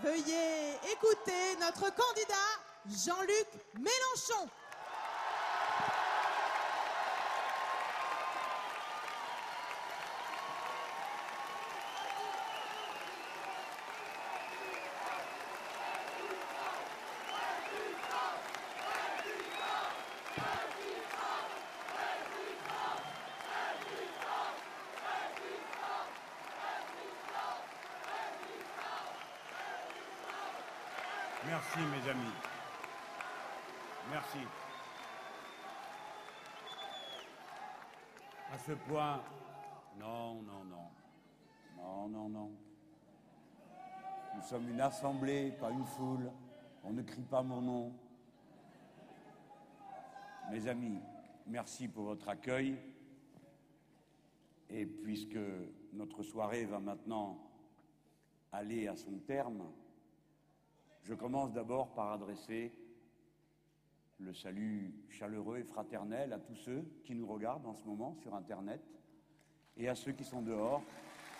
Veuillez 0.00 0.78
écouter 0.90 1.56
notre 1.60 1.94
candidat 1.94 2.34
Jean-Luc 2.86 3.46
Mélenchon. 3.74 4.48
Merci, 31.52 31.78
mes 31.80 32.10
amis. 32.10 32.32
Merci. 34.10 34.38
À 38.52 38.58
point, 38.74 39.22
non, 39.98 40.42
non, 40.42 40.64
non. 40.64 40.90
Non, 41.76 42.08
non, 42.08 42.28
non. 42.28 42.50
Nous 44.34 44.42
sommes 44.42 44.68
une 44.68 44.80
assemblée, 44.80 45.52
pas 45.52 45.70
une 45.70 45.84
foule. 45.84 46.30
On 46.84 46.92
ne 46.92 47.02
crie 47.02 47.24
pas 47.24 47.42
mon 47.42 47.60
nom. 47.60 47.92
Mes 50.50 50.66
amis, 50.66 51.00
merci 51.46 51.88
pour 51.88 52.04
votre 52.04 52.28
accueil. 52.28 52.78
Et 54.70 54.86
puisque 54.86 55.38
notre 55.92 56.22
soirée 56.22 56.64
va 56.64 56.80
maintenant 56.80 57.38
aller 58.52 58.88
à 58.88 58.96
son 58.96 59.18
terme, 59.18 59.64
je 61.02 61.14
commence 61.14 61.52
d'abord 61.52 61.92
par 61.94 62.12
adresser 62.12 62.72
le 64.24 64.32
salut 64.34 64.94
chaleureux 65.08 65.58
et 65.58 65.64
fraternel 65.64 66.32
à 66.32 66.38
tous 66.38 66.54
ceux 66.54 66.84
qui 67.04 67.14
nous 67.14 67.26
regardent 67.26 67.66
en 67.66 67.74
ce 67.74 67.84
moment 67.84 68.14
sur 68.22 68.34
Internet 68.34 68.80
et 69.76 69.88
à 69.88 69.94
ceux 69.94 70.12
qui 70.12 70.22
sont 70.22 70.42
dehors 70.42 70.82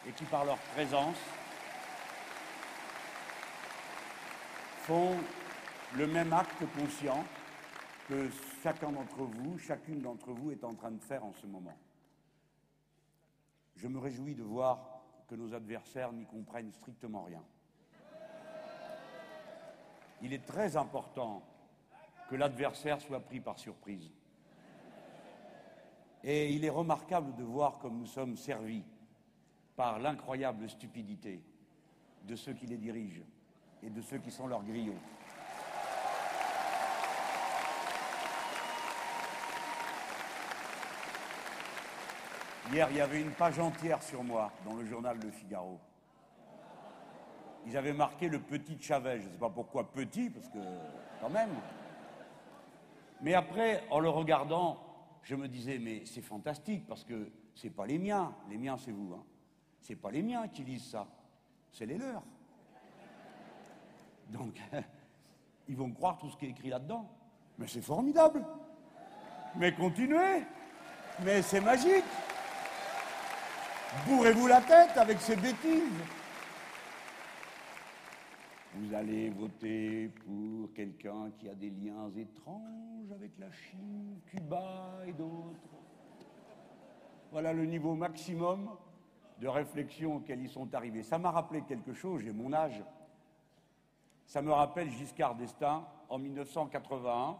et 0.06 0.12
qui, 0.12 0.24
par 0.24 0.44
leur 0.44 0.58
présence, 0.74 1.16
font 4.80 5.16
le 5.96 6.06
même 6.08 6.32
acte 6.32 6.64
conscient 6.76 7.24
que 8.08 8.28
chacun 8.62 8.90
d'entre 8.90 9.22
vous, 9.22 9.58
chacune 9.58 10.00
d'entre 10.00 10.32
vous 10.32 10.50
est 10.50 10.64
en 10.64 10.74
train 10.74 10.90
de 10.90 11.00
faire 11.00 11.24
en 11.24 11.32
ce 11.34 11.46
moment. 11.46 11.78
Je 13.76 13.86
me 13.86 13.98
réjouis 13.98 14.34
de 14.34 14.42
voir 14.42 15.02
que 15.28 15.36
nos 15.36 15.54
adversaires 15.54 16.12
n'y 16.12 16.26
comprennent 16.26 16.72
strictement 16.72 17.22
rien. 17.22 17.44
Il 20.20 20.32
est 20.32 20.44
très 20.44 20.76
important 20.76 21.42
l'adversaire 22.36 23.00
soit 23.00 23.20
pris 23.20 23.40
par 23.40 23.58
surprise. 23.58 24.10
Et 26.24 26.52
il 26.52 26.64
est 26.64 26.70
remarquable 26.70 27.34
de 27.34 27.42
voir 27.42 27.78
comme 27.78 27.98
nous 27.98 28.06
sommes 28.06 28.36
servis 28.36 28.84
par 29.76 29.98
l'incroyable 29.98 30.68
stupidité 30.68 31.42
de 32.24 32.36
ceux 32.36 32.52
qui 32.52 32.66
les 32.66 32.76
dirigent 32.76 33.22
et 33.82 33.90
de 33.90 34.00
ceux 34.00 34.18
qui 34.18 34.30
sont 34.30 34.46
leurs 34.46 34.62
grillons. 34.62 34.98
Hier, 42.72 42.88
il 42.90 42.96
y 42.96 43.00
avait 43.00 43.20
une 43.20 43.32
page 43.32 43.58
entière 43.58 44.02
sur 44.02 44.22
moi 44.22 44.50
dans 44.64 44.74
le 44.74 44.86
journal 44.86 45.18
Le 45.22 45.30
Figaro. 45.30 45.78
Ils 47.66 47.76
avaient 47.76 47.92
marqué 47.92 48.28
le 48.28 48.38
petit 48.38 48.80
Chavez. 48.80 49.20
Je 49.20 49.26
ne 49.26 49.32
sais 49.32 49.38
pas 49.38 49.50
pourquoi 49.50 49.90
petit, 49.90 50.30
parce 50.30 50.48
que 50.48 50.58
quand 51.20 51.30
même. 51.30 51.50
Mais 53.22 53.34
après, 53.34 53.84
en 53.90 54.00
le 54.00 54.08
regardant, 54.08 54.78
je 55.22 55.36
me 55.36 55.48
disais, 55.48 55.78
mais 55.78 56.02
c'est 56.04 56.22
fantastique, 56.22 56.86
parce 56.86 57.04
que 57.04 57.30
c'est 57.54 57.70
pas 57.70 57.86
les 57.86 57.98
miens. 57.98 58.34
Les 58.50 58.58
miens, 58.58 58.76
c'est 58.76 58.90
vous. 58.90 59.14
Hein. 59.14 59.22
C'est 59.80 59.96
pas 59.96 60.10
les 60.10 60.22
miens 60.22 60.48
qui 60.48 60.64
lisent 60.64 60.90
ça. 60.90 61.06
C'est 61.70 61.86
les 61.86 61.98
leurs. 61.98 62.24
Donc, 64.28 64.60
ils 65.68 65.76
vont 65.76 65.92
croire 65.92 66.18
tout 66.18 66.28
ce 66.30 66.36
qui 66.36 66.46
est 66.46 66.50
écrit 66.50 66.68
là-dedans. 66.68 67.08
Mais 67.58 67.68
c'est 67.68 67.80
formidable. 67.82 68.44
Mais 69.56 69.72
continuez. 69.72 70.42
Mais 71.24 71.42
c'est 71.42 71.60
magique. 71.60 72.04
Bourrez-vous 74.06 74.48
la 74.48 74.60
tête 74.62 74.96
avec 74.96 75.20
ces 75.20 75.36
bêtises. 75.36 76.00
Vous 78.74 78.94
allez 78.94 79.28
voter 79.28 80.08
pour 80.08 80.72
quelqu'un 80.72 81.30
qui 81.38 81.46
a 81.46 81.54
des 81.54 81.68
liens 81.68 82.10
étranges 82.16 83.12
avec 83.14 83.32
la 83.38 83.50
Chine, 83.52 84.18
Cuba 84.26 85.00
et 85.06 85.12
d'autres. 85.12 85.60
Voilà 87.30 87.52
le 87.52 87.66
niveau 87.66 87.94
maximum 87.94 88.70
de 89.40 89.48
réflexion 89.48 90.16
auquel 90.16 90.40
ils 90.40 90.48
sont 90.48 90.74
arrivés. 90.74 91.02
Ça 91.02 91.18
m'a 91.18 91.30
rappelé 91.30 91.62
quelque 91.68 91.92
chose, 91.92 92.22
j'ai 92.24 92.32
mon 92.32 92.52
âge. 92.54 92.82
Ça 94.24 94.40
me 94.40 94.52
rappelle 94.52 94.90
Giscard 94.90 95.34
d'Estaing 95.34 95.84
en 96.08 96.18
1981, 96.18 97.36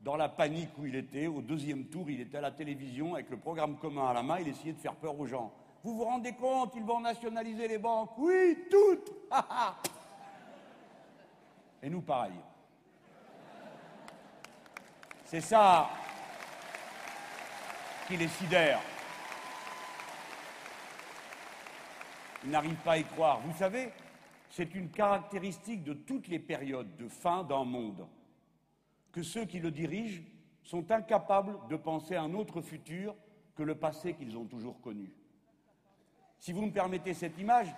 dans 0.00 0.16
la 0.16 0.30
panique 0.30 0.70
où 0.78 0.86
il 0.86 0.96
était, 0.96 1.26
au 1.26 1.42
deuxième 1.42 1.84
tour, 1.84 2.08
il 2.08 2.20
était 2.20 2.38
à 2.38 2.42
la 2.42 2.50
télévision 2.50 3.14
avec 3.14 3.28
le 3.28 3.36
programme 3.36 3.76
commun 3.76 4.08
à 4.08 4.14
la 4.14 4.22
main, 4.22 4.38
il 4.40 4.48
essayait 4.48 4.72
de 4.72 4.80
faire 4.80 4.94
peur 4.94 5.18
aux 5.20 5.26
gens. 5.26 5.52
Vous 5.84 5.96
vous 5.96 6.04
rendez 6.04 6.32
compte, 6.32 6.72
ils 6.76 6.82
vont 6.82 7.00
nationaliser 7.00 7.68
les 7.68 7.78
banques 7.78 8.16
Oui, 8.16 8.56
toutes 8.70 9.12
Et 11.82 11.90
nous, 11.90 12.00
pareil. 12.00 12.32
C'est 15.24 15.40
ça 15.40 15.90
qui 18.06 18.16
les 18.16 18.28
sidère. 18.28 18.80
Ils 22.44 22.50
n'arrivent 22.50 22.74
pas 22.76 22.92
à 22.92 22.98
y 22.98 23.04
croire. 23.04 23.40
Vous 23.40 23.56
savez, 23.56 23.92
c'est 24.50 24.74
une 24.74 24.90
caractéristique 24.90 25.82
de 25.82 25.94
toutes 25.94 26.28
les 26.28 26.38
périodes 26.38 26.96
de 26.96 27.08
fin 27.08 27.42
d'un 27.42 27.64
monde 27.64 28.06
que 29.10 29.22
ceux 29.22 29.44
qui 29.44 29.58
le 29.58 29.70
dirigent 29.70 30.22
sont 30.62 30.90
incapables 30.90 31.58
de 31.68 31.76
penser 31.76 32.14
à 32.14 32.22
un 32.22 32.34
autre 32.34 32.60
futur 32.60 33.14
que 33.56 33.62
le 33.62 33.74
passé 33.74 34.14
qu'ils 34.14 34.36
ont 34.36 34.44
toujours 34.44 34.80
connu. 34.80 35.12
Si 36.38 36.52
vous 36.52 36.62
me 36.62 36.72
permettez 36.72 37.14
cette 37.14 37.38
image, 37.38 37.68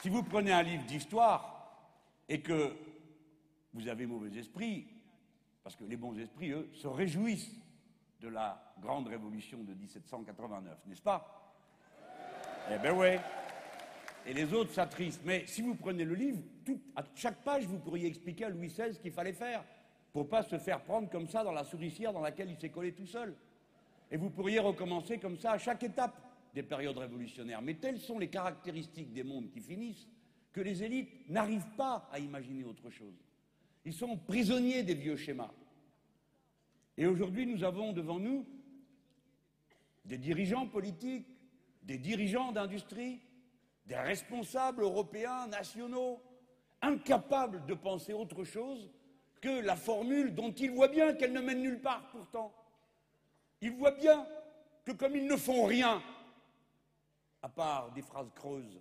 si 0.00 0.08
vous 0.08 0.22
prenez 0.22 0.52
un 0.52 0.62
livre 0.62 0.84
d'histoire, 0.84 1.55
et 2.28 2.40
que 2.40 2.72
vous 3.74 3.88
avez 3.88 4.06
mauvais 4.06 4.36
esprit, 4.38 4.86
parce 5.62 5.76
que 5.76 5.84
les 5.84 5.96
bons 5.96 6.16
esprits, 6.18 6.50
eux, 6.50 6.68
se 6.72 6.86
réjouissent 6.86 7.54
de 8.20 8.28
la 8.28 8.74
grande 8.80 9.08
révolution 9.08 9.62
de 9.62 9.74
1789, 9.74 10.78
n'est-ce 10.86 11.02
pas? 11.02 11.54
Eh 12.72 12.78
bien 12.78 12.94
oui. 12.94 13.18
Et 14.26 14.32
les 14.34 14.52
autres 14.52 14.72
s'attristent. 14.72 15.22
Mais 15.24 15.46
si 15.46 15.62
vous 15.62 15.76
prenez 15.76 16.04
le 16.04 16.14
livre, 16.14 16.42
à 16.96 17.04
chaque 17.14 17.42
page, 17.44 17.64
vous 17.66 17.78
pourriez 17.78 18.08
expliquer 18.08 18.46
à 18.46 18.48
Louis 18.48 18.68
XVI 18.68 18.92
ce 18.94 18.98
qu'il 18.98 19.12
fallait 19.12 19.32
faire 19.32 19.64
pour 20.12 20.24
ne 20.24 20.28
pas 20.28 20.42
se 20.42 20.58
faire 20.58 20.82
prendre 20.82 21.08
comme 21.10 21.28
ça 21.28 21.44
dans 21.44 21.52
la 21.52 21.62
souricière 21.62 22.12
dans 22.12 22.22
laquelle 22.22 22.50
il 22.50 22.58
s'est 22.58 22.70
collé 22.70 22.92
tout 22.92 23.06
seul. 23.06 23.36
Et 24.10 24.16
vous 24.16 24.30
pourriez 24.30 24.58
recommencer 24.58 25.18
comme 25.18 25.38
ça 25.38 25.52
à 25.52 25.58
chaque 25.58 25.82
étape 25.82 26.16
des 26.54 26.62
périodes 26.62 26.96
révolutionnaires. 26.96 27.62
Mais 27.62 27.74
telles 27.74 28.00
sont 28.00 28.18
les 28.18 28.28
caractéristiques 28.28 29.12
des 29.12 29.22
mondes 29.22 29.50
qui 29.50 29.60
finissent 29.60 30.08
que 30.56 30.62
les 30.62 30.82
élites 30.82 31.28
n'arrivent 31.28 31.74
pas 31.76 32.08
à 32.10 32.18
imaginer 32.18 32.64
autre 32.64 32.88
chose. 32.88 33.12
Ils 33.84 33.92
sont 33.92 34.16
prisonniers 34.16 34.82
des 34.82 34.94
vieux 34.94 35.18
schémas. 35.18 35.52
Et 36.96 37.06
aujourd'hui, 37.06 37.44
nous 37.44 37.62
avons 37.62 37.92
devant 37.92 38.18
nous 38.18 38.46
des 40.06 40.16
dirigeants 40.16 40.66
politiques, 40.66 41.26
des 41.82 41.98
dirigeants 41.98 42.52
d'industrie, 42.52 43.20
des 43.84 43.96
responsables 43.96 44.80
européens, 44.80 45.46
nationaux, 45.46 46.22
incapables 46.80 47.66
de 47.66 47.74
penser 47.74 48.14
autre 48.14 48.42
chose 48.42 48.90
que 49.42 49.60
la 49.60 49.76
formule 49.76 50.34
dont 50.34 50.52
ils 50.52 50.70
voient 50.70 50.88
bien 50.88 51.12
qu'elle 51.12 51.34
ne 51.34 51.42
mène 51.42 51.60
nulle 51.60 51.82
part 51.82 52.08
pourtant. 52.10 52.54
Ils 53.60 53.72
voient 53.72 53.90
bien 53.90 54.26
que 54.86 54.92
comme 54.92 55.16
ils 55.16 55.26
ne 55.26 55.36
font 55.36 55.66
rien, 55.66 56.02
à 57.42 57.48
part 57.50 57.92
des 57.92 58.00
phrases 58.00 58.32
creuses, 58.34 58.80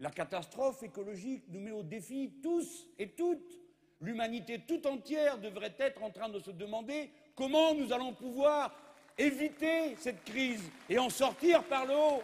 la 0.00 0.10
catastrophe 0.10 0.82
écologique 0.82 1.44
nous 1.48 1.60
met 1.60 1.70
au 1.70 1.82
défi 1.82 2.32
tous 2.42 2.86
et 2.98 3.10
toutes. 3.10 3.60
L'humanité 4.00 4.60
tout 4.66 4.86
entière 4.86 5.38
devrait 5.38 5.74
être 5.78 6.02
en 6.02 6.10
train 6.10 6.28
de 6.28 6.40
se 6.40 6.50
demander 6.50 7.10
comment 7.34 7.74
nous 7.74 7.92
allons 7.92 8.12
pouvoir 8.12 8.76
éviter 9.16 9.96
cette 9.96 10.24
crise 10.24 10.70
et 10.88 10.98
en 10.98 11.08
sortir 11.08 11.62
par 11.64 11.86
le 11.86 11.94
haut. 11.94 12.22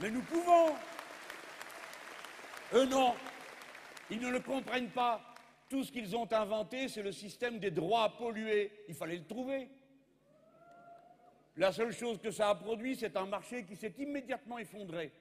Mais 0.00 0.10
nous 0.10 0.22
pouvons. 0.22 0.74
Eux 2.74 2.86
non, 2.86 3.14
ils 4.10 4.20
ne 4.20 4.28
le 4.28 4.40
comprennent 4.40 4.90
pas. 4.90 5.22
Tout 5.68 5.84
ce 5.84 5.92
qu'ils 5.92 6.16
ont 6.16 6.32
inventé, 6.32 6.88
c'est 6.88 7.02
le 7.02 7.12
système 7.12 7.58
des 7.58 7.70
droits 7.70 8.04
à 8.04 8.08
polluer. 8.08 8.72
Il 8.88 8.94
fallait 8.94 9.16
le 9.16 9.26
trouver. 9.26 9.68
La 11.56 11.72
seule 11.72 11.92
chose 11.92 12.18
que 12.18 12.30
ça 12.30 12.50
a 12.50 12.54
produit, 12.54 12.96
c'est 12.96 13.16
un 13.16 13.26
marché 13.26 13.64
qui 13.64 13.76
s'est 13.76 13.94
immédiatement 13.98 14.58
effondré. 14.58 15.12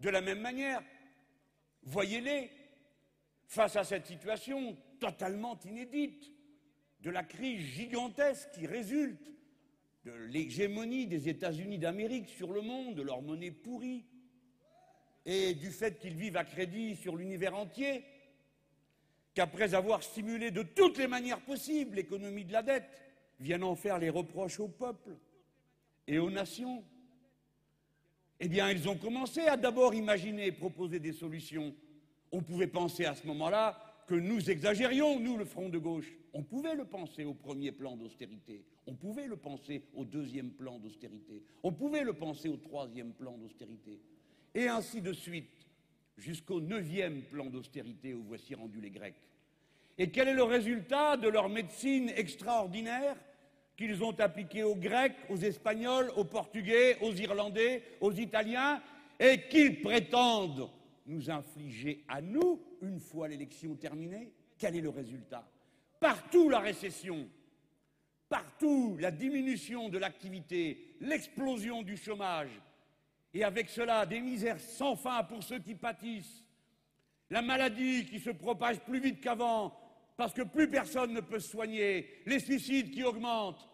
De 0.00 0.10
la 0.10 0.20
même 0.20 0.40
manière, 0.40 0.82
Voyez-les 1.88 2.50
face 3.46 3.76
à 3.76 3.84
cette 3.84 4.06
situation 4.06 4.76
totalement 5.00 5.58
inédite 5.64 6.30
de 7.00 7.10
la 7.10 7.24
crise 7.24 7.60
gigantesque 7.60 8.50
qui 8.52 8.66
résulte 8.66 9.32
de 10.04 10.12
l'hégémonie 10.12 11.06
des 11.06 11.28
États-Unis 11.30 11.78
d'Amérique 11.78 12.28
sur 12.28 12.52
le 12.52 12.60
monde, 12.60 12.96
de 12.96 13.02
leur 13.02 13.22
monnaie 13.22 13.50
pourrie, 13.50 14.04
et 15.24 15.54
du 15.54 15.70
fait 15.70 15.98
qu'ils 15.98 16.14
vivent 16.14 16.36
à 16.36 16.44
crédit 16.44 16.96
sur 16.96 17.16
l'univers 17.16 17.54
entier, 17.54 18.04
qu'après 19.34 19.74
avoir 19.74 20.02
stimulé 20.02 20.50
de 20.50 20.62
toutes 20.62 20.98
les 20.98 21.06
manières 21.06 21.40
possibles 21.40 21.96
l'économie 21.96 22.44
de 22.44 22.52
la 22.52 22.62
dette, 22.62 23.02
viennent 23.40 23.64
en 23.64 23.76
faire 23.76 23.98
les 23.98 24.10
reproches 24.10 24.60
au 24.60 24.68
peuple 24.68 25.16
et 26.06 26.18
aux 26.18 26.30
nations. 26.30 26.84
Eh 28.40 28.48
bien, 28.48 28.70
ils 28.70 28.88
ont 28.88 28.96
commencé 28.96 29.40
à 29.42 29.56
d'abord 29.56 29.94
imaginer 29.94 30.46
et 30.46 30.52
proposer 30.52 31.00
des 31.00 31.12
solutions. 31.12 31.74
On 32.30 32.42
pouvait 32.42 32.68
penser 32.68 33.04
à 33.04 33.14
ce 33.14 33.26
moment-là 33.26 33.78
que 34.06 34.14
nous 34.14 34.50
exagérions, 34.50 35.18
nous, 35.18 35.36
le 35.36 35.44
Front 35.44 35.68
de 35.68 35.78
gauche. 35.78 36.12
On 36.32 36.42
pouvait 36.42 36.74
le 36.74 36.84
penser 36.84 37.24
au 37.24 37.34
premier 37.34 37.72
plan 37.72 37.96
d'austérité, 37.96 38.64
on 38.86 38.94
pouvait 38.94 39.26
le 39.26 39.36
penser 39.36 39.82
au 39.94 40.04
deuxième 40.04 40.50
plan 40.50 40.78
d'austérité, 40.78 41.42
on 41.62 41.72
pouvait 41.72 42.04
le 42.04 42.12
penser 42.12 42.48
au 42.48 42.56
troisième 42.56 43.12
plan 43.12 43.36
d'austérité, 43.38 43.98
et 44.54 44.68
ainsi 44.68 45.00
de 45.00 45.12
suite, 45.12 45.66
jusqu'au 46.16 46.60
neuvième 46.60 47.22
plan 47.22 47.46
d'austérité 47.46 48.14
où 48.14 48.22
voici 48.22 48.54
rendus 48.54 48.80
les 48.80 48.90
Grecs. 48.90 49.16
Et 49.96 50.10
quel 50.10 50.28
est 50.28 50.34
le 50.34 50.44
résultat 50.44 51.16
de 51.16 51.28
leur 51.28 51.48
médecine 51.48 52.10
extraordinaire? 52.10 53.16
Qu'ils 53.78 54.02
ont 54.02 54.18
appliquée 54.18 54.64
aux 54.64 54.74
Grecs, 54.74 55.14
aux 55.30 55.36
Espagnols, 55.36 56.10
aux 56.16 56.24
Portugais, 56.24 56.98
aux 57.00 57.12
Irlandais, 57.12 57.84
aux 58.00 58.12
Italiens, 58.12 58.82
et 59.20 59.42
qu'ils 59.48 59.80
prétendent 59.80 60.68
nous 61.06 61.30
infliger 61.30 62.04
à 62.08 62.20
nous, 62.20 62.60
une 62.82 62.98
fois 62.98 63.28
l'élection 63.28 63.76
terminée 63.76 64.32
Quel 64.58 64.74
est 64.74 64.80
le 64.80 64.88
résultat? 64.88 65.48
Partout 66.00 66.48
la 66.48 66.58
récession, 66.58 67.28
partout 68.28 68.96
la 68.98 69.12
diminution 69.12 69.88
de 69.88 69.98
l'activité, 69.98 70.96
l'explosion 71.00 71.84
du 71.84 71.96
chômage, 71.96 72.60
et 73.32 73.44
avec 73.44 73.68
cela 73.68 74.06
des 74.06 74.20
misères 74.20 74.60
sans 74.60 74.96
fin 74.96 75.22
pour 75.22 75.44
ceux 75.44 75.60
qui 75.60 75.76
pâtissent, 75.76 76.42
la 77.30 77.42
maladie 77.42 78.06
qui 78.06 78.18
se 78.18 78.30
propage 78.30 78.80
plus 78.80 78.98
vite 78.98 79.20
qu'avant 79.20 79.72
parce 80.18 80.34
que 80.34 80.42
plus 80.42 80.68
personne 80.68 81.12
ne 81.14 81.20
peut 81.20 81.38
soigner, 81.38 82.08
les 82.26 82.40
suicides 82.40 82.90
qui 82.90 83.04
augmentent, 83.04 83.68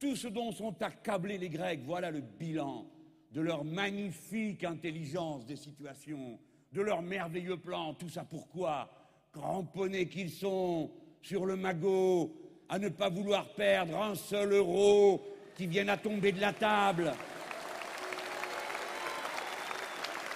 tout 0.00 0.16
ce 0.16 0.26
dont 0.26 0.50
sont 0.50 0.74
accablés 0.82 1.36
les 1.36 1.50
Grecs, 1.50 1.82
voilà 1.84 2.10
le 2.10 2.22
bilan 2.22 2.86
de 3.30 3.42
leur 3.42 3.62
magnifique 3.62 4.64
intelligence 4.64 5.44
des 5.44 5.56
situations, 5.56 6.40
de 6.72 6.80
leur 6.80 7.02
merveilleux 7.02 7.58
plan, 7.58 7.92
tout 7.92 8.08
ça 8.08 8.24
pourquoi? 8.24 8.88
Cramponnés 9.32 10.08
qu'ils 10.08 10.30
sont 10.30 10.90
sur 11.20 11.44
le 11.44 11.56
magot, 11.56 12.34
à 12.70 12.78
ne 12.78 12.88
pas 12.88 13.10
vouloir 13.10 13.50
perdre 13.50 14.02
un 14.02 14.14
seul 14.14 14.54
euro 14.54 15.22
qui 15.54 15.66
vienne 15.66 15.90
à 15.90 15.98
tomber 15.98 16.32
de 16.32 16.40
la 16.40 16.54
table. 16.54 17.12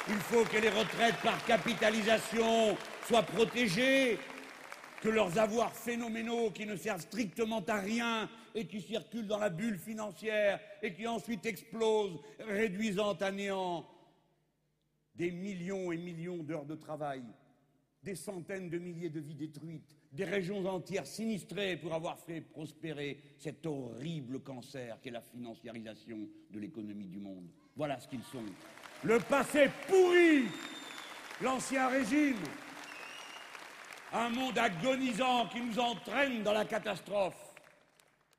Il 0.08 0.16
faut 0.16 0.44
que 0.44 0.58
les 0.58 0.68
retraites 0.68 1.16
par 1.24 1.42
capitalisation 1.46 2.76
soient 3.08 3.22
protégées, 3.22 4.18
que 5.00 5.08
leurs 5.08 5.38
avoirs 5.38 5.74
phénoménaux 5.74 6.50
qui 6.50 6.66
ne 6.66 6.76
servent 6.76 7.00
strictement 7.00 7.64
à 7.66 7.80
rien 7.80 8.28
et 8.54 8.66
qui 8.66 8.80
circulent 8.80 9.26
dans 9.26 9.38
la 9.38 9.50
bulle 9.50 9.78
financière 9.78 10.60
et 10.82 10.94
qui 10.94 11.06
ensuite 11.06 11.44
explosent, 11.46 12.18
réduisant 12.40 13.12
à 13.14 13.30
néant 13.30 13.86
des 15.14 15.30
millions 15.30 15.92
et 15.92 15.96
millions 15.96 16.42
d'heures 16.42 16.66
de 16.66 16.74
travail, 16.74 17.22
des 18.02 18.14
centaines 18.14 18.70
de 18.70 18.78
milliers 18.78 19.10
de 19.10 19.20
vies 19.20 19.34
détruites, 19.34 19.96
des 20.12 20.24
régions 20.24 20.64
entières 20.66 21.06
sinistrées 21.06 21.76
pour 21.76 21.92
avoir 21.92 22.18
fait 22.18 22.40
prospérer 22.40 23.20
cet 23.36 23.66
horrible 23.66 24.40
cancer 24.40 24.98
qu'est 25.02 25.10
la 25.10 25.20
financiarisation 25.20 26.28
de 26.50 26.58
l'économie 26.58 27.08
du 27.08 27.18
monde. 27.18 27.48
Voilà 27.74 27.98
ce 28.00 28.08
qu'ils 28.08 28.22
sont. 28.22 28.44
Le 29.04 29.18
passé 29.18 29.68
pourri, 29.88 30.44
l'ancien 31.42 31.88
régime, 31.88 32.38
un 34.12 34.28
monde 34.30 34.58
agonisant 34.58 35.46
qui 35.48 35.60
nous 35.60 35.78
entraîne 35.78 36.42
dans 36.42 36.52
la 36.52 36.64
catastrophe. 36.64 37.54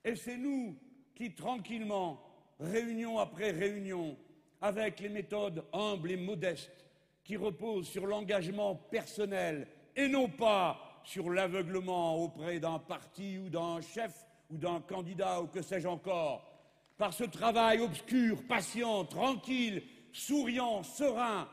Et 0.04 0.16
c'est 0.16 0.38
nous 0.38 0.78
qui, 1.16 1.34
tranquillement, 1.34 2.22
réunion 2.60 3.20
après 3.20 3.52
réunion, 3.52 4.18
avec 4.62 5.00
les 5.00 5.10
méthodes 5.10 5.64
humbles 5.74 6.12
et 6.12 6.18
modestes, 6.18 6.86
qui 7.24 7.36
reposent 7.36 7.88
sur 7.88 8.08
l'engagement 8.08 8.76
personnel 8.76 9.68
et 9.96 10.08
non 10.08 10.30
pas 10.30 10.80
sur 11.04 11.30
l'aveuglement 11.30 12.16
auprès 12.16 12.60
d'un 12.60 12.80
parti 12.80 13.38
ou 13.38 13.50
d'un 13.50 13.82
chef 13.82 14.26
ou 14.50 14.58
d'un 14.58 14.82
candidat 14.82 15.42
ou 15.42 15.48
que 15.48 15.62
sais-je 15.62 15.88
encore, 15.88 16.50
par 16.98 17.14
ce 17.14 17.26
travail 17.26 17.80
obscur, 17.82 18.46
patient, 18.48 19.06
tranquille, 19.06 19.84
souriant, 20.12 20.84
serein, 20.84 21.48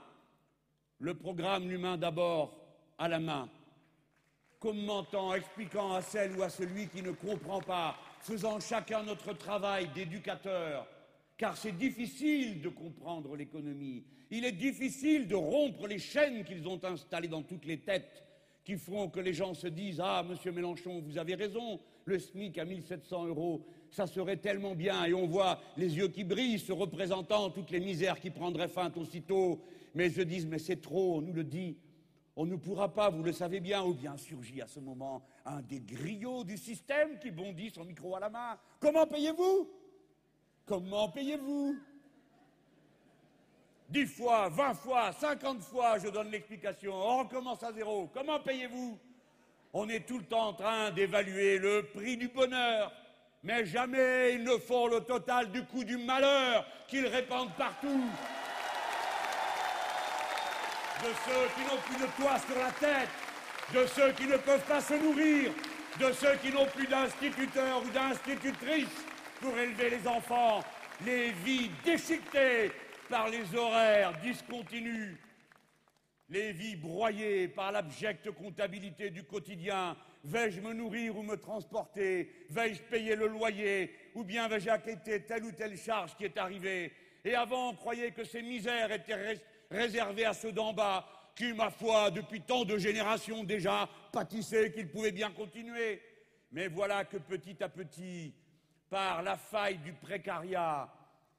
le 0.99 1.15
programme 1.15 1.69
L'humain 1.69 1.97
d'abord 1.97 2.57
à 2.99 3.09
la 3.09 3.19
main, 3.19 3.49
commentant, 4.65 5.35
expliquant 5.35 5.93
à 5.93 6.01
celle 6.01 6.39
ou 6.39 6.43
à 6.43 6.49
celui 6.49 6.89
qui 6.89 7.03
ne 7.03 7.11
comprend 7.11 7.61
pas, 7.61 7.97
faisant 8.21 8.59
chacun 8.61 9.03
notre 9.03 9.35
travail 9.37 9.89
d'éducateur, 9.95 10.87
car 11.37 11.55
c'est 11.55 11.77
difficile 11.77 12.63
de 12.63 12.71
comprendre 12.71 13.37
l'économie. 13.37 14.05
Il 14.31 14.47
est 14.47 14.53
difficile 14.53 15.29
de 15.29 15.35
rompre 15.35 15.87
les 15.87 15.99
chaînes 15.99 16.45
qu'ils 16.45 16.67
ont 16.67 16.83
installées 16.83 17.29
dans 17.29 17.43
toutes 17.43 17.67
les 17.67 17.81
têtes, 17.81 18.25
qui 18.65 18.79
font 18.79 19.11
que 19.11 19.21
les 19.21 19.35
gens 19.35 19.53
se 19.53 19.67
disent 19.67 20.01
Ah, 20.03 20.25
monsieur 20.27 20.51
Mélenchon, 20.51 21.03
vous 21.03 21.19
avez 21.19 21.35
raison, 21.35 21.79
le 22.07 22.19
SMIC 22.19 22.57
à 22.57 22.65
1700 22.65 23.27
euros, 23.27 23.67
ça 23.91 24.07
serait 24.07 24.39
tellement 24.39 24.75
bien. 24.75 25.05
Et 25.05 25.13
on 25.13 25.27
voit 25.27 25.61
les 25.77 25.95
yeux 25.95 26.09
qui 26.09 26.25
brillent, 26.25 26.59
se 26.59 26.73
représentant 26.73 27.51
toutes 27.51 27.71
les 27.71 27.81
misères 27.81 28.19
qui 28.19 28.31
prendraient 28.31 28.69
fin 28.69 28.91
aussitôt. 28.97 29.61
Mais 29.95 30.07
ils 30.07 30.15
se 30.15 30.23
disent 30.23 30.47
Mais 30.47 30.59
c'est 30.59 30.81
trop, 30.81 31.19
on 31.19 31.21
nous 31.21 31.35
le 31.35 31.45
dit. 31.45 31.77
On 32.37 32.47
ne 32.47 32.57
pourra 32.57 32.93
pas, 32.93 33.11
vous 33.11 33.23
le 33.23 33.33
savez 33.33 33.61
bien, 33.61 33.85
ou 33.85 33.95
bien 33.95 34.17
surgit 34.17 34.61
à 34.61 34.67
ce 34.67 34.81
moment 34.81 35.23
un 35.45 35.61
des 35.63 35.81
griots 35.81 36.43
du 36.43 36.59
système 36.59 37.19
qui 37.21 37.31
bondit 37.31 37.71
son 37.71 37.85
micro 37.85 38.17
à 38.17 38.21
la 38.21 38.29
main. 38.29 38.59
Comment 38.81 39.07
payez-vous? 39.07 39.71
Comment 40.67 41.09
payez-vous? 41.11 41.77
Dix 43.89 44.07
fois, 44.07 44.49
vingt 44.49 44.75
fois, 44.75 45.13
cinquante 45.13 45.61
fois, 45.61 45.99
je 45.99 46.09
donne 46.09 46.31
l'explication. 46.31 46.93
On 46.93 47.19
recommence 47.19 47.63
à 47.63 47.73
zéro. 47.73 48.11
Comment 48.13 48.41
payez-vous? 48.41 48.99
On 49.73 49.89
est 49.89 50.07
tout 50.07 50.19
le 50.19 50.25
temps 50.25 50.49
en 50.49 50.55
train 50.55 50.91
d'évaluer 50.91 51.59
le 51.59 51.87
prix 51.93 52.17
du 52.17 52.29
bonheur, 52.29 52.93
mais 53.43 53.65
jamais 53.65 54.35
ils 54.35 54.43
ne 54.43 54.57
font 54.57 54.89
le 54.89 55.01
total 55.01 55.53
du 55.53 55.65
coût 55.67 55.85
du 55.85 55.99
malheur 55.99 56.67
qu'ils 56.89 57.07
répandent 57.07 57.55
partout. 57.57 58.03
De 61.05 61.11
ceux 61.11 61.49
qui 61.55 61.61
n'ont 61.69 61.83
plus 61.83 62.07
de 62.07 62.11
toit 62.17 62.39
sur 62.39 62.59
la 62.59 62.71
tête, 62.81 63.11
de 63.75 63.87
ceux 63.87 64.13
qui 64.13 64.27
ne 64.27 64.39
peuvent 64.39 64.65
pas 64.65 64.81
se 64.81 64.95
nourrir, 64.95 65.53
de 66.01 66.13
ceux 66.13 66.35
qui 66.37 66.51
n'ont 66.51 66.65
plus 66.65 66.87
d'instituteurs 66.87 67.83
ou 67.85 67.91
d'institutrices 67.91 69.05
pour 69.39 69.59
élever 69.59 69.91
les 69.91 70.09
enfants, 70.09 70.65
les 71.05 71.33
vies 71.33 71.71
déchiquetées 71.85 72.73
par 73.11 73.29
les 73.29 73.55
horaires 73.55 74.15
discontinus, 74.23 75.19
les 76.31 76.53
vies 76.53 76.77
broyées 76.77 77.49
par 77.49 77.71
l'abjecte 77.71 78.31
comptabilité 78.31 79.11
du 79.11 79.25
quotidien. 79.25 79.99
Vais-je 80.25 80.63
me 80.63 80.73
nourrir 80.73 81.19
ou 81.19 81.23
me 81.23 81.37
transporter? 81.37 82.47
Vais-je 82.49 82.81
payer 82.81 83.15
le 83.15 83.27
loyer? 83.27 83.95
Ou 84.15 84.25
bien 84.25 84.49
vais-je 84.49 84.71
acquitter 84.71 85.21
telle 85.21 85.45
ou 85.45 85.53
telle 85.53 85.77
charge 85.77 86.17
qui 86.17 86.25
est 86.25 86.39
arrivée? 86.39 86.93
Et 87.27 87.35
avant, 87.35 87.71
on 87.71 87.75
croyait 87.75 88.13
que 88.13 88.25
ces 88.25 88.41
misères 88.41 88.91
étaient 88.91 89.15
réservées 89.75 90.25
à 90.25 90.33
ceux 90.33 90.53
d'en 90.53 90.73
bas, 90.73 91.07
qui, 91.35 91.53
ma 91.53 91.71
foi, 91.71 92.11
depuis 92.11 92.41
tant 92.41 92.65
de 92.65 92.79
générations 92.79 93.45
déjà, 93.45 93.89
pâtissaient 94.13 94.73
qu'ils 94.73 94.89
pouvaient 94.89 95.13
bien 95.13 95.31
continuer. 95.31 96.01
Mais 96.53 96.69
voilà 96.69 97.05
que 97.05 97.17
petit 97.17 97.63
à 97.63 97.69
petit, 97.69 98.33
par 98.89 99.23
la 99.23 99.37
faille 99.37 99.79
du 99.79 99.93
précariat, 99.93 100.89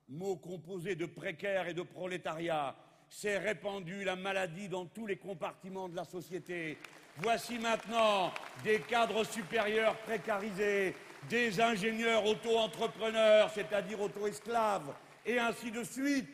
mot 0.10 0.36
composé 0.36 0.96
de 0.96 1.06
précaire 1.06 1.68
et 1.68 1.74
de 1.74 1.82
prolétariat, 1.82 2.76
s'est 3.10 3.38
répandue 3.38 4.04
la 4.04 4.16
maladie 4.16 4.68
dans 4.68 4.86
tous 4.86 5.08
les 5.08 5.16
compartiments 5.16 5.88
de 5.88 5.96
la 5.96 6.04
société. 6.04 6.78
Voici 7.18 7.58
maintenant 7.58 8.34
des 8.64 8.80
cadres 8.82 9.24
supérieurs 9.24 9.96
précarisés, 10.00 10.96
des 11.30 11.62
ingénieurs 11.62 12.26
auto-entrepreneurs, 12.26 13.50
c'est-à-dire 13.52 14.02
auto-esclaves, 14.02 14.94
et 15.26 15.40
ainsi 15.40 15.72
de 15.72 15.84
suite. 15.84 16.28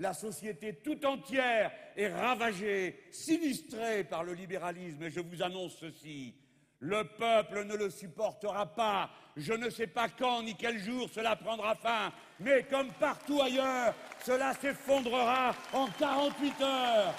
La 0.00 0.14
société 0.14 0.76
tout 0.82 1.04
entière 1.04 1.70
est 1.94 2.08
ravagée, 2.08 2.98
sinistrée 3.10 4.02
par 4.02 4.24
le 4.24 4.32
libéralisme, 4.32 5.02
et 5.02 5.10
je 5.10 5.20
vous 5.20 5.42
annonce 5.42 5.76
ceci. 5.78 6.34
Le 6.78 7.04
peuple 7.04 7.64
ne 7.66 7.76
le 7.76 7.90
supportera 7.90 8.64
pas. 8.64 9.10
Je 9.36 9.52
ne 9.52 9.68
sais 9.68 9.86
pas 9.86 10.08
quand 10.08 10.42
ni 10.42 10.56
quel 10.56 10.78
jour 10.78 11.06
cela 11.12 11.36
prendra 11.36 11.74
fin, 11.74 12.10
mais 12.38 12.62
comme 12.62 12.90
partout 12.94 13.42
ailleurs, 13.42 13.94
cela 14.24 14.54
s'effondrera 14.54 15.54
en 15.74 15.86
48 15.88 16.62
heures. 16.62 17.14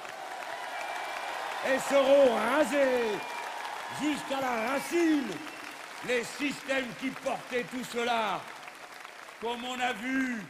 et 1.72 1.78
seront 1.78 2.34
rasés 2.34 3.12
jusqu'à 4.02 4.42
la 4.42 4.72
racine 4.72 5.30
les 6.08 6.24
systèmes 6.24 6.90
qui 7.00 7.12
portaient 7.12 7.66
tout 7.66 7.84
cela, 7.84 8.42
comme 9.40 9.64
on 9.66 9.80
a 9.80 9.94
vu 9.94 10.42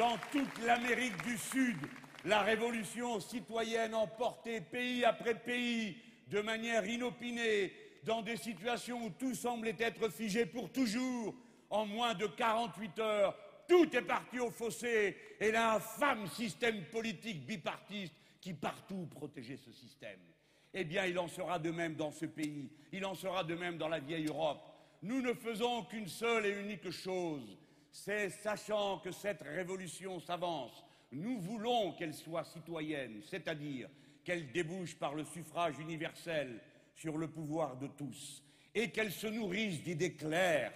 dans 0.00 0.16
toute 0.32 0.64
l'Amérique 0.64 1.22
du 1.24 1.36
Sud, 1.36 1.76
la 2.24 2.40
révolution 2.40 3.20
citoyenne 3.20 3.94
emportait 3.94 4.62
pays 4.62 5.04
après 5.04 5.34
pays 5.34 5.98
de 6.28 6.40
manière 6.40 6.86
inopinée 6.86 7.70
dans 8.04 8.22
des 8.22 8.38
situations 8.38 9.04
où 9.04 9.10
tout 9.10 9.34
semblait 9.34 9.76
être 9.78 10.08
figé 10.08 10.46
pour 10.46 10.72
toujours. 10.72 11.34
En 11.68 11.84
moins 11.84 12.14
de 12.14 12.26
48 12.26 12.98
heures, 12.98 13.36
tout 13.68 13.94
est 13.94 14.00
parti 14.00 14.40
au 14.40 14.50
fossé 14.50 15.18
et 15.38 15.52
l'infâme 15.52 16.26
système 16.28 16.82
politique 16.86 17.44
bipartiste 17.44 18.14
qui 18.40 18.54
partout 18.54 19.06
protégeait 19.10 19.58
ce 19.58 19.70
système. 19.70 20.18
Eh 20.72 20.84
bien, 20.84 21.04
il 21.04 21.18
en 21.18 21.28
sera 21.28 21.58
de 21.58 21.70
même 21.70 21.94
dans 21.94 22.10
ce 22.10 22.24
pays, 22.24 22.70
il 22.90 23.04
en 23.04 23.14
sera 23.14 23.44
de 23.44 23.54
même 23.54 23.76
dans 23.76 23.88
la 23.88 24.00
vieille 24.00 24.28
Europe. 24.28 24.62
Nous 25.02 25.20
ne 25.20 25.34
faisons 25.34 25.82
qu'une 25.84 26.08
seule 26.08 26.46
et 26.46 26.58
unique 26.58 26.90
chose, 26.90 27.58
c'est 27.92 28.30
sachant 28.30 28.98
que 28.98 29.10
cette 29.10 29.42
révolution 29.42 30.20
s'avance, 30.20 30.84
nous 31.12 31.38
voulons 31.40 31.92
qu'elle 31.92 32.14
soit 32.14 32.44
citoyenne, 32.44 33.20
c'est-à-dire 33.28 33.88
qu'elle 34.24 34.52
débouche 34.52 34.96
par 34.96 35.14
le 35.14 35.24
suffrage 35.24 35.78
universel 35.78 36.60
sur 36.94 37.16
le 37.16 37.28
pouvoir 37.28 37.76
de 37.76 37.88
tous, 37.88 38.42
et 38.74 38.90
qu'elle 38.90 39.12
se 39.12 39.26
nourrisse 39.26 39.82
d'idées 39.82 40.14
claires 40.14 40.72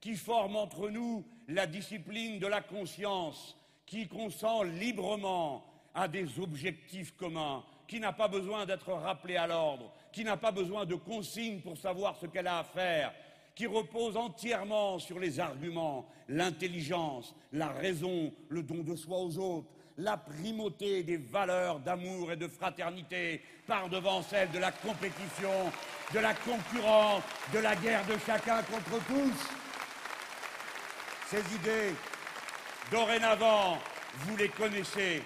qui 0.00 0.14
forment 0.14 0.56
entre 0.56 0.88
nous 0.88 1.24
la 1.48 1.66
discipline 1.66 2.38
de 2.38 2.46
la 2.46 2.60
conscience, 2.60 3.56
qui 3.84 4.08
consent 4.08 4.62
librement 4.62 5.64
à 5.94 6.08
des 6.08 6.38
objectifs 6.38 7.16
communs, 7.16 7.64
qui 7.86 8.00
n'a 8.00 8.12
pas 8.12 8.28
besoin 8.28 8.66
d'être 8.66 8.92
rappelée 8.92 9.36
à 9.36 9.46
l'ordre, 9.46 9.92
qui 10.12 10.24
n'a 10.24 10.36
pas 10.36 10.52
besoin 10.52 10.84
de 10.84 10.94
consignes 10.94 11.60
pour 11.60 11.76
savoir 11.76 12.16
ce 12.16 12.26
qu'elle 12.26 12.46
a 12.46 12.58
à 12.58 12.64
faire, 12.64 13.12
qui 13.56 13.66
repose 13.66 14.18
entièrement 14.18 14.98
sur 14.98 15.18
les 15.18 15.40
arguments, 15.40 16.06
l'intelligence, 16.28 17.34
la 17.52 17.68
raison, 17.68 18.30
le 18.50 18.62
don 18.62 18.84
de 18.84 18.94
soi 18.94 19.18
aux 19.18 19.38
autres, 19.38 19.68
la 19.96 20.18
primauté 20.18 21.02
des 21.02 21.16
valeurs 21.16 21.80
d'amour 21.80 22.30
et 22.30 22.36
de 22.36 22.48
fraternité 22.48 23.40
par 23.66 23.88
devant 23.88 24.20
celle 24.20 24.50
de 24.50 24.58
la 24.58 24.70
compétition, 24.72 25.72
de 26.12 26.18
la 26.18 26.34
concurrence, 26.34 27.22
de 27.54 27.58
la 27.60 27.74
guerre 27.76 28.04
de 28.06 28.18
chacun 28.26 28.62
contre 28.62 29.02
tous. 29.06 29.48
Ces 31.28 31.54
idées, 31.54 31.94
dorénavant, 32.92 33.78
vous 34.18 34.36
les 34.36 34.50
connaissez. 34.50 35.22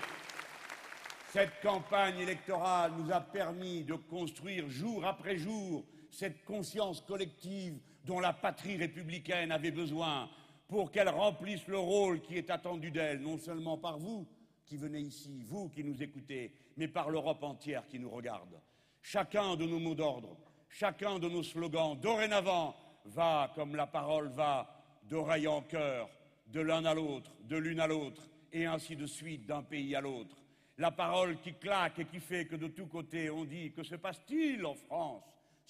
Cette 1.32 1.60
campagne 1.62 2.20
électorale 2.20 2.92
nous 2.96 3.12
a 3.12 3.20
permis 3.20 3.82
de 3.82 3.94
construire 3.94 4.70
jour 4.70 5.04
après 5.04 5.37
jour 5.37 5.84
cette 6.12 6.44
conscience 6.44 7.00
collective 7.00 7.78
dont 8.04 8.21
la 8.21 8.33
patrie 8.33 8.76
républicaine 8.76 9.52
avait 9.52 9.71
besoin 9.71 10.28
pour 10.69 10.90
qu'elle 10.90 11.09
remplisse 11.09 11.66
le 11.66 11.78
rôle 11.78 12.21
qui 12.21 12.37
est 12.37 12.50
attendu 12.50 12.90
d'elle, 12.90 13.21
non 13.21 13.38
seulement 13.38 13.76
par 13.76 13.99
vous 13.99 14.26
qui 14.64 14.76
venez 14.76 15.00
ici, 15.00 15.42
vous 15.42 15.69
qui 15.69 15.83
nous 15.83 16.00
écoutez, 16.00 16.54
mais 16.76 16.87
par 16.87 17.11
l'Europe 17.11 17.42
entière 17.42 17.88
qui 17.88 17.99
nous 17.99 18.11
regarde. 18.11 18.61
Chacun 19.02 19.57
de 19.57 19.66
nos 19.66 19.80
mots 19.80 19.97
d'ordre, 19.97 20.37
chacun 20.69 21.19
de 21.19 21.28
nos 21.28 21.42
slogans, 21.42 21.99
dorénavant, 21.99 22.76
va 23.04 23.50
comme 23.54 23.75
la 23.75 23.88
parole 23.88 24.28
va, 24.28 24.69
d'oreille 25.02 25.49
en 25.49 25.62
cœur, 25.62 26.09
de 26.47 26.61
l'un 26.61 26.85
à 26.85 26.95
l'autre, 26.95 27.33
de 27.42 27.57
l'une 27.57 27.80
à 27.80 27.88
l'autre, 27.88 28.23
et 28.52 28.66
ainsi 28.66 28.95
de 28.95 29.07
suite 29.07 29.47
d'un 29.47 29.62
pays 29.62 29.97
à 29.97 30.00
l'autre. 30.00 30.37
La 30.78 30.92
parole 30.92 31.40
qui 31.40 31.54
claque 31.54 31.99
et 31.99 32.04
qui 32.04 32.21
fait 32.21 32.47
que 32.47 32.57
de 32.57 32.69
tous 32.69 32.87
côtés 32.87 33.28
on 33.28 33.45
dit 33.45 33.73
que 33.73 33.83
se 33.83 33.97
passe-t-il 33.97 34.64
en 34.64 34.75
France? 34.75 35.25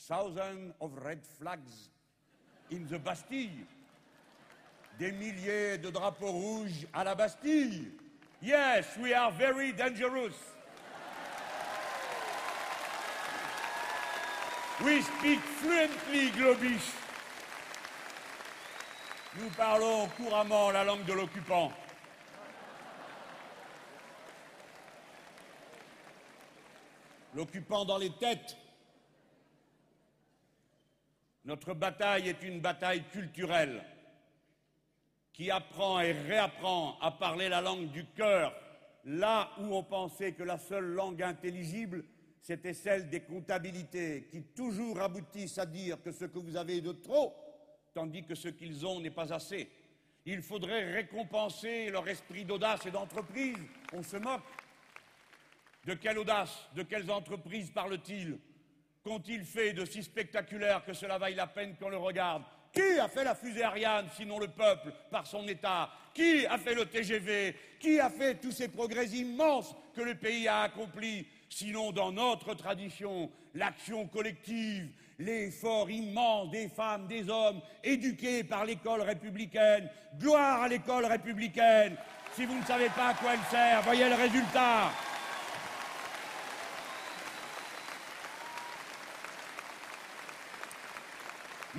Thousands 0.06 0.72
of 0.78 0.92
red 0.98 1.24
flags 1.24 1.90
in 2.70 2.86
the 2.90 2.98
Bastille. 2.98 3.66
Des 4.98 5.12
milliers 5.12 5.78
de 5.78 5.90
drapeaux 5.90 6.30
rouges 6.30 6.86
à 6.92 7.04
la 7.04 7.14
Bastille. 7.14 7.88
Yes, 8.42 8.86
we 9.00 9.12
are 9.12 9.32
very 9.32 9.72
dangerous. 9.72 10.34
We 14.84 15.02
speak 15.02 15.40
fluently 15.40 16.30
Globish. 16.30 16.92
Nous 19.38 19.50
parlons 19.50 20.08
couramment 20.16 20.70
la 20.70 20.84
langue 20.84 21.04
de 21.04 21.12
l'occupant. 21.12 21.70
L'occupant 27.34 27.84
dans 27.84 27.98
les 27.98 28.10
têtes, 28.10 28.56
notre 31.44 31.74
bataille 31.74 32.28
est 32.28 32.42
une 32.42 32.60
bataille 32.60 33.04
culturelle 33.10 33.82
qui 35.32 35.50
apprend 35.50 36.00
et 36.00 36.12
réapprend 36.12 36.98
à 37.00 37.10
parler 37.10 37.48
la 37.48 37.60
langue 37.60 37.90
du 37.90 38.04
cœur, 38.04 38.54
là 39.04 39.50
où 39.58 39.74
on 39.74 39.82
pensait 39.82 40.32
que 40.32 40.42
la 40.42 40.58
seule 40.58 40.84
langue 40.84 41.22
intelligible, 41.22 42.04
c'était 42.42 42.74
celle 42.74 43.08
des 43.08 43.20
comptabilités, 43.20 44.28
qui 44.30 44.42
toujours 44.42 45.00
aboutissent 45.00 45.58
à 45.58 45.66
dire 45.66 46.02
que 46.02 46.12
ce 46.12 46.26
que 46.26 46.38
vous 46.38 46.56
avez 46.56 46.78
est 46.78 46.82
de 46.82 46.92
trop, 46.92 47.34
tandis 47.94 48.24
que 48.24 48.34
ce 48.34 48.48
qu'ils 48.48 48.86
ont 48.86 49.00
n'est 49.00 49.10
pas 49.10 49.32
assez. 49.32 49.70
Il 50.26 50.42
faudrait 50.42 50.92
récompenser 50.92 51.90
leur 51.90 52.06
esprit 52.08 52.44
d'audace 52.44 52.84
et 52.84 52.90
d'entreprise. 52.90 53.56
On 53.92 54.02
se 54.02 54.16
moque. 54.18 54.42
De 55.86 55.94
quelle 55.94 56.18
audace, 56.18 56.68
de 56.74 56.82
quelles 56.82 57.10
entreprises 57.10 57.70
parle-t-il? 57.70 58.38
Qu'ont-ils 59.02 59.44
fait 59.44 59.72
de 59.72 59.86
si 59.86 60.02
spectaculaire 60.02 60.84
que 60.84 60.92
cela 60.92 61.16
vaille 61.16 61.34
la 61.34 61.46
peine 61.46 61.74
qu'on 61.76 61.88
le 61.88 61.96
regarde 61.96 62.42
Qui 62.70 62.98
a 62.98 63.08
fait 63.08 63.24
la 63.24 63.34
fusée 63.34 63.62
Ariane, 63.62 64.06
sinon 64.14 64.38
le 64.38 64.48
peuple, 64.48 64.92
par 65.10 65.26
son 65.26 65.48
État? 65.48 65.90
Qui 66.12 66.44
a 66.44 66.58
fait 66.58 66.74
le 66.74 66.84
TGV 66.84 67.56
Qui 67.78 67.98
a 67.98 68.10
fait 68.10 68.34
tous 68.34 68.52
ces 68.52 68.68
progrès 68.68 69.06
immenses 69.06 69.74
que 69.94 70.02
le 70.02 70.16
pays 70.16 70.46
a 70.48 70.62
accomplis? 70.62 71.26
Sinon, 71.48 71.92
dans 71.92 72.12
notre 72.12 72.52
tradition, 72.54 73.30
l'action 73.54 74.06
collective, 74.06 74.92
l'effort 75.18 75.90
immense 75.90 76.50
des 76.50 76.68
femmes, 76.68 77.06
des 77.06 77.28
hommes, 77.30 77.62
éduqués 77.82 78.44
par 78.44 78.66
l'école 78.66 79.00
républicaine. 79.00 79.88
Gloire 80.18 80.62
à 80.62 80.68
l'école 80.68 81.06
républicaine. 81.06 81.96
Si 82.34 82.44
vous 82.44 82.58
ne 82.58 82.64
savez 82.64 82.90
pas 82.90 83.08
à 83.08 83.14
quoi 83.14 83.32
elle 83.32 83.50
sert, 83.50 83.82
voyez 83.82 84.08
le 84.08 84.14
résultat. 84.14 84.90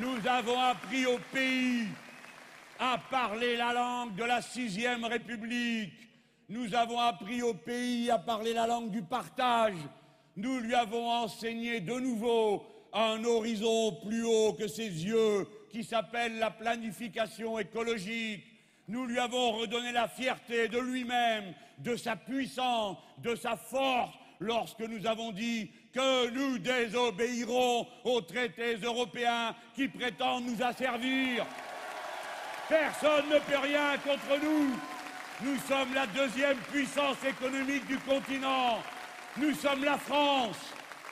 Nous 0.02 0.28
avons 0.28 0.60
appris 0.60 1.06
au 1.06 1.20
pays 1.32 1.86
à 2.80 2.98
parler 3.12 3.56
la 3.56 3.72
langue 3.72 4.16
de 4.16 4.24
la 4.24 4.42
sixième 4.42 5.06
République. 5.06 5.94
Nous 6.50 6.74
avons 6.74 7.00
appris 7.00 7.44
au 7.44 7.54
pays 7.54 8.10
à 8.10 8.18
parler 8.18 8.54
la 8.54 8.66
langue 8.66 8.90
du 8.90 9.04
partage. 9.04 9.78
Nous 10.36 10.58
lui 10.58 10.74
avons 10.74 11.08
enseigné 11.08 11.82
de 11.82 11.94
nouveau 11.94 12.66
un 12.92 13.24
horizon 13.24 13.96
plus 14.04 14.26
haut 14.26 14.54
que 14.54 14.68
ses 14.68 14.90
yeux 14.90 15.48
qui 15.70 15.84
s'appelle 15.84 16.40
la 16.40 16.50
planification 16.50 17.60
écologique. 17.60 18.44
Nous 18.88 19.06
lui 19.06 19.20
avons 19.20 19.52
redonné 19.52 19.92
la 19.92 20.08
fierté 20.08 20.68
de 20.68 20.80
lui-même, 20.80 21.54
de 21.78 21.96
sa 21.96 22.16
puissance, 22.16 22.98
de 23.20 23.36
sa 23.36 23.56
force, 23.56 24.16
lorsque 24.40 24.82
nous 24.82 25.06
avons 25.06 25.32
dit 25.32 25.70
que 25.94 26.30
nous 26.30 26.58
désobéirons 26.58 27.88
aux 28.04 28.22
traités 28.22 28.76
européens 28.84 29.56
qui 29.76 29.88
prétendent 29.88 30.46
nous 30.46 30.64
asservir. 30.64 31.46
Personne 32.70 33.28
ne 33.30 33.40
peut 33.40 33.60
rien 33.62 33.98
contre 33.98 34.42
nous. 34.42 34.72
Nous 35.44 35.58
sommes 35.68 35.94
la 35.94 36.08
deuxième 36.08 36.58
puissance 36.58 37.18
économique 37.28 37.86
du 37.88 37.98
continent. 37.98 38.80
Nous 39.38 39.54
sommes 39.54 39.84
la 39.84 39.98
France. 39.98 40.58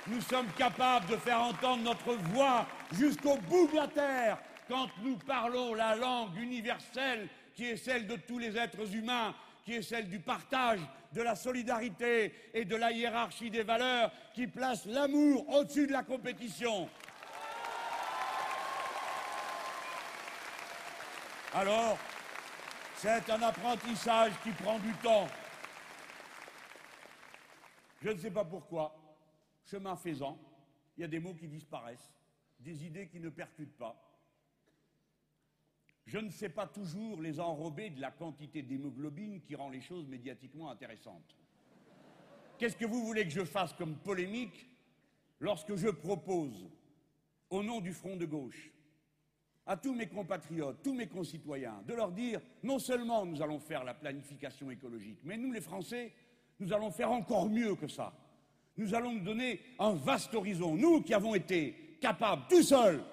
Nous 0.07 0.21
sommes 0.21 0.47
capables 0.57 1.07
de 1.07 1.17
faire 1.17 1.41
entendre 1.41 1.83
notre 1.83 2.13
voix 2.31 2.65
jusqu'au 2.93 3.37
bout 3.37 3.67
de 3.67 3.75
la 3.75 3.87
terre 3.87 4.37
quand 4.69 4.87
nous 5.03 5.17
parlons 5.17 5.73
la 5.73 5.95
langue 5.95 6.37
universelle 6.37 7.27
qui 7.55 7.65
est 7.65 7.77
celle 7.77 8.07
de 8.07 8.15
tous 8.15 8.39
les 8.39 8.55
êtres 8.55 8.95
humains, 8.95 9.33
qui 9.63 9.75
est 9.75 9.81
celle 9.81 10.09
du 10.09 10.19
partage, 10.19 10.79
de 11.13 11.21
la 11.21 11.35
solidarité 11.35 12.33
et 12.53 12.65
de 12.65 12.75
la 12.75 12.91
hiérarchie 12.91 13.49
des 13.49 13.63
valeurs 13.63 14.11
qui 14.33 14.47
place 14.47 14.85
l'amour 14.85 15.47
au-dessus 15.49 15.87
de 15.87 15.91
la 15.91 16.03
compétition. 16.03 16.89
Alors, 21.53 21.97
c'est 22.95 23.29
un 23.29 23.41
apprentissage 23.41 24.33
qui 24.43 24.51
prend 24.51 24.77
du 24.79 24.93
temps. 24.95 25.27
Je 28.01 28.09
ne 28.09 28.17
sais 28.17 28.31
pas 28.31 28.45
pourquoi, 28.45 28.95
chemin 29.65 29.95
faisant, 29.95 30.37
il 30.95 31.01
y 31.01 31.03
a 31.03 31.07
des 31.07 31.19
mots 31.19 31.33
qui 31.33 31.47
disparaissent, 31.47 32.13
des 32.59 32.85
idées 32.85 33.07
qui 33.07 33.19
ne 33.19 33.29
percutent 33.29 33.77
pas. 33.77 34.08
Je 36.09 36.17
ne 36.17 36.31
sais 36.31 36.49
pas 36.49 36.65
toujours 36.65 37.21
les 37.21 37.39
enrober 37.39 37.91
de 37.91 38.01
la 38.01 38.09
quantité 38.09 38.63
d'hémoglobine 38.63 39.41
qui 39.41 39.53
rend 39.53 39.69
les 39.69 39.79
choses 39.79 40.07
médiatiquement 40.07 40.71
intéressantes. 40.71 41.35
Qu'est-ce 42.57 42.75
que 42.75 42.87
vous 42.87 43.05
voulez 43.05 43.25
que 43.25 43.29
je 43.29 43.45
fasse 43.45 43.73
comme 43.73 43.95
polémique 43.95 44.67
lorsque 45.39 45.75
je 45.75 45.89
propose, 45.89 46.67
au 47.51 47.61
nom 47.61 47.79
du 47.79 47.93
Front 47.93 48.15
de 48.15 48.25
gauche, 48.25 48.71
à 49.67 49.77
tous 49.77 49.93
mes 49.93 50.07
compatriotes, 50.07 50.81
tous 50.81 50.95
mes 50.95 51.05
concitoyens, 51.05 51.83
de 51.87 51.93
leur 51.93 52.11
dire 52.11 52.41
non 52.63 52.79
seulement 52.79 53.23
nous 53.23 53.43
allons 53.43 53.59
faire 53.59 53.83
la 53.83 53.93
planification 53.93 54.71
écologique, 54.71 55.19
mais 55.23 55.37
nous 55.37 55.51
les 55.51 55.61
Français, 55.61 56.11
nous 56.59 56.73
allons 56.73 56.89
faire 56.89 57.11
encore 57.11 57.47
mieux 57.47 57.75
que 57.75 57.87
ça. 57.87 58.11
Nous 58.77 58.95
allons 58.95 59.13
nous 59.13 59.23
donner 59.23 59.61
un 59.77 59.93
vaste 59.93 60.33
horizon, 60.33 60.75
nous 60.75 61.03
qui 61.03 61.13
avons 61.13 61.35
été 61.35 61.97
capables, 62.01 62.47
tout 62.49 62.63
seuls, 62.63 63.03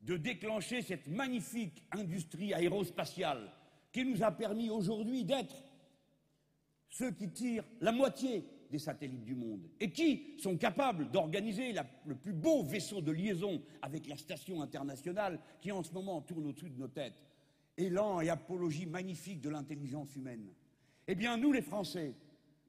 de 0.00 0.16
déclencher 0.16 0.82
cette 0.82 1.08
magnifique 1.08 1.84
industrie 1.92 2.54
aérospatiale 2.54 3.52
qui 3.92 4.04
nous 4.04 4.22
a 4.22 4.30
permis 4.30 4.70
aujourd'hui 4.70 5.24
d'être 5.24 5.62
ceux 6.88 7.10
qui 7.12 7.30
tirent 7.30 7.64
la 7.80 7.92
moitié 7.92 8.44
des 8.70 8.78
satellites 8.78 9.24
du 9.24 9.34
monde 9.34 9.68
et 9.78 9.90
qui 9.90 10.34
sont 10.38 10.56
capables 10.56 11.10
d'organiser 11.10 11.74
le 12.04 12.14
plus 12.14 12.32
beau 12.32 12.62
vaisseau 12.62 13.00
de 13.00 13.12
liaison 13.12 13.62
avec 13.82 14.06
la 14.08 14.16
station 14.16 14.62
internationale 14.62 15.38
qui 15.60 15.72
en 15.72 15.82
ce 15.82 15.92
moment 15.92 16.20
tourne 16.20 16.46
au-dessus 16.46 16.70
de 16.70 16.78
nos 16.78 16.88
têtes. 16.88 17.22
Élan 17.76 18.20
et 18.20 18.28
apologie 18.28 18.86
magnifique 18.86 19.40
de 19.40 19.48
l'intelligence 19.50 20.14
humaine. 20.14 20.48
Eh 21.06 21.14
bien, 21.14 21.36
nous 21.36 21.52
les 21.52 21.62
Français, 21.62 22.14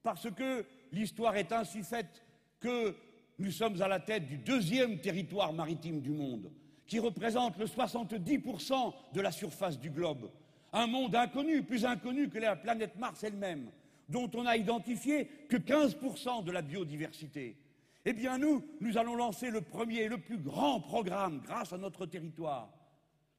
parce 0.02 0.32
que 0.32 0.66
l'histoire 0.92 1.36
est 1.36 1.52
ainsi 1.52 1.84
faite 1.84 2.24
que 2.60 2.96
nous 3.38 3.52
sommes 3.52 3.82
à 3.82 3.88
la 3.88 4.00
tête 4.00 4.28
du 4.28 4.38
deuxième 4.38 5.00
territoire 5.00 5.54
maritime 5.54 6.02
du 6.02 6.12
monde, 6.12 6.52
qui 6.92 7.00
représente 7.00 7.58
le 7.58 7.68
70% 7.68 8.94
de 9.14 9.22
la 9.22 9.32
surface 9.32 9.80
du 9.80 9.90
globe. 9.90 10.30
Un 10.74 10.88
monde 10.88 11.16
inconnu, 11.16 11.64
plus 11.64 11.86
inconnu 11.86 12.28
que 12.28 12.38
la 12.38 12.58
planète 12.58 12.98
Mars 12.98 13.24
elle-même, 13.24 13.72
dont 14.10 14.30
on 14.36 14.44
n'a 14.44 14.58
identifié 14.58 15.26
que 15.48 15.56
15% 15.56 16.44
de 16.44 16.52
la 16.52 16.62
biodiversité. 16.62 17.56
Eh 18.04 18.12
bien, 18.12 18.38
nous, 18.38 18.62
nous 18.82 18.98
allons 18.98 19.16
lancer 19.16 19.52
le 19.52 19.62
premier 19.62 20.02
et 20.02 20.10
le 20.10 20.18
plus 20.18 20.38
grand 20.38 20.82
programme, 20.82 21.40
grâce 21.46 21.72
à 21.72 21.78
notre 21.78 22.06
territoire, 22.08 22.70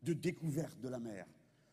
de 0.03 0.15
découverte 0.15 0.81
de 0.81 0.89
la 0.89 0.99
mer. 0.99 1.27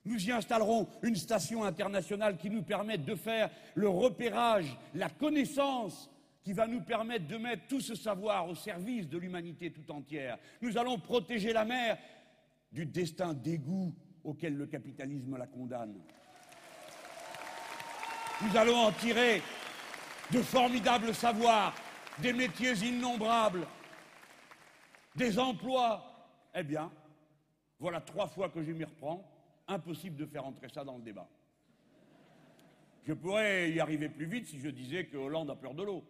Nous 0.03 0.27
y 0.27 0.33
installerons 0.33 0.85
une 1.01 1.15
station 1.15 1.63
internationale 1.63 2.35
qui 2.35 2.49
nous 2.49 2.63
permette 2.63 3.05
de 3.05 3.15
faire 3.15 3.49
le 3.75 3.87
repérage, 3.87 4.77
la 4.95 5.07
connaissance 5.07 6.09
qui 6.49 6.53
va 6.53 6.65
nous 6.65 6.81
permettre 6.81 7.27
de 7.27 7.37
mettre 7.37 7.67
tout 7.67 7.79
ce 7.79 7.93
savoir 7.93 8.49
au 8.49 8.55
service 8.55 9.07
de 9.07 9.19
l'humanité 9.19 9.71
tout 9.71 9.91
entière. 9.91 10.39
Nous 10.63 10.79
allons 10.79 10.97
protéger 10.97 11.53
la 11.53 11.63
mer 11.63 11.95
du 12.71 12.87
destin 12.87 13.35
d'égout 13.35 13.95
auquel 14.23 14.55
le 14.55 14.65
capitalisme 14.65 15.37
la 15.37 15.45
condamne. 15.45 16.01
Nous 18.41 18.57
allons 18.57 18.77
en 18.77 18.91
tirer 18.93 19.43
de 20.31 20.41
formidables 20.41 21.13
savoirs, 21.13 21.75
des 22.17 22.33
métiers 22.33 22.73
innombrables, 22.83 23.67
des 25.15 25.37
emplois. 25.37 26.03
Eh 26.55 26.63
bien, 26.63 26.91
voilà 27.79 28.01
trois 28.01 28.25
fois 28.25 28.49
que 28.49 28.63
je 28.63 28.71
m'y 28.71 28.85
reprends. 28.85 29.23
Impossible 29.67 30.15
de 30.15 30.25
faire 30.25 30.47
entrer 30.47 30.69
ça 30.69 30.83
dans 30.83 30.97
le 30.97 31.03
débat. 31.03 31.29
Je 33.03 33.13
pourrais 33.13 33.69
y 33.69 33.79
arriver 33.79 34.09
plus 34.09 34.25
vite 34.25 34.47
si 34.47 34.59
je 34.59 34.69
disais 34.69 35.05
que 35.05 35.15
Hollande 35.15 35.51
a 35.51 35.55
peur 35.55 35.75
de 35.75 35.83
l'eau. 35.83 36.03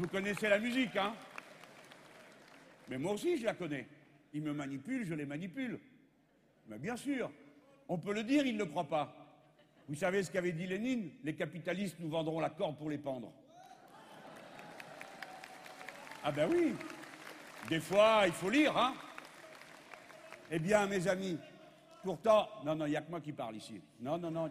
Vous 0.00 0.08
connaissez 0.08 0.48
la 0.48 0.58
musique, 0.58 0.96
hein? 0.96 1.12
Mais 2.88 2.96
moi 2.96 3.12
aussi, 3.12 3.36
je 3.36 3.44
la 3.44 3.52
connais. 3.52 3.86
Ils 4.32 4.40
me 4.40 4.54
manipulent, 4.54 5.04
je 5.04 5.12
les 5.12 5.26
manipule. 5.26 5.78
Mais 6.68 6.78
bien 6.78 6.96
sûr, 6.96 7.30
on 7.86 7.98
peut 7.98 8.14
le 8.14 8.22
dire, 8.22 8.46
ils 8.46 8.54
ne 8.54 8.60
le 8.60 8.64
croient 8.64 8.88
pas. 8.88 9.14
Vous 9.86 9.94
savez 9.94 10.22
ce 10.22 10.30
qu'avait 10.30 10.52
dit 10.52 10.66
Lénine? 10.66 11.10
Les 11.22 11.34
capitalistes 11.34 11.96
nous 11.98 12.08
vendront 12.08 12.40
la 12.40 12.48
corde 12.48 12.78
pour 12.78 12.88
les 12.88 12.96
pendre. 12.96 13.30
Ah 16.24 16.32
ben 16.32 16.48
oui, 16.50 16.74
des 17.68 17.80
fois, 17.80 18.22
il 18.24 18.32
faut 18.32 18.48
lire, 18.48 18.74
hein? 18.78 18.94
Eh 20.50 20.60
bien, 20.60 20.86
mes 20.86 21.08
amis, 21.08 21.38
pourtant, 22.02 22.48
non, 22.64 22.74
non, 22.74 22.86
il 22.86 22.92
n'y 22.92 22.96
a 22.96 23.02
que 23.02 23.10
moi 23.10 23.20
qui 23.20 23.32
parle 23.32 23.56
ici. 23.56 23.82
Non, 24.00 24.16
non, 24.16 24.30
non. 24.30 24.50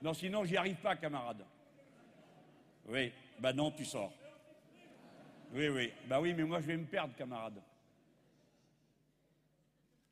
Non, 0.00 0.14
sinon, 0.14 0.46
j'y 0.46 0.56
arrive 0.56 0.76
pas, 0.76 0.96
camarade. 0.96 1.44
Oui, 2.86 3.12
bah 3.38 3.52
non, 3.52 3.70
tu 3.70 3.84
sors. 3.84 4.12
Oui, 5.52 5.68
oui. 5.68 5.92
Bah 6.08 6.20
oui, 6.20 6.34
mais 6.34 6.44
moi 6.44 6.60
je 6.60 6.66
vais 6.66 6.76
me 6.76 6.86
perdre, 6.86 7.14
camarade. 7.14 7.62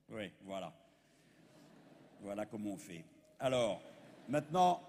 Oui, 0.08 0.30
voilà. 0.42 0.72
Voilà 2.20 2.46
comment 2.46 2.70
on 2.70 2.76
fait. 2.76 3.04
Alors, 3.40 3.82
maintenant, 4.28 4.82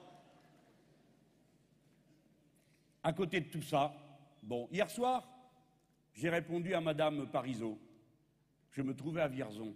à 3.02 3.14
côté 3.14 3.42
de 3.42 3.50
tout 3.50 3.62
ça, 3.62 3.94
bon, 4.42 4.68
hier 4.72 4.90
soir, 4.90 5.28
j'ai 6.14 6.30
répondu 6.30 6.74
à 6.74 6.82
Madame 6.82 7.28
Parisot. 7.30 7.80
Je 8.72 8.82
me 8.82 8.96
trouvais 8.96 9.22
à 9.22 9.28
Vierzon. 9.28 9.74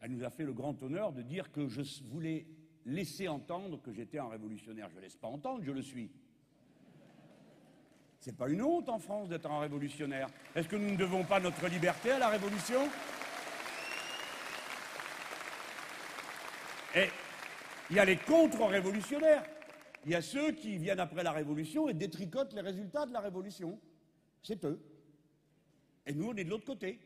Elle 0.00 0.12
nous 0.12 0.24
a 0.24 0.30
fait 0.30 0.44
le 0.44 0.52
grand 0.52 0.80
honneur 0.82 1.12
de 1.12 1.22
dire 1.22 1.50
que 1.50 1.68
je 1.68 1.82
voulais 2.04 2.46
laisser 2.86 3.28
entendre 3.28 3.80
que 3.82 3.92
j'étais 3.92 4.18
un 4.18 4.28
révolutionnaire. 4.28 4.88
Je 4.90 4.96
ne 4.96 5.00
laisse 5.00 5.16
pas 5.16 5.28
entendre, 5.28 5.62
je 5.62 5.72
le 5.72 5.82
suis. 5.82 6.10
C'est 8.28 8.36
pas 8.36 8.50
une 8.50 8.60
honte 8.60 8.90
en 8.90 8.98
France 8.98 9.30
d'être 9.30 9.50
un 9.50 9.58
révolutionnaire. 9.58 10.28
Est-ce 10.54 10.68
que 10.68 10.76
nous 10.76 10.90
ne 10.90 10.96
devons 10.96 11.24
pas 11.24 11.40
notre 11.40 11.66
liberté 11.66 12.10
à 12.10 12.18
la 12.18 12.28
révolution? 12.28 12.86
Et 16.94 17.08
il 17.88 17.96
y 17.96 17.98
a 17.98 18.04
les 18.04 18.18
contre-révolutionnaires. 18.18 19.42
Il 20.04 20.10
y 20.10 20.14
a 20.14 20.20
ceux 20.20 20.52
qui 20.52 20.76
viennent 20.76 21.00
après 21.00 21.22
la 21.22 21.32
révolution 21.32 21.88
et 21.88 21.94
détricotent 21.94 22.52
les 22.52 22.60
résultats 22.60 23.06
de 23.06 23.14
la 23.14 23.20
révolution. 23.20 23.80
C'est 24.42 24.62
eux. 24.66 24.78
Et 26.04 26.12
nous, 26.12 26.26
on 26.26 26.36
est 26.36 26.44
de 26.44 26.50
l'autre 26.50 26.66
côté. 26.66 27.00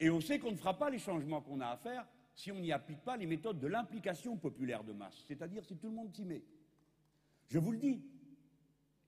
Et 0.00 0.08
on 0.08 0.22
sait 0.22 0.38
qu'on 0.38 0.52
ne 0.52 0.56
fera 0.56 0.78
pas 0.78 0.88
les 0.88 0.98
changements 0.98 1.42
qu'on 1.42 1.60
a 1.60 1.66
à 1.66 1.76
faire 1.76 2.06
si 2.34 2.50
on 2.50 2.60
n'y 2.60 2.72
applique 2.72 3.04
pas 3.04 3.18
les 3.18 3.26
méthodes 3.26 3.60
de 3.60 3.66
l'implication 3.66 4.38
populaire 4.38 4.84
de 4.84 4.94
masse, 4.94 5.22
c'est-à-dire 5.28 5.66
si 5.66 5.76
tout 5.76 5.88
le 5.88 5.96
monde 5.96 6.14
s'y 6.14 6.24
met. 6.24 6.42
Je 7.48 7.58
vous 7.58 7.72
le 7.72 7.78
dis, 7.78 8.02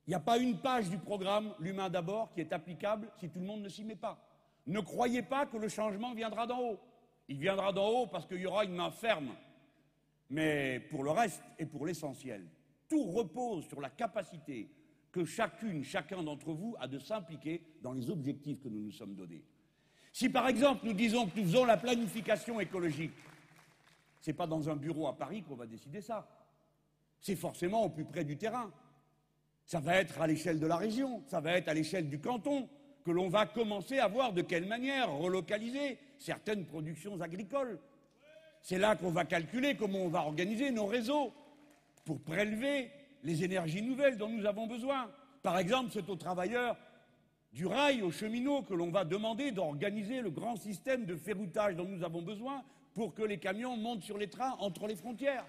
il 0.09 0.12
n'y 0.12 0.14
a 0.14 0.21
pas 0.21 0.38
une 0.38 0.57
page 0.57 0.88
du 0.88 0.97
programme 0.97 1.53
L'humain 1.61 1.90
d'abord 1.90 2.33
qui 2.33 2.40
est 2.40 2.55
applicable 2.55 3.11
si 3.21 3.29
tout 3.29 3.40
le 3.40 3.44
monde 3.44 3.61
ne 3.61 3.68
s'y 3.68 3.85
met 3.85 3.94
pas. 3.94 4.18
Ne 4.66 4.81
croyez 4.81 5.21
pas 5.21 5.44
que 5.44 5.59
le 5.59 5.68
changement 5.68 6.14
viendra 6.14 6.47
d'en 6.47 6.61
haut. 6.61 6.81
Il 7.29 7.38
viendra 7.38 7.75
d'en 7.75 7.87
haut 7.90 8.07
parce 8.07 8.25
qu'il 8.25 8.38
y 8.40 8.47
aura 8.47 8.64
une 8.64 8.75
main 8.75 8.90
ferme. 8.90 9.29
Mais 10.31 10.81
pour 10.90 11.05
le 11.05 11.11
reste 11.11 11.42
et 11.59 11.66
pour 11.66 11.85
l'essentiel, 11.85 12.49
tout 12.88 13.05
repose 13.05 13.68
sur 13.68 13.83
la 13.83 13.90
capacité 13.90 14.71
que 15.12 15.27
chacune, 15.27 15.85
chacun 15.85 16.23
d'entre 16.23 16.55
vous 16.55 16.75
a 16.81 16.88
de 16.88 16.99
s'impliquer 16.99 17.62
dans 17.83 17.92
les 17.92 18.09
objectifs 18.09 18.62
que 18.62 18.71
nous 18.71 18.81
nous 18.81 18.92
sommes 18.92 19.14
donnés. 19.14 19.44
Si 20.11 20.31
par 20.31 20.49
exemple 20.49 20.87
nous 20.87 20.94
disons 20.94 21.27
que 21.27 21.38
nous 21.38 21.44
faisons 21.44 21.66
la 21.66 21.77
planification 21.77 22.61
écologique, 22.61 23.12
ce 24.23 24.31
n'est 24.31 24.37
pas 24.37 24.47
dans 24.47 24.71
un 24.71 24.77
bureau 24.77 25.07
à 25.07 25.18
Paris 25.18 25.42
qu'on 25.42 25.55
va 25.55 25.66
décider 25.66 26.01
ça. 26.01 26.27
C'est 27.21 27.37
forcément 27.37 27.85
au 27.85 27.90
plus 27.90 28.07
près 28.07 28.25
du 28.25 28.38
terrain. 28.38 28.73
Ça 29.69 29.81
va 29.81 29.97
être 29.97 30.19
à 30.19 30.27
l'échelle 30.27 30.59
de 30.59 30.67
la 30.67 30.77
région, 30.77 31.23
ça 31.27 31.43
va 31.43 31.53
être 31.53 31.69
à 31.69 31.75
l'échelle 31.75 32.09
du 32.09 32.19
canton 32.19 32.67
que 33.05 33.11
l'on 33.11 33.29
va 33.29 33.45
commencer 33.45 33.99
à 33.99 34.09
voir 34.09 34.33
de 34.33 34.41
quelle 34.41 34.65
manière 34.65 35.13
relocaliser 35.13 35.99
certaines 36.17 36.65
productions 36.65 37.21
agricoles. 37.21 37.79
C'est 38.63 38.79
là 38.79 38.97
qu'on 38.97 39.11
va 39.11 39.27
calculer 39.27 39.77
comment 39.77 39.99
on 39.99 40.09
va 40.09 40.21
organiser 40.21 40.71
nos 40.71 40.87
réseaux 40.87 41.35
pour 42.07 42.19
prélever 42.23 42.91
les 43.23 43.45
énergies 43.45 43.83
nouvelles 43.83 44.17
dont 44.17 44.31
nous 44.31 44.47
avons 44.47 44.67
besoin. 44.67 45.11
Par 45.43 45.59
exemple, 45.59 45.91
c'est 45.93 46.09
aux 46.09 46.17
travailleurs 46.17 46.79
du 47.53 47.67
rail, 47.67 48.01
aux 48.01 48.11
cheminots, 48.11 48.63
que 48.63 48.73
l'on 48.73 48.91
va 48.91 49.05
demander 49.05 49.53
d'organiser 49.53 50.23
le 50.23 50.31
grand 50.31 50.57
système 50.57 51.05
de 51.05 51.15
ferroutage 51.15 51.77
dont 51.77 51.85
nous 51.85 52.03
avons 52.03 52.23
besoin 52.23 52.65
pour 52.95 53.13
que 53.13 53.23
les 53.23 53.37
camions 53.37 53.77
montent 53.77 54.03
sur 54.03 54.17
les 54.17 54.31
trains 54.31 54.57
entre 54.61 54.87
les 54.87 54.97
frontières. 54.97 55.45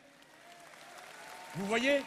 Vous 1.55 1.65
voyez? 1.67 2.01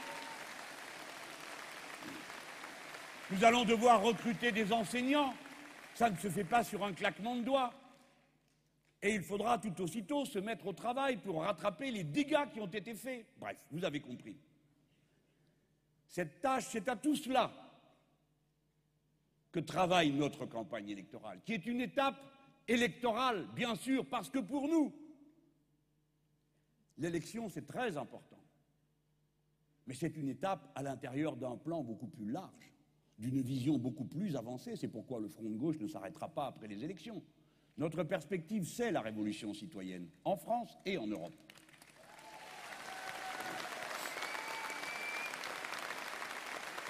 Nous 3.32 3.44
allons 3.44 3.64
devoir 3.64 4.02
recruter 4.02 4.52
des 4.52 4.74
enseignants. 4.74 5.32
Ça 5.94 6.10
ne 6.10 6.16
se 6.16 6.28
fait 6.28 6.44
pas 6.44 6.62
sur 6.62 6.84
un 6.84 6.92
claquement 6.92 7.34
de 7.34 7.40
doigts. 7.40 7.72
Et 9.00 9.14
il 9.14 9.22
faudra 9.22 9.56
tout 9.56 9.80
aussitôt 9.80 10.26
se 10.26 10.38
mettre 10.38 10.66
au 10.66 10.74
travail 10.74 11.16
pour 11.16 11.40
rattraper 11.40 11.90
les 11.90 12.04
dégâts 12.04 12.50
qui 12.52 12.60
ont 12.60 12.66
été 12.66 12.94
faits. 12.94 13.24
Bref, 13.38 13.56
vous 13.70 13.84
avez 13.86 14.00
compris. 14.00 14.36
Cette 16.06 16.42
tâche, 16.42 16.66
c'est 16.68 16.86
à 16.90 16.94
tout 16.94 17.16
cela 17.16 17.50
que 19.50 19.60
travaille 19.60 20.12
notre 20.12 20.44
campagne 20.44 20.90
électorale, 20.90 21.40
qui 21.42 21.54
est 21.54 21.64
une 21.64 21.80
étape 21.80 22.20
électorale, 22.68 23.48
bien 23.54 23.76
sûr, 23.76 24.04
parce 24.04 24.28
que 24.28 24.40
pour 24.40 24.68
nous, 24.68 24.92
l'élection, 26.98 27.48
c'est 27.48 27.66
très 27.66 27.96
important. 27.96 28.44
Mais 29.86 29.94
c'est 29.94 30.16
une 30.18 30.28
étape 30.28 30.70
à 30.74 30.82
l'intérieur 30.82 31.34
d'un 31.34 31.56
plan 31.56 31.82
beaucoup 31.82 32.08
plus 32.08 32.30
large 32.30 32.71
d'une 33.22 33.40
vision 33.40 33.78
beaucoup 33.78 34.04
plus 34.04 34.34
avancée. 34.34 34.74
C'est 34.74 34.88
pourquoi 34.88 35.20
le 35.20 35.28
Front 35.28 35.48
de 35.48 35.56
gauche 35.56 35.78
ne 35.78 35.86
s'arrêtera 35.86 36.28
pas 36.28 36.46
après 36.46 36.66
les 36.66 36.82
élections. 36.82 37.22
Notre 37.78 38.02
perspective, 38.02 38.66
c'est 38.66 38.90
la 38.90 39.00
révolution 39.00 39.54
citoyenne, 39.54 40.08
en 40.24 40.36
France 40.36 40.76
et 40.84 40.98
en 40.98 41.06
Europe. 41.06 41.32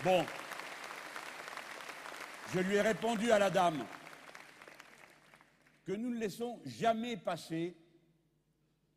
Bon. 0.03 0.25
Je 2.55 2.61
lui 2.61 2.77
ai 2.77 2.81
répondu 2.81 3.31
à 3.31 3.39
la 3.39 3.51
dame 3.51 3.87
que 5.85 5.93
nous 5.93 6.11
ne 6.11 6.19
laissons 6.19 6.61
jamais 6.65 7.19
passer 7.19 7.77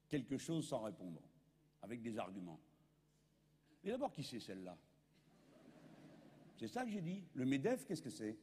quelque 0.08 0.38
chose 0.38 0.68
sans 0.68 0.84
répondre, 0.84 1.22
avec 1.82 2.02
des 2.02 2.18
arguments. 2.18 2.60
Mais 3.84 3.92
d'abord, 3.92 4.14
qui 4.14 4.24
c'est 4.24 4.40
celle-là? 4.40 4.78
C'est 6.56 6.68
ça 6.68 6.84
que 6.84 6.90
j'ai 6.90 7.02
dit. 7.02 7.24
Le 7.34 7.46
MEDEF, 7.46 7.86
qu'est-ce 7.86 8.02
que 8.02 8.10
c'est? 8.10 8.38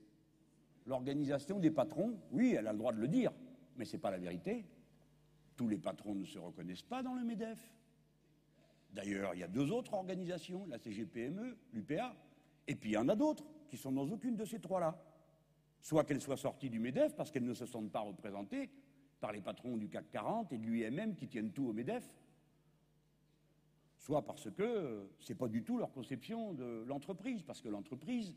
L'organisation 0.87 1.59
des 1.59 1.71
patrons, 1.71 2.19
oui, 2.33 2.55
elle 2.59 2.67
a 2.67 2.73
le 2.73 2.79
droit 2.79 2.93
de 2.93 3.01
le 3.01 3.09
dire, 3.09 3.33
mais 3.77 3.85
ce 3.85 3.93
n'est 3.93 4.01
pas 4.01 4.11
la 4.11 4.19
vérité. 4.19 4.65
Tous 5.57 5.69
les 5.69 5.79
patrons 5.79 6.15
ne 6.15 6.25
se 6.25 6.39
reconnaissent 6.39 6.83
pas 6.83 7.03
dans 7.03 7.15
le 7.15 7.25
MEDEF. 7.25 7.59
D'ailleurs, 8.93 9.35
il 9.35 9.41
y 9.41 9.43
a 9.43 9.49
deux 9.49 9.71
autres 9.71 9.95
organisations, 9.95 10.67
la 10.67 10.79
CGPME, 10.79 11.57
l'UPA, 11.73 12.15
et 12.67 12.75
puis 12.75 12.91
il 12.91 12.93
y 12.93 12.97
en 12.97 13.09
a 13.09 13.17
d'autres 13.17 13.45
qui 13.69 13.77
sont 13.77 13.93
dans 13.93 14.09
aucune 14.09 14.37
de 14.37 14.45
ces 14.45 14.61
trois-là. 14.61 15.01
Soit 15.81 16.05
qu'elles 16.05 16.21
soient 16.21 16.37
sorties 16.37 16.69
du 16.71 16.79
MEDEF 16.79 17.17
parce 17.17 17.31
qu'elles 17.31 17.45
ne 17.45 17.55
se 17.55 17.67
sentent 17.67 17.91
pas 17.91 18.01
représentées 18.01 18.71
par 19.21 19.33
les 19.33 19.41
patrons 19.41 19.77
du 19.77 19.89
CAC 19.89 20.11
40 20.11 20.53
et 20.53 20.59
de 20.59 20.65
l'UIMM 20.65 21.15
qui 21.15 21.29
tiennent 21.29 21.53
tout 21.53 21.67
au 21.69 21.73
MEDEF, 21.73 22.07
soit 24.03 24.23
parce 24.23 24.51
que 24.51 25.09
ce 25.21 25.33
n'est 25.33 25.39
pas 25.39 25.47
du 25.47 25.63
tout 25.63 25.79
leur 25.79 25.93
conception 25.93 26.53
de 26.55 26.85
l'entreprise, 26.89 27.43
parce 27.43 27.61
que 27.61 27.69
l'entreprise, 27.69 28.35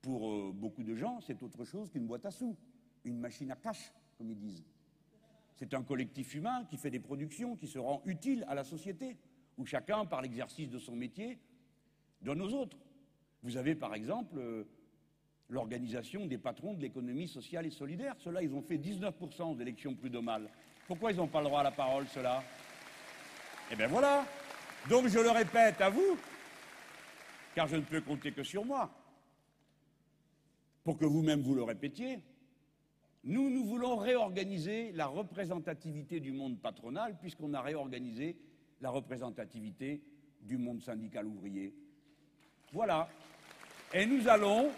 pour 0.00 0.30
euh, 0.30 0.50
beaucoup 0.54 0.82
de 0.82 0.94
gens, 0.94 1.20
c'est 1.20 1.42
autre 1.42 1.64
chose 1.64 1.90
qu'une 1.90 2.06
boîte 2.06 2.24
à 2.24 2.30
sous, 2.30 2.56
une 3.04 3.18
machine 3.18 3.50
à 3.50 3.56
cash, 3.56 3.92
comme 4.16 4.30
ils 4.30 4.38
disent. 4.38 4.64
C'est 5.56 5.74
un 5.74 5.82
collectif 5.82 6.34
humain 6.34 6.64
qui 6.70 6.78
fait 6.78 6.90
des 6.90 7.00
productions, 7.00 7.54
qui 7.54 7.66
se 7.66 7.78
rend 7.78 8.00
utile 8.06 8.46
à 8.48 8.54
la 8.54 8.64
société, 8.64 9.18
où 9.58 9.66
chacun, 9.66 10.06
par 10.06 10.22
l'exercice 10.22 10.70
de 10.70 10.78
son 10.78 10.96
métier, 10.96 11.38
donne 12.22 12.40
aux 12.40 12.54
autres. 12.54 12.78
Vous 13.42 13.58
avez 13.58 13.74
par 13.74 13.94
exemple 13.94 14.38
euh, 14.38 14.64
l'organisation 15.50 16.24
des 16.24 16.38
patrons 16.38 16.72
de 16.72 16.80
l'économie 16.80 17.28
sociale 17.28 17.66
et 17.66 17.70
solidaire. 17.70 18.14
Ceux-là, 18.20 18.42
ils 18.42 18.54
ont 18.54 18.62
fait 18.62 18.78
19% 18.78 19.54
d'élections 19.54 19.94
prud'homales. 19.94 20.48
Pourquoi 20.86 21.12
ils 21.12 21.18
n'ont 21.18 21.28
pas 21.28 21.40
le 21.40 21.48
droit 21.48 21.60
à 21.60 21.64
la 21.64 21.72
parole, 21.72 22.06
ceux-là? 22.06 22.42
Eh 23.70 23.76
bien 23.76 23.88
voilà. 23.88 24.24
Donc 24.88 25.08
je 25.08 25.18
le 25.18 25.30
répète 25.30 25.80
à 25.80 25.90
vous, 25.90 26.16
car 27.54 27.66
je 27.66 27.76
ne 27.76 27.82
peux 27.82 28.00
compter 28.00 28.32
que 28.32 28.42
sur 28.42 28.64
moi, 28.64 28.90
pour 30.84 30.96
que 30.96 31.04
vous-même 31.04 31.42
vous 31.42 31.54
le 31.54 31.62
répétiez. 31.62 32.20
Nous, 33.24 33.50
nous 33.50 33.64
voulons 33.66 33.96
réorganiser 33.96 34.92
la 34.92 35.06
représentativité 35.06 36.20
du 36.20 36.32
monde 36.32 36.58
patronal, 36.60 37.18
puisqu'on 37.18 37.52
a 37.52 37.60
réorganisé 37.60 38.38
la 38.80 38.90
représentativité 38.90 40.02
du 40.40 40.56
monde 40.56 40.80
syndical 40.80 41.26
ouvrier. 41.26 41.74
Voilà. 42.72 43.08
Et 43.92 44.06
nous 44.06 44.28
allons 44.28 44.70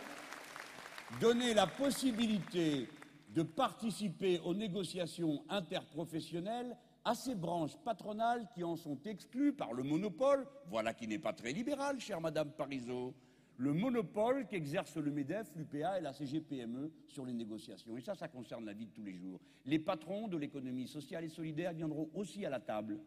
donner 1.20 1.54
la 1.54 1.66
possibilité 1.66 2.88
de 3.28 3.42
participer 3.42 4.40
aux 4.40 4.54
négociations 4.54 5.44
interprofessionnelles 5.48 6.76
à 7.10 7.14
ces 7.16 7.34
branches 7.34 7.76
patronales 7.78 8.46
qui 8.54 8.62
en 8.62 8.76
sont 8.76 8.96
exclues 9.04 9.52
par 9.52 9.72
le 9.72 9.82
monopole, 9.82 10.46
voilà 10.68 10.94
qui 10.94 11.08
n'est 11.08 11.18
pas 11.18 11.32
très 11.32 11.50
libéral, 11.50 11.98
chère 11.98 12.20
Madame 12.20 12.52
Parisot, 12.52 13.16
le 13.56 13.72
monopole 13.72 14.46
qu'exerce 14.46 14.96
le 14.96 15.10
MEDEF, 15.10 15.50
l'UPA 15.56 15.98
et 15.98 16.02
la 16.02 16.12
CGPME 16.12 16.92
sur 17.08 17.26
les 17.26 17.32
négociations. 17.32 17.96
Et 17.96 18.00
ça, 18.00 18.14
ça 18.14 18.28
concerne 18.28 18.64
la 18.64 18.74
vie 18.74 18.86
de 18.86 18.92
tous 18.92 19.02
les 19.02 19.16
jours. 19.16 19.40
Les 19.66 19.80
patrons 19.80 20.28
de 20.28 20.36
l'économie 20.36 20.86
sociale 20.86 21.24
et 21.24 21.28
solidaire 21.28 21.72
viendront 21.72 22.08
aussi 22.14 22.46
à 22.46 22.50
la 22.50 22.60
table. 22.60 23.00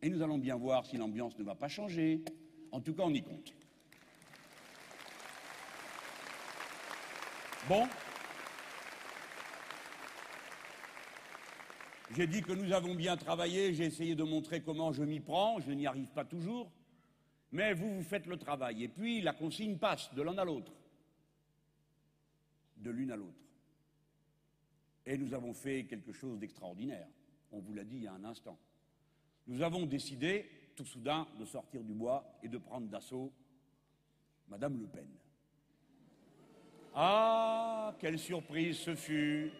Et 0.00 0.08
nous 0.08 0.22
allons 0.22 0.38
bien 0.38 0.56
voir 0.56 0.86
si 0.86 0.96
l'ambiance 0.96 1.38
ne 1.38 1.44
va 1.44 1.54
pas 1.54 1.68
changer. 1.68 2.24
En 2.72 2.80
tout 2.80 2.94
cas, 2.94 3.02
on 3.04 3.12
y 3.12 3.22
compte. 3.22 3.52
Bon. 7.68 7.86
J'ai 12.16 12.26
dit 12.26 12.42
que 12.42 12.52
nous 12.52 12.72
avons 12.72 12.96
bien 12.96 13.16
travaillé, 13.16 13.72
j'ai 13.72 13.84
essayé 13.84 14.16
de 14.16 14.24
montrer 14.24 14.62
comment 14.62 14.92
je 14.92 15.04
m'y 15.04 15.20
prends, 15.20 15.60
je 15.60 15.70
n'y 15.70 15.86
arrive 15.86 16.08
pas 16.08 16.24
toujours, 16.24 16.68
mais 17.52 17.72
vous, 17.72 17.94
vous 17.94 18.02
faites 18.02 18.26
le 18.26 18.36
travail. 18.36 18.82
Et 18.82 18.88
puis, 18.88 19.20
la 19.20 19.32
consigne 19.32 19.78
passe 19.78 20.12
de 20.14 20.22
l'un 20.22 20.36
à 20.36 20.44
l'autre, 20.44 20.72
de 22.78 22.90
l'une 22.90 23.12
à 23.12 23.16
l'autre. 23.16 23.38
Et 25.06 25.16
nous 25.16 25.32
avons 25.34 25.54
fait 25.54 25.84
quelque 25.84 26.12
chose 26.12 26.40
d'extraordinaire, 26.40 27.06
on 27.52 27.60
vous 27.60 27.74
l'a 27.74 27.84
dit 27.84 27.96
il 27.98 28.02
y 28.02 28.08
a 28.08 28.12
un 28.12 28.24
instant. 28.24 28.58
Nous 29.46 29.62
avons 29.62 29.86
décidé, 29.86 30.50
tout 30.74 30.84
soudain, 30.84 31.28
de 31.38 31.44
sortir 31.44 31.82
du 31.84 31.94
bois 31.94 32.38
et 32.42 32.48
de 32.48 32.58
prendre 32.58 32.88
d'assaut 32.88 33.32
Madame 34.48 34.80
Le 34.80 34.86
Pen. 34.88 35.08
Ah, 36.92 37.94
quelle 38.00 38.18
surprise 38.18 38.78
ce 38.78 38.96
fut 38.96 39.52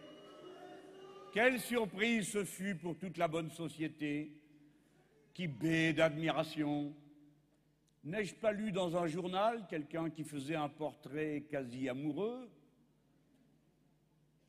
Quelle 1.31 1.59
surprise 1.59 2.29
ce 2.29 2.43
fut 2.43 2.75
pour 2.75 2.97
toute 2.97 3.17
la 3.17 3.27
bonne 3.27 3.51
société 3.51 4.31
qui 5.33 5.47
baie 5.47 5.93
d'admiration. 5.93 6.93
N'ai-je 8.03 8.35
pas 8.35 8.51
lu 8.51 8.71
dans 8.71 8.97
un 8.97 9.07
journal 9.07 9.65
quelqu'un 9.69 10.09
qui 10.09 10.23
faisait 10.23 10.55
un 10.55 10.69
portrait 10.69 11.45
quasi 11.49 11.87
amoureux? 11.87 12.49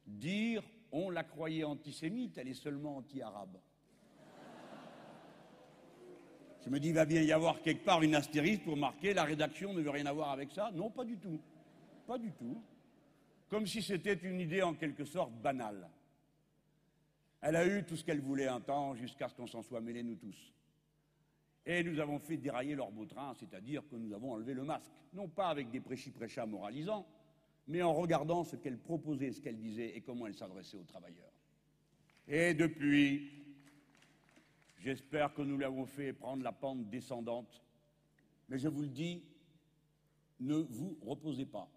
Dire 0.07 0.62
on 0.90 1.09
la 1.11 1.25
croyait 1.25 1.64
antisémite, 1.64 2.37
elle 2.37 2.49
est 2.49 2.55
seulement 2.55 2.99
anti-arabe 2.99 3.57
Je 6.64 6.68
me 6.68 6.79
dis, 6.79 6.92
va 6.92 7.07
bien 7.07 7.23
y 7.23 7.33
avoir 7.33 7.62
quelque 7.62 7.85
part 7.85 8.03
une 8.03 8.14
astérisque 8.14 8.64
pour 8.64 8.77
marquer 8.77 9.14
la 9.14 9.25
rédaction 9.25 9.73
ne 9.73 9.81
veut 9.81 9.90
rien 9.90 10.07
avoir 10.07 10.31
avec 10.31 10.51
ça. 10.51 10.71
Non, 10.75 10.90
pas 10.90 11.05
du 11.05 11.16
tout. 11.16 11.40
Pas 12.07 12.18
du 12.18 12.33
tout 12.33 12.62
comme 13.53 13.66
si 13.66 13.83
c'était 13.83 14.14
une 14.14 14.40
idée 14.40 14.62
en 14.62 14.73
quelque 14.73 15.05
sorte 15.05 15.35
banale. 15.42 15.87
Elle 17.42 17.57
a 17.57 17.66
eu 17.66 17.85
tout 17.85 17.96
ce 17.96 18.05
qu'elle 18.05 18.20
voulait 18.20 18.46
un 18.46 18.61
temps 18.61 18.94
jusqu'à 18.94 19.28
ce 19.28 19.35
qu'on 19.35 19.48
s'en 19.48 19.62
soit 19.62 19.81
mêlés 19.81 20.05
nous 20.05 20.14
tous. 20.14 20.52
Et 21.66 21.83
nous 21.83 21.98
avons 21.98 22.20
fait 22.20 22.37
dérailler 22.37 22.76
leur 22.76 22.90
beau 22.90 23.05
train, 23.05 23.35
c'est-à-dire 23.35 23.83
que 23.88 23.96
nous 23.96 24.12
avons 24.14 24.33
enlevé 24.33 24.55
le 24.55 24.62
masque, 24.62 24.90
non 25.12 25.28
pas 25.28 25.48
avec 25.48 25.70
des 25.70 25.81
prêchis-prêchats 25.81 26.46
moralisants, 26.46 27.07
mais 27.66 27.83
en 27.83 27.92
regardant 27.92 28.44
ce 28.44 28.57
qu'elle 28.57 28.78
proposait, 28.78 29.33
ce 29.33 29.40
qu'elle 29.40 29.59
disait 29.59 29.96
et 29.96 30.00
comment 30.00 30.26
elle 30.26 30.35
s'adressait 30.35 30.76
aux 30.76 30.85
travailleurs. 30.85 31.33
Et 32.28 32.55
depuis, 32.55 33.31
j'espère 34.78 35.35
que 35.35 35.42
nous 35.42 35.59
l'avons 35.59 35.87
fait 35.87 36.12
prendre 36.12 36.42
la 36.42 36.52
pente 36.52 36.88
descendante, 36.90 37.62
mais 38.48 38.59
je 38.59 38.68
vous 38.68 38.83
le 38.83 38.88
dis, 38.88 39.22
ne 40.40 40.57
vous 40.57 40.96
reposez 41.02 41.46
pas. 41.46 41.68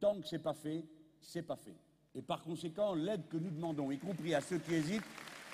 Tant 0.00 0.20
que 0.20 0.26
ce 0.26 0.36
n'est 0.36 0.42
pas 0.42 0.54
fait, 0.54 0.84
c'est 1.20 1.42
pas 1.42 1.56
fait. 1.56 1.76
Et 2.14 2.22
par 2.22 2.42
conséquent, 2.42 2.94
l'aide 2.94 3.26
que 3.28 3.38
nous 3.38 3.50
demandons, 3.50 3.90
y 3.90 3.98
compris 3.98 4.34
à 4.34 4.40
ceux 4.40 4.58
qui 4.58 4.74
hésitent, 4.74 5.04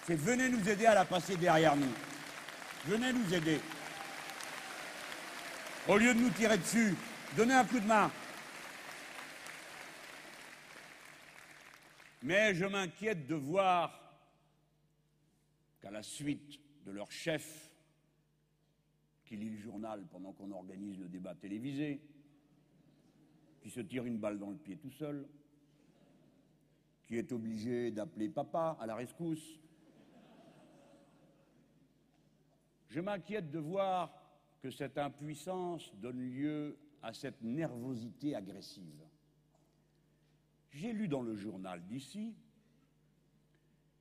c'est 0.05 0.17
venez 0.17 0.49
nous 0.49 0.69
aider 0.69 0.87
à 0.87 0.95
la 0.95 1.05
passer 1.05 1.37
derrière 1.37 1.77
nous. 1.77 1.93
Venez 2.87 3.13
nous 3.13 3.35
aider. 3.35 3.61
Au 5.89 5.97
lieu 5.97 6.15
de 6.15 6.21
nous 6.21 6.31
tirer 6.31 6.59
dessus, 6.59 6.97
donnez 7.37 7.55
un 7.55 7.65
coup 7.65 7.79
de 7.79 7.87
main. 7.87 8.11
Mais 12.23 12.55
je 12.55 12.65
m'inquiète 12.65 13.27
de 13.27 13.37
voir 13.37 14.19
qu'à 15.81 15.91
la 15.91 16.03
suite 16.03 16.59
de 16.85 16.91
leur 16.91 17.11
chef, 17.13 17.71
qui 19.25 19.37
lit 19.37 19.51
le 19.51 19.59
journal 19.59 20.05
pendant 20.11 20.33
qu'on 20.33 20.51
organise 20.51 20.99
le 20.99 21.09
débat 21.09 21.35
télévisé, 21.35 22.01
qui 23.61 23.71
se 23.71 23.81
tire 23.81 24.07
une 24.07 24.19
balle 24.19 24.39
dans 24.39 24.51
le 24.51 24.57
pied 24.57 24.77
tout 24.77 24.91
seul, 24.91 25.29
qui 27.09 27.17
est 27.17 27.33
obligé 27.33 27.91
d'appeler 27.91 28.29
papa 28.29 28.77
à 28.79 28.87
la 28.87 28.95
rescousse. 28.95 29.59
Je 32.89 33.01
m'inquiète 33.01 33.51
de 33.51 33.59
voir 33.59 34.13
que 34.61 34.71
cette 34.71 34.99
impuissance 34.99 35.91
donne 35.97 36.21
lieu 36.21 36.79
à 37.03 37.15
cette 37.15 37.41
nervosité 37.43 38.35
agressive. 38.35 39.03
J'ai 40.71 40.93
lu 40.93 41.09
dans 41.09 41.23
le 41.23 41.35
journal 41.35 41.83
d'ici 41.87 42.35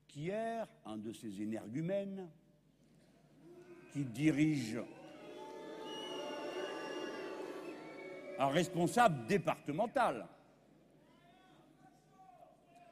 qu'hier, 0.09 0.67
un 0.85 0.97
de 0.97 1.13
ces 1.13 1.41
énergumènes 1.41 2.29
qui 3.93 4.03
dirige 4.03 4.81
un 8.37 8.47
responsable 8.49 9.25
départemental 9.27 10.27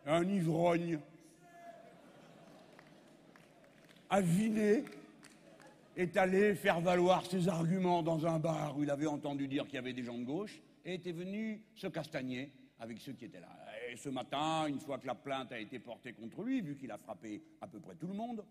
un 0.05 0.27
ivrogne 0.27 0.99
aviné 4.09 4.83
est 5.97 6.15
allé 6.17 6.55
faire 6.55 6.79
valoir 6.79 7.25
ses 7.25 7.47
arguments 7.47 8.03
dans 8.03 8.25
un 8.27 8.37
bar 8.37 8.77
où 8.77 8.83
il 8.83 8.91
avait 8.91 9.07
entendu 9.07 9.47
dire 9.47 9.65
qu'il 9.65 9.75
y 9.75 9.79
avait 9.79 9.93
des 9.93 10.03
gens 10.03 10.17
de 10.17 10.23
gauche 10.23 10.61
et 10.83 10.95
était 10.95 11.11
venu 11.11 11.63
se 11.73 11.87
castagner 11.87 12.51
avec 12.79 12.99
ceux 12.99 13.13
qui 13.13 13.25
étaient 13.25 13.39
là. 13.39 13.49
Et 13.91 13.97
ce 13.97 14.09
matin, 14.09 14.67
une 14.67 14.79
fois 14.79 14.97
que 14.99 15.07
la 15.07 15.15
plainte 15.15 15.51
a 15.51 15.59
été 15.59 15.79
portée 15.79 16.13
contre 16.13 16.43
lui, 16.43 16.61
vu 16.61 16.75
qu'il 16.75 16.91
a 16.91 16.97
frappé 16.97 17.41
à 17.61 17.67
peu 17.67 17.79
près 17.79 17.95
tout 17.95 18.07
le 18.07 18.13
monde, 18.13 18.43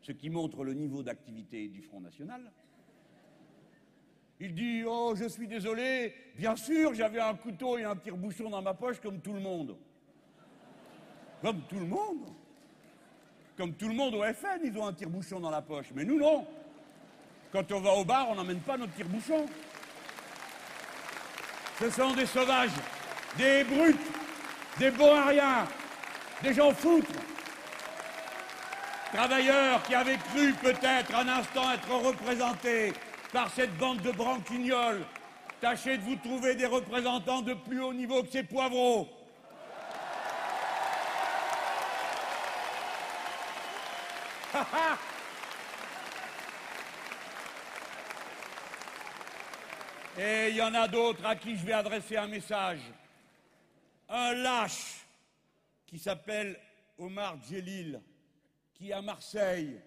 ce 0.00 0.12
qui 0.12 0.30
montre 0.30 0.64
le 0.64 0.74
niveau 0.74 1.02
d'activité 1.02 1.68
du 1.68 1.82
Front 1.82 2.00
National, 2.00 2.50
Il 4.40 4.54
dit 4.54 4.82
Oh, 4.84 5.14
je 5.14 5.28
suis 5.28 5.46
désolé, 5.46 6.12
bien 6.36 6.56
sûr, 6.56 6.94
j'avais 6.94 7.20
un 7.20 7.34
couteau 7.34 7.78
et 7.78 7.84
un 7.84 7.94
tire-bouchon 7.94 8.50
dans 8.50 8.62
ma 8.62 8.74
poche 8.74 8.98
comme 8.98 9.20
tout 9.20 9.32
le 9.32 9.40
monde. 9.40 9.76
Comme 11.42 11.60
tout 11.62 11.78
le 11.78 11.86
monde. 11.86 12.32
Comme 13.56 13.74
tout 13.74 13.88
le 13.88 13.94
monde 13.94 14.14
au 14.14 14.22
FN, 14.22 14.60
ils 14.64 14.78
ont 14.78 14.86
un 14.86 14.92
tire-bouchon 14.92 15.40
dans 15.40 15.50
la 15.50 15.60
poche. 15.60 15.86
Mais 15.94 16.04
nous, 16.04 16.18
non. 16.18 16.46
Quand 17.52 17.70
on 17.72 17.80
va 17.80 17.90
au 17.92 18.04
bar, 18.04 18.30
on 18.30 18.36
n'emmène 18.36 18.60
pas 18.60 18.78
notre 18.78 18.94
tire-bouchon. 18.94 19.46
Ce 21.78 21.90
sont 21.90 22.14
des 22.14 22.26
sauvages, 22.26 22.70
des 23.36 23.64
brutes, 23.64 24.00
des 24.78 24.88
rien, 24.88 25.66
des 26.42 26.54
gens 26.54 26.72
foutres. 26.72 27.10
Travailleurs 29.12 29.82
qui 29.82 29.94
avaient 29.94 30.16
cru 30.16 30.52
peut-être 30.54 31.14
un 31.14 31.28
instant 31.28 31.72
être 31.72 31.90
représentés 31.90 32.92
par 33.32 33.50
cette 33.50 33.76
bande 33.76 34.00
de 34.00 34.12
branquignoles. 34.12 35.04
Tâchez 35.60 35.98
de 35.98 36.02
vous 36.02 36.16
trouver 36.16 36.54
des 36.54 36.66
représentants 36.66 37.42
de 37.42 37.54
plus 37.54 37.82
haut 37.82 37.92
niveau 37.92 38.22
que 38.22 38.30
ces 38.30 38.44
poivreaux. 38.44 39.08
Et 50.18 50.48
il 50.50 50.56
y 50.56 50.62
en 50.62 50.74
a 50.74 50.88
d'autres 50.88 51.24
à 51.24 51.36
qui 51.36 51.56
je 51.56 51.64
vais 51.64 51.72
adresser 51.72 52.18
un 52.18 52.26
message. 52.26 52.80
Un 54.08 54.34
lâche 54.34 55.06
qui 55.86 55.98
s'appelle 55.98 56.60
Omar 56.98 57.38
Djelil, 57.48 58.02
qui 58.74 58.92
à 58.92 59.00
Marseille, 59.00 59.80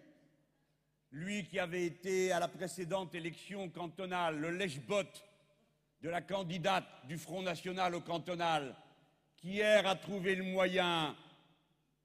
lui 1.12 1.45
qui 1.45 1.60
avait 1.60 1.86
été 1.86 2.32
à 2.32 2.39
la 2.39 2.47
précédente 2.47 3.13
élection 3.13 3.69
cantonale, 3.69 4.39
le 4.39 4.49
lèche-bot 4.49 5.04
de 6.01 6.10
la 6.10 6.21
candidate 6.21 7.06
du 7.06 7.19
Front 7.19 7.43
National 7.43 7.93
au 7.93 8.01
cantonal, 8.01 8.75
qui 9.38 9.49
hier 9.49 9.88
a 9.88 9.95
trouvé 9.95 10.34
le 10.36 10.43
moyen 10.43 11.15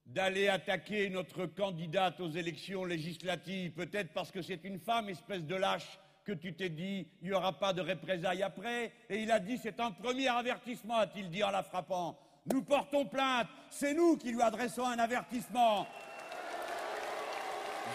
d'aller 0.06 0.48
attaquer 0.48 1.08
notre 1.08 1.46
candidate 1.46 2.20
aux 2.20 2.30
élections 2.30 2.84
législatives, 2.84 3.72
peut-être 3.72 4.12
parce 4.12 4.30
que 4.30 4.42
c'est 4.42 4.64
une 4.64 4.78
femme, 4.78 5.08
espèce 5.08 5.44
de 5.44 5.54
lâche, 5.54 5.98
que 6.24 6.32
tu 6.32 6.54
t'es 6.54 6.68
dit, 6.68 7.08
il 7.22 7.28
n'y 7.28 7.34
aura 7.34 7.58
pas 7.58 7.72
de 7.72 7.80
représailles 7.80 8.42
après. 8.42 8.92
Et 9.08 9.22
il 9.22 9.30
a 9.30 9.40
dit, 9.40 9.58
c'est 9.58 9.80
un 9.80 9.90
premier 9.90 10.28
avertissement, 10.28 10.96
a-t-il 10.96 11.30
dit 11.30 11.42
en 11.42 11.50
la 11.50 11.62
frappant. 11.62 12.18
Nous 12.46 12.62
portons 12.62 13.06
plainte, 13.06 13.48
c'est 13.68 13.94
nous 13.94 14.16
qui 14.16 14.32
lui 14.32 14.42
adressons 14.42 14.86
un 14.86 14.98
avertissement. 14.98 15.86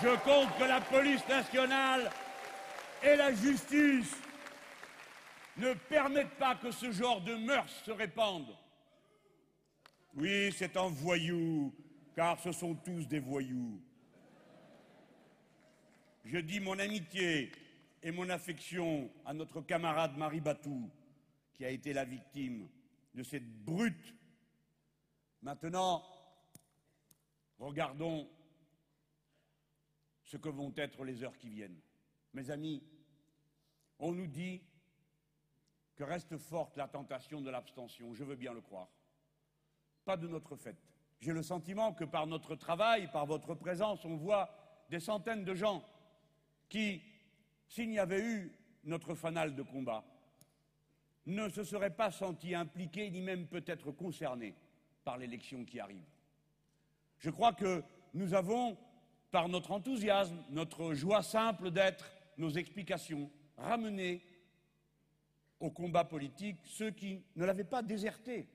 Je 0.01 0.09
compte 0.23 0.57
que 0.57 0.63
la 0.65 0.81
police 0.81 1.25
nationale 1.27 2.09
et 3.03 3.15
la 3.15 3.33
justice 3.33 4.15
ne 5.57 5.73
permettent 5.73 6.37
pas 6.37 6.55
que 6.55 6.71
ce 6.71 6.91
genre 6.91 7.21
de 7.21 7.35
mœurs 7.35 7.71
se 7.85 7.91
répandent. 7.91 8.55
Oui, 10.15 10.51
c'est 10.57 10.75
un 10.77 10.87
voyou, 10.87 11.73
car 12.15 12.39
ce 12.39 12.51
sont 12.53 12.75
tous 12.75 13.07
des 13.07 13.19
voyous. 13.19 13.81
Je 16.23 16.37
dis 16.37 16.59
mon 16.59 16.79
amitié 16.79 17.51
et 18.01 18.11
mon 18.11 18.29
affection 18.29 19.11
à 19.25 19.33
notre 19.33 19.61
camarade 19.61 20.17
Marie 20.17 20.39
Batou, 20.39 20.89
qui 21.53 21.65
a 21.65 21.69
été 21.69 21.91
la 21.91 22.05
victime 22.05 22.69
de 23.13 23.21
cette 23.21 23.47
brute. 23.63 24.15
Maintenant, 25.41 26.03
regardons 27.59 28.27
ce 30.23 30.37
que 30.37 30.49
vont 30.49 30.73
être 30.77 31.03
les 31.03 31.21
heures 31.21 31.37
qui 31.37 31.49
viennent. 31.49 31.79
Mes 32.33 32.49
amis, 32.49 32.81
on 33.99 34.13
nous 34.13 34.27
dit 34.27 34.61
que 35.95 36.03
reste 36.03 36.37
forte 36.37 36.77
la 36.77 36.87
tentation 36.87 37.41
de 37.41 37.49
l'abstention, 37.49 38.13
je 38.13 38.23
veux 38.23 38.35
bien 38.35 38.53
le 38.53 38.61
croire. 38.61 38.89
Pas 40.05 40.17
de 40.17 40.27
notre 40.27 40.55
fait. 40.55 40.77
J'ai 41.25 41.33
le 41.33 41.41
sentiment 41.41 41.91
que 41.91 42.03
par 42.03 42.27
notre 42.27 42.53
travail, 42.53 43.09
par 43.11 43.25
votre 43.25 43.55
présence, 43.55 44.05
on 44.05 44.15
voit 44.15 44.47
des 44.91 44.99
centaines 44.99 45.43
de 45.43 45.55
gens 45.55 45.83
qui, 46.69 47.01
s'il 47.67 47.89
n'y 47.89 47.97
avait 47.97 48.21
eu 48.21 48.51
notre 48.83 49.15
fanal 49.15 49.55
de 49.55 49.63
combat, 49.63 50.03
ne 51.25 51.49
se 51.49 51.63
seraient 51.63 51.95
pas 51.95 52.11
sentis 52.11 52.53
impliqués, 52.53 53.09
ni 53.09 53.21
même 53.21 53.47
peut-être 53.47 53.89
concernés 53.91 54.53
par 55.03 55.17
l'élection 55.17 55.65
qui 55.65 55.79
arrive. 55.79 56.05
Je 57.17 57.31
crois 57.31 57.53
que 57.53 57.83
nous 58.13 58.35
avons, 58.35 58.77
par 59.31 59.49
notre 59.49 59.71
enthousiasme, 59.71 60.37
notre 60.51 60.93
joie 60.93 61.23
simple 61.23 61.71
d'être, 61.71 62.11
nos 62.37 62.51
explications, 62.51 63.31
ramené 63.57 64.21
au 65.59 65.71
combat 65.71 66.03
politique 66.03 66.57
ceux 66.65 66.91
qui 66.91 67.23
ne 67.35 67.45
l'avaient 67.45 67.63
pas 67.63 67.81
déserté, 67.81 68.47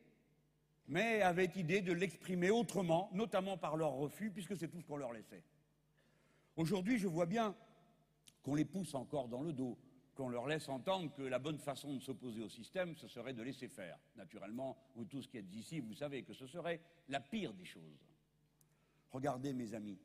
mais 0.91 1.23
avaient 1.23 1.51
idée 1.55 1.83
de 1.83 1.93
l'exprimer 1.93 2.51
autrement, 2.51 3.11
notamment 3.13 3.57
par 3.57 3.77
leur 3.77 3.93
refus, 3.93 4.33
puisque 4.33 4.57
c'est 4.57 4.67
tout 4.67 4.81
ce 4.81 4.87
qu'on 4.87 4.97
leur 4.97 5.13
laissait. 5.13 5.45
Aujourd'hui, 6.57 6.99
je 6.99 7.07
vois 7.07 7.27
bien 7.27 7.55
qu'on 8.43 8.57
les 8.57 8.65
pousse 8.65 8.95
encore 8.95 9.29
dans 9.29 9.41
le 9.41 9.53
dos, 9.53 9.79
qu'on 10.17 10.29
leur 10.29 10.49
laisse 10.49 10.69
entendre 10.69 11.13
que 11.13 11.23
la 11.23 11.39
bonne 11.39 11.61
façon 11.61 11.95
de 11.95 12.01
s'opposer 12.01 12.43
au 12.43 12.49
système, 12.49 12.97
ce 12.97 13.07
serait 13.07 13.33
de 13.33 13.43
laisser 13.43 13.69
faire. 13.69 14.01
Naturellement, 14.17 14.77
vous 14.97 15.05
tous 15.05 15.29
qui 15.29 15.39
êtes 15.39 15.55
ici, 15.55 15.79
vous 15.79 15.95
savez 15.95 16.25
que 16.25 16.35
ce 16.35 16.49
serait 16.49 16.81
la 17.09 17.21
pire 17.21 17.55
des 17.55 17.65
choses. 17.65 18.05
Regardez, 19.13 19.53
mes 19.53 19.75
amis, 19.75 20.01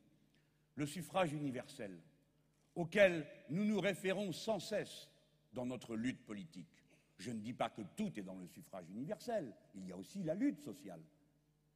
le 0.76 0.86
suffrage 0.86 1.34
universel, 1.34 2.00
auquel 2.76 3.28
nous 3.50 3.65
nous 3.65 3.80
référons 3.80 4.32
sans 4.32 4.60
cesse 4.60 5.10
dans 5.52 5.65
notre 5.65 5.95
lutte 5.95 6.24
politique. 6.24 6.85
Je 7.17 7.32
ne 7.32 7.39
dis 7.39 7.54
pas 7.54 7.69
que 7.69 7.82
tout 7.95 8.12
est 8.19 8.23
dans 8.23 8.36
le 8.36 8.47
suffrage 8.47 8.89
universel, 8.89 9.54
il 9.75 9.88
y 9.88 9.91
a 9.91 9.97
aussi 9.97 10.23
la 10.23 10.36
lutte 10.36 10.60
sociale. 10.62 11.01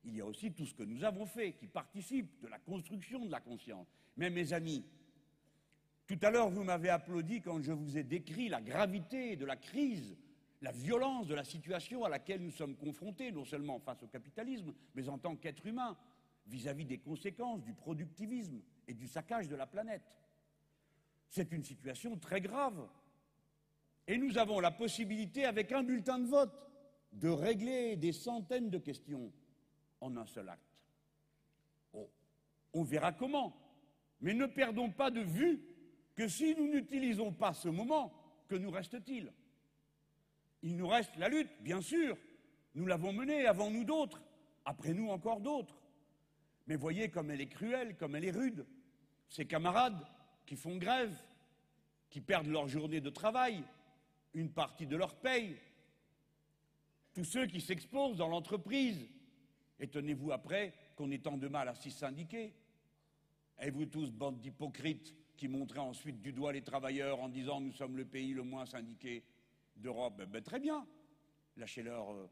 Il 0.03 0.15
y 0.15 0.21
a 0.21 0.25
aussi 0.25 0.51
tout 0.51 0.65
ce 0.65 0.73
que 0.73 0.83
nous 0.83 1.03
avons 1.03 1.25
fait 1.25 1.53
qui 1.53 1.67
participe 1.67 2.41
de 2.41 2.47
la 2.47 2.59
construction 2.59 3.25
de 3.25 3.31
la 3.31 3.39
conscience. 3.39 3.87
Mais 4.17 4.29
mes 4.29 4.53
amis, 4.53 4.85
tout 6.07 6.19
à 6.21 6.31
l'heure, 6.31 6.49
vous 6.49 6.63
m'avez 6.63 6.89
applaudi 6.89 7.41
quand 7.41 7.61
je 7.61 7.71
vous 7.71 7.97
ai 7.97 8.03
décrit 8.03 8.49
la 8.49 8.61
gravité 8.61 9.35
de 9.35 9.45
la 9.45 9.55
crise, 9.55 10.17
la 10.61 10.71
violence 10.71 11.27
de 11.27 11.35
la 11.35 11.43
situation 11.43 12.03
à 12.03 12.09
laquelle 12.09 12.41
nous 12.41 12.51
sommes 12.51 12.75
confrontés, 12.75 13.31
non 13.31 13.45
seulement 13.45 13.79
face 13.79 14.03
au 14.03 14.07
capitalisme, 14.07 14.73
mais 14.95 15.07
en 15.07 15.17
tant 15.17 15.35
qu'être 15.35 15.65
humain, 15.65 15.97
vis-à-vis 16.47 16.85
des 16.85 16.97
conséquences 16.97 17.63
du 17.63 17.73
productivisme 17.73 18.61
et 18.87 18.93
du 18.93 19.07
saccage 19.07 19.47
de 19.47 19.55
la 19.55 19.67
planète. 19.67 20.01
C'est 21.29 21.51
une 21.51 21.63
situation 21.63 22.17
très 22.17 22.41
grave. 22.41 22.89
Et 24.09 24.17
nous 24.17 24.39
avons 24.39 24.59
la 24.59 24.71
possibilité, 24.71 25.45
avec 25.45 25.71
un 25.71 25.83
bulletin 25.83 26.17
de 26.17 26.25
vote, 26.25 26.51
de 27.11 27.29
régler 27.29 27.95
des 27.95 28.11
centaines 28.11 28.71
de 28.71 28.79
questions 28.79 29.31
en 30.01 30.17
un 30.17 30.25
seul 30.25 30.49
acte. 30.49 30.63
Oh, 31.93 32.09
on 32.73 32.81
verra 32.81 33.11
comment. 33.11 33.55
Mais 34.21 34.33
ne 34.33 34.47
perdons 34.47 34.89
pas 34.89 35.11
de 35.11 35.21
vue 35.21 35.61
que 36.15 36.27
si 36.27 36.55
nous 36.55 36.67
n'utilisons 36.67 37.31
pas 37.31 37.53
ce 37.53 37.69
moment, 37.69 38.11
que 38.47 38.55
nous 38.55 38.71
reste-t-il? 38.71 39.31
Il 40.63 40.75
nous 40.75 40.87
reste 40.87 41.15
la 41.17 41.29
lutte, 41.29 41.61
bien 41.61 41.79
sûr. 41.79 42.17
Nous 42.73 42.87
l'avons 42.87 43.13
menée, 43.13 43.45
avant 43.45 43.69
nous 43.69 43.83
d'autres, 43.83 44.23
après 44.65 44.95
nous 44.95 45.09
encore 45.09 45.39
d'autres. 45.39 45.83
Mais 46.65 46.77
voyez 46.77 47.09
comme 47.09 47.29
elle 47.29 47.41
est 47.41 47.47
cruelle, 47.47 47.95
comme 47.95 48.15
elle 48.15 48.25
est 48.25 48.31
rude. 48.31 48.65
Ces 49.27 49.45
camarades 49.45 50.03
qui 50.47 50.55
font 50.55 50.77
grève, 50.77 51.15
qui 52.09 52.21
perdent 52.21 52.47
leur 52.47 52.67
journée 52.67 53.01
de 53.01 53.11
travail, 53.11 53.63
une 54.33 54.51
partie 54.51 54.87
de 54.87 54.95
leur 54.95 55.15
paye, 55.15 55.57
tous 57.13 57.23
ceux 57.23 57.47
qui 57.47 57.61
s'exposent 57.61 58.17
dans 58.17 58.27
l'entreprise. 58.27 59.09
Étonnez-vous 59.79 60.31
après 60.31 60.73
qu'on 60.95 61.11
ait 61.11 61.19
tant 61.19 61.37
de 61.37 61.47
mal 61.47 61.67
à 61.67 61.75
s'y 61.75 61.91
syndiquer. 61.91 62.53
Et 63.61 63.71
vous 63.71 63.85
tous, 63.85 64.11
bande 64.11 64.39
d'hypocrites, 64.39 65.15
qui 65.35 65.47
montraient 65.47 65.79
ensuite 65.79 66.21
du 66.21 66.33
doigt 66.33 66.53
les 66.53 66.61
travailleurs 66.61 67.19
en 67.21 67.29
disant 67.29 67.61
nous 67.61 67.71
sommes 67.71 67.97
le 67.97 68.05
pays 68.05 68.33
le 68.33 68.43
moins 68.43 68.65
syndiqué 68.65 69.23
d'Europe, 69.75 70.17
ben, 70.17 70.27
ben, 70.27 70.43
très 70.43 70.59
bien. 70.59 70.85
Lâchez-leur 71.55 72.11
euh, 72.11 72.29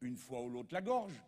une 0.00 0.16
fois 0.16 0.42
ou 0.42 0.48
l'autre 0.48 0.72
la 0.72 0.80
gorge. 0.80 1.22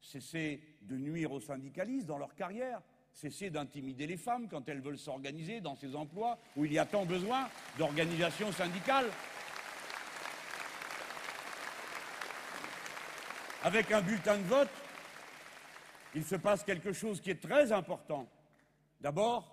Cessez 0.00 0.62
de 0.82 0.96
nuire 0.96 1.32
aux 1.32 1.40
syndicalistes 1.40 2.06
dans 2.06 2.18
leur 2.18 2.34
carrière. 2.34 2.82
Cessez 3.18 3.50
d'intimider 3.50 4.06
les 4.06 4.16
femmes 4.16 4.46
quand 4.48 4.68
elles 4.68 4.80
veulent 4.80 4.96
s'organiser 4.96 5.60
dans 5.60 5.74
ces 5.74 5.96
emplois 5.96 6.38
où 6.56 6.64
il 6.64 6.72
y 6.72 6.78
a 6.78 6.86
tant 6.86 7.04
besoin 7.04 7.48
d'organisation 7.76 8.52
syndicale. 8.52 9.10
Avec 13.64 13.90
un 13.90 14.02
bulletin 14.02 14.38
de 14.38 14.44
vote, 14.44 14.70
il 16.14 16.24
se 16.24 16.36
passe 16.36 16.62
quelque 16.62 16.92
chose 16.92 17.20
qui 17.20 17.30
est 17.30 17.42
très 17.42 17.72
important. 17.72 18.28
D'abord, 19.00 19.52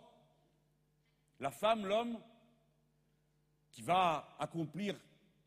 la 1.39 1.49
femme, 1.49 1.88
l'homme, 1.88 2.19
qui 3.71 3.82
va 3.82 4.36
accomplir 4.38 4.95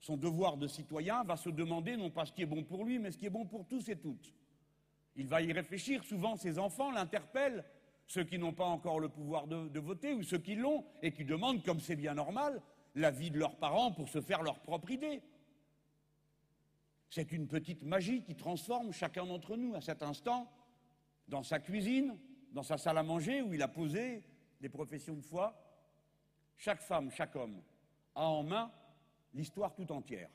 son 0.01 0.17
devoir 0.17 0.57
de 0.57 0.67
citoyen, 0.67 1.23
va 1.23 1.37
se 1.37 1.51
demander 1.51 1.97
non 1.97 2.11
pas 2.11 2.27
ce 2.27 2.33
qui 2.33 2.43
est 2.43 2.47
bon 2.47 2.65
pour 2.65 2.85
lui, 2.85 2.99
mais 2.99 3.13
ce 3.13 3.17
qui 3.17 3.27
est 3.27 3.31
bon 3.31 3.47
pour 3.47 3.65
tous 3.65 3.89
et 3.89 3.97
toutes. 3.97 4.35
Il 5.15 5.29
va 5.29 5.41
y 5.41 5.53
réfléchir, 5.53 6.03
souvent 6.03 6.37
ses 6.37 6.59
enfants 6.59 6.91
l'interpellent, 6.91 7.63
ceux 8.09 8.25
qui 8.25 8.39
n'ont 8.39 8.55
pas 8.55 8.65
encore 8.65 9.01
le 9.01 9.11
pouvoir 9.11 9.47
de, 9.47 9.79
voter 9.79 10.15
ou 10.15 10.23
ceux 10.23 10.39
qui 10.39 10.55
l'ont 10.55 10.85
et 11.03 11.13
qui 11.13 11.27
demandent, 11.27 11.63
comme 11.63 11.79
c'est 11.79 11.95
bien 11.95 12.15
normal, 12.15 12.61
la 12.95 13.11
vie 13.11 13.31
de 13.31 13.39
leurs 13.39 13.57
parents 13.57 13.93
pour 13.93 14.09
se 14.09 14.23
faire 14.23 14.43
leur 14.43 14.61
propre 14.61 14.91
idée. 14.91 15.23
C'est 17.11 17.33
une 17.33 17.47
petite 17.47 17.83
magie 17.85 18.23
qui 18.23 18.35
transforme 18.35 18.93
chacun 18.93 19.27
d'entre 19.27 19.57
nous 19.57 19.75
à 19.75 19.83
cet 19.83 20.03
instant 20.03 20.51
dans 21.29 21.43
sa 21.43 21.59
cuisine, 21.59 22.19
dans 22.53 22.63
sa 22.63 22.79
salle 22.79 22.97
à 22.97 23.03
manger 23.03 23.43
où 23.43 23.53
il 23.53 23.63
a 23.63 23.69
posé 23.69 24.25
des 24.63 24.71
professions 24.71 25.15
de 25.15 25.23
foi. 25.23 25.55
Chaque 26.57 26.81
femme, 26.81 27.11
chaque 27.11 27.37
homme 27.37 27.61
a 28.15 28.25
en 28.25 28.43
main 28.43 28.73
l'histoire 29.35 29.75
tout 29.75 29.93
entière. 29.93 30.31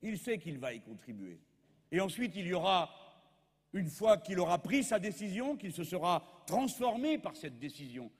Il 0.00 0.16
sait 0.16 0.38
qu'il 0.38 0.58
va 0.58 0.72
y 0.72 0.80
contribuer. 0.80 1.40
Et 1.90 2.00
ensuite, 2.00 2.36
il 2.36 2.46
y 2.46 2.54
aura, 2.54 2.88
une 3.72 3.90
fois 3.90 4.18
qu'il 4.18 4.38
aura 4.38 4.62
pris 4.62 4.84
sa 4.84 5.00
décision, 5.00 5.56
qu'il 5.56 5.72
se 5.72 5.82
sera 5.82 6.35
transformé 6.46 7.18
par 7.18 7.36
cette 7.36 7.58
décision, 7.58 8.10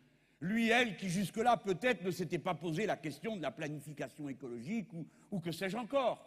lui, 0.40 0.68
elle, 0.68 0.96
qui 0.96 1.08
jusque-là 1.08 1.56
peut-être 1.56 2.04
ne 2.04 2.10
s'était 2.10 2.38
pas 2.38 2.54
posé 2.54 2.84
la 2.84 2.96
question 2.96 3.36
de 3.36 3.42
la 3.42 3.50
planification 3.50 4.28
écologique 4.28 4.92
ou, 4.92 5.06
ou 5.30 5.40
que 5.40 5.52
sais-je 5.52 5.76
encore. 5.76 6.24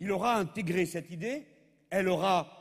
Il 0.00 0.10
aura 0.10 0.36
intégré 0.36 0.86
cette 0.86 1.10
idée, 1.10 1.46
elle 1.90 2.08
aura 2.08 2.56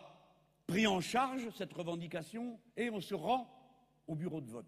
pris 0.67 0.87
en 0.87 0.99
charge 0.99 1.49
cette 1.51 1.73
revendication 1.73 2.59
et 2.75 2.89
on 2.89 2.99
se 2.99 3.13
rend 3.13 3.49
au 4.07 4.15
bureau 4.15 4.41
de 4.41 4.49
vote. 4.49 4.65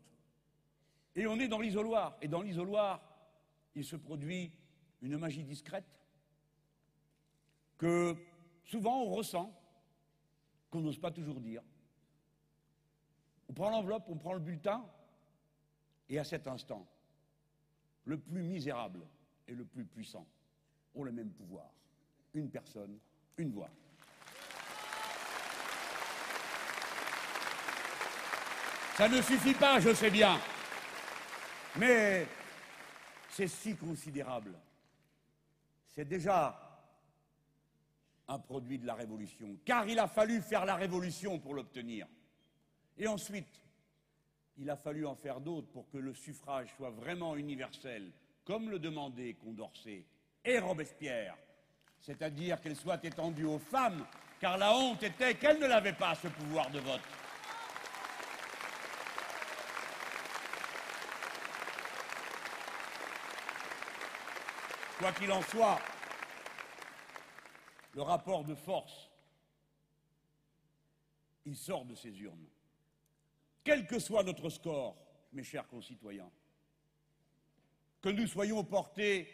Et 1.16 1.28
on 1.28 1.40
est 1.40 1.48
dans 1.48 1.60
l'isoloir. 1.60 2.18
Et 2.22 2.28
dans 2.28 2.42
l'isoloir, 2.42 3.02
il 3.76 3.84
se 3.84 3.96
produit 3.96 4.52
une 5.02 5.18
magie 5.18 5.44
discrète 5.44 5.86
que 7.78 8.16
souvent 8.64 9.04
on 9.04 9.10
ressent, 9.10 9.54
qu'on 10.70 10.82
n'ose 10.82 11.00
pas 11.00 11.12
toujours 11.12 11.40
dire. 11.40 11.62
On 13.50 13.54
prend 13.54 13.70
l'enveloppe, 13.70 14.06
on 14.08 14.18
prend 14.18 14.34
le 14.34 14.40
bulletin, 14.40 14.86
et 16.10 16.20
à 16.20 16.24
cet 16.24 16.48
instant, 16.48 16.88
le 18.06 18.18
plus 18.18 18.44
misérable 18.44 19.06
et 19.48 19.54
le 19.54 19.66
plus 19.66 19.86
puissant 19.86 20.26
ont 20.96 21.04
le 21.04 21.12
même 21.12 21.30
pouvoir. 21.32 21.70
Une 22.34 22.50
personne, 22.50 22.98
une 23.38 23.52
voix. 23.52 23.70
Ça 28.98 29.08
ne 29.08 29.22
suffit 29.22 29.54
pas, 29.54 29.80
je 29.80 29.94
sais 29.94 30.10
bien. 30.10 30.40
Mais 31.76 32.28
c'est 33.30 33.48
si 33.48 33.76
considérable. 33.76 34.58
C'est 35.90 36.06
déjà 36.06 36.60
un 38.28 38.40
produit 38.40 38.80
de 38.80 38.88
la 38.88 38.96
Révolution, 38.96 39.58
car 39.64 39.88
il 39.88 40.00
a 40.00 40.08
fallu 40.08 40.42
faire 40.42 40.66
la 40.66 40.76
Révolution 40.76 41.40
pour 41.40 41.54
l'obtenir. 41.54 42.08
Et 42.98 43.08
ensuite, 43.08 43.62
il 44.58 44.70
a 44.70 44.76
fallu 44.76 45.06
en 45.06 45.16
faire 45.16 45.40
d'autres 45.40 45.68
pour 45.68 45.88
que 45.90 45.98
le 45.98 46.14
suffrage 46.14 46.74
soit 46.76 46.90
vraiment 46.90 47.36
universel, 47.36 48.12
comme 48.44 48.70
le 48.70 48.80
demandaient 48.80 49.36
Condorcet 49.36 50.06
et 50.44 50.60
Robespierre, 50.60 51.38
c'est-à-dire 52.00 52.60
qu'elle 52.60 52.76
soit 52.76 53.04
étendue 53.06 53.46
aux 53.46 53.60
femmes, 53.60 54.06
car 54.40 54.58
la 54.58 54.76
honte 54.76 55.04
était 55.04 55.36
qu'elles 55.36 55.60
ne 55.60 55.68
l'avaient 55.68 55.94
pas 55.94 56.16
ce 56.16 56.28
pouvoir 56.28 56.70
de 56.72 56.80
vote. 56.80 57.02
Quoi 64.98 65.12
qu'il 65.12 65.32
en 65.32 65.42
soit, 65.44 65.80
le 67.94 68.02
rapport 68.02 68.44
de 68.44 68.56
force, 68.56 69.12
il 71.46 71.56
sort 71.56 71.86
de 71.86 71.94
ces 71.94 72.20
urnes. 72.20 72.48
Quel 73.68 73.86
que 73.86 74.00
soit 74.00 74.24
notre 74.24 74.50
score, 74.50 74.96
mes 75.34 75.44
chers 75.44 75.68
concitoyens, 75.68 76.32
que 78.00 78.08
nous 78.08 78.26
soyons 78.26 78.64
portés 78.64 79.28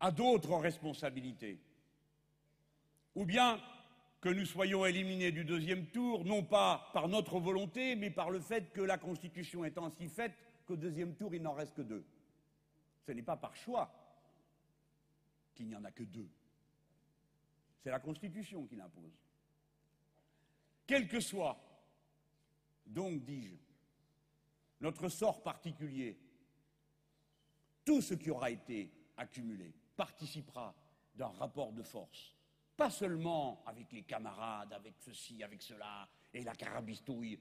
à 0.00 0.10
d'autres 0.10 0.56
responsabilités, 0.56 1.60
ou 3.14 3.24
bien 3.24 3.62
que 4.20 4.28
nous 4.28 4.44
soyons 4.44 4.84
éliminés 4.84 5.30
du 5.30 5.44
deuxième 5.44 5.86
tour, 5.86 6.24
non 6.24 6.42
pas 6.42 6.90
par 6.94 7.06
notre 7.06 7.38
volonté, 7.38 7.94
mais 7.94 8.10
par 8.10 8.30
le 8.30 8.40
fait 8.40 8.72
que 8.72 8.80
la 8.80 8.98
Constitution 8.98 9.64
est 9.64 9.78
ainsi 9.78 10.08
faite 10.08 10.34
qu'au 10.66 10.74
deuxième 10.74 11.14
tour, 11.14 11.32
il 11.32 11.42
n'en 11.42 11.54
reste 11.54 11.74
que 11.74 11.82
deux. 11.82 12.04
Ce 13.06 13.12
n'est 13.12 13.22
pas 13.22 13.36
par 13.36 13.54
choix 13.54 13.94
qu'il 15.54 15.68
n'y 15.68 15.76
en 15.76 15.84
a 15.84 15.92
que 15.92 16.02
deux. 16.02 16.28
C'est 17.84 17.90
la 17.90 18.00
Constitution 18.00 18.66
qui 18.66 18.74
l'impose. 18.74 19.16
Quel 20.88 21.06
que 21.06 21.20
soit, 21.20 21.56
donc 22.84 23.22
dis-je, 23.22 23.54
notre 24.80 25.08
sort 25.08 25.42
particulier, 25.42 26.18
tout 27.84 28.00
ce 28.00 28.14
qui 28.14 28.30
aura 28.30 28.50
été 28.50 28.90
accumulé 29.16 29.72
participera 29.96 30.74
d'un 31.14 31.28
rapport 31.28 31.72
de 31.72 31.82
force, 31.82 32.34
pas 32.76 32.90
seulement 32.90 33.62
avec 33.66 33.90
les 33.92 34.02
camarades, 34.02 34.72
avec 34.72 34.94
ceci, 34.98 35.42
avec 35.42 35.62
cela, 35.62 36.06
et 36.34 36.42
la 36.42 36.54
carabistouille 36.54 37.38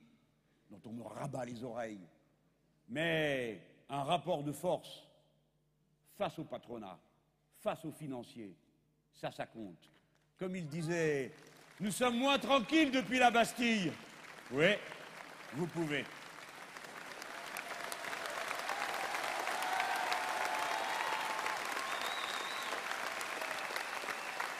dont 0.69 0.82
on 0.86 0.93
me 0.93 1.04
rabat 1.04 1.45
les 1.45 1.63
oreilles, 1.63 2.08
mais 2.88 3.62
un 3.89 4.04
rapport 4.04 4.43
de 4.43 4.52
force 4.52 5.04
face 6.17 6.39
au 6.39 6.45
patronat, 6.45 6.98
face 7.60 7.84
aux 7.84 7.91
financiers. 7.91 8.56
Ça, 9.13 9.32
ça 9.32 9.45
compte. 9.45 9.89
Comme 10.38 10.56
il 10.56 10.67
disait, 10.67 11.32
nous 11.80 11.91
sommes 11.91 12.17
moins 12.17 12.39
tranquilles 12.39 12.91
depuis 12.91 13.19
la 13.19 13.32
Bastille. 13.32 13.91
Oui, 14.52 14.76
vous 15.54 15.67
pouvez. 15.67 16.06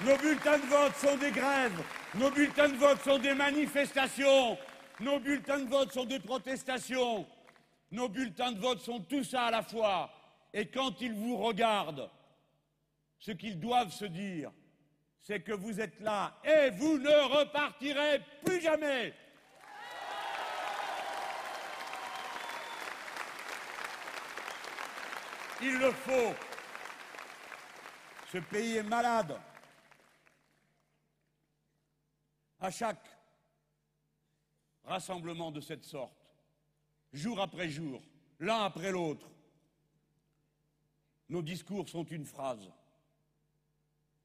Nos 0.06 0.18
bulletins 0.18 0.60
de 0.60 0.66
vote 0.68 0.96
sont 0.98 1.18
des 1.18 1.32
grèves, 1.32 1.82
nos 2.14 2.30
bulletins 2.30 2.70
de 2.70 2.76
vote 2.76 3.02
sont 3.02 3.18
des 3.18 3.34
manifestations, 3.34 4.56
nos 5.00 5.20
bulletins 5.20 5.58
de 5.58 5.68
vote 5.68 5.92
sont 5.92 6.06
des 6.06 6.20
protestations, 6.20 7.26
nos 7.90 8.08
bulletins 8.08 8.52
de 8.52 8.60
vote 8.60 8.82
sont 8.82 9.00
tout 9.00 9.24
ça 9.24 9.46
à 9.46 9.52
la 9.52 9.64
fois. 9.64 10.12
Et 10.54 10.68
quand 10.68 11.02
ils 11.02 11.14
vous 11.14 11.38
regardent, 11.38 12.08
ce 13.18 13.32
qu'ils 13.32 13.60
doivent 13.60 13.92
se 13.92 14.06
dire, 14.06 14.52
c'est 15.22 15.40
que 15.40 15.54
vous 15.54 15.82
êtes 15.82 16.00
là 16.02 16.36
et 16.44 16.70
vous 16.70 17.00
ne 17.00 17.40
repartirez 17.40 18.22
plus 18.46 18.62
jamais. 18.62 19.12
Il 25.64 25.80
le 25.80 25.92
faut. 25.92 26.36
Ce 28.32 28.38
pays 28.38 28.78
est 28.78 28.84
malade. 28.84 29.36
À 32.60 32.72
chaque 32.72 33.06
rassemblement 34.84 35.52
de 35.52 35.60
cette 35.62 35.84
sorte, 35.84 36.26
jour 37.12 37.40
après 37.40 37.70
jour, 37.70 38.02
l'un 38.40 38.64
après 38.64 38.92
l'autre, 38.92 39.30
nos 41.30 41.42
discours 41.42 41.90
sont 41.90 42.06
une 42.06 42.26
phrase. 42.26 42.72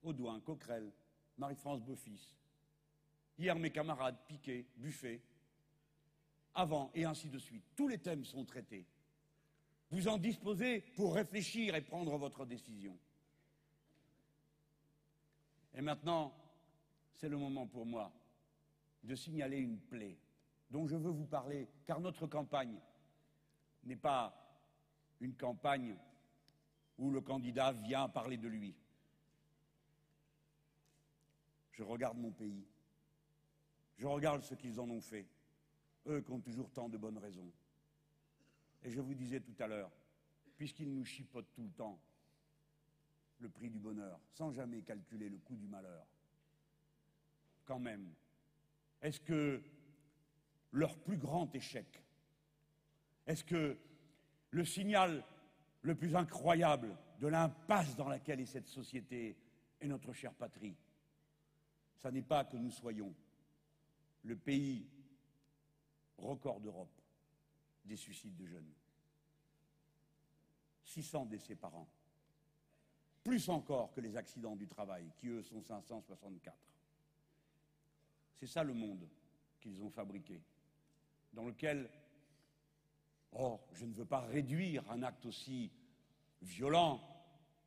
Audouin, 0.02 0.40
Coquerel, 0.40 0.92
Marie-France 1.38 1.82
Beaufils. 1.82 2.36
Hier, 3.38 3.56
mes 3.56 3.70
camarades, 3.70 4.18
Piquet, 4.26 4.66
Buffet. 4.76 5.22
Avant, 6.54 6.90
et 6.94 7.04
ainsi 7.04 7.28
de 7.28 7.38
suite. 7.38 7.64
Tous 7.76 7.88
les 7.88 7.98
thèmes 7.98 8.24
sont 8.24 8.44
traités. 8.44 8.86
Vous 9.90 10.08
en 10.08 10.18
disposez 10.18 10.80
pour 10.94 11.14
réfléchir 11.14 11.74
et 11.74 11.80
prendre 11.80 12.16
votre 12.16 12.44
décision. 12.44 12.98
Et 15.74 15.80
maintenant, 15.80 16.34
c'est 17.14 17.28
le 17.28 17.36
moment 17.36 17.66
pour 17.66 17.86
moi 17.86 18.12
de 19.02 19.14
signaler 19.14 19.58
une 19.58 19.78
plaie 19.78 20.18
dont 20.70 20.86
je 20.86 20.96
veux 20.96 21.10
vous 21.10 21.26
parler, 21.26 21.68
car 21.86 22.00
notre 22.00 22.26
campagne 22.26 22.78
n'est 23.84 23.96
pas 23.96 24.36
une 25.20 25.34
campagne 25.34 25.96
où 26.98 27.10
le 27.10 27.20
candidat 27.20 27.72
vient 27.72 28.08
parler 28.08 28.36
de 28.36 28.48
lui. 28.48 28.74
Je 31.72 31.82
regarde 31.82 32.18
mon 32.18 32.30
pays. 32.30 32.66
Je 33.96 34.06
regarde 34.06 34.42
ce 34.42 34.54
qu'ils 34.54 34.80
en 34.80 34.88
ont 34.88 35.00
fait, 35.00 35.26
eux 36.06 36.20
qui 36.20 36.30
ont 36.30 36.40
toujours 36.40 36.70
tant 36.70 36.88
de 36.88 36.96
bonnes 36.96 37.18
raisons. 37.18 37.50
Et 38.82 38.90
je 38.90 39.00
vous 39.00 39.14
disais 39.14 39.40
tout 39.40 39.54
à 39.58 39.66
l'heure, 39.66 39.90
puisqu'ils 40.56 40.92
nous 40.92 41.04
chipotent 41.04 41.52
tout 41.54 41.64
le 41.64 41.70
temps 41.70 42.00
le 43.40 43.48
prix 43.48 43.70
du 43.70 43.78
bonheur, 43.78 44.20
sans 44.32 44.52
jamais 44.52 44.82
calculer 44.82 45.28
le 45.28 45.38
coût 45.38 45.56
du 45.56 45.66
malheur, 45.66 46.06
quand 47.64 47.78
même, 47.78 48.12
est-ce 49.02 49.20
que 49.20 49.62
leur 50.72 50.96
plus 50.98 51.16
grand 51.16 51.54
échec, 51.54 52.02
est-ce 53.26 53.44
que 53.44 53.78
le 54.50 54.64
signal 54.64 55.24
le 55.82 55.94
plus 55.94 56.14
incroyable 56.14 56.96
de 57.20 57.26
l'impasse 57.26 57.96
dans 57.96 58.08
laquelle 58.08 58.40
est 58.40 58.46
cette 58.46 58.68
société 58.68 59.36
et 59.80 59.86
notre 59.86 60.12
chère 60.12 60.34
patrie, 60.34 60.76
ce 61.96 62.08
n'est 62.08 62.22
pas 62.22 62.44
que 62.44 62.56
nous 62.56 62.70
soyons 62.70 63.14
le 64.22 64.36
pays 64.36 64.86
record 66.18 66.60
d'Europe 66.60 67.00
des 67.84 67.96
suicides 67.96 68.36
de 68.36 68.46
jeunes. 68.46 68.72
600 70.84 71.26
décès 71.26 71.54
par 71.54 71.74
an. 71.74 71.88
plus 73.22 73.48
encore 73.48 73.92
que 73.92 74.00
les 74.00 74.16
accidents 74.16 74.56
du 74.56 74.66
travail, 74.66 75.12
qui 75.18 75.28
eux 75.28 75.42
sont 75.42 75.62
564. 75.62 76.56
C'est 78.40 78.46
ça 78.46 78.64
le 78.64 78.72
monde 78.72 79.06
qu'ils 79.60 79.82
ont 79.82 79.90
fabriqué, 79.90 80.40
dans 81.34 81.44
lequel, 81.44 81.90
oh, 83.32 83.60
je 83.74 83.84
ne 83.84 83.92
veux 83.92 84.06
pas 84.06 84.20
réduire 84.20 84.82
un 84.90 85.02
acte 85.02 85.26
aussi 85.26 85.70
violent 86.40 87.02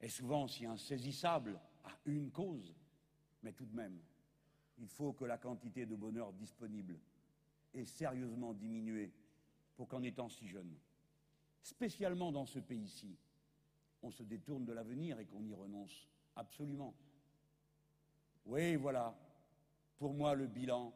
et 0.01 0.09
souvent 0.09 0.45
aussi 0.45 0.65
insaisissable 0.65 1.59
à 1.83 1.91
une 2.05 2.31
cause, 2.31 2.73
mais 3.43 3.53
tout 3.53 3.67
de 3.67 3.75
même, 3.75 4.01
il 4.79 4.87
faut 4.87 5.13
que 5.13 5.25
la 5.25 5.37
quantité 5.37 5.85
de 5.85 5.95
bonheur 5.95 6.33
disponible 6.33 6.99
ait 7.75 7.85
sérieusement 7.85 8.55
diminué 8.55 9.13
pour 9.75 9.87
qu'en 9.87 10.01
étant 10.01 10.27
si 10.27 10.47
jeune, 10.47 10.75
spécialement 11.61 12.31
dans 12.31 12.47
ce 12.47 12.57
pays-ci, 12.57 13.15
on 14.01 14.09
se 14.09 14.23
détourne 14.23 14.65
de 14.65 14.73
l'avenir 14.73 15.19
et 15.19 15.25
qu'on 15.27 15.45
y 15.45 15.53
renonce 15.53 16.09
absolument. 16.35 16.95
Oui, 18.47 18.75
voilà, 18.75 19.15
pour 19.97 20.13
moi, 20.13 20.35
le 20.35 20.47
bilan 20.47 20.93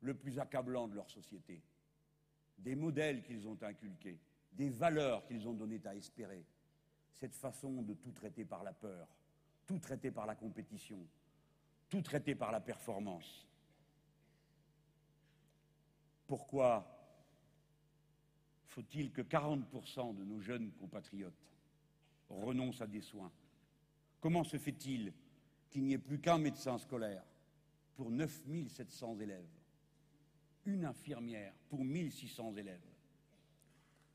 le 0.00 0.14
plus 0.14 0.38
accablant 0.38 0.88
de 0.88 0.94
leur 0.94 1.10
société. 1.10 1.62
Des 2.58 2.74
modèles 2.74 3.22
qu'ils 3.22 3.46
ont 3.46 3.58
inculqués, 3.62 4.18
des 4.52 4.70
valeurs 4.70 5.26
qu'ils 5.26 5.46
ont 5.46 5.52
données 5.52 5.80
à 5.84 5.94
espérer. 5.94 6.44
Cette 7.12 7.34
façon 7.34 7.82
de 7.82 7.94
tout 7.94 8.12
traiter 8.12 8.44
par 8.44 8.62
la 8.62 8.72
peur, 8.72 9.08
tout 9.66 9.78
traiter 9.78 10.10
par 10.10 10.26
la 10.26 10.34
compétition, 10.34 11.06
tout 11.88 12.02
traiter 12.02 12.34
par 12.34 12.52
la 12.52 12.60
performance. 12.60 13.46
Pourquoi 16.26 16.92
faut-il 18.66 19.12
que 19.12 19.22
40% 19.22 20.14
de 20.14 20.24
nos 20.24 20.40
jeunes 20.40 20.72
compatriotes 20.72 21.32
renoncent 22.28 22.82
à 22.82 22.86
des 22.86 23.00
soins? 23.00 23.32
Comment 24.20 24.44
se 24.44 24.58
fait-il 24.58 25.12
qu'il 25.70 25.84
n'y 25.84 25.94
ait 25.94 25.98
plus 25.98 26.20
qu'un 26.20 26.38
médecin 26.38 26.78
scolaire 26.78 27.24
pour 27.96 28.10
9700 28.10 29.18
élèves, 29.20 29.48
une 30.66 30.84
infirmière 30.84 31.52
pour 31.68 31.84
1600 31.84 32.54
élèves 32.56 32.80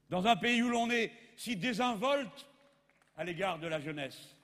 Dans 0.10 0.26
un 0.26 0.36
pays 0.36 0.62
où 0.62 0.70
l'on 0.70 0.90
est 0.92 1.12
si 1.36 1.56
désinvolte 1.56 2.48
à 3.16 3.24
l'égard 3.24 3.60
de 3.60 3.68
la 3.68 3.80
jeunesse, 3.80 4.36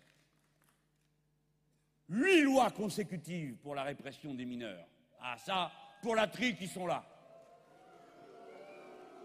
huit 2.10 2.42
lois 2.42 2.72
consécutives 2.72 3.56
pour 3.58 3.76
la 3.76 3.84
répression 3.84 4.34
des 4.34 4.46
mineurs. 4.46 4.88
Ah 5.22 5.38
ça, 5.38 5.72
pour 6.02 6.16
la 6.16 6.28
tri 6.28 6.56
qui 6.56 6.68
sont 6.68 6.88
là. 6.88 7.06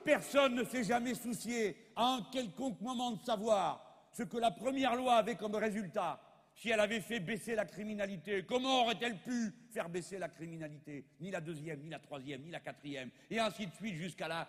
Personne 0.04 0.56
ne 0.56 0.64
s'est 0.64 0.84
jamais 0.84 1.14
soucié 1.14 1.76
à 1.94 2.14
un 2.14 2.22
quelconque 2.32 2.80
moment 2.80 3.12
de 3.12 3.22
savoir 3.24 4.08
ce 4.12 4.24
que 4.24 4.36
la 4.36 4.50
première 4.50 4.96
loi 4.96 5.16
avait 5.16 5.36
comme 5.36 5.54
résultat, 5.54 6.20
si 6.54 6.70
elle 6.70 6.80
avait 6.80 7.00
fait 7.00 7.20
baisser 7.20 7.54
la 7.54 7.64
criminalité. 7.64 8.44
Comment 8.44 8.82
aurait-elle 8.82 9.18
pu 9.22 9.54
faire 9.72 9.88
baisser 9.88 10.18
la 10.18 10.28
criminalité 10.28 11.04
Ni 11.20 11.30
la 11.30 11.40
deuxième, 11.40 11.80
ni 11.80 11.88
la 11.88 11.98
troisième, 11.98 12.42
ni 12.42 12.50
la 12.50 12.60
quatrième, 12.60 13.10
et 13.30 13.38
ainsi 13.38 13.66
de 13.66 13.74
suite 13.74 13.94
jusqu'à 13.94 14.28
la 14.28 14.48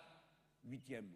huitième. 0.64 1.10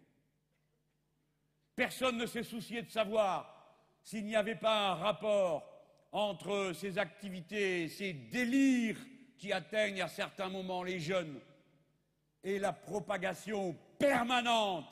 Personne 1.75 2.17
ne 2.17 2.25
s'est 2.25 2.43
soucié 2.43 2.81
de 2.81 2.89
savoir 2.89 3.55
s'il 4.01 4.25
n'y 4.25 4.35
avait 4.35 4.55
pas 4.55 4.89
un 4.89 4.95
rapport 4.95 5.65
entre 6.11 6.73
ces 6.73 6.97
activités, 6.97 7.87
ces 7.87 8.13
délires 8.13 8.99
qui 9.37 9.53
atteignent 9.53 10.01
à 10.01 10.07
certains 10.07 10.49
moments 10.49 10.83
les 10.83 10.99
jeunes 10.99 11.39
et 12.43 12.59
la 12.59 12.73
propagation 12.73 13.77
permanente 13.97 14.87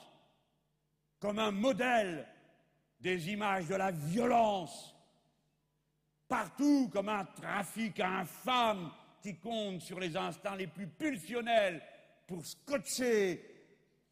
comme 1.19 1.39
un 1.39 1.51
modèle 1.51 2.27
des 2.99 3.31
images 3.31 3.67
de 3.67 3.75
la 3.75 3.91
violence, 3.91 4.95
partout 6.27 6.89
comme 6.91 7.09
un 7.09 7.25
trafic 7.25 7.99
infâme 7.99 8.91
qui 9.27 9.35
compte 9.35 9.81
sur 9.81 9.99
les 9.99 10.15
instincts 10.15 10.55
les 10.55 10.67
plus 10.67 10.87
pulsionnels 10.87 11.81
pour 12.27 12.45
scotcher 12.45 13.43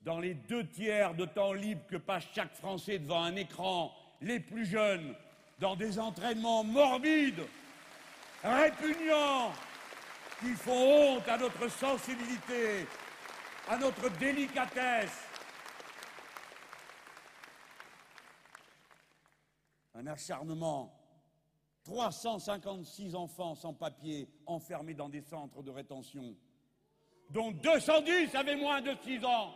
dans 0.02 0.20
les 0.20 0.34
deux 0.34 0.68
tiers 0.68 1.14
de 1.14 1.24
temps 1.24 1.54
libre 1.54 1.88
que 1.88 1.96
passe 1.96 2.26
chaque 2.36 2.54
Français 2.54 3.00
devant 3.00 3.24
un 3.24 3.38
écran 3.38 3.94
les 4.20 4.42
plus 4.42 4.66
jeunes 4.66 5.16
dans 5.58 5.78
des 5.78 5.98
entraînements 6.00 6.66
morbides, 6.66 7.46
répugnants, 8.44 9.54
qui 10.42 10.52
font 10.52 11.16
honte 11.16 11.28
à 11.30 11.38
notre 11.38 11.70
sensibilité, 11.70 12.86
à 13.70 13.78
notre 13.78 14.10
délicatesse. 14.18 15.30
Un 19.94 20.08
acharnement. 20.08 20.95
356 21.86 23.16
enfants 23.16 23.56
sans 23.56 23.74
papier 23.74 24.28
enfermés 24.48 24.96
dans 24.96 25.08
des 25.08 25.22
centres 25.22 25.62
de 25.62 25.70
rétention, 25.72 26.36
dont 27.30 27.52
210 27.52 28.36
avaient 28.36 28.56
moins 28.56 28.82
de 28.82 28.94
6 29.04 29.24
ans. 29.24 29.54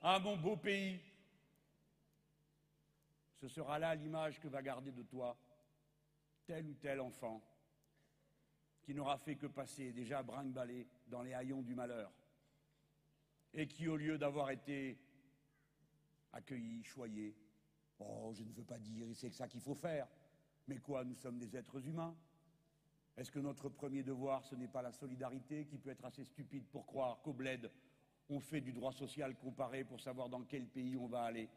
Ah, 0.00 0.20
mon 0.20 0.36
beau 0.36 0.56
pays, 0.56 1.00
ce 3.40 3.48
sera 3.48 3.78
là 3.78 3.94
l'image 3.96 4.38
que 4.38 4.46
va 4.46 4.62
garder 4.62 4.92
de 4.92 5.02
toi 5.02 5.36
tel 6.46 6.66
ou 6.66 6.74
tel 6.74 7.00
enfant 7.00 7.42
qui 8.82 8.94
n'aura 8.94 9.18
fait 9.18 9.36
que 9.36 9.46
passer 9.46 9.92
déjà 9.92 10.22
brinque-ballé 10.22 10.88
dans 11.08 11.22
les 11.22 11.34
haillons 11.34 11.62
du 11.62 11.74
malheur 11.74 12.10
et 13.52 13.66
qui, 13.66 13.88
au 13.88 13.96
lieu 13.96 14.16
d'avoir 14.16 14.50
été 14.50 14.98
accueilli, 16.32 16.84
choyé, 16.84 17.36
oh, 17.98 18.32
je 18.32 18.44
ne 18.44 18.52
veux 18.52 18.64
pas 18.64 18.78
dire, 18.78 19.08
c'est 19.14 19.32
ça 19.32 19.48
qu'il 19.48 19.60
faut 19.60 19.74
faire, 19.74 20.06
mais 20.68 20.78
quoi, 20.78 21.04
nous 21.04 21.16
sommes 21.16 21.38
des 21.38 21.56
êtres 21.56 21.84
humains? 21.86 22.14
Est-ce 23.16 23.32
que 23.32 23.40
notre 23.40 23.68
premier 23.68 24.02
devoir, 24.02 24.44
ce 24.44 24.54
n'est 24.54 24.68
pas 24.68 24.82
la 24.82 24.92
solidarité 24.92 25.64
qui 25.64 25.78
peut 25.78 25.90
être 25.90 26.04
assez 26.04 26.24
stupide 26.24 26.64
pour 26.70 26.86
croire 26.86 27.20
qu'au 27.22 27.32
bled, 27.32 27.70
on 28.28 28.38
fait 28.38 28.60
du 28.60 28.72
droit 28.72 28.92
social 28.92 29.34
comparé 29.36 29.82
pour 29.82 30.00
savoir 30.00 30.28
dans 30.28 30.42
quel 30.42 30.66
pays 30.66 30.96
on 30.96 31.08
va 31.08 31.22
aller? 31.22 31.48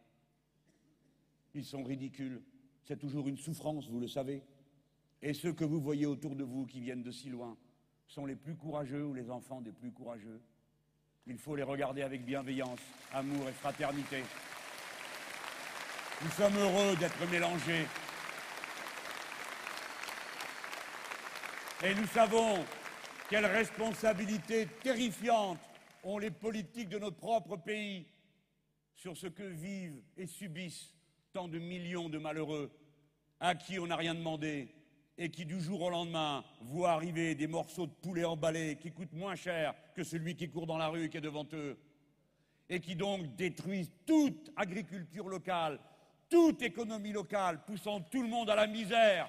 Ils 1.53 1.65
sont 1.65 1.83
ridicules. 1.83 2.41
C'est 2.83 2.97
toujours 2.97 3.27
une 3.27 3.37
souffrance, 3.37 3.87
vous 3.89 3.99
le 3.99 4.07
savez. 4.07 4.41
Et 5.21 5.33
ceux 5.33 5.53
que 5.53 5.65
vous 5.65 5.81
voyez 5.81 6.05
autour 6.05 6.35
de 6.35 6.43
vous 6.43 6.65
qui 6.65 6.79
viennent 6.79 7.03
de 7.03 7.11
si 7.11 7.29
loin 7.29 7.55
sont 8.07 8.25
les 8.25 8.35
plus 8.35 8.55
courageux 8.55 9.05
ou 9.05 9.13
les 9.13 9.29
enfants 9.29 9.61
des 9.61 9.71
plus 9.71 9.91
courageux. 9.91 10.41
Il 11.27 11.37
faut 11.37 11.55
les 11.55 11.63
regarder 11.63 12.01
avec 12.01 12.25
bienveillance, 12.25 12.79
amour 13.13 13.47
et 13.47 13.53
fraternité. 13.53 14.23
Nous 16.23 16.31
sommes 16.31 16.55
heureux 16.57 16.95
d'être 16.95 17.29
mélangés. 17.29 17.85
Et 21.83 21.95
nous 21.95 22.05
savons 22.05 22.63
quelle 23.27 23.47
responsabilité 23.47 24.67
terrifiante 24.83 25.57
ont 26.03 26.19
les 26.19 26.29
politiques 26.29 26.89
de 26.89 26.99
notre 26.99 27.17
propre 27.17 27.57
pays 27.57 28.05
sur 28.95 29.17
ce 29.17 29.25
que 29.25 29.41
vivent 29.41 29.99
et 30.15 30.27
subissent 30.27 30.93
tant 31.33 31.47
de 31.47 31.57
millions 31.57 32.07
de 32.07 32.19
malheureux 32.19 32.71
à 33.39 33.55
qui 33.55 33.79
on 33.79 33.87
n'a 33.87 33.95
rien 33.95 34.13
demandé 34.13 34.75
et 35.17 35.31
qui 35.31 35.43
du 35.43 35.59
jour 35.59 35.81
au 35.81 35.89
lendemain 35.89 36.45
voient 36.61 36.91
arriver 36.91 37.33
des 37.33 37.47
morceaux 37.47 37.87
de 37.87 37.93
poulet 37.93 38.25
emballés 38.25 38.77
qui 38.79 38.91
coûtent 38.91 39.13
moins 39.13 39.35
cher 39.35 39.73
que 39.95 40.03
celui 40.03 40.35
qui 40.35 40.51
court 40.51 40.67
dans 40.67 40.77
la 40.77 40.89
rue 40.89 41.05
et 41.05 41.09
qui 41.09 41.17
est 41.17 41.21
devant 41.21 41.47
eux, 41.53 41.79
et 42.69 42.79
qui 42.79 42.95
donc 42.95 43.35
détruisent 43.35 43.91
toute 44.05 44.51
agriculture 44.55 45.27
locale, 45.27 45.79
toute 46.29 46.61
économie 46.61 47.11
locale, 47.11 47.65
poussant 47.65 48.01
tout 48.01 48.21
le 48.21 48.29
monde 48.29 48.51
à 48.51 48.55
la 48.55 48.67
misère. 48.67 49.27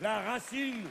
La 0.00 0.20
racine 0.20 0.86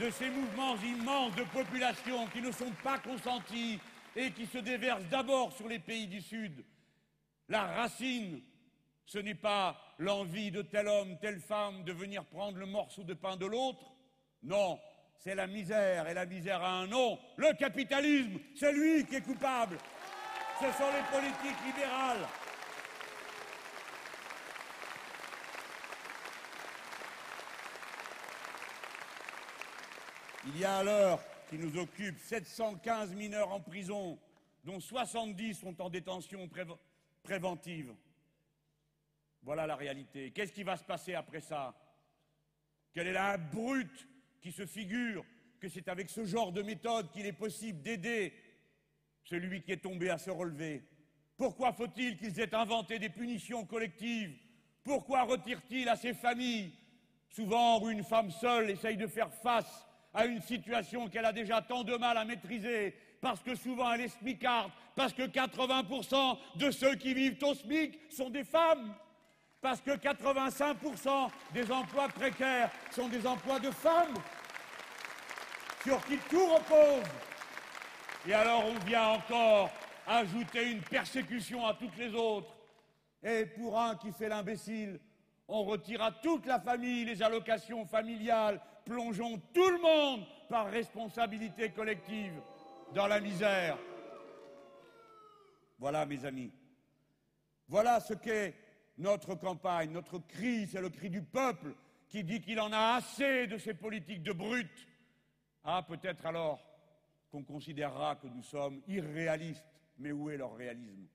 de 0.00 0.10
ces 0.10 0.30
mouvements 0.30 0.76
immenses 0.76 1.34
de 1.34 1.44
population 1.44 2.26
qui 2.28 2.40
ne 2.40 2.52
sont 2.52 2.72
pas 2.82 2.98
consentis 2.98 3.78
et 4.16 4.30
qui 4.30 4.46
se 4.46 4.58
déversent 4.58 5.08
d'abord 5.10 5.52
sur 5.52 5.68
les 5.68 5.78
pays 5.78 6.06
du 6.06 6.20
Sud, 6.20 6.64
la 7.48 7.64
racine 7.64 8.42
ce 9.12 9.18
n'est 9.18 9.34
pas 9.34 9.76
l'envie 9.98 10.50
de 10.50 10.62
tel 10.62 10.88
homme, 10.88 11.18
telle 11.20 11.38
femme 11.38 11.84
de 11.84 11.92
venir 11.92 12.24
prendre 12.24 12.56
le 12.56 12.64
morceau 12.64 13.02
de 13.02 13.12
pain 13.12 13.36
de 13.36 13.44
l'autre. 13.44 13.92
Non, 14.42 14.80
c'est 15.18 15.34
la 15.34 15.46
misère, 15.46 16.08
et 16.08 16.14
la 16.14 16.24
misère 16.24 16.62
a 16.62 16.70
un 16.70 16.86
nom. 16.86 17.18
Le 17.36 17.52
capitalisme, 17.54 18.38
c'est 18.54 18.72
lui 18.72 19.04
qui 19.04 19.16
est 19.16 19.20
coupable. 19.20 19.76
Ce 20.60 20.66
sont 20.78 20.90
les 20.92 21.18
politiques 21.18 21.64
libérales. 21.66 22.26
Il 30.44 30.58
y 30.58 30.64
a 30.64 30.78
à 30.78 30.82
l'heure 30.82 31.20
qui 31.48 31.56
nous 31.56 31.78
occupe 31.78 32.18
715 32.18 33.14
mineurs 33.14 33.52
en 33.52 33.60
prison, 33.60 34.18
dont 34.64 34.80
70 34.80 35.54
sont 35.54 35.80
en 35.80 35.88
détention 35.88 36.50
préventive. 37.22 37.94
Voilà 39.42 39.68
la 39.68 39.76
réalité. 39.76 40.32
Qu'est-ce 40.32 40.52
qui 40.52 40.64
va 40.64 40.76
se 40.76 40.82
passer 40.82 41.14
après 41.14 41.40
ça? 41.40 41.74
Quelle 42.92 43.06
est 43.06 43.12
la 43.12 43.36
brute 43.36 44.08
qui 44.40 44.50
se 44.50 44.66
figure 44.66 45.24
que 45.60 45.68
c'est 45.68 45.86
avec 45.86 46.10
ce 46.10 46.24
genre 46.24 46.50
de 46.50 46.62
méthode 46.62 47.12
qu'il 47.12 47.26
est 47.26 47.32
possible 47.32 47.80
d'aider 47.80 48.34
celui 49.22 49.62
qui 49.62 49.70
est 49.70 49.82
tombé 49.82 50.10
à 50.10 50.18
se 50.18 50.30
relever? 50.30 50.82
Pourquoi 51.36 51.72
faut-il 51.72 52.18
qu'ils 52.18 52.40
aient 52.40 52.54
inventé 52.54 52.98
des 52.98 53.10
punitions 53.10 53.64
collectives? 53.64 54.36
Pourquoi 54.82 55.22
retire-t-il 55.22 55.88
à 55.88 55.94
ces 55.94 56.14
familles, 56.14 56.72
souvent 57.28 57.88
une 57.88 58.02
femme 58.02 58.32
seule 58.32 58.70
essaye 58.70 58.96
de 58.96 59.06
faire 59.06 59.32
face 59.32 59.86
à 60.14 60.26
une 60.26 60.40
situation 60.40 61.08
qu'elle 61.08 61.24
a 61.24 61.32
déjà 61.32 61.62
tant 61.62 61.84
de 61.84 61.96
mal 61.96 62.16
à 62.16 62.24
maîtriser, 62.24 62.94
parce 63.20 63.40
que 63.40 63.54
souvent 63.54 63.92
elle 63.92 64.02
est 64.02 64.08
smicarde, 64.08 64.70
parce 64.94 65.12
que 65.12 65.22
80% 65.22 66.38
de 66.56 66.70
ceux 66.70 66.94
qui 66.96 67.14
vivent 67.14 67.38
au 67.42 67.54
SMIC 67.54 67.98
sont 68.10 68.30
des 68.30 68.44
femmes, 68.44 68.94
parce 69.60 69.80
que 69.80 69.92
85% 69.92 71.30
des 71.54 71.70
emplois 71.70 72.08
précaires 72.08 72.70
sont 72.90 73.08
des 73.08 73.26
emplois 73.26 73.60
de 73.60 73.70
femmes, 73.70 74.14
sur 75.84 76.04
qui 76.04 76.18
tout 76.30 76.46
repose. 76.46 77.08
Et 78.26 78.34
alors 78.34 78.64
on 78.66 78.84
vient 78.84 79.08
encore 79.08 79.70
ajouter 80.06 80.70
une 80.70 80.82
persécution 80.82 81.66
à 81.66 81.74
toutes 81.74 81.96
les 81.96 82.14
autres. 82.14 82.54
Et 83.22 83.46
pour 83.46 83.80
un 83.80 83.96
qui 83.96 84.12
fait 84.12 84.28
l'imbécile, 84.28 85.00
on 85.48 85.64
retire 85.64 86.02
à 86.02 86.12
toute 86.12 86.46
la 86.46 86.60
famille 86.60 87.04
les 87.04 87.22
allocations 87.22 87.84
familiales, 87.86 88.60
plongeons 88.84 89.38
tout 89.52 89.70
le 89.70 89.80
monde 89.80 90.26
par 90.48 90.70
responsabilité 90.70 91.70
collective 91.70 92.34
dans 92.94 93.06
la 93.06 93.20
misère. 93.20 93.78
Voilà, 95.78 96.06
mes 96.06 96.24
amis. 96.24 96.52
Voilà 97.68 98.00
ce 98.00 98.14
qu'est 98.14 98.54
notre 98.98 99.34
campagne, 99.34 99.90
notre 99.90 100.18
cri, 100.18 100.66
c'est 100.66 100.80
le 100.80 100.90
cri 100.90 101.10
du 101.10 101.22
peuple 101.22 101.74
qui 102.08 102.22
dit 102.22 102.40
qu'il 102.40 102.60
en 102.60 102.72
a 102.72 102.96
assez 102.96 103.46
de 103.46 103.56
ces 103.56 103.74
politiques 103.74 104.22
de 104.22 104.32
brutes. 104.32 104.86
Ah, 105.64 105.82
peut-être 105.82 106.26
alors 106.26 106.60
qu'on 107.30 107.42
considérera 107.42 108.16
que 108.16 108.26
nous 108.26 108.42
sommes 108.42 108.82
irréalistes, 108.86 109.64
mais 109.98 110.12
où 110.12 110.28
est 110.28 110.36
leur 110.36 110.54
réalisme? 110.54 111.06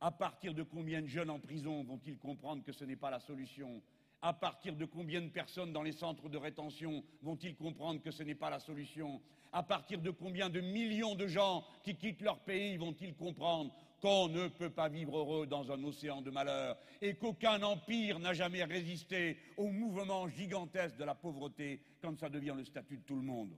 À 0.00 0.12
partir 0.12 0.54
de 0.54 0.62
combien 0.62 1.02
de 1.02 1.06
jeunes 1.06 1.30
en 1.30 1.40
prison 1.40 1.82
vont-ils 1.82 2.18
comprendre 2.18 2.62
que 2.62 2.72
ce 2.72 2.84
n'est 2.84 2.96
pas 2.96 3.10
la 3.10 3.18
solution? 3.18 3.82
À 4.26 4.32
partir 4.32 4.74
de 4.74 4.84
combien 4.84 5.20
de 5.20 5.28
personnes 5.28 5.72
dans 5.72 5.84
les 5.84 5.92
centres 5.92 6.28
de 6.28 6.36
rétention 6.36 7.04
vont-ils 7.22 7.54
comprendre 7.54 8.02
que 8.02 8.10
ce 8.10 8.24
n'est 8.24 8.34
pas 8.34 8.50
la 8.50 8.58
solution? 8.58 9.22
À 9.52 9.62
partir 9.62 10.00
de 10.00 10.10
combien 10.10 10.50
de 10.50 10.60
millions 10.60 11.14
de 11.14 11.28
gens 11.28 11.64
qui 11.84 11.94
quittent 11.94 12.22
leur 12.22 12.40
pays 12.40 12.76
vont-ils 12.76 13.14
comprendre 13.14 13.72
qu'on 14.00 14.26
ne 14.26 14.48
peut 14.48 14.70
pas 14.70 14.88
vivre 14.88 15.18
heureux 15.18 15.46
dans 15.46 15.70
un 15.70 15.80
océan 15.84 16.22
de 16.22 16.32
malheur 16.32 16.76
et 17.00 17.14
qu'aucun 17.14 17.62
empire 17.62 18.18
n'a 18.18 18.32
jamais 18.32 18.64
résisté 18.64 19.38
au 19.56 19.68
mouvement 19.68 20.26
gigantesque 20.26 20.96
de 20.96 21.04
la 21.04 21.14
pauvreté 21.14 21.80
quand 22.02 22.18
ça 22.18 22.28
devient 22.28 22.54
le 22.56 22.64
statut 22.64 22.96
de 22.96 23.02
tout 23.04 23.14
le 23.14 23.22
monde? 23.22 23.54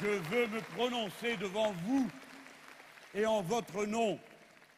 Je 0.00 0.08
veux 0.08 0.48
me 0.48 0.60
prononcer 0.74 1.36
devant 1.36 1.70
vous 1.70 2.10
et 3.14 3.24
en 3.24 3.40
votre 3.40 3.86
nom 3.86 4.18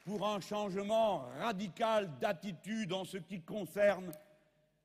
pour 0.08 0.26
un 0.26 0.40
changement 0.40 1.18
radical 1.38 2.18
d'attitude 2.18 2.94
en 2.94 3.04
ce 3.04 3.18
qui 3.18 3.42
concerne 3.42 4.10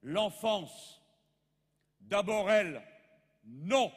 l'enfance. 0.02 1.02
D'abord 2.02 2.52
elle, 2.52 2.82
non 3.46 3.90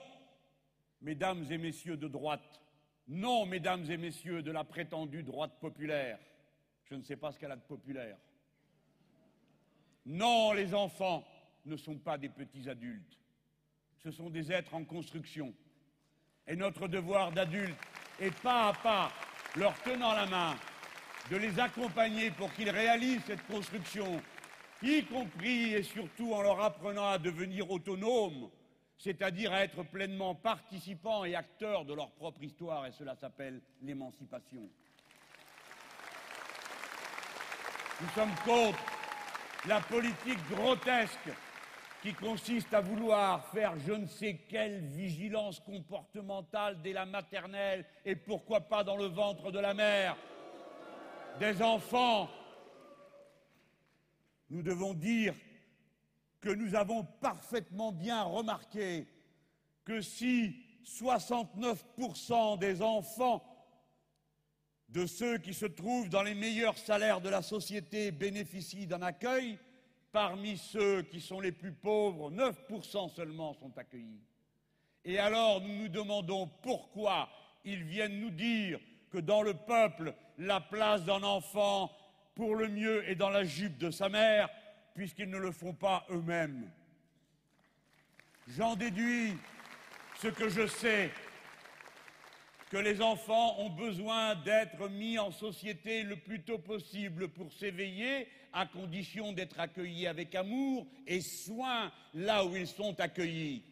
mesdames 1.00 1.44
et 1.50 1.58
messieurs 1.58 1.96
de 1.96 2.06
droite, 2.06 2.62
non, 3.08 3.44
mesdames 3.44 3.90
et 3.90 3.96
messieurs 3.96 4.40
de 4.40 4.52
la 4.52 4.62
prétendue 4.62 5.24
droite 5.24 5.58
populaire. 5.60 6.20
Je 6.84 6.94
ne 6.94 7.02
sais 7.02 7.16
pas 7.16 7.32
ce 7.32 7.40
qu'elle 7.40 7.50
a 7.50 7.56
de 7.56 7.60
populaire. 7.60 8.16
Non, 10.04 10.52
les 10.52 10.74
enfants 10.74 11.24
ne 11.64 11.76
sont 11.76 11.98
pas 11.98 12.18
des 12.18 12.28
petits 12.28 12.68
adultes. 12.68 13.18
Ce 13.98 14.12
sont 14.12 14.30
des 14.30 14.52
êtres 14.52 14.74
en 14.74 14.84
construction. 14.84 15.52
Et 16.46 16.54
notre 16.54 16.86
devoir 16.86 17.32
d'adulte 17.32 17.78
est 18.20 18.36
pas 18.42 18.68
à 18.68 18.72
pas, 18.74 19.12
leur 19.56 19.74
tenant 19.82 20.12
la 20.12 20.26
main, 20.26 20.56
de 21.30 21.36
les 21.36 21.58
accompagner 21.58 22.30
pour 22.30 22.52
qu'ils 22.52 22.70
réalisent 22.70 23.24
cette 23.26 23.46
construction, 23.46 24.20
y 24.82 25.04
compris 25.04 25.74
et 25.74 25.82
surtout 25.82 26.32
en 26.32 26.42
leur 26.42 26.60
apprenant 26.60 27.08
à 27.08 27.18
devenir 27.18 27.70
autonomes, 27.70 28.48
c'est-à-dire 28.98 29.52
à 29.52 29.64
être 29.64 29.82
pleinement 29.82 30.34
participants 30.34 31.24
et 31.24 31.34
acteurs 31.34 31.84
de 31.84 31.94
leur 31.94 32.10
propre 32.12 32.42
histoire, 32.42 32.86
et 32.86 32.92
cela 32.92 33.16
s'appelle 33.16 33.60
l'émancipation. 33.82 34.68
Nous 38.00 38.08
sommes 38.14 38.34
contre 38.44 38.78
la 39.66 39.80
politique 39.80 40.38
grotesque 40.50 41.30
qui 42.02 42.12
consiste 42.12 42.72
à 42.72 42.80
vouloir 42.80 43.46
faire 43.48 43.72
je 43.84 43.92
ne 43.92 44.06
sais 44.06 44.38
quelle 44.48 44.80
vigilance 44.80 45.60
comportementale 45.60 46.80
dès 46.82 46.92
la 46.92 47.06
maternelle 47.06 47.84
et 48.04 48.14
pourquoi 48.14 48.60
pas 48.60 48.84
dans 48.84 48.96
le 48.96 49.06
ventre 49.06 49.50
de 49.50 49.58
la 49.58 49.74
mère 49.74 50.16
des 51.38 51.62
enfants. 51.62 52.28
Nous 54.48 54.62
devons 54.62 54.94
dire 54.94 55.34
que 56.40 56.50
nous 56.50 56.74
avons 56.74 57.04
parfaitement 57.20 57.92
bien 57.92 58.22
remarqué 58.22 59.06
que 59.84 60.00
si 60.00 60.56
69% 60.84 62.58
des 62.58 62.80
enfants 62.82 63.44
de 64.88 65.04
ceux 65.06 65.38
qui 65.38 65.52
se 65.52 65.66
trouvent 65.66 66.08
dans 66.08 66.22
les 66.22 66.34
meilleurs 66.34 66.78
salaires 66.78 67.20
de 67.20 67.28
la 67.28 67.42
société 67.42 68.12
bénéficient 68.12 68.86
d'un 68.86 69.02
accueil, 69.02 69.58
parmi 70.12 70.56
ceux 70.56 71.02
qui 71.02 71.20
sont 71.20 71.40
les 71.40 71.52
plus 71.52 71.72
pauvres, 71.72 72.30
9% 72.30 73.10
seulement 73.14 73.52
sont 73.54 73.76
accueillis. 73.76 74.22
Et 75.04 75.18
alors 75.18 75.60
nous 75.60 75.76
nous 75.76 75.88
demandons 75.88 76.48
pourquoi 76.62 77.28
ils 77.64 77.82
viennent 77.82 78.20
nous 78.20 78.30
dire 78.30 78.80
que 79.10 79.18
dans 79.18 79.42
le 79.42 79.54
peuple, 79.54 80.14
la 80.38 80.60
place 80.60 81.04
d'un 81.04 81.22
enfant, 81.22 81.90
pour 82.34 82.56
le 82.56 82.68
mieux, 82.68 83.08
est 83.08 83.14
dans 83.14 83.30
la 83.30 83.44
jupe 83.44 83.78
de 83.78 83.90
sa 83.90 84.08
mère, 84.08 84.48
puisqu'ils 84.94 85.30
ne 85.30 85.38
le 85.38 85.52
font 85.52 85.72
pas 85.72 86.06
eux-mêmes. 86.10 86.70
J'en 88.48 88.76
déduis 88.76 89.34
ce 90.20 90.28
que 90.28 90.48
je 90.48 90.66
sais, 90.66 91.10
que 92.70 92.76
les 92.76 93.00
enfants 93.00 93.58
ont 93.60 93.70
besoin 93.70 94.34
d'être 94.34 94.88
mis 94.88 95.18
en 95.18 95.30
société 95.30 96.02
le 96.02 96.16
plus 96.16 96.42
tôt 96.42 96.58
possible 96.58 97.28
pour 97.28 97.52
s'éveiller, 97.52 98.28
à 98.52 98.66
condition 98.66 99.32
d'être 99.32 99.60
accueillis 99.60 100.06
avec 100.06 100.34
amour 100.34 100.86
et 101.06 101.20
soin 101.20 101.92
là 102.14 102.44
où 102.44 102.56
ils 102.56 102.66
sont 102.66 102.98
accueillis. 102.98 103.62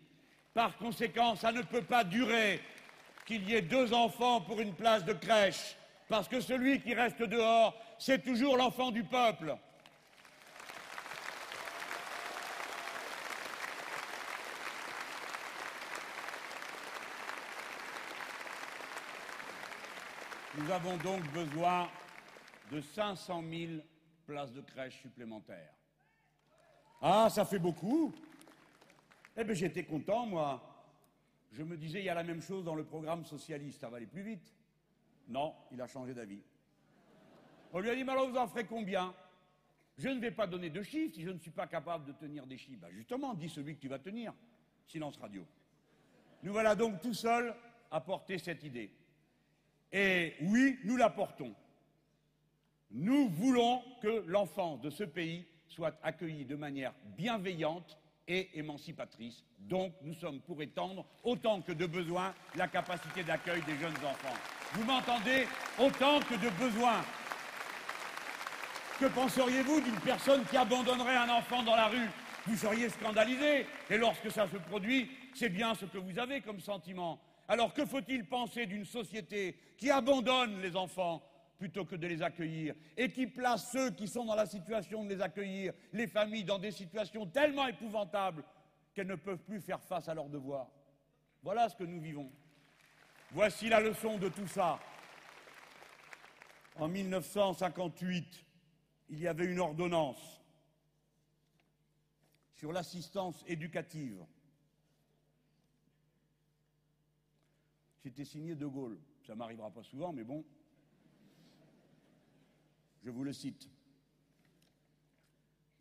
Par 0.53 0.77
conséquent, 0.77 1.35
ça 1.35 1.53
ne 1.53 1.63
peut 1.63 1.83
pas 1.83 2.05
durer 2.05 2.61
qu'il 3.27 3.49
y 3.49 3.55
ait 3.55 3.63
deux 3.63 3.95
enfants 3.95 4.43
pour 4.43 4.61
une 4.61 4.75
place 4.75 5.05
de 5.05 5.15
crèche, 5.15 5.77
parce 6.09 6.29
que 6.29 6.41
celui 6.41 6.81
qui 6.81 6.95
reste 6.95 7.23
dehors, 7.23 7.75
c'est 7.99 8.23
toujours 8.23 8.57
l'enfant 8.57 8.91
du 8.91 9.05
peuple. 9.05 9.57
Nous 20.57 20.71
avons 20.71 20.97
donc 20.99 21.23
besoin 21.33 21.89
de 22.71 22.81
500 22.81 23.43
000 23.51 23.73
places 24.25 24.53
de 24.53 24.61
crèche 24.61 25.01
supplémentaires. 25.01 25.75
Ah, 27.03 27.29
ça 27.29 27.45
fait 27.45 27.59
beaucoup 27.59 28.15
Eh 29.37 29.43
bien, 29.43 29.55
j'étais 29.55 29.85
content, 29.85 30.27
moi. 30.27 30.63
Je 31.51 31.63
me 31.63 31.77
disais, 31.77 32.01
il 32.01 32.05
y 32.05 32.09
a 32.09 32.15
la 32.15 32.23
même 32.23 32.41
chose 32.41 32.65
dans 32.65 32.75
le 32.75 32.85
programme 32.85 33.25
socialiste, 33.25 33.81
ça 33.81 33.89
va 33.89 33.97
aller 33.97 34.07
plus 34.07 34.23
vite. 34.23 34.55
Non, 35.29 35.55
il 35.73 35.81
a 35.81 35.87
changé 35.87 36.15
d'avis. 36.15 36.43
On 37.73 37.81
lui 37.81 37.91
a 37.91 37.95
dit, 37.95 38.05
mais 38.05 38.13
alors 38.13 38.29
vous 38.29 38.37
en 38.37 38.47
ferez 38.47 38.65
combien? 38.65 39.15
Je 39.97 40.09
ne 40.09 40.21
vais 40.21 40.31
pas 40.31 40.47
donner 40.47 40.71
de 40.71 40.83
chiffres 40.83 41.15
si 41.15 41.23
je 41.23 41.31
ne 41.31 41.39
suis 41.39 41.51
pas 41.51 41.67
capable 41.67 42.05
de 42.05 42.13
tenir 42.13 42.47
des 42.47 42.59
chiffres. 42.59 42.81
Ben 42.81 42.91
justement, 42.91 43.35
dis 43.35 43.49
celui 43.49 43.77
que 43.77 43.81
tu 43.81 43.89
vas 43.89 43.99
tenir. 43.99 44.33
Silence 44.87 45.17
radio. 45.17 45.47
Nous 46.43 46.53
voilà 46.53 46.75
donc 46.75 47.01
tout 47.01 47.15
seuls 47.15 47.55
à 47.91 48.01
porter 48.01 48.39
cette 48.39 48.65
idée. 48.65 48.91
Et 49.93 50.35
oui, 50.43 50.79
nous 50.85 50.97
la 50.97 51.11
portons. 51.11 51.55
Nous 52.91 53.29
voulons 53.29 53.83
que 54.03 54.25
l'enfant 54.27 54.77
de 54.77 54.91
ce 54.91 55.05
pays 55.05 55.47
soit 55.69 55.97
accueilli 56.03 56.45
de 56.45 56.57
manière 56.57 56.93
bienveillante 57.17 57.99
et 58.27 58.59
émancipatrice. 58.59 59.45
Donc, 59.59 59.95
nous 60.03 60.15
sommes 60.15 60.41
pour 60.41 60.61
étendre 60.63 61.07
autant 61.23 61.63
que 61.63 61.73
de 61.73 61.87
besoin 61.87 62.35
la 62.57 62.69
capacité 62.69 63.23
d'accueil 63.23 63.63
des 63.63 63.77
jeunes 63.77 63.97
enfants. 63.97 64.64
Vous 64.75 64.85
m'entendez 64.85 65.47
Autant 65.79 66.21
que 66.21 66.35
de 66.35 66.51
besoin. 66.51 67.05
Que 68.99 69.07
penseriez-vous 69.07 69.81
d'une 69.81 70.01
personne 70.01 70.45
qui 70.45 70.57
abandonnerait 70.57 71.17
un 71.17 71.29
enfant 71.29 71.63
dans 71.63 71.77
la 71.77 71.87
rue? 71.87 72.09
Vous 72.47 72.57
seriez 72.57 72.89
scandalisé. 72.89 73.67
Et 73.91 73.99
lorsque 73.99 74.31
ça 74.31 74.49
se 74.49 74.57
produit, 74.57 75.11
c'est 75.35 75.49
bien 75.49 75.75
ce 75.75 75.85
que 75.85 75.99
vous 75.99 76.19
avez 76.19 76.41
comme 76.41 76.61
sentiment. 76.61 77.21
Alors 77.49 77.75
que 77.75 77.85
faut-il 77.87 78.27
penser 78.27 78.67
d'une 78.67 78.85
société 78.85 79.59
qui 79.77 79.91
abandonne 79.91 80.61
les 80.61 80.77
enfants 80.77 81.23
plutôt 81.59 81.85
que 81.85 81.97
de 81.97 82.07
les 82.07 82.23
accueillir? 82.23 82.75
Et 82.97 83.11
qui 83.11 83.27
place 83.27 83.71
ceux 83.71 83.91
qui 83.91 84.09
sont 84.09 84.25
dans 84.25 84.37
la 84.37 84.47
situation 84.47 85.05
de 85.05 85.09
les 85.09 85.21
accueillir, 85.21 85.73
les 85.93 86.07
familles, 86.07 86.45
dans 86.45 86.59
des 86.59 86.73
situations 86.73 87.27
tellement 87.27 87.67
épouvantables 87.67 88.45
qu'elles 88.95 89.07
ne 89.07 89.17
peuvent 89.17 89.43
plus 89.43 89.61
faire 89.61 89.81
face 89.81 90.09
à 90.09 90.15
leurs 90.15 90.29
devoirs? 90.29 90.69
Voilà 91.43 91.69
ce 91.69 91.77
que 91.77 91.85
nous 91.85 92.01
vivons. 92.01 92.31
Voici 93.31 93.69
la 93.69 93.81
leçon 93.81 94.19
de 94.19 94.29
tout 94.29 94.47
ça. 94.47 94.79
En 96.77 96.89
1958, 96.89 98.45
il 99.11 99.21
y 99.21 99.29
avait 99.29 99.47
une 99.47 99.61
ordonnance 99.61 100.41
sur 102.55 102.73
l'assistance 102.73 103.45
éducative. 103.47 104.25
C'était 108.03 108.25
signé 108.25 108.55
De 108.55 108.67
Gaulle. 108.67 108.99
Ça 109.27 109.35
m'arrivera 109.35 109.71
pas 109.71 109.83
souvent, 109.83 110.13
mais 110.13 110.25
bon. 110.25 110.45
Je 113.03 113.11
vous 113.11 113.25
le 113.25 113.33
cite. 113.33 113.69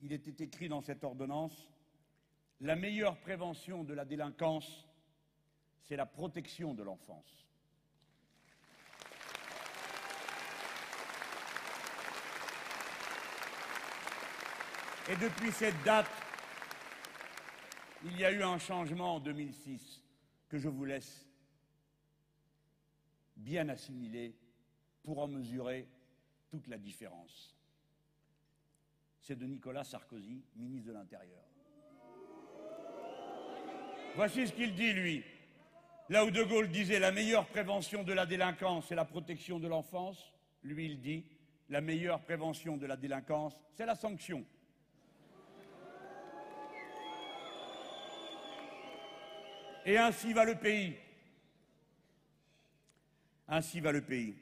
Il 0.02 0.12
était 0.12 0.44
écrit 0.44 0.68
dans 0.68 0.82
cette 0.82 1.04
ordonnance 1.04 1.70
La 2.60 2.76
meilleure 2.76 3.18
prévention 3.20 3.84
de 3.84 3.94
la 3.94 4.06
délinquance, 4.06 4.88
c'est 5.84 5.96
la 5.96 6.06
protection 6.06 6.74
de 6.74 6.84
l'enfance. 6.84 7.46
Et 15.10 15.16
depuis 15.18 15.52
cette 15.52 15.82
date, 15.84 16.10
il 18.06 18.18
y 18.18 18.24
a 18.24 18.32
eu 18.32 18.42
un 18.42 18.58
changement 18.58 19.16
en 19.16 19.20
2006 19.20 20.02
que 20.48 20.58
je 20.58 20.70
vous 20.70 20.86
laisse 20.86 21.28
bien 23.36 23.68
assimiler 23.68 24.34
pour 25.04 25.20
en 25.20 25.28
mesurer 25.28 25.88
toute 26.50 26.68
la 26.68 26.78
différence. 26.78 27.58
C'est 29.20 29.36
de 29.36 29.46
Nicolas 29.46 29.84
Sarkozy, 29.84 30.46
ministre 30.56 30.88
de 30.88 30.94
l'Intérieur. 30.94 31.44
Voici 34.16 34.48
ce 34.48 34.54
qu'il 34.54 34.74
dit, 34.76 34.94
lui. 34.94 35.24
Là 36.10 36.26
où 36.26 36.32
De 36.32 36.44
Gaulle 36.44 36.70
disait 36.70 37.00
la 37.00 37.12
meilleure 37.12 37.48
prévention 37.48 38.04
de 38.04 38.12
la 38.12 38.26
délinquance, 38.26 38.88
c'est 38.88 38.96
la 38.96 39.06
protection 39.06 39.60
de 39.60 39.68
l'enfance, 39.68 40.34
lui, 40.62 40.86
il 40.86 41.00
dit 41.00 41.26
la 41.70 41.82
meilleure 41.82 42.22
prévention 42.22 42.78
de 42.78 42.86
la 42.86 42.98
délinquance, 42.98 43.58
c'est 43.74 43.86
la 43.86 43.96
sanction. 43.96 44.46
Et 49.86 49.98
ainsi 49.98 50.34
va 50.34 50.46
le 50.46 50.56
pays. 50.56 50.96
Ainsi 53.48 53.80
va 53.80 53.92
le 53.92 54.02
pays. 54.02 54.36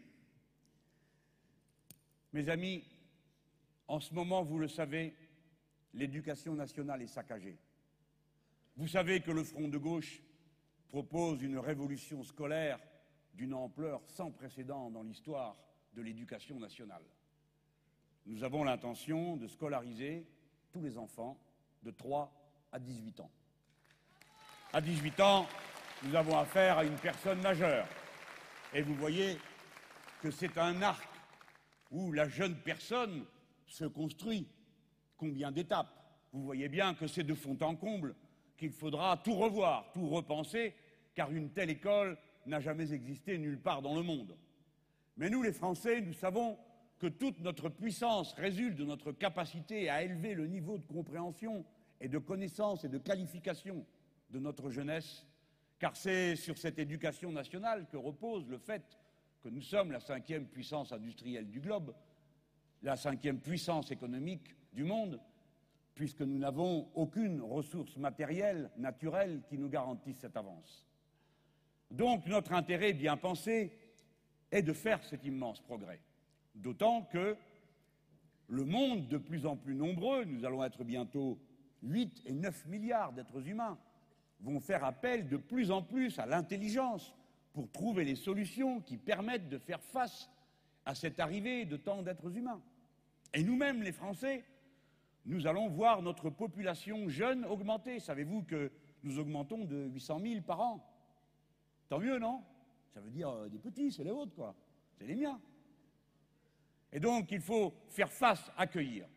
Mes 2.34 2.50
amis, 2.50 2.84
en 3.88 4.00
ce 4.00 4.14
moment, 4.14 4.44
vous 4.44 4.60
le 4.60 4.68
savez, 4.68 5.16
l'éducation 5.94 6.54
nationale 6.54 7.02
est 7.02 7.08
saccagée. 7.08 7.58
Vous 8.78 8.88
savez 8.88 9.22
que 9.22 9.32
le 9.32 9.44
Front 9.44 9.68
de 9.68 9.78
gauche 9.78 10.22
propose 10.92 11.42
une 11.42 11.58
révolution 11.58 12.22
scolaire 12.22 12.78
d'une 13.34 13.54
ampleur 13.54 14.02
sans 14.08 14.30
précédent 14.30 14.92
dans 14.92 15.04
l'histoire 15.04 15.56
de 15.94 16.02
l'éducation 16.02 16.60
nationale. 16.60 17.04
Nous 18.26 18.44
avons 18.44 18.66
l'intention 18.66 19.38
de 19.38 19.48
scolariser 19.48 20.28
tous 20.70 20.82
les 20.82 20.98
enfants 20.98 21.40
de 21.82 21.92
3 21.92 22.30
à 22.74 22.80
18 22.80 23.22
ans. 23.22 23.32
À 24.74 24.82
18 24.82 25.20
ans, 25.22 25.48
nous 26.04 26.14
avons 26.14 26.38
affaire 26.38 26.78
à 26.78 26.84
une 26.84 26.98
personne 26.98 27.40
majeure. 27.40 27.88
Et 28.74 28.82
vous 28.82 28.96
voyez 28.96 29.38
que 30.22 30.30
c'est 30.30 30.58
un 30.58 30.82
arc 30.82 31.08
où 31.90 32.12
la 32.12 32.28
jeune 32.28 32.58
personne 32.58 33.26
se 33.66 33.86
construit. 33.86 34.46
Combien 35.16 35.54
d'étapes 35.54 35.94
Vous 36.34 36.44
voyez 36.44 36.68
bien 36.68 36.96
que 36.96 37.08
c'est 37.08 37.24
de 37.24 37.34
fond 37.34 37.58
en 37.62 37.78
comble 37.78 38.14
qu'il 38.58 38.72
faudra 38.74 39.18
tout 39.18 39.36
revoir, 39.36 39.90
tout 39.94 40.08
repenser, 40.10 40.76
car 41.14 41.32
une 41.32 41.52
telle 41.52 41.70
école 41.70 42.18
n'a 42.46 42.60
jamais 42.60 42.94
existé 42.94 43.38
nulle 43.38 43.60
part 43.60 43.82
dans 43.82 43.96
le 43.96 44.04
monde. 44.04 44.38
Mais 45.18 45.30
nous, 45.30 45.44
les 45.44 45.54
Français, 45.54 46.02
nous 46.02 46.14
savons 46.14 46.58
que 47.00 47.08
toute 47.08 47.40
notre 47.42 47.70
puissance 47.70 48.34
résulte 48.34 48.78
de 48.78 48.86
notre 48.86 49.12
capacité 49.12 49.90
à 49.90 50.04
élever 50.04 50.34
le 50.34 50.48
niveau 50.48 50.78
de 50.78 50.86
compréhension 50.86 51.66
et 52.00 52.08
de 52.08 52.18
connaissance 52.18 52.84
et 52.84 52.90
de 52.90 52.98
qualification 52.98 53.86
de 54.30 54.40
notre 54.40 54.70
jeunesse, 54.70 55.26
car 55.80 55.96
c'est 55.96 56.36
sur 56.36 56.58
cette 56.58 56.80
éducation 56.80 57.32
nationale 57.32 57.88
que 57.92 57.98
repose 57.98 58.48
le 58.48 58.58
fait 58.58 58.84
que 59.42 59.50
nous 59.50 59.62
sommes 59.62 59.92
la 59.92 60.00
cinquième 60.00 60.46
puissance 60.46 60.92
industrielle 60.92 61.50
du 61.50 61.60
globe, 61.60 61.94
la 62.84 62.96
cinquième 62.96 63.40
puissance 63.40 63.92
économique 63.92 64.56
du 64.74 64.84
monde, 64.84 65.20
puisque 65.96 66.22
nous 66.22 66.38
n'avons 66.38 66.90
aucune 66.96 67.42
ressource 67.42 67.98
matérielle, 67.98 68.70
naturelle, 68.78 69.42
qui 69.50 69.58
nous 69.58 69.70
garantisse 69.70 70.20
cette 70.20 70.38
avance. 70.38 70.86
Donc 71.92 72.26
notre 72.26 72.54
intérêt 72.54 72.94
bien 72.94 73.18
pensé 73.18 73.78
est 74.52 74.62
de 74.62 74.74
faire 74.74 75.04
cet 75.04 75.26
immense 75.26 75.60
progrès. 75.62 76.02
D'autant 76.56 77.04
que 77.04 77.36
le 78.48 78.66
monde 78.66 79.08
de 79.08 79.18
plus 79.18 79.46
en 79.46 79.56
plus 79.56 79.76
nombreux, 79.76 80.26
nous 80.26 80.46
allons 80.46 80.64
être 80.64 80.84
bientôt 80.84 81.40
8 81.84 82.24
et 82.26 82.34
9 82.34 82.66
milliards 82.68 83.14
d'êtres 83.14 83.48
humains, 83.48 83.78
vont 84.40 84.60
faire 84.60 84.84
appel 84.84 85.28
de 85.28 85.38
plus 85.38 85.72
en 85.72 85.82
plus 85.82 86.18
à 86.20 86.26
l'intelligence 86.26 87.14
pour 87.54 87.70
trouver 87.72 88.06
les 88.06 88.16
solutions 88.16 88.82
qui 88.82 88.98
permettent 88.98 89.50
de 89.50 89.58
faire 89.58 89.82
face 89.82 90.30
à 90.86 90.96
cette 90.96 91.20
arrivée 91.20 91.66
de 91.66 91.78
tant 91.78 92.02
d'êtres 92.02 92.36
humains. 92.36 92.62
Et 93.34 93.44
nous-mêmes, 93.44 93.84
les 93.84 93.92
Français, 93.92 94.44
nous 95.26 95.46
allons 95.46 95.70
voir 95.70 96.02
notre 96.02 96.30
population 96.30 97.08
jeune 97.08 97.46
augmenter. 97.46 98.00
Savez-vous 98.00 98.44
que 98.44 98.72
nous 99.04 99.20
augmentons 99.20 99.66
de 99.66 99.88
800 99.94 100.20
000 100.22 100.42
par 100.42 100.62
an? 100.62 100.91
Tant 101.92 102.00
mieux, 102.00 102.20
non? 102.20 102.42
Ça 102.94 103.02
veut 103.02 103.10
dire 103.10 103.28
euh, 103.28 103.50
des 103.50 103.60
petits, 103.60 103.92
c'est 103.92 104.06
les 104.06 104.12
vôtres, 104.12 104.34
quoi. 104.34 104.56
C'est 104.98 105.06
les 105.06 105.16
miens. 105.18 105.42
Et 106.90 107.02
donc, 107.02 107.30
il 107.34 107.42
faut 107.42 107.74
faire 107.90 108.10
face, 108.10 108.50
accueillir. 108.56 109.10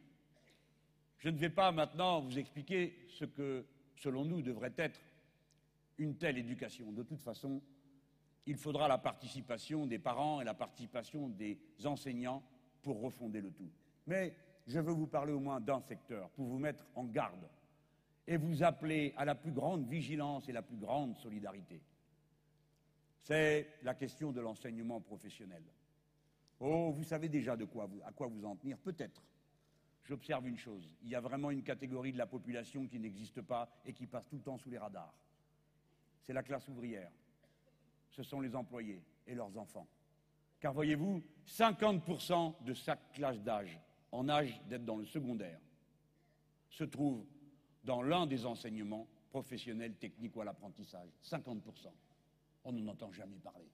Je 1.18 1.28
ne 1.28 1.38
vais 1.38 1.50
pas 1.50 1.70
maintenant 1.70 2.20
vous 2.20 2.36
expliquer 2.36 3.06
ce 3.10 3.26
que, 3.26 3.64
selon 3.94 4.24
nous, 4.24 4.42
devrait 4.42 4.74
être 4.76 5.00
une 5.98 6.16
telle 6.16 6.36
éducation. 6.36 6.90
De 6.90 7.04
toute 7.04 7.20
façon, 7.20 7.62
il 8.44 8.56
faudra 8.56 8.88
la 8.88 8.98
participation 8.98 9.86
des 9.86 10.00
parents 10.00 10.40
et 10.40 10.44
la 10.44 10.54
participation 10.54 11.28
des 11.28 11.56
enseignants 11.84 12.42
pour 12.82 13.00
refonder 13.00 13.40
le 13.40 13.52
tout. 13.52 13.70
Mais 14.08 14.34
je 14.66 14.80
veux 14.80 14.94
vous 14.94 15.06
parler 15.06 15.32
au 15.32 15.38
moins 15.38 15.60
d'un 15.60 15.80
secteur 15.80 16.28
pour 16.30 16.46
vous 16.46 16.58
mettre 16.58 16.84
en 16.96 17.04
garde 17.04 17.48
et 18.26 18.36
vous 18.36 18.64
appeler 18.64 19.14
à 19.16 19.24
la 19.24 19.36
plus 19.36 19.52
grande 19.52 19.86
vigilance 19.86 20.48
et 20.48 20.52
la 20.52 20.62
plus 20.62 20.76
grande 20.76 21.14
solidarité. 21.18 21.80
C'est 23.24 23.68
la 23.82 23.94
question 23.94 24.32
de 24.32 24.40
l'enseignement 24.40 25.00
professionnel. 25.00 25.62
Oh, 26.60 26.92
vous 26.92 27.04
savez 27.04 27.28
déjà 27.28 27.54
à 27.54 28.12
quoi 28.12 28.28
vous 28.28 28.44
en 28.44 28.54
tenir, 28.56 28.78
peut-être. 28.78 29.22
J'observe 30.04 30.46
une 30.46 30.58
chose, 30.58 30.88
il 31.02 31.08
y 31.08 31.14
a 31.14 31.20
vraiment 31.20 31.50
une 31.50 31.62
catégorie 31.62 32.12
de 32.12 32.18
la 32.18 32.26
population 32.26 32.86
qui 32.86 33.00
n'existe 33.00 33.40
pas 33.40 33.68
et 33.84 33.92
qui 33.92 34.06
passe 34.06 34.28
tout 34.28 34.36
le 34.36 34.42
temps 34.42 34.58
sous 34.58 34.70
les 34.70 34.78
radars 34.78 35.14
c'est 36.24 36.32
la 36.32 36.42
classe 36.42 36.66
ouvrière. 36.68 37.10
Ce 38.10 38.22
sont 38.22 38.40
les 38.40 38.54
employés 38.56 39.02
et 39.26 39.34
leurs 39.34 39.56
enfants. 39.58 39.86
Car 40.60 40.72
voyez-vous, 40.72 41.22
50% 41.46 42.64
de 42.64 42.72
chaque 42.72 43.12
classe 43.12 43.40
d'âge, 43.42 43.78
en 44.10 44.28
âge 44.28 44.60
d'être 44.68 44.84
dans 44.84 44.96
le 44.96 45.04
secondaire, 45.04 45.60
se 46.70 46.84
trouve 46.84 47.26
dans 47.84 48.02
l'un 48.02 48.26
des 48.26 48.46
enseignements 48.46 49.06
professionnels, 49.28 49.94
techniques 49.96 50.34
ou 50.36 50.40
à 50.40 50.44
l'apprentissage. 50.44 51.10
50%. 51.22 51.88
On 52.64 52.72
n'en 52.72 52.92
entend 52.92 53.12
jamais 53.12 53.38
parler. 53.38 53.70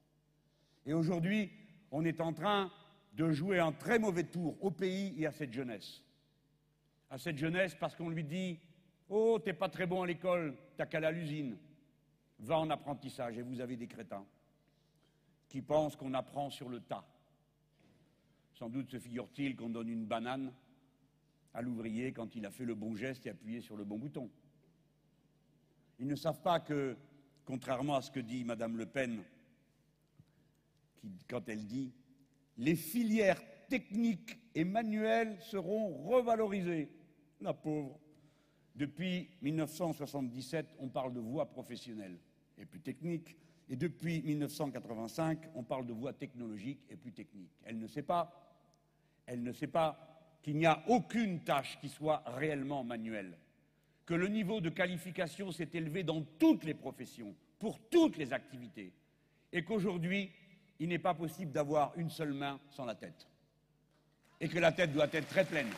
Et 0.87 0.93
aujourd'hui, 0.93 1.51
on 1.91 2.05
est 2.05 2.21
en 2.21 2.33
train 2.33 2.71
de 3.13 3.31
jouer 3.31 3.59
un 3.59 3.73
très 3.73 3.99
mauvais 3.99 4.25
tour 4.25 4.57
au 4.61 4.71
pays 4.71 5.15
et 5.21 5.27
à 5.27 5.33
cette 5.33 5.53
jeunesse. 5.53 6.03
À 7.11 7.19
cette 7.19 7.39
jeunesse 7.39 7.75
parce 7.75 7.95
qu'on 7.95 8.09
lui 8.09 8.25
dit 8.25 8.59
Oh, 9.09 9.39
t'es 9.45 9.53
pas 9.53 9.69
très 9.69 9.87
bon 9.87 10.03
à 10.03 10.07
l'école, 10.07 10.57
t'as 10.77 10.87
qu'à 10.87 10.99
à 10.99 11.11
l'usine 11.11 11.57
va 12.39 12.59
en 12.59 12.71
apprentissage. 12.71 13.37
Et 13.39 13.43
vous 13.43 13.61
avez 13.61 13.77
des 13.77 13.89
crétins 13.89 14.25
qui 15.49 15.61
pensent 15.63 15.97
qu'on 15.97 16.15
apprend 16.15 16.49
sur 16.51 16.69
le 16.69 16.81
tas. 16.81 17.05
Sans 18.55 18.69
doute 18.69 18.91
se 18.91 18.99
figure-t-il 18.99 19.57
qu'on 19.57 19.71
donne 19.71 19.89
une 19.89 20.07
banane 20.07 20.53
à 21.55 21.63
l'ouvrier 21.63 22.13
quand 22.13 22.37
il 22.37 22.47
a 22.47 22.51
fait 22.51 22.65
le 22.65 22.75
bon 22.75 22.95
geste 22.95 23.27
et 23.27 23.31
appuyé 23.31 23.61
sur 23.61 23.77
le 23.77 23.85
bon 23.85 23.99
bouton. 23.99 24.31
Ils 25.99 26.07
ne 26.07 26.15
savent 26.15 26.41
pas 26.41 26.61
que, 26.61 26.97
contrairement 27.45 27.97
à 27.97 28.03
ce 28.03 28.11
que 28.11 28.21
dit 28.21 28.45
Madame 28.45 28.77
Le 28.77 28.87
Pen, 28.87 29.23
quand 31.29 31.49
elle 31.49 31.67
dit 31.67 31.93
les 32.59 32.77
filières 32.77 33.41
techniques 33.69 34.39
et 34.55 34.65
manuelles 34.65 35.39
seront 35.41 35.97
revalorisées, 36.05 36.91
la 37.41 37.55
pauvre. 37.55 37.99
Depuis 38.75 39.31
1977, 39.43 40.75
on 40.79 40.89
parle 40.89 41.13
de 41.13 41.21
voie 41.21 41.51
professionnelle 41.51 42.19
et 42.59 42.67
plus 42.67 42.81
technique. 42.81 43.37
Et 43.69 43.77
depuis 43.77 44.23
1985, 44.23 45.51
on 45.55 45.63
parle 45.63 45.87
de 45.87 45.93
voies 45.93 46.13
technologiques 46.13 46.85
et 46.91 46.97
plus 46.97 47.13
techniques. 47.13 47.53
Elle 47.65 47.79
ne 47.79 47.87
sait 47.87 48.03
pas, 48.03 48.59
elle 49.27 49.43
ne 49.43 49.53
sait 49.53 49.69
pas 49.69 50.39
qu'il 50.43 50.57
n'y 50.57 50.67
a 50.67 50.83
aucune 50.89 51.45
tâche 51.45 51.79
qui 51.81 51.89
soit 51.89 52.23
réellement 52.27 52.83
manuelle, 52.83 53.39
que 54.11 54.17
le 54.17 54.27
niveau 54.27 54.61
de 54.61 54.71
qualification 54.71 55.53
s'est 55.53 55.69
élevé 55.73 56.03
dans 56.03 56.21
toutes 56.37 56.65
les 56.65 56.75
professions, 56.75 57.33
pour 57.61 57.79
toutes 57.91 58.17
les 58.17 58.33
activités, 58.33 58.93
et 59.53 59.63
qu'aujourd'hui, 59.63 60.33
il 60.81 60.89
n'est 60.89 60.99
pas 60.99 61.15
possible 61.15 61.53
d'avoir 61.53 61.97
une 61.97 62.11
seule 62.11 62.33
main 62.33 62.59
sans 62.71 62.85
la 62.85 62.97
tête. 62.97 63.29
et 64.41 64.49
que 64.49 64.59
la 64.59 64.73
tête 64.73 64.93
doit 64.93 65.07
être 65.13 65.29
très 65.29 65.45
pleine 65.45 65.71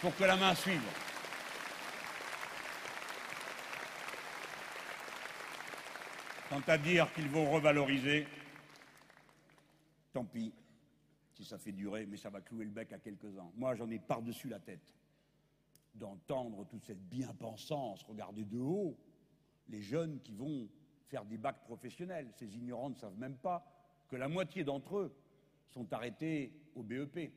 pour 0.00 0.16
que 0.16 0.24
la 0.24 0.34
main 0.34 0.56
suive. 0.56 0.82
Quant 6.48 6.62
à 6.66 6.78
dire 6.78 7.12
qu'ils 7.12 7.28
vont 7.28 7.48
revaloriser, 7.48 8.26
tant 10.12 10.24
pis 10.24 10.52
si 11.34 11.44
ça 11.44 11.58
fait 11.58 11.70
durer, 11.70 12.06
mais 12.06 12.16
ça 12.16 12.30
va 12.30 12.40
clouer 12.40 12.64
le 12.64 12.72
bec 12.72 12.92
à 12.92 12.98
quelques-uns. 12.98 13.52
Moi, 13.54 13.76
j'en 13.76 13.88
ai 13.88 14.00
par-dessus 14.00 14.48
la 14.48 14.58
tête 14.58 14.97
d'entendre 15.98 16.64
toute 16.66 16.84
cette 16.84 17.08
bien-pensance, 17.08 18.02
regardez 18.04 18.44
de 18.44 18.58
haut, 18.58 18.96
les 19.68 19.82
jeunes 19.82 20.20
qui 20.20 20.34
vont 20.34 20.68
faire 21.08 21.24
des 21.24 21.38
bacs 21.38 21.62
professionnels. 21.64 22.28
Ces 22.36 22.56
ignorants 22.56 22.90
ne 22.90 22.94
savent 22.94 23.18
même 23.18 23.36
pas 23.36 23.64
que 24.08 24.16
la 24.16 24.28
moitié 24.28 24.64
d'entre 24.64 24.98
eux 24.98 25.14
sont 25.70 25.92
arrêtés 25.92 26.52
au 26.74 26.82
BEP. 26.82 27.32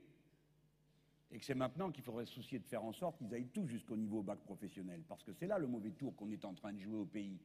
Et 1.33 1.39
que 1.39 1.45
c'est 1.45 1.55
maintenant 1.55 1.91
qu'il 1.91 2.03
faudrait 2.03 2.25
se 2.25 2.33
soucier 2.33 2.59
de 2.59 2.65
faire 2.65 2.83
en 2.83 2.91
sorte 2.91 3.17
qu'ils 3.17 3.33
aillent 3.33 3.47
tous 3.47 3.65
jusqu'au 3.65 3.95
niveau 3.95 4.21
bac 4.21 4.39
professionnel. 4.39 5.01
Parce 5.07 5.23
que 5.23 5.31
c'est 5.33 5.47
là 5.47 5.57
le 5.57 5.67
mauvais 5.67 5.91
tour 5.91 6.15
qu'on 6.15 6.29
est 6.29 6.43
en 6.43 6.53
train 6.53 6.73
de 6.73 6.79
jouer 6.79 6.97
au 6.97 7.05
pays. 7.05 7.39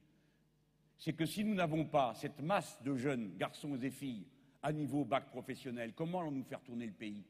C'est 0.98 1.12
que 1.12 1.26
si 1.26 1.44
nous 1.44 1.54
n'avons 1.54 1.84
pas 1.84 2.14
cette 2.14 2.40
masse 2.40 2.82
de 2.82 2.96
jeunes 2.96 3.36
garçons 3.36 3.78
et 3.80 3.90
filles 3.90 4.26
à 4.62 4.72
niveau 4.72 5.04
bac 5.04 5.28
professionnel, 5.30 5.92
comment 5.94 6.20
allons-nous 6.20 6.44
faire 6.44 6.62
tourner 6.62 6.86
le 6.86 6.92
pays? 6.92 7.24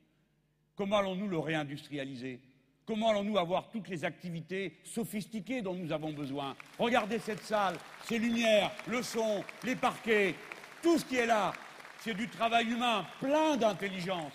Comment 0.74 0.99
allons-nous 0.99 1.28
le 1.28 1.39
réindustrialiser? 1.39 2.41
Comment 2.87 3.09
allons-nous 3.11 3.37
avoir 3.37 3.68
toutes 3.68 3.89
les 3.89 4.05
activités 4.05 4.78
sophistiquées 4.84 5.61
dont 5.61 5.74
nous 5.74 5.91
avons 5.91 6.12
besoin? 6.12 6.55
Regardez 6.78 7.18
cette 7.18 7.43
salle, 7.43 7.76
ces 8.05 8.16
lumières, 8.16 8.70
le 8.87 9.03
son, 9.03 9.43
les 9.64 9.74
parquets, 9.74 10.37
tout 10.82 10.97
ce 10.97 11.05
qui 11.05 11.16
est 11.16 11.26
là, 11.26 11.53
c'est 11.99 12.14
du 12.14 12.28
travail 12.28 12.70
humain 12.70 13.05
plein 13.18 13.57
d'intelligence. 13.57 14.32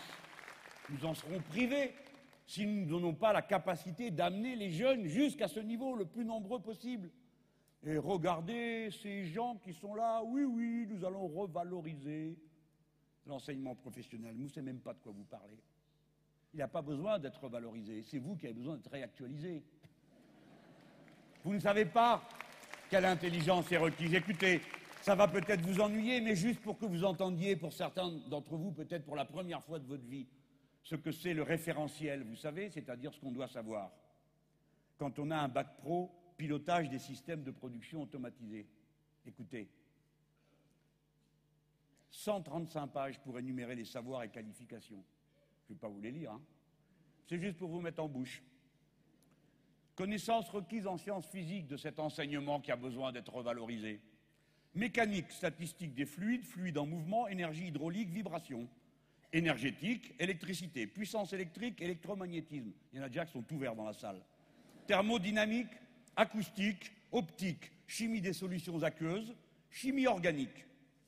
Nous 0.89 1.05
en 1.05 1.13
serons 1.13 1.39
privés 1.39 1.93
si 2.45 2.65
nous 2.65 2.81
ne 2.81 2.89
donnons 2.89 3.13
pas 3.13 3.31
la 3.31 3.41
capacité 3.41 4.11
d'amener 4.11 4.57
les 4.57 4.71
jeunes 4.71 5.05
jusqu'à 5.05 5.47
ce 5.47 5.61
niveau 5.61 5.95
le 5.95 6.03
plus 6.03 6.25
nombreux 6.25 6.59
possible. 6.59 7.09
Et 7.85 7.97
regardez 7.97 8.89
ces 9.01 9.23
gens 9.27 9.55
qui 9.63 9.71
sont 9.71 9.95
là, 9.95 10.21
oui, 10.25 10.43
oui, 10.43 10.87
nous 10.89 11.05
allons 11.05 11.27
revaloriser 11.29 12.37
l'enseignement 13.25 13.75
professionnel. 13.75 14.35
Vous 14.35 14.43
ne 14.43 14.49
savez 14.49 14.65
même 14.65 14.81
pas 14.81 14.93
de 14.93 14.99
quoi 14.99 15.13
vous 15.15 15.23
parlez. 15.23 15.57
Il 16.53 16.57
n'a 16.57 16.67
pas 16.67 16.81
besoin 16.81 17.19
d'être 17.19 17.47
valorisé. 17.47 18.03
C'est 18.03 18.19
vous 18.19 18.35
qui 18.35 18.45
avez 18.45 18.55
besoin 18.55 18.75
d'être 18.75 18.91
réactualisé. 18.91 19.63
Vous 21.43 21.53
ne 21.53 21.59
savez 21.59 21.85
pas 21.85 22.27
quelle 22.89 23.05
intelligence 23.05 23.71
est 23.71 23.77
requise. 23.77 24.13
Écoutez, 24.13 24.61
ça 25.01 25.15
va 25.15 25.27
peut-être 25.27 25.61
vous 25.61 25.79
ennuyer, 25.79 26.21
mais 26.21 26.35
juste 26.35 26.61
pour 26.61 26.77
que 26.77 26.85
vous 26.85 27.03
entendiez, 27.03 27.55
pour 27.55 27.73
certains 27.73 28.11
d'entre 28.29 28.55
vous, 28.57 28.71
peut-être 28.71 29.05
pour 29.05 29.15
la 29.15 29.25
première 29.25 29.63
fois 29.63 29.79
de 29.79 29.87
votre 29.87 30.05
vie, 30.05 30.27
ce 30.83 30.95
que 30.95 31.11
c'est 31.11 31.33
le 31.33 31.43
référentiel, 31.43 32.23
vous 32.23 32.35
savez, 32.35 32.69
c'est-à-dire 32.69 33.13
ce 33.13 33.19
qu'on 33.19 33.31
doit 33.31 33.47
savoir. 33.47 33.91
Quand 34.97 35.17
on 35.19 35.31
a 35.31 35.37
un 35.37 35.47
bac 35.47 35.77
pro, 35.77 36.11
pilotage 36.37 36.89
des 36.89 36.99
systèmes 36.99 37.43
de 37.43 37.51
production 37.51 38.01
automatisés. 38.01 38.67
Écoutez, 39.25 39.69
135 42.09 42.87
pages 42.87 43.19
pour 43.19 43.39
énumérer 43.39 43.75
les 43.75 43.85
savoirs 43.85 44.23
et 44.23 44.29
qualifications. 44.29 45.03
Je 45.71 45.75
ne 45.75 45.79
vais 45.79 45.87
pas 45.87 45.87
vous 45.87 46.01
les 46.01 46.11
lire. 46.11 46.31
Hein. 46.31 46.41
C'est 47.29 47.39
juste 47.39 47.57
pour 47.57 47.69
vous 47.69 47.79
mettre 47.79 48.03
en 48.03 48.09
bouche. 48.09 48.43
Connaissances 49.95 50.49
requises 50.49 50.85
en 50.85 50.97
sciences 50.97 51.25
physiques 51.27 51.67
de 51.67 51.77
cet 51.77 51.97
enseignement 51.97 52.59
qui 52.59 52.73
a 52.73 52.75
besoin 52.75 53.13
d'être 53.13 53.33
revalorisé. 53.33 54.01
Mécanique, 54.75 55.31
statistique 55.31 55.93
des 55.93 56.05
fluides, 56.05 56.43
fluides 56.43 56.77
en 56.77 56.85
mouvement, 56.85 57.29
énergie 57.29 57.67
hydraulique, 57.67 58.09
vibration. 58.09 58.67
Énergétique, 59.31 60.13
électricité, 60.19 60.87
puissance 60.87 61.31
électrique, 61.31 61.81
électromagnétisme. 61.81 62.73
Il 62.91 62.99
y 62.99 63.01
en 63.01 63.05
a 63.05 63.07
déjà 63.07 63.25
qui 63.25 63.31
sont 63.31 63.53
ouverts 63.53 63.75
dans 63.75 63.85
la 63.85 63.93
salle. 63.93 64.21
Thermodynamique, 64.87 65.71
acoustique, 66.17 66.91
optique, 67.13 67.71
chimie 67.87 68.19
des 68.19 68.33
solutions 68.33 68.83
aqueuses, 68.83 69.33
chimie 69.69 70.07
organique. 70.07 70.65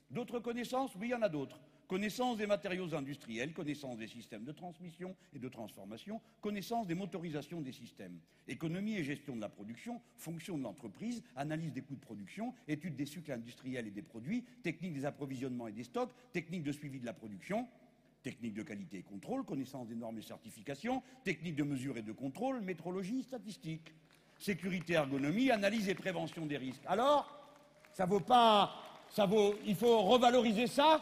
D'autres 0.10 0.40
connaissances? 0.40 0.96
Oui, 0.96 1.08
il 1.08 1.12
y 1.12 1.16
en 1.16 1.22
a 1.22 1.28
d'autres 1.28 1.60
connaissance 1.94 2.38
des 2.38 2.48
matériaux 2.48 2.96
industriels, 2.96 3.54
connaissance 3.54 3.98
des 3.98 4.08
systèmes 4.08 4.46
de 4.46 4.52
transmission 4.52 5.16
et 5.32 5.38
de 5.38 5.48
transformation, 5.48 6.20
connaissance 6.42 6.88
des 6.88 6.96
motorisations 6.96 7.62
des 7.62 7.72
systèmes, 7.72 8.18
économie 8.48 8.96
et 8.96 9.04
gestion 9.04 9.36
de 9.36 9.42
la 9.42 9.48
production, 9.48 10.02
fonction 10.18 10.58
de 10.58 10.64
l'entreprise, 10.64 11.22
analyse 11.36 11.72
des 11.72 11.82
coûts 11.82 11.94
de 11.94 12.00
production, 12.00 12.56
étude 12.68 12.96
des 12.96 13.06
cycles 13.06 13.32
industriels 13.32 13.86
et 13.86 13.92
des 13.92 14.02
produits, 14.02 14.44
technique 14.64 14.94
des 14.94 15.06
approvisionnements 15.06 15.68
et 15.68 15.72
des 15.72 15.84
stocks, 15.84 16.10
technique 16.32 16.64
de 16.64 16.72
suivi 16.72 17.00
de 17.00 17.06
la 17.06 17.14
production, 17.14 17.68
technique 18.24 18.56
de 18.56 18.64
qualité 18.64 18.98
et 18.98 19.04
contrôle, 19.04 19.44
connaissance 19.44 19.88
des 19.88 19.96
normes 19.96 20.18
et 20.18 20.24
certifications, 20.24 21.04
technique 21.24 21.56
de 21.56 21.64
mesure 21.64 21.96
et 21.96 22.02
de 22.02 22.12
contrôle, 22.12 22.62
métrologie, 22.62 23.22
statistique, 23.22 23.94
sécurité, 24.40 24.94
ergonomie, 24.94 25.52
analyse 25.52 25.90
et 25.90 25.94
prévention 25.94 26.48
des 26.48 26.58
risques. 26.58 26.86
Alors, 26.88 27.40
ça 27.92 28.08
vaut 28.08 28.20
pas, 28.20 28.74
ça 29.12 29.28
vaut, 29.28 29.54
il 29.68 29.76
faut 29.76 30.02
revaloriser 30.02 30.66
ça 30.66 31.00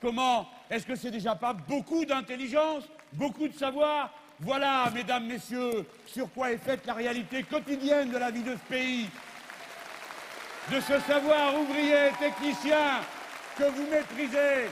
Comment 0.00 0.48
Est-ce 0.70 0.86
que 0.86 0.94
c'est 0.94 1.10
déjà 1.10 1.34
pas 1.34 1.52
beaucoup 1.52 2.04
d'intelligence, 2.04 2.84
beaucoup 3.12 3.48
de 3.48 3.54
savoir? 3.54 4.12
Voilà, 4.40 4.88
mesdames, 4.94 5.26
messieurs, 5.26 5.84
sur 6.06 6.32
quoi 6.32 6.52
est 6.52 6.58
faite 6.58 6.86
la 6.86 6.94
réalité 6.94 7.42
quotidienne 7.42 8.10
de 8.10 8.18
la 8.18 8.30
vie 8.30 8.44
de 8.44 8.52
ce 8.52 8.72
pays. 8.72 9.08
De 10.70 10.80
ce 10.80 11.00
savoir 11.00 11.58
ouvrier, 11.58 12.10
technicien, 12.20 13.00
que 13.56 13.64
vous 13.64 13.86
maîtrisez, 13.90 14.68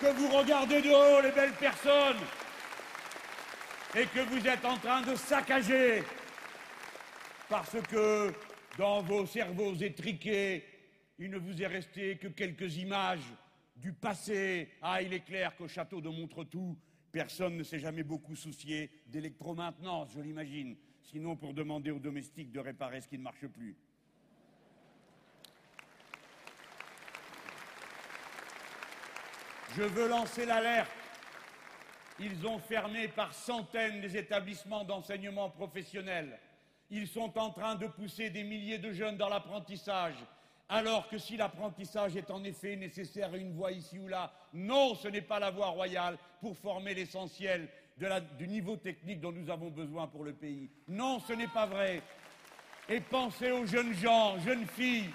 que 0.00 0.06
vous 0.06 0.28
regardez 0.28 0.80
de 0.80 0.90
haut 0.90 1.20
les 1.20 1.32
belles 1.32 1.54
personnes, 1.54 2.18
et 3.96 4.06
que 4.06 4.20
vous 4.20 4.46
êtes 4.46 4.64
en 4.64 4.76
train 4.76 5.02
de 5.02 5.16
saccager, 5.16 6.04
parce 7.48 7.76
que 7.90 8.32
dans 8.78 9.02
vos 9.02 9.26
cerveaux 9.26 9.74
étriqués, 9.74 10.64
il 11.18 11.30
ne 11.30 11.38
vous 11.38 11.60
est 11.60 11.66
resté 11.66 12.16
que 12.16 12.28
quelques 12.28 12.76
images 12.76 13.26
du 13.80 13.92
passé. 13.92 14.68
Ah, 14.82 15.02
il 15.02 15.12
est 15.12 15.24
clair 15.24 15.56
qu'au 15.56 15.66
château 15.66 16.00
de 16.00 16.08
Montretout, 16.08 16.78
personne 17.10 17.56
ne 17.56 17.62
s'est 17.62 17.80
jamais 17.80 18.02
beaucoup 18.02 18.36
soucié 18.36 18.90
d'électromaintenance, 19.06 20.10
je 20.14 20.20
l'imagine. 20.20 20.76
Sinon, 21.02 21.34
pour 21.34 21.54
demander 21.54 21.90
aux 21.90 21.98
domestiques 21.98 22.52
de 22.52 22.60
réparer 22.60 23.00
ce 23.00 23.08
qui 23.08 23.18
ne 23.18 23.22
marche 23.22 23.46
plus. 23.46 23.76
Je 29.76 29.82
veux 29.82 30.08
lancer 30.08 30.46
l'alerte. 30.46 30.90
Ils 32.18 32.46
ont 32.46 32.58
fermé 32.58 33.08
par 33.08 33.32
centaines 33.32 34.00
les 34.02 34.16
établissements 34.16 34.84
d'enseignement 34.84 35.48
professionnel. 35.48 36.38
Ils 36.90 37.08
sont 37.08 37.38
en 37.38 37.50
train 37.50 37.76
de 37.76 37.86
pousser 37.86 38.28
des 38.30 38.42
milliers 38.42 38.78
de 38.78 38.92
jeunes 38.92 39.16
dans 39.16 39.28
l'apprentissage 39.28 40.16
alors 40.70 41.08
que 41.08 41.18
si 41.18 41.36
l'apprentissage 41.36 42.16
est 42.16 42.30
en 42.30 42.42
effet 42.44 42.76
nécessaire 42.76 43.34
à 43.34 43.36
une 43.36 43.52
voie 43.52 43.72
ici 43.72 43.98
ou 43.98 44.06
là, 44.06 44.32
non, 44.54 44.94
ce 44.94 45.08
n'est 45.08 45.20
pas 45.20 45.40
la 45.40 45.50
voie 45.50 45.66
royale 45.66 46.16
pour 46.40 46.56
former 46.56 46.94
l'essentiel 46.94 47.68
du 48.38 48.48
niveau 48.48 48.76
technique 48.76 49.20
dont 49.20 49.32
nous 49.32 49.50
avons 49.50 49.68
besoin 49.68 50.06
pour 50.06 50.24
le 50.24 50.32
pays. 50.32 50.70
Non, 50.88 51.18
ce 51.18 51.32
n'est 51.32 51.48
pas 51.48 51.66
vrai. 51.66 52.02
Et 52.88 53.00
pensez 53.00 53.50
aux 53.50 53.66
jeunes 53.66 53.94
gens, 53.94 54.38
jeunes 54.38 54.66
filles, 54.66 55.10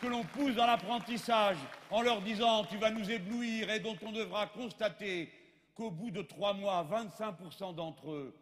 que 0.00 0.06
l'on 0.06 0.24
pousse 0.24 0.54
dans 0.54 0.66
l'apprentissage 0.66 1.56
en 1.90 2.02
leur 2.02 2.20
disant 2.20 2.64
tu 2.64 2.76
vas 2.76 2.90
nous 2.90 3.10
éblouir 3.10 3.70
et 3.70 3.80
dont 3.80 3.96
on 4.06 4.12
devra 4.12 4.46
constater 4.46 5.32
qu'au 5.74 5.90
bout 5.90 6.10
de 6.10 6.22
trois 6.22 6.52
mois, 6.52 6.86
25% 6.88 7.74
d'entre 7.74 8.12
eux 8.12 8.34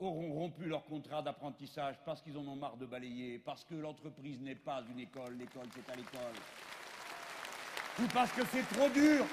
auront 0.00 0.32
rompu 0.32 0.64
leur 0.64 0.84
contrat 0.84 1.22
d'apprentissage 1.22 1.96
parce 2.04 2.22
qu'ils 2.22 2.36
en 2.36 2.46
ont 2.46 2.56
marre 2.56 2.76
de 2.76 2.86
balayer, 2.86 3.38
parce 3.38 3.64
que 3.64 3.74
l'entreprise 3.74 4.40
n'est 4.40 4.54
pas 4.54 4.82
une 4.90 5.00
école, 5.00 5.36
l'école 5.36 5.66
c'est 5.74 5.92
à 5.92 5.96
l'école, 5.96 6.34
ou 8.00 8.06
parce 8.12 8.32
que 8.32 8.44
c'est 8.46 8.68
trop 8.74 8.88
dur, 8.88 9.24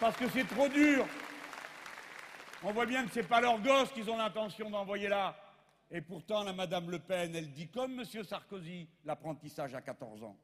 parce 0.00 0.16
que 0.16 0.28
c'est 0.30 0.48
trop 0.48 0.68
dur. 0.68 1.06
On 2.62 2.72
voit 2.72 2.86
bien 2.86 3.04
que 3.04 3.12
ce 3.12 3.20
n'est 3.20 3.26
pas 3.26 3.40
leurs 3.40 3.60
gosses 3.60 3.92
qu'ils 3.92 4.10
ont 4.10 4.16
l'intention 4.16 4.70
d'envoyer 4.70 5.08
là. 5.08 5.36
Et 5.90 6.00
pourtant, 6.00 6.42
la 6.42 6.52
Madame 6.52 6.90
Le 6.90 6.98
Pen, 6.98 7.34
elle 7.36 7.52
dit 7.52 7.68
comme 7.68 8.00
M. 8.00 8.24
Sarkozy, 8.24 8.88
l'apprentissage 9.04 9.74
à 9.74 9.80
14 9.80 10.24
ans. 10.24 10.36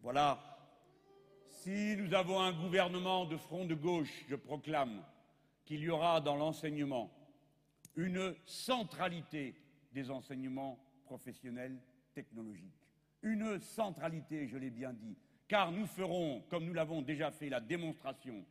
Voilà. 0.00 0.38
Si 1.48 1.96
nous 1.96 2.14
avons 2.14 2.40
un 2.40 2.52
gouvernement 2.52 3.24
de 3.24 3.36
front 3.36 3.64
de 3.64 3.74
gauche, 3.74 4.24
je 4.28 4.36
proclame, 4.36 5.02
qu'il 5.72 5.84
y 5.84 5.88
aura 5.88 6.20
dans 6.20 6.36
l'enseignement 6.36 7.10
une 7.96 8.34
centralité 8.44 9.54
des 9.94 10.10
enseignements 10.10 10.78
professionnels 11.06 11.78
technologiques. 12.12 12.76
Une 13.22 13.58
centralité, 13.58 14.48
je 14.48 14.58
l'ai 14.58 14.68
bien 14.68 14.92
dit, 14.92 15.16
car 15.48 15.72
nous 15.72 15.86
ferons, 15.86 16.42
comme 16.50 16.66
nous 16.66 16.74
l'avons 16.74 17.00
déjà 17.00 17.30
fait, 17.30 17.48
la 17.48 17.60
démonstration 17.60 18.44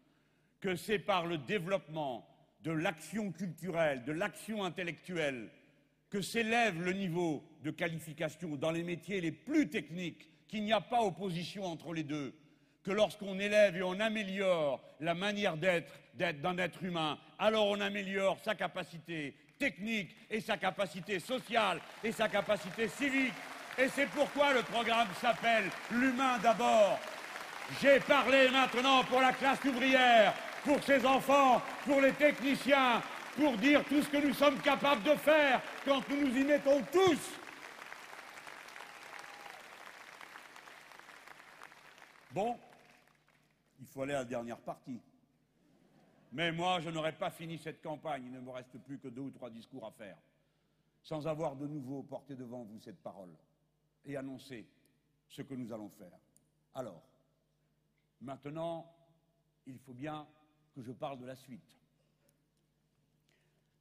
que 0.60 0.76
c'est 0.76 0.98
par 0.98 1.28
le 1.28 1.38
développement 1.38 2.28
de 2.64 2.72
l'action 2.72 3.32
culturelle, 3.32 4.04
de 4.04 4.14
l'action 4.14 4.64
intellectuelle, 4.64 5.52
que 6.10 6.24
s'élève 6.24 6.82
le 6.82 6.94
niveau 6.94 7.44
de 7.64 7.70
qualification 7.70 8.56
dans 8.56 8.72
les 8.72 8.84
métiers 8.84 9.22
les 9.22 9.32
plus 9.32 9.70
techniques, 9.70 10.28
qu'il 10.48 10.64
n'y 10.64 10.74
a 10.74 10.82
pas 10.82 11.04
opposition 11.04 11.66
entre 11.66 11.94
les 11.94 12.04
deux, 12.04 12.34
que 12.82 12.90
lorsqu'on 12.90 13.38
élève 13.38 13.78
et 13.78 13.84
on 13.84 14.00
améliore 14.00 14.84
la 15.00 15.14
manière 15.14 15.58
d'être 15.58 16.01
d'un 16.14 16.58
être 16.58 16.84
humain, 16.84 17.18
alors 17.40 17.68
on 17.68 17.80
améliore 17.80 18.38
sa 18.44 18.56
capacité 18.56 19.36
technique 19.58 20.16
et 20.30 20.42
sa 20.42 20.58
capacité 20.58 21.20
sociale 21.20 21.80
et 22.04 22.12
sa 22.12 22.28
capacité 22.28 22.88
civique. 22.88 23.34
Et 23.78 23.88
c'est 23.90 24.08
pourquoi 24.08 24.54
le 24.54 24.64
programme 24.64 25.08
s'appelle 25.22 25.70
L'humain 25.92 26.38
d'abord. 26.40 27.00
J'ai 27.82 28.00
parlé 28.02 28.50
maintenant 28.50 29.04
pour 29.04 29.22
la 29.22 29.32
classe 29.32 29.64
ouvrière, 29.64 30.34
pour 30.64 30.84
ses 30.84 31.06
enfants, 31.06 31.62
pour 31.86 32.02
les 32.02 32.12
techniciens, 32.14 33.02
pour 33.36 33.56
dire 33.58 33.84
tout 33.86 34.02
ce 34.02 34.10
que 34.10 34.18
nous 34.18 34.34
sommes 34.34 34.60
capables 34.60 35.04
de 35.04 35.16
faire 35.16 35.62
quand 35.86 36.08
nous 36.10 36.28
nous 36.28 36.38
y 36.38 36.44
mettons 36.44 36.82
tous. 36.92 37.20
Bon, 42.32 42.58
il 43.80 43.88
faut 43.88 44.04
aller 44.04 44.14
à 44.14 44.20
la 44.20 44.26
dernière 44.26 44.58
partie. 44.58 45.00
Mais 46.32 46.52
moi, 46.52 46.80
je 46.80 46.90
n'aurais 46.90 47.18
pas 47.18 47.30
fini 47.30 47.58
cette 47.58 47.82
campagne, 47.82 48.26
il 48.26 48.32
ne 48.32 48.40
me 48.40 48.52
reste 48.52 48.78
plus 48.80 48.98
que 48.98 49.10
deux 49.10 49.22
ou 49.22 49.32
trois 49.32 49.50
discours 49.50 49.86
à 49.86 49.92
faire, 49.92 50.18
sans 51.04 51.28
avoir 51.28 51.56
de 51.56 51.68
nouveau 51.68 52.04
porté 52.04 52.36
devant 52.36 52.64
vous 52.64 52.80
cette 52.80 53.02
parole 53.02 53.36
et 54.06 54.16
annoncer 54.16 54.66
ce 55.28 55.42
que 55.42 55.54
nous 55.54 55.74
allons 55.74 55.90
faire. 55.90 56.18
Alors, 56.74 57.04
maintenant, 58.22 58.90
il 59.66 59.78
faut 59.78 59.94
bien 59.94 60.26
que 60.74 60.82
je 60.82 60.94
parle 60.94 61.20
de 61.20 61.26
la 61.26 61.36
suite. 61.36 61.78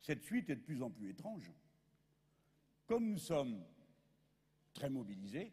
Cette 0.01 0.24
suite 0.24 0.51
est 0.51 0.57
de 0.57 0.62
plus 0.62 0.82
en 0.82 0.90
plus 0.90 1.11
étrange. 1.11 1.53
Comme 2.86 3.11
nous 3.11 3.18
sommes 3.18 3.64
très 4.74 4.90
mobilisés, 4.90 5.53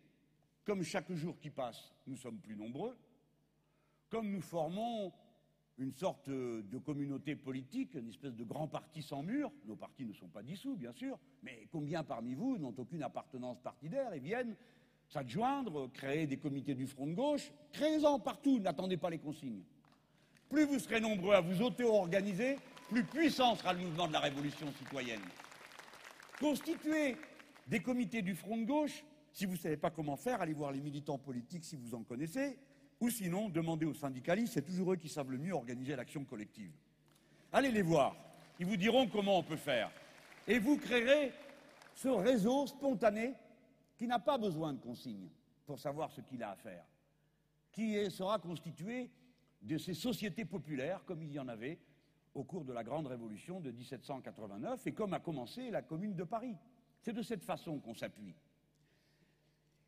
comme 0.66 0.82
chaque 0.82 1.12
jour 1.12 1.40
qui 1.40 1.52
passe, 1.52 1.94
nous 2.08 2.18
sommes 2.18 2.40
plus 2.40 2.56
nombreux, 2.56 2.98
comme 4.10 4.32
nous 4.32 4.42
formons 4.42 5.14
une 5.80 5.94
sorte 5.94 6.30
de 6.30 6.78
communauté 6.80 7.36
politique, 7.36 7.94
une 7.94 8.10
espèce 8.10 8.34
de 8.34 8.44
grand 8.44 8.68
parti 8.68 9.02
sans 9.02 9.22
mur. 9.22 9.52
Nos 9.66 9.76
partis 9.76 10.06
ne 10.06 10.14
sont 10.14 10.28
pas 10.28 10.42
dissous, 10.42 10.76
bien 10.76 10.92
sûr, 10.92 11.20
mais 11.44 11.68
combien 11.72 12.04
parmi 12.04 12.34
vous 12.34 12.58
n'ont 12.58 12.74
aucune 12.78 13.04
appartenance 13.04 13.60
partidaire 13.60 14.14
et 14.14 14.20
viennent 14.20 14.56
s'adjoindre, 15.08 15.88
créer 15.94 16.26
des 16.26 16.38
comités 16.38 16.74
du 16.74 16.88
front 16.88 17.08
de 17.08 17.14
gauche? 17.14 17.52
Créez-en 17.74 18.20
partout, 18.20 18.60
n'attendez 18.60 18.98
pas 18.98 19.10
les 19.10 19.20
consignes. 19.20 19.64
Plus 20.50 20.66
vous 20.66 20.80
serez 20.80 21.00
nombreux 21.00 21.36
à 21.36 21.42
vous 21.42 21.62
auto-organiser, 21.62 22.58
plus 22.90 23.04
puissant 23.04 23.56
sera 23.56 23.74
le 23.74 23.80
mouvement 23.80 24.08
de 24.08 24.14
la 24.14 24.20
révolution 24.20 24.72
citoyenne. 24.72 25.22
Constituez 26.40 27.18
des 27.68 27.82
comités 27.82 28.22
du 28.22 28.34
front 28.34 28.58
de 28.58 28.66
gauche. 28.66 29.04
Si 29.32 29.46
vous 29.46 29.54
ne 29.54 29.58
savez 29.58 29.78
pas 29.78 29.92
comment 29.92 30.16
faire, 30.16 30.42
allez 30.42 30.54
voir 30.54 30.72
les 30.72 30.82
militants 30.82 31.18
politiques 31.20 31.66
si 31.66 31.76
vous 31.76 31.94
en 31.94 32.04
connaissez. 32.04 32.58
Ou 33.00 33.10
sinon, 33.10 33.50
demandez 33.50 33.86
aux 33.86 33.94
syndicalistes, 33.94 34.54
c'est 34.54 34.66
toujours 34.66 34.94
eux 34.94 34.96
qui 34.96 35.10
savent 35.10 35.32
le 35.32 35.38
mieux 35.38 35.54
organiser 35.54 35.96
l'action 35.96 36.24
collective. 36.26 36.72
Allez 37.52 37.72
les 37.72 37.84
voir, 37.84 38.16
ils 38.60 38.66
vous 38.66 38.78
diront 38.78 39.08
comment 39.08 39.38
on 39.38 39.44
peut 39.44 39.56
faire. 39.56 39.92
Et 40.48 40.60
vous 40.60 40.78
créerez 40.78 41.32
ce 41.94 42.08
réseau 42.08 42.66
spontané 42.68 43.34
qui 43.98 44.08
n'a 44.08 44.20
pas 44.20 44.38
besoin 44.38 44.74
de 44.74 44.80
consignes 44.80 45.30
pour 45.66 45.80
savoir 45.80 46.12
ce 46.12 46.22
qu'il 46.22 46.42
a 46.44 46.52
à 46.52 46.56
faire, 46.56 46.86
qui 47.72 48.10
sera 48.10 48.40
constitué 48.40 49.10
de 49.62 49.78
ces 49.78 49.94
sociétés 49.94 50.46
populaires 50.46 51.04
comme 51.06 51.22
il 51.22 51.32
y 51.32 51.40
en 51.40 51.48
avait 51.48 51.80
au 52.34 52.44
cours 52.44 52.64
de 52.64 52.74
la 52.74 52.84
Grande 52.84 53.08
Révolution 53.08 53.60
de 53.60 53.72
1789 53.72 54.86
et 54.88 54.94
comme 54.94 55.14
a 55.14 55.20
commencé 55.20 55.72
la 55.72 55.82
Commune 55.82 56.16
de 56.16 56.24
Paris. 56.24 56.56
C'est 57.02 57.14
de 57.14 57.22
cette 57.22 57.44
façon 57.44 57.80
qu'on 57.80 57.96
s'appuie. 57.96 58.36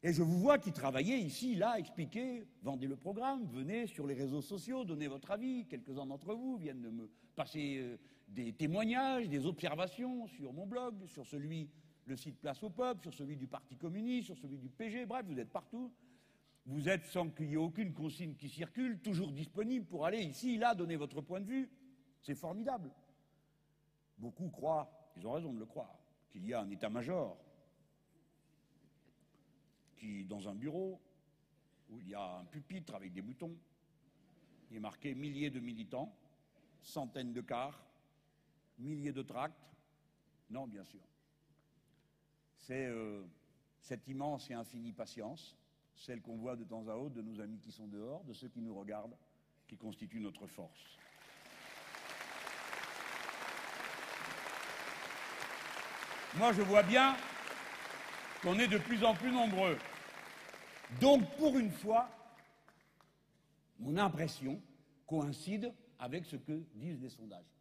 Et 0.02 0.14
je 0.14 0.24
vous 0.24 0.39
vois 0.39 0.58
qui 0.60 0.72
travaillez 0.72 1.18
ici, 1.18 1.56
là, 1.56 1.78
expliquer, 1.78 2.47
vendez 2.64 2.88
le 2.88 2.95
programme, 2.95 3.45
venez 3.47 3.86
sur 3.86 4.08
les 4.08 4.14
réseaux 4.14 4.41
sociaux, 4.41 4.86
donnez 4.86 5.08
votre 5.08 5.30
avis. 5.32 5.66
Quelques-uns 5.66 6.06
d'entre 6.06 6.34
vous 6.34 6.56
viennent 6.56 6.82
de 6.82 6.89
me 6.89 7.10
passer 7.36 7.80
euh, 7.80 7.97
des 8.30 8.54
témoignages, 8.54 9.28
des 9.28 9.45
observations 9.45 10.26
sur 10.28 10.54
mon 10.54 10.66
blog, 10.66 11.06
sur 11.06 11.28
celui, 11.28 11.70
le 12.06 12.16
site 12.16 12.39
Place 12.39 12.64
au 12.64 12.70
Peuple, 12.70 13.02
sur 13.02 13.14
celui 13.14 13.36
du 13.36 13.47
Parti 13.47 13.76
communiste, 13.76 14.28
sur 14.28 14.38
celui 14.38 14.58
du 14.58 14.70
PG, 14.70 15.06
bref, 15.06 15.26
vous 15.28 15.38
êtes 15.38 15.52
partout. 15.52 15.91
Vous 16.66 16.88
êtes 16.88 17.06
sans 17.08 17.30
qu'il 17.30 17.50
y 17.50 17.54
ait 17.54 17.58
aucune 17.58 17.93
consigne 17.93 18.36
qui 18.36 18.47
circule, 18.47 19.00
toujours 19.00 19.34
disponible 19.34 19.86
pour 19.86 20.06
aller 20.06 20.22
ici, 20.22 20.58
là, 20.58 20.76
donner 20.76 20.95
votre 20.95 21.20
point 21.20 21.41
de 21.41 21.47
vue. 21.47 21.70
C'est 22.22 22.36
formidable. 22.36 22.89
Beaucoup 24.18 24.47
croient, 24.50 25.12
ils 25.18 25.28
ont 25.28 25.34
raison 25.34 25.52
de 25.52 25.60
le 25.60 25.66
croire, 25.66 26.00
qu'il 26.30 26.45
y 26.45 26.54
a 26.54 26.62
un 26.62 26.70
état-major 26.70 27.38
qui, 30.00 30.24
dans 30.24 30.47
un 30.47 30.56
bureau 30.56 31.00
où 31.89 32.00
il 32.00 32.10
y 32.10 32.16
a 32.16 32.38
un 32.38 32.45
pupitre 32.45 32.95
avec 32.95 33.14
des 33.14 33.22
boutons, 33.22 33.56
il 34.72 34.78
est 34.78 34.80
marqué 34.80 35.14
milliers 35.14 35.50
de 35.50 35.60
militants, 35.60 36.16
centaines 36.82 37.34
de 37.34 37.41
cars, 37.41 37.84
milliers 38.78 39.12
de 39.12 39.22
tracts. 39.22 39.60
Non, 40.50 40.68
bien 40.68 40.84
sûr. 40.84 41.02
C'est 42.58 42.86
euh, 42.86 43.24
cette 43.82 44.08
immense 44.08 44.50
et 44.50 44.54
infinie 44.54 44.93
patience, 44.93 45.56
celle 45.95 46.22
qu'on 46.22 46.38
voit 46.38 46.56
de 46.56 46.64
temps 46.64 46.88
à 46.88 46.95
autre 46.95 47.16
de 47.16 47.22
nos 47.22 47.39
amis 47.41 47.60
qui 47.60 47.72
sont 47.72 47.88
dehors, 47.88 48.24
de 48.24 48.34
ceux 48.34 48.47
qui 48.47 48.62
nous 48.62 48.76
regardent, 48.76 49.16
qui 49.68 49.78
constitue 49.78 50.20
notre 50.20 50.47
force. 50.47 50.97
Moi, 56.36 56.54
je 56.54 56.62
vois 56.62 56.84
bien 56.84 57.16
qu'on 58.42 58.58
est 58.60 58.68
de 58.68 58.78
plus 58.78 59.04
en 59.04 59.14
plus 59.14 59.32
nombreux. 59.32 59.78
Donc, 61.02 61.30
pour 61.38 61.58
une 61.58 61.72
fois, 61.72 62.10
mon 63.80 63.98
impression 63.98 64.62
coïncide 65.06 65.74
avec 66.00 66.26
ce 66.26 66.36
que 66.36 66.64
disent 66.76 67.02
les 67.02 67.10
sondages, 67.10 67.60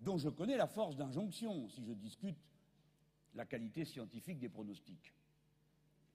dont 0.00 0.18
je 0.18 0.28
connais 0.28 0.56
la 0.56 0.66
force 0.66 0.96
d'injonction 0.96 1.68
si 1.68 1.84
je 1.84 1.92
discute 1.92 2.36
la 3.34 3.44
qualité 3.44 3.84
scientifique 3.84 4.38
des 4.38 4.48
pronostics. 4.48 5.12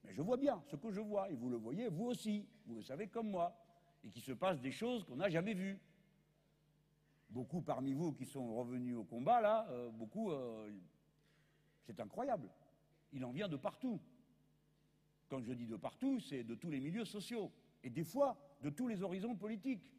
Mais 0.04 0.14
je 0.14 0.22
vois 0.22 0.36
bien 0.36 0.62
ce 0.70 0.76
que 0.76 0.90
je 0.90 1.00
vois, 1.00 1.30
et 1.30 1.34
vous 1.34 1.48
le 1.48 1.56
voyez, 1.56 1.88
vous 1.88 2.06
aussi, 2.06 2.46
vous 2.66 2.76
le 2.76 2.82
savez 2.82 3.08
comme 3.08 3.30
moi, 3.30 3.56
et 4.04 4.10
qu'il 4.10 4.22
se 4.22 4.32
passe 4.32 4.60
des 4.60 4.72
choses 4.72 5.04
qu'on 5.04 5.16
n'a 5.16 5.28
jamais 5.28 5.54
vues. 5.54 5.78
Beaucoup 7.30 7.62
parmi 7.62 7.92
vous 7.92 8.12
qui 8.12 8.26
sont 8.26 8.54
revenus 8.54 8.96
au 8.96 9.04
combat, 9.04 9.40
là, 9.40 9.66
euh, 9.70 9.90
beaucoup, 9.90 10.32
euh, 10.32 10.70
c'est 11.86 11.98
incroyable. 12.00 12.48
Il 13.12 13.24
en 13.24 13.30
vient 13.30 13.48
de 13.48 13.56
partout. 13.56 14.00
Quand 15.28 15.42
je 15.42 15.52
dis 15.52 15.66
de 15.66 15.76
partout, 15.76 16.20
c'est 16.20 16.44
de 16.44 16.54
tous 16.54 16.70
les 16.70 16.80
milieux 16.80 17.04
sociaux, 17.04 17.50
et 17.82 17.90
des 17.90 18.04
fois 18.04 18.36
de 18.62 18.70
tous 18.70 18.88
les 18.88 19.02
horizons 19.02 19.34
politiques. 19.34 19.90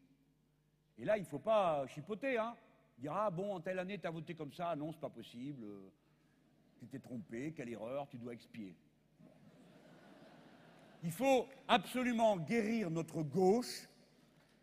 Et 0.97 1.05
là, 1.05 1.17
il 1.17 1.21
ne 1.21 1.27
faut 1.27 1.39
pas 1.39 1.87
chipoter, 1.87 2.37
hein. 2.37 2.55
Dire, 2.99 3.13
ah 3.13 3.31
bon, 3.31 3.55
en 3.55 3.59
telle 3.59 3.79
année, 3.79 3.97
tu 3.97 4.05
as 4.05 4.11
voté 4.11 4.35
comme 4.35 4.53
ça, 4.53 4.75
non, 4.75 4.91
c'est 4.91 4.99
pas 4.99 5.09
possible, 5.09 5.65
tu 6.79 6.85
t'es 6.85 6.99
trompé, 6.99 7.51
quelle 7.51 7.69
erreur, 7.69 8.07
tu 8.07 8.17
dois 8.17 8.33
expier. 8.33 8.75
Il 11.03 11.11
faut 11.11 11.47
absolument 11.67 12.37
guérir 12.37 12.91
notre 12.91 13.23
gauche 13.23 13.89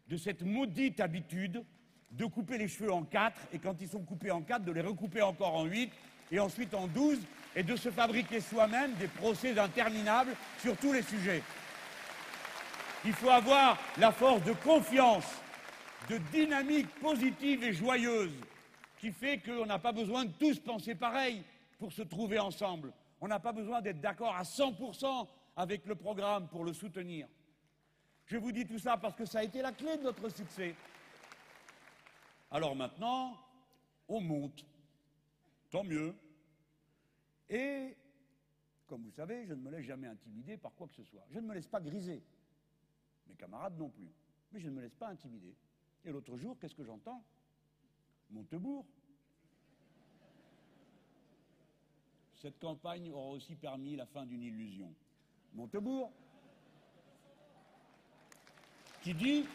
de 0.09 0.17
cette 0.17 0.43
maudite 0.43 1.01
habitude 1.01 1.65
de 2.13 2.25
couper 2.25 2.59
les 2.59 2.69
cheveux 2.69 2.93
en 2.93 3.05
quatre, 3.05 3.41
et 3.53 3.59
quand 3.59 3.81
ils 3.81 3.89
sont 3.89 4.03
coupés 4.03 4.31
en 4.31 4.43
quatre, 4.43 4.65
de 4.65 4.73
les 4.73 4.81
recouper 4.81 5.23
encore 5.23 5.55
en 5.55 5.65
huit, 5.65 5.93
et 6.31 6.39
ensuite 6.39 6.73
en 6.75 6.87
douze, 6.87 7.21
et 7.55 7.63
de 7.63 7.77
se 7.77 7.91
fabriquer 7.91 8.41
soi-même 8.41 8.93
des 8.95 9.09
procès 9.09 9.59
interminables 9.59 10.35
sur 10.61 10.77
tous 10.77 10.93
les 10.93 11.03
sujets. 11.03 11.43
Il 13.05 13.13
faut 13.13 13.31
avoir 13.31 13.79
la 13.97 14.13
force 14.13 14.43
de 14.45 14.53
confiance, 14.53 15.25
de 16.09 16.19
dynamique 16.33 16.89
positive 17.01 17.65
et 17.65 17.73
joyeuse, 17.73 18.33
qui 18.99 19.11
fait 19.11 19.39
qu'on 19.39 19.67
n'a 19.67 19.79
pas 19.79 19.93
besoin 19.93 20.27
de 20.27 20.33
tous 20.33 20.59
penser 20.61 20.95
pareil 20.95 21.43
pour 21.79 21.93
se 21.93 22.03
trouver 22.03 22.39
ensemble. 22.39 22.93
On 23.21 23.29
n'a 23.29 23.41
pas 23.41 23.53
besoin 23.53 23.81
d'être 23.81 24.01
d'accord 24.01 24.37
à 24.37 24.43
100% 24.43 25.27
avec 25.57 25.87
le 25.87 25.95
programme 25.95 26.49
pour 26.49 26.65
le 26.65 26.73
soutenir. 26.73 27.27
Je 28.27 28.37
vous 28.37 28.53
dis 28.53 28.67
tout 28.67 28.79
ça 28.79 28.97
parce 28.97 29.17
que 29.17 29.25
ça 29.25 29.41
a 29.41 29.43
été 29.43 29.61
la 29.61 29.73
clé 29.73 29.97
de 29.97 30.03
notre 30.03 30.29
succès. 30.29 30.75
Alors 32.51 32.77
maintenant, 32.77 33.37
on 34.09 34.21
monte. 34.21 34.65
Tant 35.71 35.85
mieux. 35.85 36.15
Et, 37.51 37.97
comme 38.87 39.03
vous 39.03 39.11
savez, 39.11 39.45
je 39.45 39.55
ne 39.55 39.61
me 39.61 39.71
laisse 39.71 39.85
jamais 39.85 40.07
intimider 40.07 40.57
par 40.57 40.73
quoi 40.75 40.87
que 40.87 40.95
ce 40.95 41.03
soit. 41.03 41.27
Je 41.31 41.41
ne 41.41 41.47
me 41.47 41.55
laisse 41.55 41.67
pas 41.67 41.81
griser. 41.81 42.23
Mes 43.29 43.35
camarades 43.35 43.77
non 43.77 43.91
plus. 43.91 44.09
Mais 44.53 44.61
je 44.61 44.69
ne 44.69 44.75
me 44.75 44.81
laisse 44.81 44.95
pas 44.95 45.09
intimider. 45.09 45.55
Et 46.05 46.13
l'autre 46.13 46.37
jour, 46.37 46.57
qu'est-ce 46.59 46.75
que 46.75 46.85
j'entends? 46.85 47.23
Montebourg. 48.31 48.87
Cette 52.37 52.59
campagne 52.59 53.11
aura 53.11 53.31
aussi 53.31 53.55
permis 53.57 53.97
la 53.97 54.07
fin 54.07 54.25
d'une 54.25 54.43
illusion. 54.43 54.95
Montebourg, 55.53 56.13
qui 59.03 59.13
dit 59.13 59.47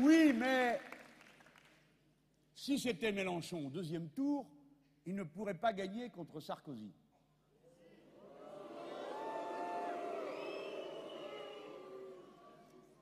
Oui, 0.00 0.32
mais 0.32 0.80
si 2.70 2.78
c'était 2.78 3.10
Mélenchon 3.10 3.66
au 3.66 3.68
deuxième 3.68 4.08
tour, 4.10 4.46
il 5.04 5.16
ne 5.16 5.24
pourrait 5.24 5.54
pas 5.54 5.72
gagner 5.72 6.08
contre 6.08 6.38
Sarkozy. 6.38 6.92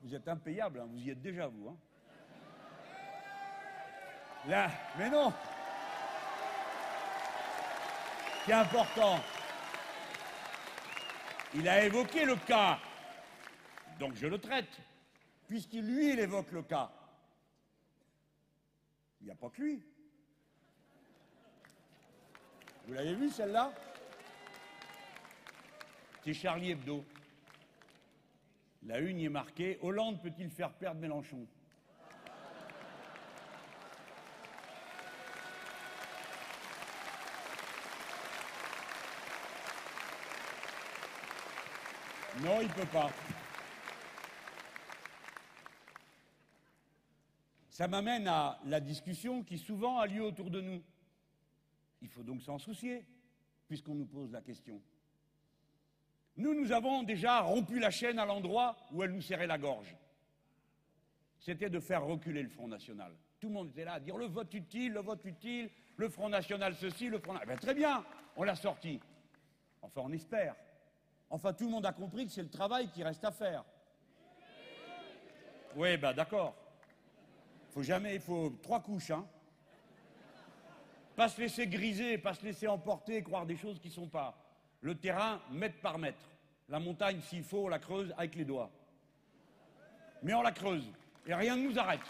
Vous 0.01 0.15
êtes 0.15 0.27
impayable, 0.27 0.79
hein, 0.79 0.87
vous 0.89 0.97
y 0.97 1.11
êtes 1.11 1.21
déjà, 1.21 1.45
vous. 1.45 1.69
Hein. 1.69 1.77
Là, 4.47 4.71
mais 4.97 5.11
non 5.11 5.31
C'est 8.47 8.53
important. 8.53 9.19
Il 11.53 11.69
a 11.69 11.85
évoqué 11.85 12.25
le 12.25 12.37
cas, 12.37 12.79
donc 13.99 14.15
je 14.15 14.25
le 14.25 14.39
traite, 14.39 14.79
puisqu'il 15.47 15.85
lui, 15.85 16.13
il 16.13 16.19
évoque 16.19 16.51
le 16.53 16.63
cas. 16.63 16.91
Il 19.21 19.25
n'y 19.25 19.31
a 19.31 19.35
pas 19.35 19.49
que 19.49 19.61
lui. 19.61 19.83
Vous 22.87 22.93
l'avez 22.93 23.13
vu 23.13 23.29
celle-là? 23.29 23.71
C'est 26.23 26.33
Charlie 26.33 26.71
Hebdo. 26.71 27.05
La 28.83 28.99
une 28.99 29.19
est 29.19 29.29
marquée 29.29 29.77
Hollande 29.81 30.21
peut-il 30.21 30.49
faire 30.49 30.71
perdre 30.71 31.01
Mélenchon? 31.01 31.45
Non, 42.41 42.61
il 42.61 42.67
ne 42.67 42.73
peut 42.73 42.85
pas. 42.85 43.11
Ça 47.79 47.87
m'amène 47.87 48.27
à 48.27 48.59
la 48.65 48.81
discussion 48.81 49.41
qui 49.41 49.57
souvent 49.57 49.99
a 49.99 50.05
lieu 50.05 50.21
autour 50.21 50.49
de 50.49 50.59
nous. 50.59 50.83
Il 52.01 52.09
faut 52.09 52.23
donc 52.23 52.41
s'en 52.41 52.57
soucier, 52.57 53.05
puisqu'on 53.69 53.95
nous 53.95 54.05
pose 54.05 54.33
la 54.33 54.41
question. 54.41 54.81
Nous, 56.35 56.53
nous 56.53 56.73
avons 56.73 57.03
déjà 57.03 57.39
rompu 57.39 57.79
la 57.79 57.89
chaîne 57.89 58.19
à 58.19 58.25
l'endroit 58.25 58.75
où 58.91 59.01
elle 59.01 59.13
nous 59.13 59.21
serrait 59.21 59.47
la 59.47 59.57
gorge. 59.57 59.95
C'était 61.39 61.69
de 61.69 61.79
faire 61.79 62.03
reculer 62.03 62.43
le 62.43 62.49
Front 62.49 62.67
National. 62.67 63.13
Tout 63.39 63.47
le 63.47 63.53
monde 63.53 63.69
était 63.69 63.85
là 63.85 63.93
à 63.93 63.99
dire 64.01 64.17
le 64.17 64.25
vote 64.25 64.53
utile, 64.53 64.91
le 64.91 64.99
vote 64.99 65.23
utile, 65.23 65.69
le 65.95 66.09
Front 66.09 66.27
National 66.27 66.75
ceci, 66.75 67.07
le 67.07 67.19
Front 67.19 67.31
National. 67.31 67.57
Eh 67.57 67.65
très 67.65 67.75
bien, 67.75 68.03
on 68.35 68.43
l'a 68.43 68.57
sorti. 68.57 68.99
Enfin, 69.81 70.01
on 70.03 70.11
espère. 70.11 70.53
Enfin, 71.29 71.53
tout 71.53 71.63
le 71.63 71.71
monde 71.71 71.85
a 71.85 71.93
compris 71.93 72.25
que 72.25 72.31
c'est 72.33 72.43
le 72.43 72.49
travail 72.49 72.89
qui 72.89 73.03
reste 73.03 73.23
à 73.23 73.31
faire. 73.31 73.63
Oui, 75.77 75.95
ben 75.95 76.11
d'accord. 76.11 76.68
Faut 77.79 77.83
jamais, 77.83 78.15
il 78.15 78.19
faut 78.19 78.49
trois 78.61 78.81
couches, 78.81 79.11
hein. 79.11 79.25
Pas 81.15 81.29
se 81.29 81.39
laisser 81.39 81.65
griser, 81.65 82.17
pas 82.17 82.33
se 82.33 82.43
laisser 82.43 82.67
emporter, 82.67 83.23
croire 83.23 83.45
des 83.45 83.55
choses 83.55 83.79
qui 83.79 83.87
ne 83.87 83.93
sont 83.93 84.09
pas. 84.09 84.37
Le 84.81 84.95
terrain, 84.95 85.39
mètre 85.49 85.79
par 85.79 85.97
mètre. 85.97 86.19
La 86.67 86.81
montagne, 86.81 87.21
s'il 87.21 87.45
faut, 87.45 87.67
on 87.67 87.67
la 87.69 87.79
creuse 87.79 88.13
avec 88.17 88.35
les 88.35 88.43
doigts. 88.43 88.69
Mais 90.23 90.33
on 90.33 90.41
la 90.41 90.51
creuse. 90.51 90.91
Et 91.25 91.33
rien 91.33 91.55
ne 91.55 91.69
nous 91.69 91.79
arrête. 91.79 92.01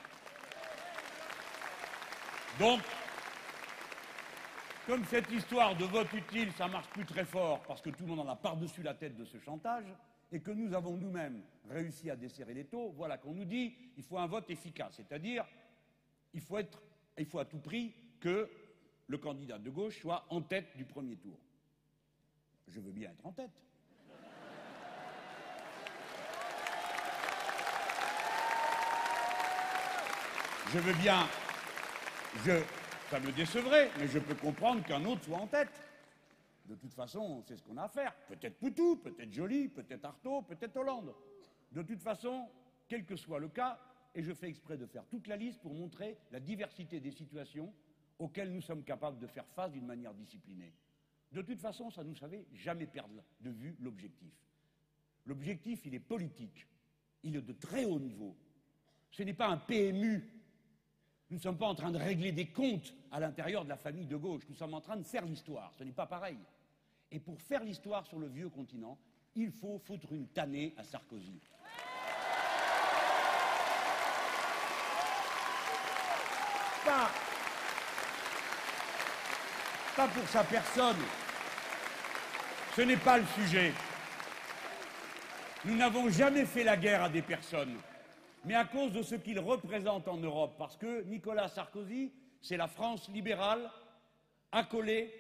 Donc, 2.58 2.82
comme 4.88 5.06
cette 5.06 5.30
histoire 5.30 5.76
de 5.76 5.86
vote 5.86 6.12
utile, 6.14 6.52
ça 6.54 6.68
marche 6.68 6.88
plus 6.88 7.06
très 7.06 7.26
fort 7.26 7.62
parce 7.68 7.84
que 7.84 7.92
tout 7.92 8.06
le 8.06 8.16
monde 8.16 8.22
en 8.22 8.32
a 8.32 8.36
par-dessus 8.36 8.82
la 8.82 8.96
tête 8.96 9.16
de 9.16 9.24
ce 9.24 9.38
chantage 9.38 9.86
et 10.32 10.40
que 10.40 10.52
nous 10.52 10.74
avons 10.74 10.98
nous-mêmes 10.98 11.44
réussi 11.70 12.10
à 12.10 12.16
desserrer 12.16 12.54
les 12.54 12.66
taux, 12.66 12.92
voilà 12.96 13.18
qu'on 13.18 13.34
nous 13.34 13.46
dit 13.46 13.76
il 13.98 14.04
faut 14.04 14.18
un 14.18 14.28
vote 14.28 14.50
efficace, 14.50 14.94
c'est-à-dire 14.96 15.46
il 16.34 16.42
faut 16.42 17.40
à 17.40 17.46
tout 17.46 17.60
prix 17.60 17.94
que 18.20 18.50
le 19.08 19.18
candidat 19.18 19.58
de 19.58 19.70
gauche 19.70 20.00
soit 20.00 20.26
en 20.30 20.42
tête 20.42 20.76
du 20.78 20.86
premier 20.86 21.16
tour. 21.16 21.38
Je 22.68 22.80
veux 22.80 22.92
bien 22.92 23.10
être 23.12 23.26
en 23.26 23.32
tête. 23.32 23.64
Je 30.72 30.78
veux 30.78 30.94
bien, 31.02 31.28
ça 33.10 33.20
me 33.20 33.32
décevrait, 33.32 33.90
mais 33.98 34.08
je 34.08 34.20
peux 34.20 34.36
comprendre 34.36 34.84
qu'un 34.84 35.04
autre 35.06 35.24
soit 35.24 35.40
en 35.40 35.48
tête. 35.48 35.82
De 36.66 36.76
toute 36.76 36.94
façon, 36.94 37.42
c'est 37.48 37.58
ce 37.58 37.64
qu'on 37.64 37.78
a 37.78 37.86
à 37.86 37.88
faire. 37.88 38.14
Peut-être 38.28 38.60
Poutou, 38.60 38.98
peut-être 38.98 39.34
Joly, 39.34 39.70
peut-être 39.70 40.06
Artaud, 40.06 40.44
peut-être 40.44 40.78
Hollande. 40.78 41.16
De 41.72 41.82
toute 41.82 42.04
façon, 42.04 42.48
quel 42.88 43.04
que 43.04 43.16
soit 43.16 43.40
le 43.40 43.48
cas, 43.48 43.80
et 44.20 44.22
je 44.22 44.34
fais 44.34 44.50
exprès 44.50 44.78
de 44.78 44.86
faire 44.86 45.06
toute 45.08 45.28
la 45.28 45.38
liste 45.38 45.62
pour 45.62 45.74
montrer 45.74 46.18
la 46.32 46.42
diversité 46.42 47.00
des 47.00 47.12
situations 47.12 47.74
auxquelles 48.20 48.52
nous 48.52 48.62
sommes 48.62 48.84
capables 48.84 49.18
de 49.18 49.28
faire 49.28 49.48
face 49.48 49.72
d'une 49.72 49.86
manière 49.86 50.14
disciplinée. 50.14 50.74
De 51.32 51.42
toute 51.42 51.62
façon, 51.62 51.90
ça 51.90 52.04
nous 52.04 52.16
savait 52.16 52.46
jamais 52.52 52.86
perdre 52.86 53.24
de 53.40 53.50
vue 53.50 53.78
l'objectif. 53.80 54.34
L'objectif, 55.26 55.86
il 55.86 55.96
est 55.96 56.00
politique. 56.00 56.68
Il 57.24 57.38
est 57.38 57.42
de 57.42 57.54
très 57.54 57.86
haut 57.86 58.00
niveau. 58.00 58.36
Ce 59.10 59.24
n'est 59.24 59.34
pas 59.34 59.48
un 59.48 59.58
PMU 59.58 60.22
nous 61.30 61.38
ne 61.38 61.42
sommes 61.42 61.60
pas 61.60 61.68
en 61.68 61.76
train 61.76 61.92
de 61.92 61.98
régler 62.00 62.32
des 62.32 62.48
comptes 62.48 62.92
à 63.12 63.20
l'intérieur 63.20 63.64
de 63.64 63.70
la 63.70 63.78
famille 63.78 64.08
de 64.08 64.16
gauche. 64.16 64.42
Nous 64.50 64.56
sommes 64.56 64.74
en 64.74 64.82
train 64.82 64.98
de 64.98 65.04
faire 65.04 65.24
l'histoire. 65.24 65.72
Ce 65.78 65.84
n'est 65.84 65.92
pas 65.92 66.08
pareil. 66.08 66.40
Et 67.12 67.20
pour 67.20 67.40
faire 67.40 67.64
l'histoire 67.64 68.08
sur 68.08 68.18
le 68.18 68.26
vieux 68.26 68.50
continent, 68.50 68.98
il 69.36 69.52
faut 69.52 69.78
foutre 69.78 70.12
une 70.12 70.28
tannée 70.30 70.74
à 70.76 70.84
Sarkozy. 70.84 71.40
Pas, 79.96 80.08
pour 80.08 80.28
sa 80.28 80.44
personne. 80.44 80.98
Ce 82.76 82.82
n'est 82.82 82.98
pas 82.98 83.18
le 83.18 83.26
sujet. 83.36 83.74
Nous 85.66 85.76
n'avons 85.76 86.10
jamais 86.10 86.46
fait 86.46 86.64
la 86.64 86.78
guerre 86.78 87.04
à 87.04 87.10
des 87.10 87.22
personnes 87.22 87.78
mais 88.46 88.56
à 88.56 88.66
cause 88.66 88.92
de 88.92 89.02
ce 89.02 89.16
qu'il 89.16 89.40
représente 89.40 90.08
en 90.08 90.18
Europe, 90.18 90.56
parce 90.58 90.78
que 90.78 91.04
Nicolas 91.04 91.48
Sarkozy, 91.48 92.12
c'est 92.42 92.58
la 92.58 92.68
France 92.68 93.10
libérale 93.10 93.70
accolée 94.52 95.14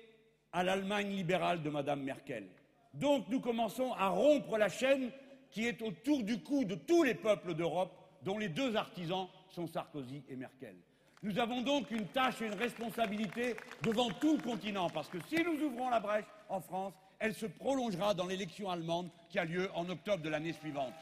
à 0.51 0.63
l'Allemagne 0.63 1.09
libérale 1.09 1.61
de 1.61 1.69
Mme 1.69 2.01
Merkel. 2.01 2.47
Donc 2.93 3.27
nous 3.29 3.39
commençons 3.39 3.93
à 3.93 4.07
rompre 4.07 4.57
la 4.57 4.69
chaîne 4.69 5.11
qui 5.51 5.67
est 5.67 5.81
autour 5.81 6.23
du 6.23 6.41
cou 6.41 6.63
de 6.63 6.75
tous 6.75 7.03
les 7.03 7.15
peuples 7.15 7.53
d'Europe, 7.53 7.93
dont 8.23 8.37
les 8.37 8.49
deux 8.49 8.75
artisans 8.75 9.27
sont 9.49 9.67
Sarkozy 9.67 10.23
et 10.27 10.35
Merkel. 10.35 10.75
Nous 11.21 11.37
avons 11.37 11.61
donc 11.61 11.91
une 11.91 12.07
tâche 12.07 12.41
et 12.41 12.45
une 12.45 12.53
responsabilité 12.53 13.57
devant 13.81 14.09
tout 14.09 14.37
le 14.37 14.41
continent, 14.41 14.89
parce 14.89 15.09
que 15.09 15.17
si 15.27 15.43
nous 15.43 15.61
ouvrons 15.65 15.89
la 15.89 15.99
brèche 15.99 16.25
en 16.47 16.61
France, 16.61 16.93
elle 17.19 17.33
se 17.33 17.45
prolongera 17.45 18.13
dans 18.13 18.25
l'élection 18.25 18.69
allemande 18.69 19.09
qui 19.27 19.37
a 19.37 19.43
lieu 19.43 19.69
en 19.75 19.89
octobre 19.89 20.23
de 20.23 20.29
l'année 20.29 20.53
suivante. 20.53 20.93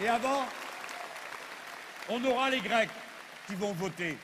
Et 0.00 0.08
avant, 0.08 0.44
on 2.08 2.24
aura 2.24 2.48
les 2.48 2.60
Grecs 2.60 2.90
qui 3.46 3.54
vont 3.54 3.72
voter 3.72 4.16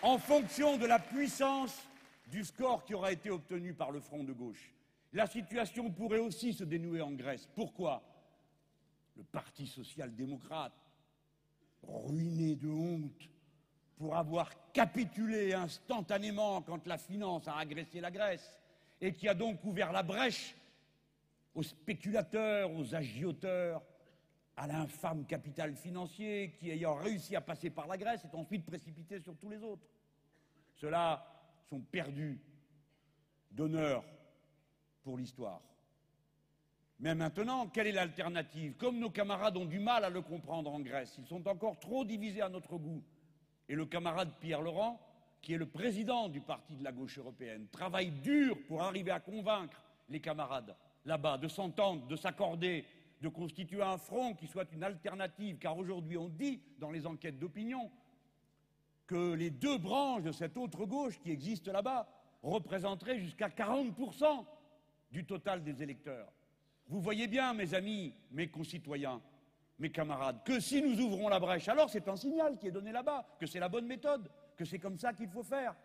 en 0.00 0.18
fonction 0.18 0.78
de 0.78 0.86
la 0.86 0.98
puissance 0.98 1.82
du 2.28 2.44
score 2.44 2.84
qui 2.84 2.94
aura 2.94 3.12
été 3.12 3.30
obtenu 3.30 3.74
par 3.74 3.90
le 3.90 4.00
front 4.00 4.24
de 4.24 4.32
gauche. 4.32 4.72
La 5.12 5.26
situation 5.26 5.90
pourrait 5.90 6.18
aussi 6.18 6.54
se 6.54 6.64
dénouer 6.64 7.02
en 7.02 7.12
Grèce. 7.12 7.46
Pourquoi? 7.54 8.02
Le 9.16 9.22
Parti 9.24 9.66
social-démocrate, 9.66 10.72
ruiné 11.82 12.56
de 12.56 12.68
honte 12.68 13.28
pour 13.96 14.16
avoir 14.16 14.50
capitulé 14.72 15.52
instantanément 15.52 16.62
quand 16.62 16.86
la 16.86 16.98
finance 16.98 17.48
a 17.48 17.56
agressé 17.56 18.00
la 18.00 18.10
Grèce, 18.10 18.58
et 19.00 19.12
qui 19.12 19.28
a 19.28 19.34
donc 19.34 19.64
ouvert 19.64 19.92
la 19.92 20.02
brèche 20.02 20.54
aux 21.54 21.62
spéculateurs, 21.62 22.72
aux 22.72 22.94
agioteurs, 22.94 23.82
à 24.56 24.66
l'infâme 24.66 25.24
capital 25.24 25.74
financier 25.76 26.54
qui, 26.58 26.70
ayant 26.70 26.96
réussi 26.96 27.36
à 27.36 27.40
passer 27.40 27.70
par 27.70 27.86
la 27.86 27.96
Grèce, 27.96 28.24
est 28.24 28.34
ensuite 28.34 28.66
précipité 28.66 29.20
sur 29.20 29.36
tous 29.36 29.48
les 29.48 29.62
autres. 29.62 29.86
Ceux-là 30.76 31.24
sont 31.68 31.80
perdus 31.80 32.40
d'honneur 33.50 34.04
pour 35.02 35.16
l'histoire. 35.16 35.60
Mais 37.00 37.14
maintenant, 37.14 37.68
quelle 37.68 37.86
est 37.86 37.92
l'alternative 37.92 38.74
Comme 38.76 38.98
nos 38.98 39.10
camarades 39.10 39.56
ont 39.56 39.64
du 39.64 39.78
mal 39.78 40.04
à 40.04 40.10
le 40.10 40.20
comprendre 40.20 40.72
en 40.72 40.80
Grèce, 40.80 41.14
ils 41.18 41.26
sont 41.26 41.46
encore 41.46 41.78
trop 41.78 42.04
divisés 42.04 42.42
à 42.42 42.48
notre 42.48 42.76
goût. 42.76 43.02
Et 43.68 43.76
le 43.76 43.86
camarade 43.86 44.32
Pierre 44.40 44.62
Laurent, 44.62 45.00
qui 45.40 45.54
est 45.54 45.58
le 45.58 45.68
président 45.68 46.28
du 46.28 46.40
parti 46.40 46.74
de 46.74 46.82
la 46.82 46.90
gauche 46.90 47.18
européenne, 47.18 47.68
travaille 47.70 48.10
dur 48.10 48.56
pour 48.66 48.82
arriver 48.82 49.12
à 49.12 49.20
convaincre 49.20 49.80
les 50.08 50.20
camarades 50.20 50.74
là-bas 51.04 51.38
de 51.38 51.46
s'entendre, 51.46 52.06
de 52.08 52.16
s'accorder, 52.16 52.84
de 53.20 53.28
constituer 53.28 53.82
un 53.82 53.98
front 53.98 54.34
qui 54.34 54.48
soit 54.48 54.70
une 54.72 54.82
alternative, 54.82 55.58
car 55.58 55.78
aujourd'hui 55.78 56.16
on 56.16 56.28
dit 56.28 56.60
dans 56.78 56.90
les 56.90 57.06
enquêtes 57.06 57.38
d'opinion 57.38 57.90
que 59.06 59.34
les 59.34 59.50
deux 59.50 59.78
branches 59.78 60.22
de 60.22 60.32
cette 60.32 60.56
autre 60.56 60.84
gauche 60.84 61.18
qui 61.20 61.30
existe 61.30 61.68
là-bas 61.68 62.08
représenteraient 62.42 63.18
jusqu'à 63.20 63.48
40% 63.48 64.44
du 65.12 65.24
total 65.24 65.62
des 65.62 65.82
électeurs. 65.82 66.30
Vous 66.88 67.00
voyez 67.00 67.26
bien, 67.26 67.52
mes 67.54 67.74
amis, 67.74 68.14
mes 68.30 68.48
concitoyens, 68.48 69.20
mes 69.78 69.90
camarades, 69.90 70.42
que 70.44 70.58
si 70.58 70.82
nous 70.82 71.00
ouvrons 71.00 71.28
la 71.28 71.38
brèche, 71.38 71.68
alors 71.68 71.90
c'est 71.90 72.08
un 72.08 72.16
signal 72.16 72.58
qui 72.58 72.68
est 72.68 72.72
donné 72.72 72.92
là-bas, 72.92 73.26
que 73.38 73.46
c'est 73.46 73.60
la 73.60 73.68
bonne 73.68 73.86
méthode, 73.86 74.30
que 74.56 74.64
c'est 74.64 74.78
comme 74.78 74.98
ça 74.98 75.12
qu'il 75.12 75.28
faut 75.28 75.42
faire. 75.42 75.76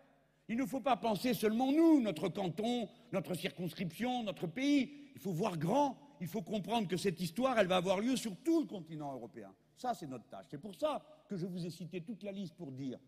Il 0.48 0.56
ne 0.56 0.66
faut 0.66 0.80
pas 0.80 0.96
penser 0.96 1.32
seulement 1.32 1.72
nous, 1.72 2.00
notre 2.00 2.28
canton, 2.28 2.88
notre 3.12 3.34
circonscription, 3.34 4.22
notre 4.24 4.46
pays. 4.46 5.10
Il 5.14 5.20
faut 5.20 5.32
voir 5.32 5.56
grand 5.56 5.98
il 6.20 6.28
faut 6.28 6.42
comprendre 6.42 6.88
que 6.88 6.96
cette 6.96 7.20
histoire, 7.20 7.58
elle 7.58 7.66
va 7.66 7.76
avoir 7.76 8.00
lieu 8.00 8.16
sur 8.16 8.36
tout 8.42 8.60
le 8.60 8.66
continent 8.66 9.12
européen. 9.12 9.52
Ça, 9.76 9.94
c'est 9.94 10.06
notre 10.06 10.26
tâche. 10.28 10.46
C'est 10.48 10.60
pour 10.60 10.74
ça 10.74 11.04
que 11.28 11.36
je 11.36 11.46
vous 11.46 11.66
ai 11.66 11.70
cité 11.70 12.00
toute 12.00 12.22
la 12.22 12.32
liste 12.32 12.54
pour 12.54 12.72
dire 12.72 12.98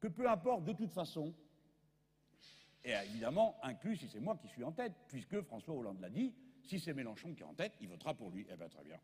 que 0.00 0.08
peu 0.08 0.28
importe, 0.28 0.64
de 0.64 0.72
toute 0.72 0.92
façon, 0.92 1.34
et 2.84 2.92
évidemment, 3.08 3.56
inclus 3.62 3.96
si 3.96 4.08
c'est 4.08 4.20
moi 4.20 4.36
qui 4.36 4.48
suis 4.48 4.64
en 4.64 4.72
tête, 4.72 4.92
puisque 5.08 5.40
François 5.42 5.74
Hollande 5.74 6.00
l'a 6.00 6.10
dit, 6.10 6.34
si 6.66 6.80
c'est 6.80 6.92
Mélenchon 6.92 7.34
qui 7.34 7.42
est 7.42 7.46
en 7.46 7.54
tête, 7.54 7.72
il 7.80 7.88
votera 7.88 8.14
pour 8.14 8.30
lui. 8.30 8.46
Eh 8.50 8.56
bien, 8.56 8.68
très 8.68 8.82
bien. 8.82 8.98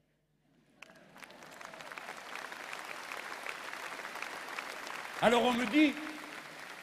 Alors 5.21 5.45
on 5.45 5.53
me 5.53 5.65
dit, 5.71 5.95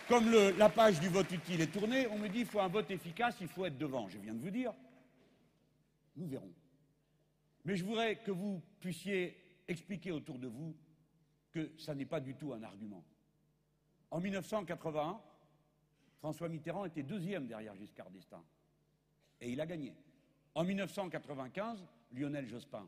comme 0.07 0.31
la 0.57 0.69
page 0.69 0.99
du 1.01 1.09
vote 1.09 1.29
utile 1.29 1.59
est 1.59 1.67
tournée, 1.71 2.07
on 2.07 2.17
me 2.17 2.29
dit 2.29 2.39
qu'il 2.39 2.45
faut 2.45 2.61
un 2.61 2.69
vote 2.69 2.89
efficace, 2.89 3.35
il 3.41 3.49
faut 3.49 3.65
être 3.65 3.77
devant. 3.77 4.07
Je 4.07 4.17
viens 4.17 4.33
de 4.33 4.39
vous 4.39 4.49
dire, 4.49 4.73
nous 6.15 6.27
verrons. 6.27 6.53
Mais 7.65 7.75
je 7.75 7.83
voudrais 7.83 8.15
que 8.15 8.31
vous 8.31 8.61
puissiez 8.79 9.37
expliquer 9.67 10.11
autour 10.11 10.39
de 10.39 10.47
vous 10.47 10.73
que 11.51 11.73
ça 11.77 11.93
n'est 11.93 12.05
pas 12.05 12.21
du 12.21 12.35
tout 12.35 12.53
un 12.53 12.63
argument. 12.63 13.03
En 14.09 14.21
1981, 14.21 15.19
François 16.19 16.47
Mitterrand 16.47 16.85
était 16.85 17.03
deuxième 17.03 17.45
derrière 17.45 17.75
Giscard 17.75 18.09
d'Estaing. 18.09 18.43
Et 19.41 19.51
il 19.51 19.59
a 19.59 19.65
gagné. 19.65 19.93
En 20.55 20.63
1995, 20.63 21.85
Lionel 22.11 22.47
Jospin 22.47 22.87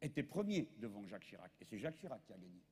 était 0.00 0.22
premier 0.22 0.68
devant 0.78 1.06
Jacques 1.06 1.24
Chirac. 1.24 1.52
Et 1.60 1.64
c'est 1.64 1.78
Jacques 1.78 1.98
Chirac 1.98 2.20
qui 2.26 2.32
a 2.32 2.38
gagné. 2.38 2.62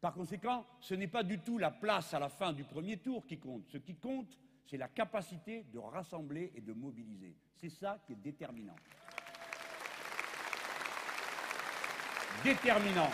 Par 0.00 0.12
conséquent, 0.12 0.66
ce 0.80 0.94
n'est 0.94 1.08
pas 1.08 1.22
du 1.22 1.38
tout 1.38 1.56
la 1.56 1.70
place 1.70 2.12
à 2.12 2.18
la 2.18 2.28
fin 2.28 2.52
du 2.52 2.64
premier 2.64 2.98
tour 2.98 3.26
qui 3.26 3.38
compte. 3.38 3.66
Ce 3.68 3.78
qui 3.78 3.94
compte, 3.94 4.38
c'est 4.66 4.76
la 4.76 4.88
capacité 4.88 5.64
de 5.72 5.78
rassembler 5.78 6.52
et 6.54 6.60
de 6.60 6.72
mobiliser. 6.72 7.34
C'est 7.56 7.70
ça 7.70 7.98
qui 8.06 8.12
est 8.12 8.16
déterminant. 8.16 8.76
Déterminant. 12.42 13.10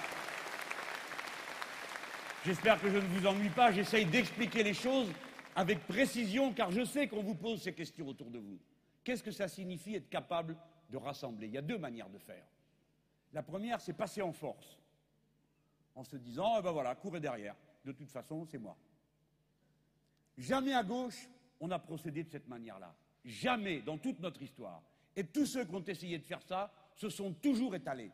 J'espère 2.45 2.81
que 2.81 2.91
je 2.91 2.97
ne 2.97 3.07
vous 3.07 3.27
ennuie 3.27 3.51
pas, 3.51 3.71
j'essaye 3.71 4.07
d'expliquer 4.07 4.63
les 4.63 4.75
choses 4.75 5.13
avec 5.55 5.87
précision, 5.87 6.53
car 6.53 6.71
je 6.73 6.85
sais 6.85 7.07
qu'on 7.07 7.23
vous 7.23 7.35
pose 7.35 7.63
ces 7.63 7.73
questions 7.73 8.09
autour 8.09 8.31
de 8.31 8.39
vous. 8.39 8.59
Qu'est-ce 9.05 9.23
que 9.23 9.31
ça 9.31 9.49
signifie 9.49 9.95
être 9.95 10.09
capable 10.09 10.57
de 10.91 10.97
rassembler? 10.97 11.47
Il 11.47 11.55
y 11.55 11.59
a 11.59 11.63
deux 11.63 11.79
manières 11.79 12.11
de 12.11 12.19
faire. 12.19 12.47
La 13.33 13.43
première, 13.43 13.81
c'est 13.81 13.93
passer 13.93 14.23
en 14.23 14.33
force 14.33 14.79
en 15.95 16.05
se 16.05 16.17
disant, 16.17 16.57
eh 16.59 16.63
ben 16.63 16.73
voilà, 16.73 16.95
courez 16.95 17.21
derrière, 17.21 17.57
de 17.85 17.93
toute 17.93 18.11
façon, 18.11 18.45
c'est 18.47 18.59
moi. 18.59 18.77
Jamais 20.39 20.73
à 20.73 20.83
gauche, 20.83 21.29
on 21.61 21.71
a 21.71 21.79
procédé 21.79 22.25
de 22.25 22.31
cette 22.31 22.49
manière-là. 22.49 22.95
Jamais 23.25 23.83
dans 23.83 23.99
toute 23.99 24.21
notre 24.21 24.41
histoire. 24.41 24.83
Et 25.15 25.25
tous 25.25 25.47
ceux 25.47 25.65
qui 25.65 25.75
ont 25.75 25.85
essayé 25.85 26.19
de 26.19 26.25
faire 26.25 26.43
ça 26.43 26.73
se 26.95 27.09
sont 27.09 27.33
toujours 27.35 27.75
étalés. 27.75 28.11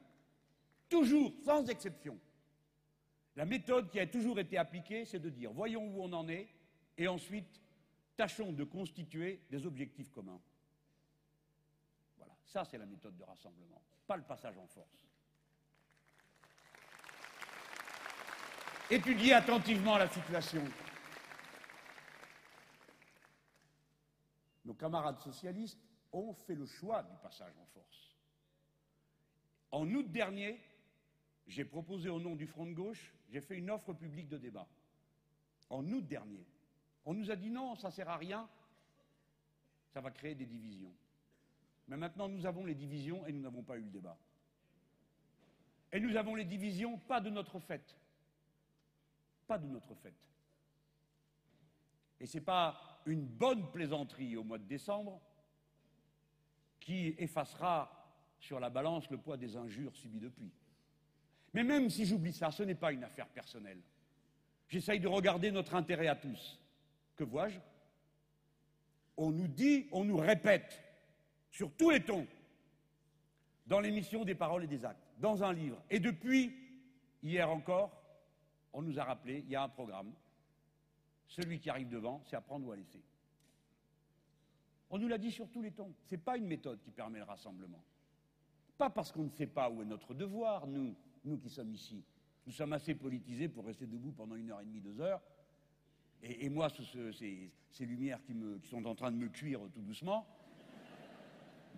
Toujours, 0.89 1.33
sans 1.45 1.65
exception. 1.67 2.19
La 3.37 3.45
méthode 3.45 3.91
qui 3.91 4.01
a 4.01 4.07
toujours 4.07 4.39
été 4.39 4.57
appliquée, 4.57 5.05
c'est 5.05 5.19
de 5.19 5.31
dire 5.31 5.53
voyons 5.53 5.87
où 5.87 6.03
on 6.03 6.13
en 6.13 6.29
est, 6.29 6.49
et 6.97 7.07
ensuite 7.07 7.61
tâchons 8.17 8.53
de 8.53 8.65
constituer 8.65 9.43
des 9.51 9.67
objectifs 9.67 10.11
communs. 10.11 10.41
Ça 12.47 12.65
c'est 12.65 12.79
la 12.79 12.87
méthode 12.87 13.17
de 13.17 13.25
rassemblement, 13.25 13.83
pas 14.07 14.17
le 14.17 14.23
passage 14.23 14.57
en 14.57 14.67
force. 14.67 15.07
Étudiez 18.89 19.33
attentivement 19.33 19.99
la 19.99 20.09
situation. 20.09 20.63
Nos 24.65 24.75
camarades 24.75 25.19
socialistes 25.19 25.81
ont 26.13 26.33
fait 26.35 26.55
le 26.55 26.67
choix 26.67 27.03
du 27.03 27.17
passage 27.17 27.53
en 27.61 27.67
force. 27.67 28.17
En 29.73 29.89
août 29.93 30.11
dernier, 30.11 30.61
j'ai 31.49 31.65
proposé 31.65 32.09
au 32.09 32.21
nom 32.21 32.37
du 32.37 32.47
Front 32.47 32.67
de 32.67 32.75
gauche, 32.75 33.13
j'ai 33.29 33.41
fait 33.41 33.57
une 33.57 33.71
offre 33.71 33.93
publique 33.93 34.29
de 34.29 34.39
débat. 34.39 34.69
En 35.69 35.85
août 35.91 36.07
dernier. 36.07 36.47
On 37.05 37.15
nous 37.15 37.31
a 37.31 37.37
dit 37.37 37.51
non, 37.51 37.75
ça 37.75 37.89
ne 37.89 37.93
sert 37.93 38.09
à 38.09 38.17
rien, 38.17 38.49
ça 39.93 40.01
va 40.01 40.11
créer 40.11 40.35
des 40.35 40.47
divisions. 40.47 40.93
Mais 41.89 41.97
maintenant, 41.97 42.29
nous 42.29 42.47
avons 42.47 42.65
les 42.65 42.75
divisions 42.75 43.27
et 43.27 43.33
nous 43.33 43.43
n'avons 43.43 43.63
pas 43.63 43.77
eu 43.77 43.83
le 43.83 43.91
débat. 43.91 44.19
Et 45.93 46.01
nous 46.01 46.17
avons 46.17 46.35
les 46.35 46.45
divisions 46.45 46.99
pas 46.99 47.21
de 47.21 47.31
notre 47.31 47.61
fait, 47.61 47.97
pas 49.47 49.59
de 49.59 49.67
notre 49.67 49.95
fait. 49.95 50.15
Et 52.19 52.27
ce 52.27 52.39
n'est 52.39 52.45
pas 52.45 53.01
une 53.07 53.25
bonne 53.25 53.71
plaisanterie 53.71 54.37
au 54.37 54.43
mois 54.43 54.59
de 54.59 54.65
décembre 54.65 55.21
qui 56.81 57.15
effacera 57.19 57.93
sur 58.39 58.61
la 58.61 58.71
balance 58.71 59.11
le 59.11 59.19
poids 59.19 59.37
des 59.37 59.57
injures 59.57 59.95
subies 59.95 60.21
depuis. 60.21 60.53
Mais 61.53 61.65
même 61.65 61.89
si 61.89 62.05
j'oublie 62.05 62.33
ça, 62.33 62.51
ce 62.51 62.63
n'est 62.63 62.75
pas 62.75 62.93
une 62.93 63.05
affaire 63.05 63.29
personnelle. 63.29 63.81
J'essaye 64.69 65.01
de 65.01 65.09
regarder 65.09 65.51
notre 65.51 65.75
intérêt 65.75 66.09
à 66.09 66.17
tous. 66.17 66.61
Que 67.15 67.25
vois-je? 67.25 67.59
On 69.17 69.31
nous 69.31 69.49
dit, 69.49 69.89
on 69.93 70.05
nous 70.05 70.17
répète, 70.17 70.86
sur 71.57 71.73
tous 71.73 71.89
les 71.89 72.05
tons, 72.05 72.27
dans 73.67 73.81
l'émission 73.81 74.27
des 74.27 74.35
paroles 74.35 74.65
et 74.65 74.67
des 74.67 74.85
actes, 74.85 75.09
dans 75.19 75.43
un 75.43 75.55
livre. 75.55 75.83
Et 75.89 75.99
depuis 75.99 76.55
hier 77.23 77.49
encore, 77.49 77.91
on 78.75 78.83
nous 78.83 78.99
a 79.01 79.05
rappelé, 79.05 79.43
il 79.47 79.51
y 79.51 79.57
a 79.57 79.63
un 79.63 79.69
programme. 79.71 80.13
Celui 81.27 81.59
qui 81.59 81.71
arrive 81.71 81.89
devant, 81.89 82.21
c'est 82.27 82.37
à 82.37 82.43
prendre 82.43 82.67
ou 82.67 82.73
à 82.73 82.77
laisser. 82.77 83.01
On 84.91 84.99
nous 84.99 85.09
l'a 85.09 85.17
dit 85.17 85.33
sur 85.33 85.49
tous 85.49 85.63
les 85.63 85.71
tons. 85.71 85.95
Ce 86.05 86.15
n'est 86.15 86.21
pas 86.21 86.37
une 86.37 86.47
méthode 86.47 86.83
qui 86.83 86.91
permet 86.91 87.21
le 87.21 87.25
rassemblement. 87.25 87.83
Pas 88.77 88.91
parce 88.91 89.11
qu'on 89.11 89.25
ne 89.25 89.31
sait 89.31 89.47
pas 89.47 89.71
où 89.71 89.81
est 89.81 89.87
notre 89.87 90.13
devoir, 90.13 90.67
nous, 90.67 90.95
nous 91.25 91.39
qui 91.39 91.49
sommes 91.49 91.73
ici. 91.73 92.05
Nous 92.47 92.53
sommes 92.53 92.75
assez 92.75 92.95
politisés 92.95 93.49
pour 93.49 93.65
rester 93.65 93.87
debout 93.87 94.13
pendant 94.13 94.37
une 94.37 94.51
heure 94.51 94.61
et 94.61 94.67
demie, 94.67 94.83
deux 94.83 95.01
heures. 95.01 95.23
Et, 96.23 96.51
moi, 96.51 96.69
ces, 96.69 97.87
lumières 97.87 98.21
qui, 98.25 98.35
sont 98.69 98.85
en 98.85 98.95
train 98.95 99.11
de 99.11 99.17
me 99.17 99.29
cuire 99.29 99.61
tout 99.73 99.83
doucement, 99.83 100.27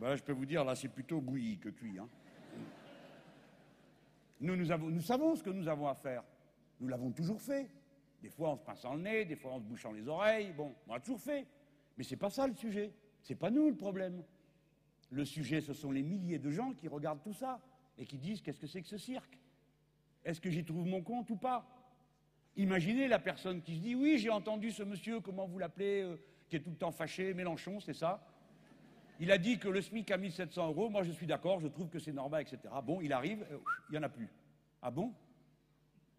ben, 0.01 0.14
je 0.14 0.22
peux 0.22 0.32
vous 0.32 0.46
dire, 0.46 0.64
là, 0.64 0.74
c'est 0.74 0.88
plutôt 0.88 1.20
bouilli 1.20 1.59
que 1.59 1.68
cuit. 1.70 1.99
Hein. 1.99 2.09
Nous, 4.40 4.55
nous 4.55 5.01
savons 5.01 5.34
ce 5.34 5.42
que 5.42 5.51
nous 5.51 5.66
avons 5.66 5.88
à 5.88 5.95
faire. 5.95 6.22
Nous 6.80 6.88
l'avons 6.88 7.11
toujours 7.11 7.41
fait. 7.41 7.68
Des 8.22 8.30
fois 8.30 8.50
en 8.50 8.57
se 8.57 8.62
pinçant 8.62 8.95
le 8.95 9.00
nez, 9.00 9.25
des 9.25 9.37
fois 9.37 9.53
en 9.53 9.58
se 9.58 9.64
bouchant 9.64 9.92
les 9.92 10.07
oreilles. 10.07 10.53
Bon, 10.53 10.75
on 10.87 10.95
l'a 10.95 11.00
toujours 11.00 11.20
fait. 11.20 11.46
Mais 11.96 12.04
ce 12.04 12.11
n'est 12.11 12.18
pas 12.18 12.30
ça 12.30 12.46
le 12.46 12.54
sujet. 12.54 12.92
Ce 13.22 13.33
n'est 13.33 13.38
pas 13.38 13.50
nous 13.50 13.68
le 13.68 13.76
problème. 13.76 14.22
Le 15.11 15.25
sujet, 15.25 15.61
ce 15.61 15.72
sont 15.72 15.91
les 15.91 16.03
milliers 16.03 16.38
de 16.38 16.50
gens 16.50 16.72
qui 16.72 16.87
regardent 16.87 17.22
tout 17.22 17.33
ça 17.33 17.61
et 17.96 18.07
qui 18.07 18.18
disent 18.18 18.41
qu'est-ce 18.41 18.61
que 18.61 18.66
c'est 18.66 18.83
que 18.83 18.88
ce 18.88 18.99
cirque? 18.99 19.38
Est-ce 20.25 20.41
que 20.41 20.50
j'y 20.50 20.64
trouve 20.64 20.87
mon 20.87 21.03
compte 21.03 21.30
ou 21.30 21.37
pas? 21.37 21.66
Imaginez 22.57 23.08
la 23.08 23.18
personne 23.18 23.62
qui 23.62 23.76
se 23.76 23.80
dit 23.80 23.95
oui, 23.95 24.18
j'ai 24.18 24.30
entendu 24.30 24.70
ce 24.70 24.83
monsieur, 24.83 25.20
comment 25.20 25.46
vous 25.46 25.58
l'appelez, 25.58 26.03
euh, 26.03 26.20
qui 26.49 26.57
est 26.57 26.61
tout 26.61 26.70
le 26.70 26.76
temps 26.76 26.92
fâché, 26.92 27.34
Mélenchon, 27.34 27.80
c'est 27.80 27.95
ça? 27.95 28.25
Il 29.20 29.32
a 29.32 29.38
dit 29.38 29.58
que 29.58 29.68
le 29.68 29.80
SMIC 29.80 30.11
a 30.12 30.16
1700 30.16 30.68
euros, 30.68 30.88
moi 30.88 31.03
je 31.03 31.11
suis 31.11 31.26
d'accord, 31.26 31.61
je 31.61 31.66
trouve 31.66 31.88
que 31.88 31.99
c'est 31.99 32.12
normal, 32.12 32.42
etc. 32.42 32.72
Bon, 32.84 33.00
il 33.00 33.12
arrive, 33.12 33.45
euh, 33.50 33.58
il 33.88 33.92
n'y 33.92 33.99
en 33.99 34.03
a 34.04 34.08
plus. 34.08 34.28
Ah 34.80 34.90
bon? 34.90 35.12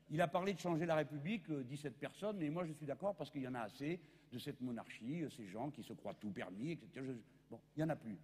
Il 0.09 0.19
a 0.21 0.27
parlé 0.27 0.53
de 0.53 0.59
changer 0.59 0.85
la 0.85 0.95
République, 0.95 1.49
17 1.49 1.93
euh, 1.93 1.95
personnes, 1.97 2.37
mais 2.37 2.49
moi 2.49 2.65
je 2.65 2.73
suis 2.73 2.85
d'accord 2.85 3.15
parce 3.15 3.29
qu'il 3.29 3.41
y 3.41 3.47
en 3.47 3.55
a 3.55 3.61
assez 3.61 4.01
de 4.31 4.37
cette 4.37 4.59
monarchie, 4.59 5.23
ces 5.35 5.47
gens 5.47 5.71
qui 5.71 5.81
se 5.81 5.93
croient 5.93 6.13
tout 6.15 6.31
permis, 6.31 6.71
etc. 6.71 7.05
bon, 7.49 7.59
il 7.75 7.79
n'y 7.79 7.83
en 7.83 7.89
a 7.89 7.95
plus. 7.95 8.17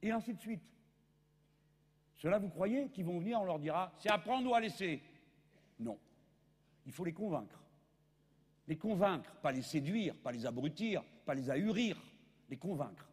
Et 0.00 0.10
ainsi 0.10 0.34
de 0.34 0.40
suite. 0.40 0.62
Cela, 2.14 2.38
vous 2.38 2.48
croyez 2.48 2.88
qu'ils 2.90 3.04
vont 3.04 3.18
venir, 3.18 3.40
on 3.40 3.44
leur 3.44 3.58
dira, 3.58 3.92
c'est 3.98 4.10
à 4.10 4.18
prendre 4.18 4.48
ou 4.48 4.54
à 4.54 4.60
laisser? 4.60 5.02
Non. 5.80 5.98
Il 6.86 6.92
faut 6.92 7.04
les 7.04 7.12
convaincre. 7.12 7.60
Les 8.68 8.76
convaincre, 8.76 9.34
pas 9.42 9.52
les 9.52 9.62
séduire, 9.62 10.14
pas 10.16 10.32
les 10.32 10.46
abrutir, 10.46 11.02
pas 11.26 11.34
les 11.34 11.50
ahurir, 11.50 12.00
les 12.48 12.56
convaincre. 12.56 13.08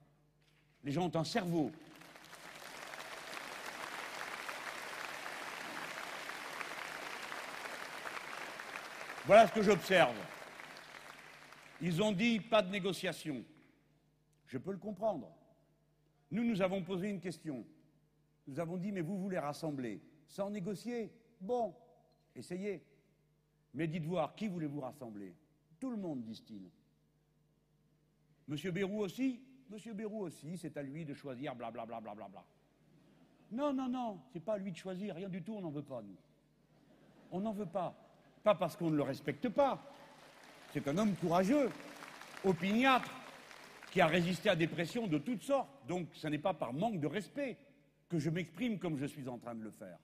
Les 0.83 0.91
gens 0.91 1.05
ont 1.05 1.15
un 1.15 1.23
cerveau. 1.23 1.71
Voilà 9.25 9.47
ce 9.47 9.53
que 9.53 9.61
j'observe. 9.61 10.15
Ils 11.79 12.01
ont 12.01 12.11
dit 12.11 12.39
pas 12.39 12.61
de 12.61 12.69
négociation. 12.71 13.43
Je 14.47 14.57
peux 14.57 14.71
le 14.71 14.77
comprendre. 14.77 15.31
Nous, 16.31 16.43
nous 16.43 16.61
avons 16.61 16.83
posé 16.83 17.09
une 17.09 17.19
question. 17.19 17.65
Nous 18.47 18.59
avons 18.59 18.77
dit, 18.77 18.91
mais 18.91 19.01
vous 19.01 19.19
voulez 19.19 19.39
rassembler 19.39 20.01
sans 20.27 20.49
négocier 20.49 21.11
Bon, 21.39 21.75
essayez. 22.35 22.83
Mais 23.73 23.87
dites 23.87 24.05
voir, 24.05 24.35
qui 24.35 24.47
voulez-vous 24.47 24.81
rassembler? 24.81 25.35
Tout 25.79 25.89
le 25.89 25.97
monde, 25.97 26.23
disent-ils. 26.23 26.69
Monsieur 28.47 28.71
Bérou 28.71 28.99
aussi? 29.01 29.41
Monsieur 29.71 29.93
Bérou 29.93 30.23
aussi, 30.25 30.57
c'est 30.57 30.75
à 30.75 30.83
lui 30.83 31.05
de 31.05 31.13
choisir, 31.13 31.55
blablabla. 31.55 32.01
Bla, 32.01 32.13
Non, 33.53 33.71
non, 33.71 33.87
non, 33.87 34.19
c'est 34.33 34.41
pas 34.41 34.55
à 34.55 34.57
lui 34.57 34.73
de 34.73 34.75
choisir, 34.75 35.15
rien 35.15 35.29
du 35.29 35.41
tout, 35.41 35.53
on 35.53 35.61
n'en 35.61 35.69
veut 35.69 35.81
pas, 35.81 36.01
nous. 36.01 36.17
On 37.31 37.39
n'en 37.39 37.53
veut 37.53 37.65
pas. 37.65 37.95
Pas 38.43 38.53
parce 38.53 38.75
qu'on 38.75 38.89
ne 38.89 38.97
le 38.97 39.03
respecte 39.03 39.47
pas. 39.47 39.81
C'est 40.73 40.85
un 40.89 40.97
homme 40.97 41.15
courageux, 41.15 41.69
opiniâtre, 42.43 43.09
qui 43.91 44.01
a 44.01 44.07
résisté 44.07 44.49
à 44.49 44.57
des 44.57 44.67
pressions 44.67 45.07
de 45.07 45.17
toutes 45.17 45.43
sortes. 45.43 45.69
Donc 45.87 46.07
ce 46.15 46.27
n'est 46.27 46.37
pas 46.37 46.53
par 46.53 46.73
manque 46.73 46.99
de 46.99 47.07
respect 47.07 47.55
que 48.09 48.19
je 48.19 48.29
m'exprime 48.29 48.77
comme 48.77 48.97
je 48.97 49.05
suis 49.05 49.29
en 49.29 49.37
train 49.37 49.55
de 49.55 49.63
le 49.63 49.71
faire. 49.71 49.99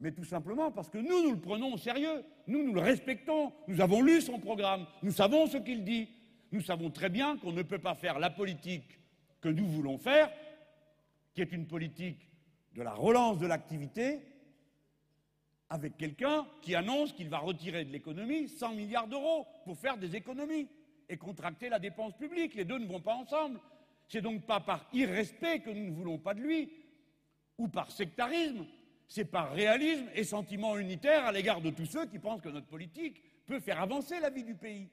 Mais 0.00 0.10
tout 0.10 0.24
simplement 0.24 0.72
parce 0.72 0.90
que 0.90 0.98
nous, 0.98 1.22
nous 1.22 1.30
le 1.30 1.40
prenons 1.40 1.74
au 1.74 1.78
sérieux, 1.78 2.24
nous, 2.48 2.64
nous 2.64 2.74
le 2.74 2.80
respectons, 2.80 3.52
nous 3.68 3.80
avons 3.80 4.02
lu 4.02 4.20
son 4.20 4.40
programme, 4.40 4.86
nous 5.04 5.12
savons 5.12 5.46
ce 5.46 5.58
qu'il 5.58 5.84
dit, 5.84 6.08
nous 6.52 6.60
savons 6.60 6.90
très 6.90 7.08
bien 7.08 7.36
qu'on 7.36 7.52
ne 7.52 7.62
peut 7.62 7.78
pas 7.78 7.94
faire 7.94 8.18
la 8.18 8.30
politique 8.30 8.98
que 9.40 9.48
nous 9.48 9.66
voulons 9.66 9.98
faire, 9.98 10.30
qui 11.34 11.42
est 11.42 11.52
une 11.52 11.66
politique 11.66 12.28
de 12.74 12.82
la 12.82 12.92
relance 12.92 13.38
de 13.38 13.46
l'activité, 13.46 14.20
avec 15.68 15.96
quelqu'un 15.96 16.46
qui 16.62 16.74
annonce 16.74 17.12
qu'il 17.12 17.28
va 17.28 17.38
retirer 17.38 17.84
de 17.84 17.92
l'économie 17.92 18.48
100 18.48 18.74
milliards 18.74 19.06
d'euros 19.06 19.46
pour 19.64 19.78
faire 19.78 19.96
des 19.96 20.16
économies 20.16 20.68
et 21.08 21.16
contracter 21.16 21.68
la 21.68 21.78
dépense 21.78 22.16
publique. 22.16 22.54
Les 22.54 22.64
deux 22.64 22.78
ne 22.78 22.86
vont 22.86 23.00
pas 23.00 23.14
ensemble. 23.14 23.60
C'est 24.08 24.20
donc 24.20 24.44
pas 24.46 24.58
par 24.58 24.88
irrespect 24.92 25.60
que 25.60 25.70
nous 25.70 25.84
ne 25.84 25.92
voulons 25.92 26.18
pas 26.18 26.34
de 26.34 26.40
lui, 26.40 26.72
ou 27.58 27.68
par 27.68 27.92
sectarisme, 27.92 28.66
c'est 29.06 29.24
par 29.24 29.52
réalisme 29.52 30.08
et 30.14 30.24
sentiment 30.24 30.76
unitaire 30.76 31.24
à 31.24 31.32
l'égard 31.32 31.60
de 31.60 31.70
tous 31.70 31.86
ceux 31.86 32.06
qui 32.06 32.18
pensent 32.18 32.40
que 32.40 32.48
notre 32.48 32.66
politique 32.66 33.22
peut 33.46 33.60
faire 33.60 33.80
avancer 33.80 34.18
la 34.18 34.30
vie 34.30 34.44
du 34.44 34.54
pays. 34.54 34.88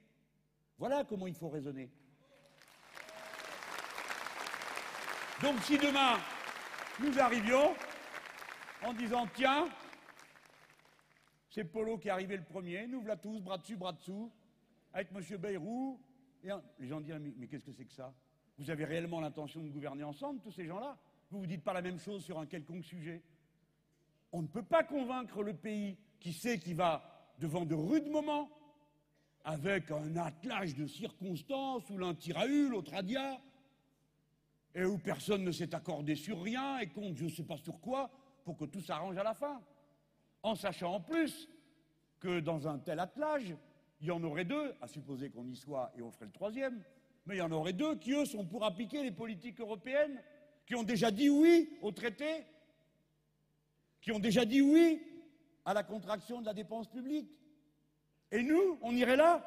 Voilà 0.78 1.04
comment 1.04 1.26
il 1.26 1.34
faut 1.34 1.48
raisonner. 1.48 1.90
Donc 5.42 5.60
si 5.62 5.76
demain 5.78 6.18
nous 7.00 7.18
arrivions 7.18 7.74
en 8.82 8.92
disant 8.92 9.26
tiens, 9.34 9.68
c'est 11.50 11.64
Polo 11.64 11.98
qui 11.98 12.08
est 12.08 12.10
arrivé 12.12 12.36
le 12.36 12.44
premier, 12.44 12.86
nous 12.86 13.00
voilà 13.00 13.16
tous, 13.16 13.40
bras 13.40 13.58
dessus, 13.58 13.76
bras 13.76 13.92
dessous, 13.92 14.32
avec 14.92 15.08
M. 15.12 15.36
Bayrou. 15.38 16.00
Et 16.44 16.50
les 16.78 16.86
gens 16.86 17.00
disent 17.00 17.14
mais, 17.20 17.32
mais 17.36 17.46
qu'est-ce 17.48 17.64
que 17.64 17.72
c'est 17.72 17.84
que 17.84 17.92
ça? 17.92 18.14
Vous 18.58 18.70
avez 18.70 18.84
réellement 18.84 19.20
l'intention 19.20 19.60
de 19.62 19.68
gouverner 19.68 20.04
ensemble, 20.04 20.40
tous 20.40 20.52
ces 20.52 20.66
gens-là? 20.66 20.96
Vous 21.30 21.38
ne 21.38 21.42
vous 21.42 21.48
dites 21.48 21.64
pas 21.64 21.72
la 21.72 21.82
même 21.82 21.98
chose 21.98 22.24
sur 22.24 22.38
un 22.38 22.46
quelconque 22.46 22.84
sujet? 22.84 23.22
On 24.32 24.42
ne 24.42 24.46
peut 24.46 24.62
pas 24.62 24.84
convaincre 24.84 25.42
le 25.42 25.54
pays 25.54 25.98
qui 26.20 26.32
sait 26.32 26.58
qu'il 26.58 26.76
va 26.76 27.32
devant 27.38 27.64
de 27.64 27.74
rudes 27.74 28.10
moments, 28.10 28.50
avec 29.48 29.90
un 29.90 30.14
attelage 30.16 30.74
de 30.74 30.86
circonstances 30.86 31.88
où 31.88 31.96
l'un 31.96 32.14
tire 32.14 32.36
à 32.36 32.46
U, 32.46 32.68
l'autre 32.68 32.92
à 32.92 33.02
dia, 33.02 33.40
et 34.74 34.84
où 34.84 34.98
personne 34.98 35.42
ne 35.42 35.50
s'est 35.52 35.74
accordé 35.74 36.16
sur 36.16 36.42
rien 36.42 36.78
et 36.80 36.88
compte 36.88 37.16
je 37.16 37.24
ne 37.24 37.30
sais 37.30 37.44
pas 37.44 37.56
sur 37.56 37.80
quoi 37.80 38.10
pour 38.44 38.58
que 38.58 38.66
tout 38.66 38.82
s'arrange 38.82 39.16
à 39.16 39.22
la 39.22 39.32
fin. 39.32 39.62
En 40.42 40.54
sachant 40.54 40.96
en 40.96 41.00
plus 41.00 41.48
que 42.20 42.40
dans 42.40 42.68
un 42.68 42.78
tel 42.78 43.00
attelage, 43.00 43.56
il 44.02 44.08
y 44.08 44.10
en 44.10 44.22
aurait 44.22 44.44
deux, 44.44 44.74
à 44.82 44.86
supposer 44.86 45.30
qu'on 45.30 45.46
y 45.46 45.56
soit 45.56 45.92
et 45.96 46.02
on 46.02 46.10
ferait 46.10 46.26
le 46.26 46.32
troisième, 46.32 46.82
mais 47.24 47.36
il 47.36 47.38
y 47.38 47.42
en 47.42 47.50
aurait 47.50 47.72
deux 47.72 47.96
qui, 47.96 48.12
eux, 48.12 48.26
sont 48.26 48.44
pour 48.44 48.66
appliquer 48.66 49.02
les 49.02 49.12
politiques 49.12 49.60
européennes, 49.60 50.22
qui 50.66 50.74
ont 50.74 50.82
déjà 50.82 51.10
dit 51.10 51.30
oui 51.30 51.70
au 51.80 51.90
traité, 51.90 52.44
qui 54.02 54.12
ont 54.12 54.18
déjà 54.18 54.44
dit 54.44 54.60
oui 54.60 55.00
à 55.64 55.72
la 55.72 55.84
contraction 55.84 56.42
de 56.42 56.46
la 56.46 56.54
dépense 56.54 56.88
publique. 56.88 57.30
Et 58.30 58.42
nous, 58.42 58.78
on 58.82 58.94
irait 58.94 59.16
là 59.16 59.44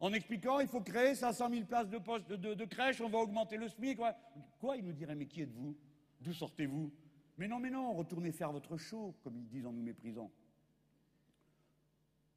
en 0.00 0.12
expliquant 0.12 0.58
il 0.58 0.66
faut 0.66 0.80
créer 0.80 1.14
500 1.14 1.48
000 1.50 1.64
places 1.64 1.88
de, 1.88 1.98
poste, 1.98 2.28
de, 2.28 2.64
crèche, 2.64 3.00
on 3.00 3.08
va 3.08 3.18
augmenter 3.18 3.56
le 3.56 3.68
SMIC. 3.68 3.96
Quoi, 3.96 4.14
quoi 4.58 4.76
Il 4.76 4.84
nous 4.84 4.92
dirait 4.92 5.14
mais 5.14 5.26
qui 5.26 5.42
êtes-vous? 5.42 5.76
D'où 6.20 6.32
sortez-vous? 6.32 6.92
Mais 7.38 7.48
non, 7.48 7.58
mais 7.58 7.70
non, 7.70 7.92
retournez 7.92 8.32
faire 8.32 8.52
votre 8.52 8.76
show, 8.76 9.14
comme 9.22 9.36
ils 9.38 9.48
disent 9.48 9.66
en 9.66 9.72
nous 9.72 9.82
méprisant. 9.82 10.30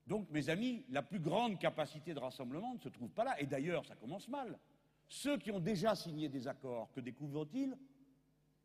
Donc, 0.07 0.29
mes 0.29 0.49
amis, 0.49 0.85
la 0.89 1.01
plus 1.01 1.19
grande 1.19 1.59
capacité 1.59 2.13
de 2.13 2.19
rassemblement 2.19 2.75
ne 2.75 2.79
se 2.79 2.89
trouve 2.89 3.09
pas 3.09 3.23
là. 3.23 3.41
Et 3.41 3.47
d'ailleurs, 3.47 3.85
ça 3.85 3.95
commence 3.95 4.27
mal. 4.27 4.59
Ceux 5.07 5.37
qui 5.37 5.51
ont 5.51 5.59
déjà 5.59 5.95
signé 5.95 6.29
des 6.29 6.47
accords, 6.47 6.91
que 6.93 6.99
découvrent-ils? 6.99 7.75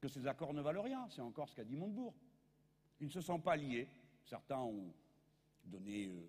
Que 0.00 0.08
ces 0.08 0.26
accords 0.26 0.54
ne 0.54 0.60
valent 0.60 0.82
rien. 0.82 1.06
C'est 1.08 1.22
encore 1.22 1.48
ce 1.48 1.56
qu'a 1.56 1.64
dit 1.64 1.76
Montebourg. 1.76 2.14
Ils 3.00 3.06
ne 3.06 3.12
se 3.12 3.20
sont 3.20 3.40
pas 3.40 3.56
liés. 3.56 3.88
Certains 4.24 4.58
ont 4.58 4.92
donné 5.64 6.06
euh, 6.06 6.28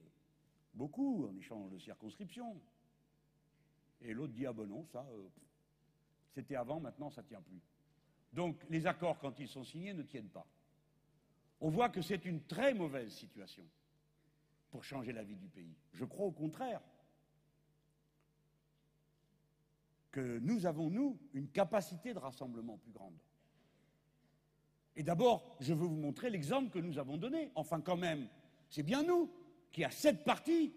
beaucoup 0.73 1.27
en 1.27 1.35
échange 1.35 1.72
de 1.72 1.77
circonscription. 1.77 2.60
Et 4.02 4.14
l'autre 4.14 4.34
dit 4.34 4.45
Ah 4.45 4.53
ben 4.53 4.65
non, 4.65 4.85
ça, 4.85 5.06
euh, 5.11 5.27
c'était 6.34 6.56
avant, 6.56 6.80
maintenant 6.80 7.10
ça 7.10 7.22
ne 7.22 7.27
tient 7.27 7.41
plus. 7.41 7.61
Donc 8.34 8.64
les 8.69 8.88
accords, 8.88 9.19
quand 9.19 9.39
ils 9.39 9.48
sont 9.48 9.64
signés, 9.64 9.93
ne 9.93 10.03
tiennent 10.03 10.30
pas. 10.30 10.48
On 11.60 11.69
voit 11.69 11.89
que 11.89 12.02
c'est 12.02 12.26
une 12.26 12.41
très 12.43 12.73
mauvaise 12.73 13.14
situation 13.14 13.65
pour 14.72 14.84
changer 14.84 15.11
la 15.11 15.23
vie 15.23 15.35
du 15.35 15.48
pays. 15.48 15.76
Je 15.93 16.06
crois 16.06 16.26
au 16.26 16.31
contraire 16.31 16.81
que 20.11 20.39
nous 20.39 20.65
avons, 20.65 20.89
nous, 20.89 21.19
une 21.34 21.49
capacité 21.49 22.14
de 22.14 22.19
rassemblement 22.19 22.77
plus 22.77 22.91
grande. 22.91 23.18
Et 24.95 25.03
d'abord, 25.03 25.56
je 25.60 25.73
veux 25.73 25.85
vous 25.85 25.95
montrer 25.95 26.30
l'exemple 26.30 26.69
que 26.69 26.80
nous 26.80 26.98
avons 26.98 27.18
donné. 27.18 27.52
Enfin, 27.56 27.80
quand 27.80 27.95
même, 27.95 28.27
c'est 28.69 28.84
bien 28.84 29.03
nous 29.03 29.31
qui 29.72 29.84
a 29.84 29.91
sept 29.91 30.23
partis. 30.23 30.73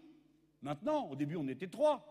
Maintenant, 0.63 1.09
au 1.09 1.17
début, 1.17 1.37
on 1.37 1.49
était 1.49 1.69
trois. 1.69 2.11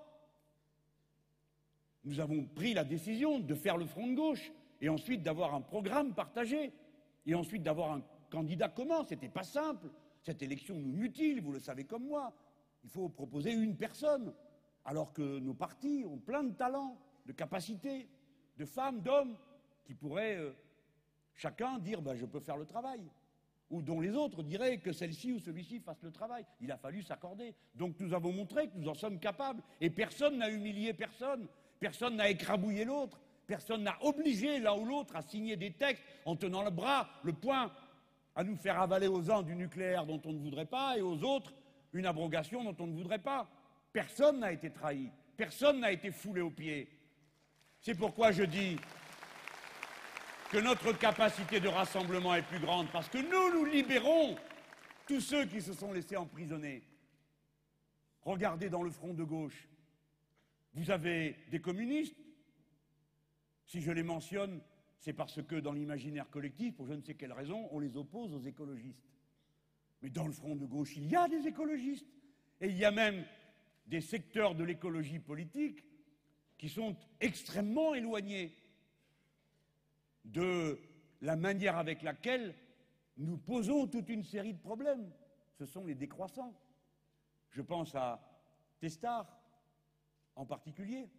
Nous 2.04 2.20
avons 2.20 2.46
pris 2.46 2.74
la 2.74 2.84
décision 2.84 3.40
de 3.40 3.56
faire 3.56 3.78
le 3.78 3.86
front 3.86 4.08
de 4.08 4.16
gauche 4.16 4.52
et 4.82 4.90
ensuite 4.90 5.24
d'avoir 5.24 5.56
un 5.56 5.62
programme 5.62 6.14
partagé 6.14 6.74
et 7.26 7.36
ensuite 7.36 7.64
d'avoir 7.64 7.94
un 7.94 8.04
candidat 8.30 8.68
commun. 8.68 9.06
C'était 9.08 9.30
pas 9.30 9.44
simple. 9.44 9.90
Cette 10.22 10.42
élection 10.42 10.76
nous 10.76 10.92
mutile, 10.92 11.42
vous 11.42 11.54
le 11.54 11.60
savez 11.60 11.86
comme 11.86 12.06
moi. 12.06 12.34
Il 12.84 12.90
faut 12.90 13.08
proposer 13.08 13.54
une 13.54 13.78
personne, 13.78 14.34
alors 14.84 15.14
que 15.14 15.40
nos 15.40 15.54
partis 15.54 16.04
ont 16.06 16.18
plein 16.18 16.44
de 16.44 16.54
talents, 16.54 16.98
de 17.26 17.32
capacités, 17.32 18.10
de 18.58 18.66
femmes, 18.66 19.02
d'hommes, 19.02 19.38
qui 19.86 19.94
pourraient 19.94 20.38
euh, 20.38 20.52
chacun 21.34 21.80
dire 21.80 22.02
ben, 22.02 22.16
je 22.16 22.26
peux 22.26 22.42
faire 22.42 22.58
le 22.58 22.66
travail 22.66 23.02
ou 23.70 23.82
dont 23.82 24.00
les 24.00 24.12
autres 24.12 24.44
diraient 24.44 24.78
que 24.78 24.92
celle-ci 24.92 25.34
ou 25.34 25.40
celui-ci 25.40 25.80
fasse 25.80 26.02
le 26.04 26.12
travail. 26.12 26.46
Il 26.62 26.72
a 26.72 26.78
fallu 26.78 27.02
s'accorder. 27.02 27.56
Donc 27.76 28.00
nous 28.00 28.14
avons 28.14 28.32
montré 28.32 28.68
que 28.68 28.78
nous 28.78 28.88
en 28.88 28.94
sommes 28.94 29.20
capables. 29.20 29.62
Et 29.82 29.90
personne 29.90 30.38
n'a 30.38 30.50
humilié 30.50 30.94
personne. 30.94 31.48
Personne 31.80 32.16
n'a 32.16 32.30
écrabouillé 32.30 32.86
l'autre. 32.86 33.20
Personne 33.48 33.84
n'a 33.84 33.98
obligé 34.02 34.60
l'un 34.60 34.74
ou 34.74 34.86
l'autre 34.86 35.16
à 35.16 35.22
signer 35.22 35.58
des 35.58 35.72
textes 35.72 36.04
en 36.26 36.36
tenant 36.36 36.64
le 36.64 36.70
bras, 36.70 37.10
le 37.24 37.34
poing, 37.34 37.72
à 38.36 38.44
nous 38.44 38.56
faire 38.56 38.80
avaler 38.80 39.08
aux 39.08 39.30
uns 39.30 39.44
du 39.44 39.56
nucléaire 39.56 40.06
dont 40.06 40.22
on 40.26 40.34
ne 40.34 40.40
voudrait 40.40 40.66
pas 40.66 40.98
et 40.98 41.02
aux 41.02 41.22
autres 41.24 41.54
une 41.92 42.06
abrogation 42.06 42.64
dont 42.64 42.76
on 42.80 42.88
ne 42.88 42.96
voudrait 42.96 43.20
pas. 43.20 43.48
Personne 43.92 44.40
n'a 44.40 44.52
été 44.52 44.72
trahi. 44.72 45.10
Personne 45.38 45.80
n'a 45.80 45.92
été 45.92 46.12
foulé 46.12 46.42
aux 46.42 46.50
pieds. 46.50 46.90
C'est 47.80 47.96
pourquoi 47.96 48.32
je 48.32 48.44
dis 48.44 48.78
que 50.54 50.60
notre 50.60 50.96
capacité 50.96 51.60
de 51.60 51.68
rassemblement 51.68 52.36
est 52.36 52.44
plus 52.44 52.60
grande, 52.60 52.88
parce 52.92 53.10
que 53.10 53.18
nous, 53.18 53.58
nous 53.58 53.66
libérons 53.66 54.36
tous 55.08 55.20
ceux 55.20 55.46
qui 55.46 55.60
se 55.64 55.74
sont 55.74 55.92
laissés 55.92 56.16
emprisonner. 56.16 56.84
Regardez 58.22 58.70
dans 58.70 58.84
le 58.84 58.92
front 58.92 59.16
de 59.16 59.24
gauche. 59.24 59.68
Vous 60.76 60.92
avez 60.92 61.36
des 61.50 61.60
communistes. 61.60 62.16
Si 63.66 63.82
je 63.82 63.92
les 63.92 64.04
mentionne, 64.04 64.62
c'est 65.00 65.14
parce 65.14 65.42
que 65.42 65.56
dans 65.56 65.74
l'imaginaire 65.74 66.30
collectif, 66.30 66.76
pour 66.76 66.86
je 66.86 66.94
ne 66.94 67.02
sais 67.02 67.16
quelle 67.16 67.34
raison, 67.34 67.68
on 67.72 67.80
les 67.80 67.98
oppose 67.98 68.32
aux 68.32 68.42
écologistes. 68.42 69.10
Mais 70.04 70.12
dans 70.12 70.28
le 70.28 70.34
front 70.34 70.56
de 70.56 70.68
gauche, 70.68 70.96
il 70.98 71.10
y 71.10 71.16
a 71.16 71.28
des 71.28 71.48
écologistes. 71.48 72.14
Et 72.62 72.68
il 72.68 72.78
y 72.78 72.86
a 72.86 72.92
même 72.92 73.26
des 73.88 74.02
secteurs 74.02 74.54
de 74.54 74.64
l'écologie 74.64 75.18
politique 75.18 75.84
qui 76.60 76.70
sont 76.70 76.96
extrêmement 77.20 77.96
éloignés 77.96 78.56
de 80.24 80.80
la 81.22 81.36
manière 81.36 81.78
avec 81.78 82.02
laquelle 82.02 82.56
nous 83.18 83.38
posons 83.38 83.88
toute 83.88 84.10
une 84.10 84.24
série 84.24 84.54
de 84.54 84.60
problèmes. 84.60 85.12
Ce 85.58 85.66
sont 85.66 85.86
les 85.86 85.96
décroissants. 85.96 86.54
Je 87.52 87.62
pense 87.62 87.94
à 87.96 88.20
Testard 88.80 89.28
en 90.36 90.46
particulier. 90.46 91.10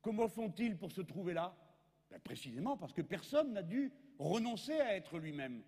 Comment 0.00 0.28
font-ils 0.28 0.76
pour 0.76 0.90
se 0.90 1.02
trouver 1.02 1.34
là? 1.34 1.54
Ben, 2.10 2.18
Précisément 2.20 2.76
parce 2.76 2.92
que 2.92 3.02
personne 3.02 3.52
n'a 3.52 3.62
dû 3.62 3.92
renoncer 4.18 4.80
à 4.80 4.96
être 4.96 5.18
lui-même. 5.18 5.62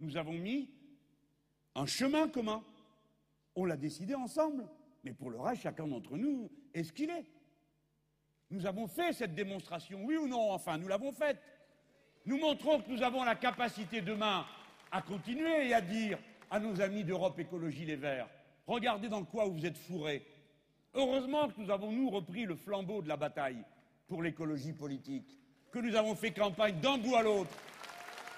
Nous 0.00 0.16
avons 0.16 0.32
mis 0.32 0.70
un 1.74 1.86
chemin 1.86 2.28
commun. 2.28 2.64
On 3.54 3.64
l'a 3.64 3.76
décidé 3.76 4.14
ensemble, 4.14 4.68
mais 5.04 5.12
pour 5.12 5.30
le 5.30 5.38
reste, 5.38 5.62
chacun 5.62 5.86
d'entre 5.86 6.16
nous 6.16 6.50
est 6.72 6.84
ce 6.84 6.92
qu'il 6.92 7.10
est. 7.10 7.26
Nous 8.50 8.66
avons 8.66 8.86
fait 8.86 9.12
cette 9.12 9.34
démonstration, 9.34 10.04
oui 10.04 10.16
ou 10.16 10.26
non, 10.26 10.52
enfin, 10.52 10.78
nous 10.78 10.88
l'avons 10.88 11.12
faite. 11.12 11.38
Nous 12.28 12.36
montrons 12.36 12.78
que 12.82 12.90
nous 12.90 13.02
avons 13.02 13.24
la 13.24 13.36
capacité 13.36 14.02
demain 14.02 14.44
à 14.92 15.00
continuer 15.00 15.68
et 15.68 15.72
à 15.72 15.80
dire 15.80 16.18
à 16.50 16.60
nos 16.60 16.78
amis 16.82 17.02
d'Europe 17.02 17.38
Écologie 17.38 17.86
Les 17.86 17.96
Verts, 17.96 18.28
regardez 18.66 19.08
dans 19.08 19.24
quoi 19.24 19.46
vous 19.46 19.64
êtes 19.64 19.78
fourrés. 19.78 20.26
Heureusement 20.92 21.48
que 21.48 21.58
nous 21.58 21.70
avons, 21.70 22.10
repris 22.10 22.44
le 22.44 22.54
flambeau 22.54 23.00
de 23.00 23.08
la 23.08 23.16
bataille 23.16 23.64
pour 24.08 24.22
l'écologie 24.22 24.74
politique, 24.74 25.38
que 25.72 25.78
nous 25.78 25.96
avons 25.96 26.14
fait 26.14 26.32
campagne 26.32 26.78
d'un 26.80 26.98
bout 26.98 27.16
à 27.16 27.22
l'autre 27.22 27.50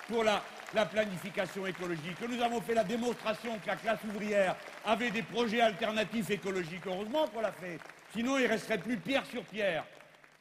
pour 0.07 0.23
la, 0.23 0.41
la, 0.73 0.87
planification 0.87 1.67
écologique, 1.67 2.15
que 2.15 2.27
nous 2.27 2.41
avons 2.41 2.61
fait 2.61 2.75
la 2.75 2.85
démonstration 2.85 3.59
que 3.59 3.67
la 3.67 3.75
classe 3.75 4.05
ouvrière 4.05 4.55
avait 4.85 5.11
des 5.11 5.25
projets 5.25 5.63
alternatifs 5.63 6.31
écologiques. 6.31 6.87
Heureusement 6.87 7.27
qu'on 7.27 7.41
l'a 7.41 7.51
fait. 7.51 7.81
Sinon, 8.13 8.39
il 8.39 8.47
resterait 8.47 8.79
plus 8.79 8.99
pierre 8.99 9.27
sur 9.27 9.43
pierre. 9.47 9.85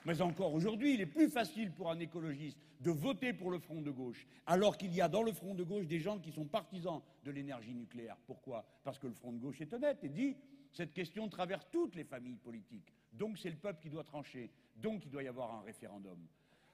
Mais 0.09 0.23
encore 0.23 0.55
aujourd'hui, 0.55 0.95
il 0.95 1.01
est 1.01 1.05
plus 1.05 1.29
facile 1.29 1.71
pour 1.71 1.91
un 1.91 1.99
écologiste 1.99 2.57
de 2.79 2.89
voter 2.89 3.31
pour 3.31 3.51
le 3.51 3.59
front 3.59 3.79
de 3.79 3.91
gauche, 3.91 4.25
alors 4.47 4.75
qu'il 4.75 4.91
y 4.91 5.01
a 5.01 5.07
dans 5.07 5.21
le 5.21 5.31
front 5.31 5.53
de 5.53 5.61
gauche 5.61 5.85
des 5.85 5.99
gens 5.99 6.17
qui 6.17 6.31
sont 6.31 6.45
partisans 6.45 7.03
de 7.23 7.29
l'énergie 7.29 7.75
nucléaire. 7.75 8.17
Pourquoi? 8.25 8.65
Parce 8.83 8.97
que 8.97 9.05
le 9.05 9.13
front 9.13 9.31
de 9.31 9.37
gauche 9.37 9.61
est 9.61 9.71
honnête 9.71 9.99
et 10.03 10.09
dit 10.09 10.35
cette 10.71 10.93
question 10.93 11.29
traverse 11.29 11.67
toutes 11.71 11.93
les 11.93 12.05
familles 12.05 12.37
politiques. 12.37 12.91
Donc 13.13 13.37
c'est 13.37 13.51
le 13.51 13.57
peuple 13.57 13.83
qui 13.83 13.91
doit 13.91 14.03
trancher. 14.03 14.49
Donc 14.77 15.05
il 15.05 15.11
doit 15.11 15.21
y 15.21 15.27
avoir 15.27 15.53
un 15.53 15.61
référendum. 15.61 16.17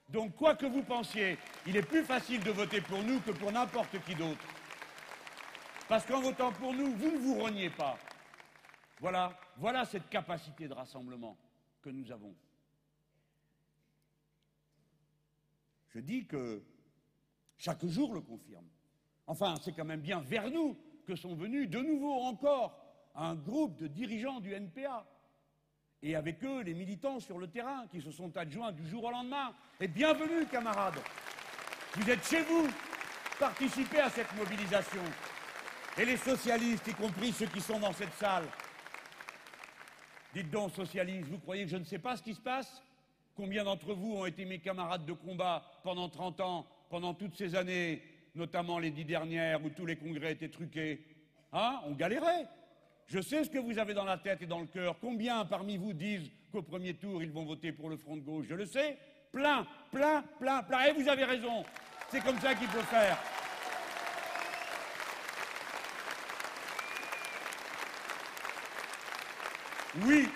Donc 0.08 0.34
quoi 0.34 0.54
que 0.54 0.64
vous 0.64 0.82
pensiez, 0.82 1.36
il 1.66 1.76
est 1.76 1.86
plus 1.86 2.04
facile 2.04 2.42
de 2.42 2.50
voter 2.50 2.80
pour 2.80 3.02
nous 3.02 3.20
que 3.20 3.32
pour 3.32 3.52
n'importe 3.52 4.02
qui 4.06 4.14
d'autre. 4.14 4.48
Parce 5.90 6.06
qu'en 6.06 6.22
votant 6.22 6.52
pour 6.52 6.72
nous, 6.72 6.90
vous 6.94 7.10
ne 7.10 7.18
vous 7.18 7.34
reniez 7.38 7.68
pas. 7.68 7.98
Voilà, 8.98 9.38
voilà 9.58 9.84
cette 9.84 10.08
capacité 10.08 10.68
de 10.68 10.72
rassemblement 10.72 11.36
que 11.82 11.90
nous 11.90 12.10
avons. 12.10 12.34
Je 15.96 16.02
dis 16.02 16.26
que 16.26 16.62
chaque 17.56 17.86
jour 17.86 18.12
le 18.12 18.20
confirme. 18.20 18.66
Enfin, 19.26 19.54
c'est 19.62 19.72
quand 19.72 19.86
même 19.86 20.02
bien 20.02 20.20
vers 20.20 20.50
nous 20.50 20.76
que 21.06 21.16
sont 21.16 21.34
venus 21.34 21.70
de 21.70 21.78
nouveau 21.78 22.12
encore 22.20 22.78
un 23.14 23.34
groupe 23.34 23.78
de 23.78 23.86
dirigeants 23.86 24.40
du 24.40 24.52
NPA. 24.52 25.06
Et 26.02 26.14
avec 26.14 26.44
eux, 26.44 26.60
les 26.60 26.74
militants 26.74 27.18
sur 27.18 27.38
le 27.38 27.46
terrain 27.46 27.86
qui 27.90 28.02
se 28.02 28.10
sont 28.10 28.36
adjoints 28.36 28.72
du 28.72 28.86
jour 28.86 29.04
au 29.04 29.10
lendemain. 29.10 29.54
Et 29.80 29.88
bienvenue, 29.88 30.44
camarades. 30.44 31.00
Vous 31.94 32.10
êtes 32.10 32.28
chez 32.28 32.42
vous. 32.42 32.68
Participez 33.38 34.00
à 34.00 34.10
cette 34.10 34.36
mobilisation. 34.36 35.02
Et 35.96 36.04
les 36.04 36.18
socialistes, 36.18 36.88
y 36.88 36.92
compris 36.92 37.32
ceux 37.32 37.46
qui 37.46 37.62
sont 37.62 37.80
dans 37.80 37.94
cette 37.94 38.12
salle. 38.12 38.44
Dites 40.34 40.50
donc, 40.50 40.74
socialistes, 40.74 41.30
vous 41.30 41.38
croyez 41.38 41.64
que 41.64 41.70
je 41.70 41.78
ne 41.78 41.84
sais 41.84 41.98
pas 41.98 42.18
ce 42.18 42.22
qui 42.22 42.34
se 42.34 42.40
passe? 42.42 42.82
Combien 43.36 43.64
d'entre 43.64 43.92
vous 43.92 44.14
ont 44.16 44.24
été 44.24 44.46
mes 44.46 44.58
camarades 44.58 45.04
de 45.04 45.12
combat 45.12 45.62
pendant 45.82 46.08
30 46.08 46.40
ans, 46.40 46.66
pendant 46.88 47.12
toutes 47.12 47.36
ces 47.36 47.54
années, 47.54 48.02
notamment 48.34 48.78
les 48.78 48.90
dix 48.90 49.04
dernières 49.04 49.62
où 49.62 49.68
tous 49.68 49.84
les 49.84 49.96
congrès 49.96 50.32
étaient 50.32 50.48
truqués? 50.48 51.04
Hein? 51.52 51.80
On 51.84 51.92
galérait. 51.92 52.48
Je 53.06 53.20
sais 53.20 53.44
ce 53.44 53.50
que 53.50 53.58
vous 53.58 53.78
avez 53.78 53.92
dans 53.92 54.04
la 54.04 54.16
tête 54.16 54.40
et 54.40 54.46
dans 54.46 54.60
le 54.60 54.66
cœur. 54.66 54.98
Combien 55.00 55.44
parmi 55.44 55.76
vous 55.76 55.92
disent 55.92 56.30
qu'au 56.50 56.62
premier 56.62 56.94
tour, 56.94 57.22
ils 57.22 57.30
vont 57.30 57.44
voter 57.44 57.72
pour 57.72 57.90
le 57.90 57.98
Front 57.98 58.16
de 58.16 58.22
gauche? 58.22 58.46
Je 58.48 58.54
le 58.54 58.64
sais. 58.64 58.96
Plein, 59.30 59.66
plein, 59.92 60.22
plein, 60.40 60.62
plein. 60.62 60.84
Et 60.84 60.92
vous 60.92 61.06
avez 61.06 61.24
raison. 61.24 61.62
C'est 62.08 62.24
comme 62.24 62.40
ça 62.40 62.54
qu'il 62.54 62.68
faut 62.68 62.80
faire. 62.80 63.18
Oui, 70.04 70.28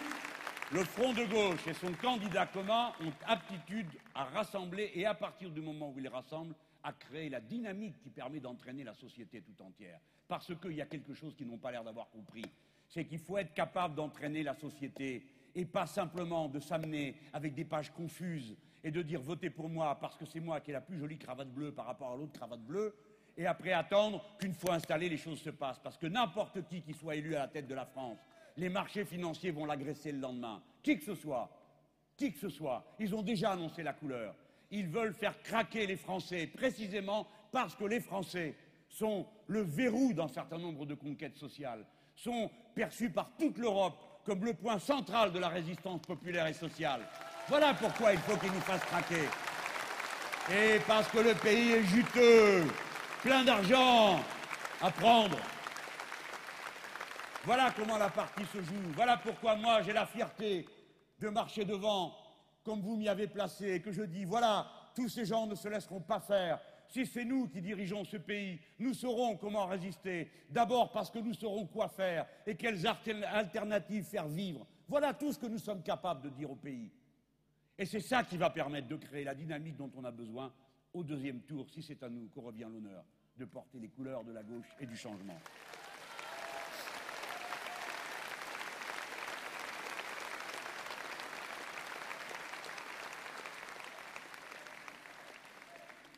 le 0.73 0.85
Front 0.85 1.13
de 1.13 1.25
gauche 1.25 1.67
et 1.67 1.75
son 1.75 1.93
candidat 1.95 2.47
commun 2.47 2.93
ont 3.05 3.13
aptitude 3.27 3.89
à 4.15 4.25
rassembler 4.25 4.93
et 4.95 5.05
à 5.05 5.15
partir 5.15 5.51
du 5.51 5.61
moment 5.61 5.91
où 5.91 5.99
ils 5.99 6.09
rassemblent, 6.09 6.55
à 6.83 6.93
créer 6.93 7.29
la 7.29 7.41
dynamique 7.41 8.01
qui 8.01 8.09
permet 8.09 8.41
d'entraîner 8.41 8.85
la 8.85 8.95
société 8.95 9.43
tout 9.43 9.63
entière. 9.63 9.99
Parce 10.29 10.55
qu'il 10.57 10.73
y 10.73 10.81
a 10.81 10.87
quelque 10.87 11.13
chose 11.13 11.35
qu'ils 11.35 11.49
n'ont 11.49 11.59
pas 11.59 11.73
l'air 11.73 11.85
d'avoir 11.85 12.09
compris. 12.09 12.45
C'est 12.89 13.05
qu'il 13.05 13.19
faut 13.19 13.37
être 13.37 13.53
capable 13.53 13.97
d'entraîner 13.97 14.43
la 14.43 14.55
société 14.55 15.27
et 15.55 15.65
pas 15.65 15.87
simplement 15.87 16.49
de 16.49 16.61
s'amener 16.61 17.17
avec 17.33 17.55
des 17.55 17.65
pages 17.65 17.91
confuses 17.91 18.57
et 18.83 18.91
de 18.91 19.03
dire 19.03 19.21
votez 19.21 19.51
pour 19.51 19.69
moi 19.69 19.99
parce 20.01 20.17
que 20.17 20.25
c'est 20.25 20.41
moi 20.41 20.61
qui 20.61 20.71
ai 20.71 20.75
la 20.75 20.81
plus 20.81 20.99
jolie 20.99 21.19
cravate 21.19 21.53
bleue 21.53 21.73
par 21.73 21.87
rapport 21.87 22.13
à 22.13 22.17
l'autre 22.17 22.33
cravate 22.33 22.63
bleue 22.63 22.95
et 23.37 23.47
après 23.47 23.73
attendre 23.73 24.25
qu'une 24.39 24.55
fois 24.55 24.75
installé 24.75 25.09
les 25.09 25.19
choses 25.19 25.41
se 25.41 25.51
passent. 25.51 25.81
Parce 25.81 25.99
que 25.99 26.07
n'importe 26.07 26.67
qui 26.69 26.81
qui 26.81 26.95
soit 26.95 27.17
élu 27.17 27.35
à 27.35 27.41
la 27.41 27.49
tête 27.49 27.67
de 27.67 27.75
la 27.75 27.85
France 27.85 28.19
les 28.57 28.69
marchés 28.69 29.05
financiers 29.05 29.51
vont 29.51 29.67
l'agresser 29.67 30.13
le 30.13 30.21
lendemain. 30.21 30.63
Qui 30.83 30.99
que 30.99 31.05
ce 31.05 31.15
soit, 31.15 31.51
qui 32.17 32.33
que 32.33 32.39
ce 32.39 32.49
soit, 32.49 32.85
ils 32.99 33.15
ont 33.15 33.23
déjà 33.23 33.53
annoncé 33.53 33.83
la 33.83 33.93
couleur. 33.93 34.35
Ils 34.71 34.89
veulent 34.89 35.15
faire 35.15 35.43
craquer 35.43 35.87
les 35.87 35.97
Français, 35.97 36.47
précisément 36.47 37.27
parce 37.51 37.75
que 37.75 37.85
les 37.85 38.01
Français 38.01 38.55
sont 38.89 39.27
le 39.47 39.63
verrou 39.63 40.13
d'un 40.13 40.29
certain 40.29 40.59
nombre 40.59 40.87
de 40.87 40.95
conquêtes 40.95 41.37
sociales, 41.37 41.85
sont 42.15 42.51
perçus 42.75 43.11
par 43.11 43.31
toute 43.39 43.59
l'Europe 43.59 43.97
comme 44.25 44.45
le 44.45 44.55
point 44.55 44.79
central 44.79 45.33
de 45.33 45.39
la 45.39 45.49
résistance 45.49 46.03
populaire 46.03 46.47
et 46.47 46.53
sociale. 46.53 47.01
Voilà 47.49 47.75
pourquoi 47.75 48.13
il 48.13 48.19
faut 48.21 48.37
qu'ils 48.37 48.53
nous 48.53 48.61
fassent 48.61 48.85
craquer. 48.85 49.29
Et 50.53 50.79
parce 50.87 51.09
que 51.09 51.19
le 51.19 51.35
pays 51.35 51.73
est 51.73 51.85
juteux, 51.85 52.65
plein 53.23 53.45
d'argent 53.45 54.21
à 54.81 54.91
prendre, 54.91 55.39
voilà 57.45 57.73
comment 57.77 57.97
la 57.97 58.11
partie 58.11 58.45
se 58.47 58.63
joue. 58.63 58.93
Voilà 58.95 59.17
pourquoi 59.17 59.57
moi 59.57 59.83
j'ai 59.83 59.93
la 59.93 60.07
fierté 60.07 60.67
de 61.19 61.29
marcher 61.29 61.65
devant, 61.65 62.15
comme 62.65 62.81
vous 62.81 62.97
m'y 62.97 63.09
avez 63.09 63.27
placé, 63.27 63.75
et 63.75 63.81
que 63.81 63.93
je 63.93 64.03
dis, 64.03 64.25
voilà, 64.25 64.67
tous 64.95 65.09
ces 65.09 65.25
gens 65.25 65.47
ne 65.47 65.55
se 65.55 65.69
laisseront 65.69 66.01
pas 66.01 66.21
faire. 66.21 66.61
Si 66.89 67.07
c'est 67.07 67.25
nous 67.25 67.47
qui 67.49 67.61
dirigeons 67.61 68.05
ce 68.05 68.17
pays, 68.17 68.61
nous 68.79 68.95
saurons 68.95 69.37
comment 69.37 69.67
résister. 69.67 70.31
D'abord 70.51 70.91
parce 70.91 71.11
que 71.11 71.21
nous 71.21 71.35
saurons 71.35 71.67
quoi 71.67 71.89
faire 71.89 72.27
et 72.47 72.57
quelles 72.57 72.85
alternatives 72.87 74.05
faire 74.05 74.27
vivre. 74.27 74.67
Voilà 74.89 75.15
tout 75.15 75.33
ce 75.33 75.39
que 75.39 75.47
nous 75.47 75.59
sommes 75.59 75.83
capables 75.83 76.23
de 76.23 76.31
dire 76.31 76.51
au 76.51 76.57
pays. 76.57 76.91
Et 77.79 77.87
c'est 77.87 78.01
ça 78.01 78.25
qui 78.25 78.37
va 78.37 78.51
permettre 78.51 78.89
de 78.89 78.97
créer 78.97 79.25
la 79.25 79.35
dynamique 79.35 79.77
dont 79.77 79.91
on 79.97 80.05
a 80.05 80.11
besoin 80.11 80.53
au 80.93 81.05
deuxième 81.05 81.41
tour, 81.43 81.71
si 81.71 81.81
c'est 81.81 82.03
à 82.03 82.09
nous 82.09 82.29
qu'on 82.35 82.43
revient 82.43 82.67
l'honneur 82.71 83.05
de 83.37 83.45
porter 83.45 83.79
les 83.79 83.89
couleurs 83.89 84.25
de 84.25 84.33
la 84.33 84.43
gauche 84.43 84.67
et 84.81 84.87
du 84.87 84.97
changement. 84.97 85.39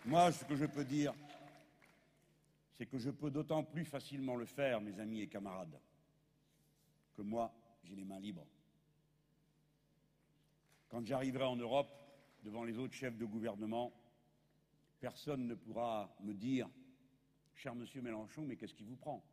Moi, 0.05 0.33
ce 0.33 0.45
que 0.45 0.57
je 0.57 0.66
peux 0.66 0.85
dire, 0.85 1.15
c'est 2.73 2.87
que 2.87 2.99
je 2.99 3.11
peux 3.11 3.31
d'autant 3.31 3.62
plus 3.62 3.85
facilement 3.85 4.35
le 4.35 4.47
faire, 4.47 4.81
mes 4.81 4.99
amis 4.99 5.20
et 5.20 5.29
camarades, 5.29 5.79
que 7.15 7.23
moi, 7.23 7.55
j'ai 7.85 7.95
les 7.95 8.05
mains 8.05 8.19
libres. 8.19 8.47
Quand 10.89 11.07
j'arriverai 11.07 11.45
en 11.45 11.55
Europe, 11.55 11.89
devant 12.43 12.65
les 12.65 12.79
autres 12.79 12.95
chefs 12.95 13.16
de 13.16 13.24
gouvernement, 13.24 13.93
personne 14.99 15.47
ne 15.47 15.55
pourra 15.55 16.12
me 16.20 16.35
dire, 16.35 16.69
cher 17.55 17.73
monsieur 17.77 18.03
Mélenchon, 18.03 18.43
mais 18.43 18.57
qu'est-ce 18.57 18.74
qui 18.74 18.85
vous 18.85 18.97
prend? 18.97 19.24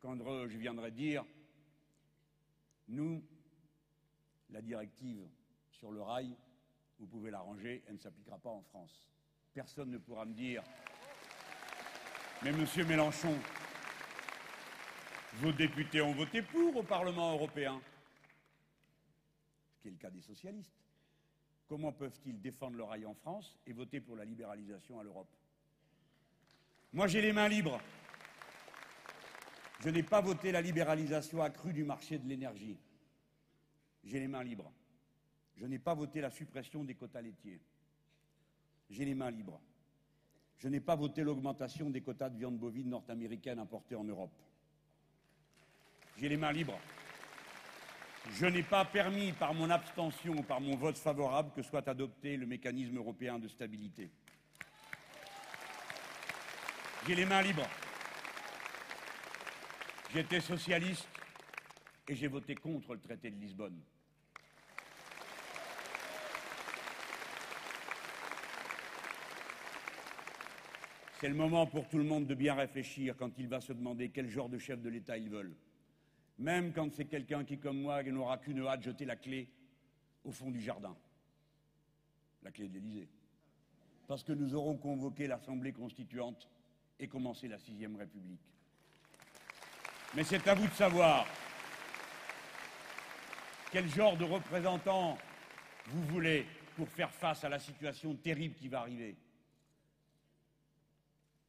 Quand 0.00 0.14
je 0.16 0.58
viendrai 0.58 0.90
dire, 0.90 1.24
nous, 2.88 3.24
la 4.50 4.60
directive 4.60 5.26
sur 5.70 5.90
le 5.90 6.02
rail, 6.02 6.36
vous 6.98 7.06
pouvez 7.06 7.30
l'arranger, 7.30 7.82
elle 7.86 7.94
ne 7.94 7.98
s'appliquera 7.98 8.38
pas 8.38 8.50
en 8.50 8.62
France. 8.62 9.06
Personne 9.54 9.90
ne 9.90 9.98
pourra 9.98 10.24
me 10.24 10.32
dire 10.32 10.62
Mais 12.42 12.52
monsieur 12.52 12.84
Mélenchon, 12.84 13.34
vos 15.34 15.52
députés 15.52 16.00
ont 16.00 16.12
voté 16.12 16.42
pour 16.42 16.76
au 16.76 16.82
Parlement 16.82 17.32
européen, 17.32 17.80
ce 19.74 19.82
qui 19.82 19.88
est 19.88 19.90
le 19.90 19.96
cas 19.96 20.10
des 20.10 20.20
socialistes. 20.20 20.74
Comment 21.68 21.92
peuvent-ils 21.92 22.40
défendre 22.40 22.76
le 22.76 22.84
rail 22.84 23.06
en 23.06 23.14
France 23.14 23.58
et 23.66 23.72
voter 23.72 24.00
pour 24.00 24.16
la 24.16 24.24
libéralisation 24.24 25.00
à 25.00 25.02
l'Europe? 25.02 25.34
Moi, 26.92 27.06
j'ai 27.06 27.20
les 27.20 27.32
mains 27.32 27.48
libres. 27.48 27.80
Je 29.80 29.88
n'ai 29.88 30.02
pas 30.02 30.20
voté 30.20 30.52
la 30.52 30.60
libéralisation 30.60 31.42
accrue 31.42 31.72
du 31.72 31.84
marché 31.84 32.18
de 32.18 32.28
l'énergie. 32.28 32.76
J'ai 34.04 34.20
les 34.20 34.28
mains 34.28 34.42
libres. 34.44 34.72
Je 35.56 35.66
n'ai 35.66 35.78
pas 35.78 35.94
voté 35.94 36.20
la 36.20 36.30
suppression 36.30 36.84
des 36.84 36.94
quotas 36.94 37.22
laitiers 37.22 37.60
j'ai 38.90 39.04
les 39.04 39.14
mains 39.14 39.30
libres. 39.30 39.60
Je 40.58 40.68
n'ai 40.68 40.80
pas 40.80 40.96
voté 40.96 41.22
l'augmentation 41.22 41.88
des 41.88 42.02
quotas 42.02 42.28
de 42.28 42.36
viande 42.36 42.58
bovine 42.58 42.90
nord-américaine 42.90 43.58
importée 43.58 43.94
en 43.94 44.04
Europe. 44.04 44.32
J'ai 46.18 46.28
les 46.28 46.36
mains 46.36 46.52
libres. 46.52 46.78
Je 48.32 48.44
n'ai 48.46 48.62
pas 48.62 48.84
permis, 48.84 49.32
par 49.32 49.54
mon 49.54 49.70
abstention 49.70 50.34
ou 50.34 50.42
par 50.42 50.60
mon 50.60 50.76
vote 50.76 50.98
favorable, 50.98 51.52
que 51.54 51.62
soit 51.62 51.88
adopté 51.88 52.36
le 52.36 52.46
mécanisme 52.46 52.98
européen 52.98 53.38
de 53.38 53.48
stabilité. 53.48 54.10
J'ai 57.06 57.14
les 57.14 57.24
mains 57.24 57.40
libres. 57.40 57.66
J'étais 60.12 60.40
socialiste 60.40 61.08
et 62.06 62.14
j'ai 62.14 62.28
voté 62.28 62.54
contre 62.54 62.94
le 62.94 63.00
traité 63.00 63.30
de 63.30 63.40
Lisbonne. 63.40 63.80
C'est 71.20 71.28
le 71.28 71.34
moment 71.34 71.66
pour 71.66 71.86
tout 71.86 71.98
le 71.98 72.04
monde 72.04 72.26
de 72.26 72.34
bien 72.34 72.54
réfléchir 72.54 73.14
quand 73.14 73.36
il 73.36 73.46
va 73.46 73.60
se 73.60 73.74
demander 73.74 74.08
quel 74.08 74.30
genre 74.30 74.48
de 74.48 74.56
chef 74.56 74.80
de 74.80 74.88
l'État 74.88 75.18
ils 75.18 75.28
veulent. 75.28 75.54
Même 76.38 76.72
quand 76.72 76.90
c'est 76.94 77.04
quelqu'un 77.04 77.44
qui, 77.44 77.58
comme 77.58 77.82
moi, 77.82 78.02
n'aura 78.04 78.38
qu'une 78.38 78.66
hâte, 78.66 78.82
jeter 78.82 79.04
la 79.04 79.16
clé 79.16 79.46
au 80.24 80.32
fond 80.32 80.50
du 80.50 80.62
jardin. 80.62 80.96
La 82.42 82.50
clé 82.50 82.68
de 82.68 82.72
l'Élysée. 82.72 83.10
Parce 84.08 84.24
que 84.24 84.32
nous 84.32 84.54
aurons 84.54 84.78
convoqué 84.78 85.26
l'Assemblée 85.26 85.74
constituante 85.74 86.48
et 86.98 87.06
commencé 87.06 87.48
la 87.48 87.58
Sixième 87.58 87.96
République. 87.96 88.40
Mais 90.14 90.24
c'est 90.24 90.48
à 90.48 90.54
vous 90.54 90.68
de 90.68 90.72
savoir 90.72 91.26
quel 93.70 93.86
genre 93.90 94.16
de 94.16 94.24
représentant 94.24 95.18
vous 95.88 96.02
voulez 96.06 96.46
pour 96.76 96.88
faire 96.88 97.10
face 97.10 97.44
à 97.44 97.50
la 97.50 97.58
situation 97.58 98.14
terrible 98.14 98.54
qui 98.54 98.68
va 98.68 98.80
arriver. 98.80 99.18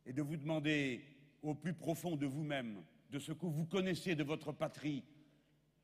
Et 0.06 0.14
de 0.14 0.22
vous 0.22 0.38
demander 0.38 1.04
au 1.42 1.54
plus 1.54 1.74
profond 1.74 2.16
de 2.16 2.26
vous-même, 2.26 2.84
de 3.10 3.20
ce 3.20 3.32
que 3.32 3.46
vous 3.46 3.66
connaissez 3.66 4.16
de 4.16 4.24
votre 4.24 4.52
patrie, 4.52 5.04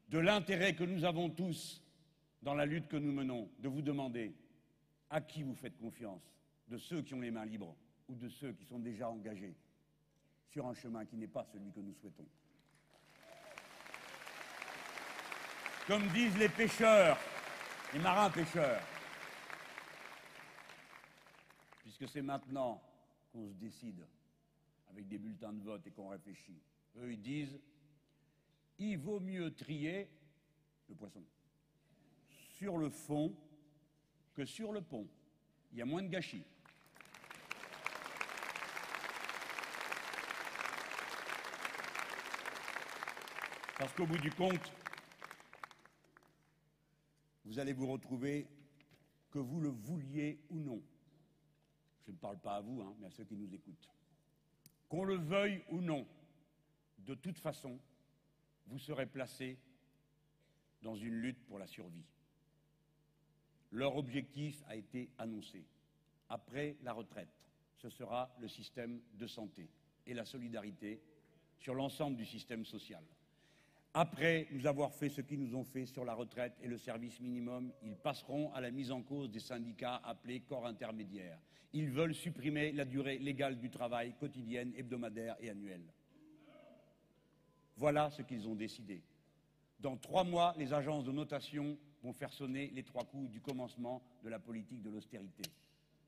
de 0.09 0.19
l'intérêt 0.19 0.75
que 0.75 0.83
nous 0.83 1.03
avons 1.03 1.29
tous 1.29 1.83
dans 2.41 2.53
la 2.53 2.65
lutte 2.65 2.87
que 2.87 2.97
nous 2.97 3.11
menons, 3.11 3.49
de 3.59 3.67
vous 3.67 3.81
demander 3.81 4.33
à 5.09 5.21
qui 5.21 5.43
vous 5.43 5.55
faites 5.55 5.77
confiance, 5.77 6.21
de 6.67 6.77
ceux 6.77 7.01
qui 7.01 7.13
ont 7.13 7.21
les 7.21 7.31
mains 7.31 7.45
libres 7.45 7.75
ou 8.07 8.15
de 8.15 8.29
ceux 8.29 8.53
qui 8.53 8.65
sont 8.65 8.79
déjà 8.79 9.09
engagés 9.09 9.55
sur 10.49 10.65
un 10.65 10.73
chemin 10.73 11.05
qui 11.05 11.17
n'est 11.17 11.27
pas 11.27 11.45
celui 11.51 11.71
que 11.71 11.79
nous 11.79 11.93
souhaitons. 11.95 12.25
Comme 15.87 16.07
disent 16.09 16.37
les 16.37 16.49
pêcheurs, 16.49 17.17
les 17.93 17.99
marins 17.99 18.29
pêcheurs, 18.29 18.81
puisque 21.81 22.07
c'est 22.09 22.21
maintenant 22.21 22.81
qu'on 23.37 23.49
se 23.49 23.53
décide 23.53 24.03
avec 24.89 25.07
des 25.07 25.19
bulletins 25.19 25.53
de 25.53 25.61
vote 25.61 25.85
et 25.85 25.91
qu'on 25.91 26.09
réfléchit. 26.09 26.59
Eux, 26.97 27.13
ils 27.13 27.21
disent, 27.21 27.59
il 28.79 28.97
vaut 28.97 29.19
mieux 29.19 29.53
trier 29.53 30.09
le 30.89 30.95
poisson 30.95 31.23
sur 32.57 32.77
le 32.77 32.89
fond 32.89 33.35
que 34.33 34.43
sur 34.43 34.71
le 34.71 34.81
pont. 34.81 35.07
Il 35.71 35.77
y 35.77 35.81
a 35.83 35.85
moins 35.85 36.01
de 36.01 36.07
gâchis. 36.07 36.43
Parce 43.77 43.93
qu'au 43.93 44.07
bout 44.07 44.17
du 44.17 44.31
compte, 44.31 44.73
vous 47.45 47.59
allez 47.59 47.73
vous 47.73 47.85
retrouver, 47.85 48.47
que 49.29 49.37
vous 49.37 49.59
le 49.59 49.69
vouliez 49.69 50.39
ou 50.49 50.59
non. 50.59 50.81
Je 52.07 52.13
ne 52.13 52.17
parle 52.17 52.39
pas 52.39 52.55
à 52.55 52.61
vous, 52.61 52.81
hein, 52.81 52.95
mais 52.99 53.07
à 53.07 53.11
ceux 53.11 53.25
qui 53.25 53.35
nous 53.35 53.53
écoutent. 53.53 53.91
Qu'on 54.87 55.03
le 55.03 55.15
veuille 55.15 55.61
ou 55.69 55.81
non, 55.81 56.07
de 56.99 57.13
toute 57.13 57.37
façon, 57.37 57.77
vous 58.67 58.79
serez 58.79 59.05
placé 59.05 59.59
dans 60.81 60.95
une 60.95 61.15
lutte 61.15 61.45
pour 61.45 61.59
la 61.59 61.67
survie. 61.67 62.05
Leur 63.71 63.97
objectif 63.97 64.63
a 64.67 64.77
été 64.77 65.11
annoncé. 65.17 65.65
Après 66.29 66.77
la 66.81 66.93
retraite, 66.93 67.49
ce 67.75 67.89
sera 67.89 68.33
le 68.39 68.47
système 68.47 69.01
de 69.15 69.27
santé 69.27 69.69
et 70.05 70.13
la 70.13 70.23
solidarité 70.23 71.01
sur 71.59 71.75
l'ensemble 71.75 72.15
du 72.15 72.25
système 72.25 72.63
social. 72.63 73.03
Après 73.99 74.45
nous 74.51 74.67
avoir 74.67 74.93
fait 74.93 75.09
ce 75.09 75.21
qu'ils 75.21 75.39
nous 75.39 75.55
ont 75.55 75.63
fait 75.63 75.87
sur 75.87 76.05
la 76.05 76.13
retraite 76.13 76.53
et 76.61 76.67
le 76.67 76.77
service 76.77 77.19
minimum, 77.19 77.73
ils 77.81 77.95
passeront 77.95 78.53
à 78.53 78.61
la 78.61 78.69
mise 78.69 78.91
en 78.91 79.01
cause 79.01 79.31
des 79.31 79.39
syndicats 79.39 79.99
appelés 80.03 80.41
corps 80.41 80.67
intermédiaires. 80.67 81.39
Ils 81.73 81.89
veulent 81.89 82.13
supprimer 82.13 82.71
la 82.73 82.85
durée 82.85 83.17
légale 83.17 83.57
du 83.57 83.71
travail 83.71 84.13
quotidienne, 84.19 84.71
hebdomadaire 84.77 85.35
et 85.39 85.49
annuelle. 85.49 85.81
Voilà 87.75 88.11
ce 88.11 88.21
qu'ils 88.21 88.47
ont 88.47 88.53
décidé. 88.53 89.01
Dans 89.79 89.97
trois 89.97 90.23
mois, 90.23 90.53
les 90.59 90.73
agences 90.73 91.03
de 91.03 91.11
notation 91.11 91.75
vont 92.03 92.13
faire 92.13 92.31
sonner 92.31 92.69
les 92.75 92.83
trois 92.83 93.03
coups 93.03 93.31
du 93.31 93.41
commencement 93.41 94.03
de 94.23 94.29
la 94.29 94.37
politique 94.37 94.83
de 94.83 94.91
l'austérité. 94.91 95.41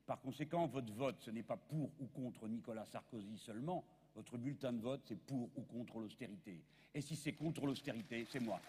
Par 0.05 0.21
conséquent, 0.21 0.67
votre 0.67 0.93
vote, 0.93 1.17
ce 1.21 1.31
n'est 1.31 1.41
pas 1.41 1.57
pour 1.57 1.89
ou 1.99 2.05
contre 2.05 2.47
Nicolas 2.47 2.85
Sarkozy 2.85 3.39
seulement. 3.39 3.83
Votre 4.19 4.37
bulletin 4.37 4.73
de 4.73 4.81
vote, 4.81 4.99
c'est 5.05 5.17
pour 5.17 5.49
ou 5.55 5.61
contre 5.61 5.97
l'austérité. 5.97 6.61
Et 6.93 6.99
si 6.99 7.15
c'est 7.15 7.31
contre 7.31 7.65
l'austérité, 7.65 8.27
c'est 8.29 8.41
moi. 8.41 8.59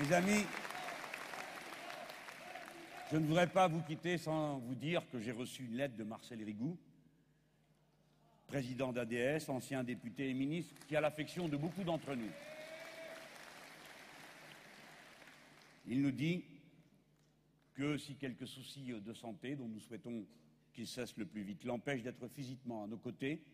Mes 0.00 0.12
amis, 0.12 0.46
je 3.12 3.18
ne 3.18 3.24
voudrais 3.24 3.46
pas 3.46 3.68
vous 3.68 3.82
quitter 3.82 4.18
sans 4.18 4.58
vous 4.58 4.74
dire 4.74 5.08
que 5.12 5.20
j'ai 5.20 5.30
reçu 5.30 5.66
une 5.66 5.76
lettre 5.76 5.94
de 5.94 6.02
Marcel 6.02 6.42
Rigou, 6.42 6.76
président 8.48 8.92
d'ADS, 8.92 9.48
ancien 9.48 9.84
député 9.84 10.30
et 10.30 10.34
ministre, 10.34 10.74
qui 10.88 10.96
a 10.96 11.00
l'affection 11.00 11.48
de 11.48 11.56
beaucoup 11.56 11.84
d'entre 11.84 12.14
nous. 12.14 12.30
Il 15.86 16.02
nous 16.02 16.10
dit 16.10 16.44
que 17.74 17.98
si 17.98 18.16
quelques 18.16 18.48
soucis 18.48 18.92
de 18.92 19.12
santé, 19.12 19.54
dont 19.54 19.68
nous 19.68 19.80
souhaitons 19.80 20.26
qu'ils 20.72 20.86
cessent 20.86 21.16
le 21.18 21.26
plus 21.26 21.42
vite, 21.42 21.64
l'empêchent 21.64 22.02
d'être 22.02 22.26
physiquement 22.28 22.84
à 22.84 22.86
nos 22.86 22.96
côtés, 22.96 23.44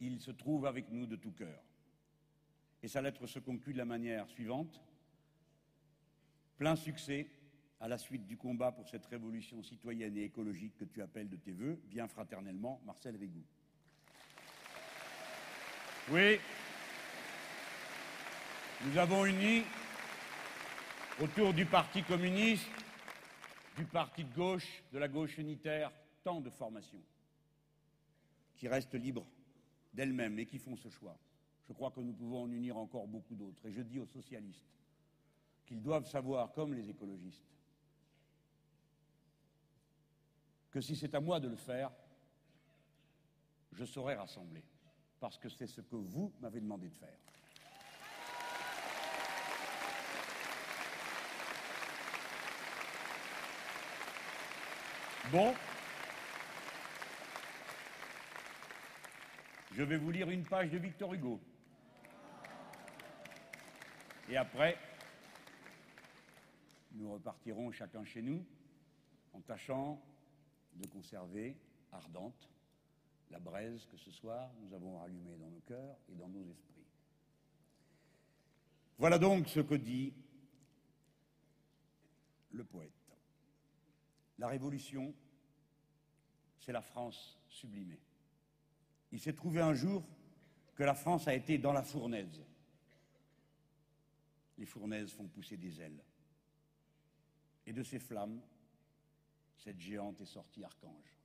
il 0.00 0.20
se 0.20 0.30
trouve 0.30 0.66
avec 0.66 0.90
nous 0.90 1.06
de 1.06 1.16
tout 1.16 1.32
cœur. 1.32 1.62
Et 2.82 2.88
sa 2.88 3.00
lettre 3.00 3.26
se 3.26 3.38
conclut 3.38 3.72
de 3.72 3.78
la 3.78 3.86
manière 3.86 4.28
suivante. 4.28 4.80
Plein 6.58 6.76
succès 6.76 7.26
à 7.80 7.88
la 7.88 7.98
suite 7.98 8.26
du 8.26 8.36
combat 8.36 8.72
pour 8.72 8.88
cette 8.88 9.06
révolution 9.06 9.62
citoyenne 9.62 10.16
et 10.16 10.24
écologique 10.24 10.76
que 10.76 10.84
tu 10.84 11.02
appelles 11.02 11.28
de 11.28 11.36
tes 11.36 11.52
voeux, 11.52 11.80
bien 11.84 12.08
fraternellement, 12.08 12.80
Marcel 12.84 13.16
Rigou. 13.16 13.44
Oui, 16.10 16.38
nous 18.84 18.96
avons 18.96 19.26
uni 19.26 19.64
autour 21.20 21.52
du 21.52 21.66
Parti 21.66 22.02
communiste, 22.02 22.68
du 23.76 23.84
Parti 23.84 24.24
de 24.24 24.34
gauche, 24.34 24.82
de 24.92 24.98
la 24.98 25.08
gauche 25.08 25.36
unitaire, 25.38 25.90
tant 26.22 26.40
de 26.40 26.50
formations 26.50 27.02
qui 28.56 28.68
restent 28.68 28.94
libres 28.94 29.26
d'elles-mêmes 29.92 30.38
et 30.38 30.46
qui 30.46 30.58
font 30.58 30.76
ce 30.76 30.88
choix. 30.88 31.16
Je 31.68 31.72
crois 31.72 31.90
que 31.90 32.00
nous 32.00 32.12
pouvons 32.12 32.42
en 32.42 32.50
unir 32.50 32.76
encore 32.76 33.06
beaucoup 33.06 33.34
d'autres. 33.34 33.66
Et 33.66 33.72
je 33.72 33.82
dis 33.82 33.98
aux 33.98 34.06
socialistes, 34.06 34.64
qu'ils 35.66 35.82
doivent 35.82 36.06
savoir, 36.06 36.52
comme 36.52 36.74
les 36.74 36.88
écologistes, 36.88 37.44
que 40.76 40.82
si 40.82 40.94
c'est 40.94 41.14
à 41.14 41.20
moi 41.20 41.40
de 41.40 41.48
le 41.48 41.56
faire, 41.56 41.90
je 43.72 43.86
saurai 43.86 44.14
rassembler, 44.14 44.62
parce 45.18 45.38
que 45.38 45.48
c'est 45.48 45.66
ce 45.66 45.80
que 45.80 45.96
vous 45.96 46.30
m'avez 46.38 46.60
demandé 46.60 46.90
de 46.90 46.94
faire. 46.94 47.16
Bon, 55.32 55.54
je 59.72 59.82
vais 59.82 59.96
vous 59.96 60.10
lire 60.10 60.28
une 60.28 60.44
page 60.44 60.68
de 60.68 60.76
Victor 60.76 61.14
Hugo. 61.14 61.40
Et 64.28 64.36
après, 64.36 64.76
nous 66.92 67.14
repartirons 67.14 67.72
chacun 67.72 68.04
chez 68.04 68.20
nous 68.20 68.44
en 69.32 69.40
tâchant 69.40 69.98
de 70.76 70.86
conserver 70.86 71.56
ardente 71.92 72.50
la 73.30 73.40
braise 73.40 73.86
que 73.90 73.96
ce 73.96 74.10
soir 74.10 74.50
nous 74.60 74.72
avons 74.74 74.98
rallumée 74.98 75.36
dans 75.36 75.50
nos 75.50 75.60
cœurs 75.60 75.96
et 76.08 76.14
dans 76.14 76.28
nos 76.28 76.44
esprits. 76.48 76.84
Voilà 78.98 79.18
donc 79.18 79.48
ce 79.48 79.60
que 79.60 79.74
dit 79.74 80.14
le 82.52 82.64
poète. 82.64 82.92
La 84.38 84.48
révolution, 84.48 85.14
c'est 86.58 86.72
la 86.72 86.82
France 86.82 87.38
sublimée. 87.48 88.00
Il 89.12 89.20
s'est 89.20 89.34
trouvé 89.34 89.60
un 89.60 89.74
jour 89.74 90.04
que 90.74 90.82
la 90.82 90.94
France 90.94 91.28
a 91.28 91.34
été 91.34 91.58
dans 91.58 91.72
la 91.72 91.82
fournaise. 91.82 92.42
Les 94.58 94.66
fournaises 94.66 95.12
font 95.12 95.26
pousser 95.26 95.56
des 95.56 95.80
ailes. 95.80 96.02
Et 97.66 97.72
de 97.72 97.82
ces 97.82 97.98
flammes, 97.98 98.40
cette 99.56 99.80
géante 99.80 100.20
est 100.20 100.26
sortie 100.26 100.64
archange. 100.64 101.16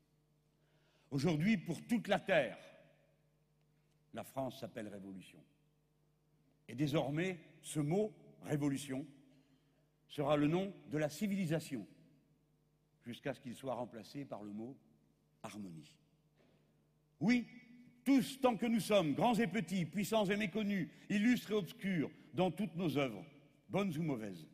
Aujourd'hui, 1.12 1.58
pour 1.58 1.86
toute 1.88 2.08
la 2.08 2.20
Terre, 2.20 2.58
la 4.14 4.24
France 4.24 4.60
s'appelle 4.60 4.88
révolution. 4.88 5.44
Et 6.68 6.76
désormais, 6.76 7.40
ce 7.62 7.80
mot, 7.80 8.14
révolution, 8.44 9.06
sera 10.08 10.36
le 10.38 10.48
nom 10.48 10.74
de 10.90 10.98
la 10.98 11.10
civilisation, 11.10 11.88
jusqu'à 13.02 13.34
ce 13.34 13.40
qu'il 13.40 13.56
soit 13.56 13.74
remplacé 13.74 14.26
par 14.26 14.44
le 14.44 14.52
mot 14.52 14.78
harmonie. 15.44 15.96
Oui, 17.20 17.48
tous, 18.04 18.40
tant 18.42 18.58
que 18.58 18.66
nous 18.66 18.80
sommes, 18.80 19.14
grands 19.14 19.36
et 19.36 19.48
petits, 19.48 19.86
puissants 19.86 20.26
et 20.26 20.38
méconnus, 20.38 20.90
illustres 21.10 21.52
et 21.52 21.56
obscurs, 21.56 22.12
dans 22.34 22.52
toutes 22.52 22.76
nos 22.76 22.98
œuvres, 22.98 23.24
bonnes 23.70 23.96
ou 23.98 24.04
mauvaises, 24.04 24.48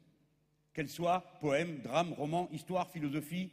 qu'elles 0.74 0.90
soient 0.90 1.22
poèmes, 1.40 1.82
drames, 1.82 2.14
romans, 2.14 2.50
histoire, 2.52 2.90
philosophie, 2.92 3.52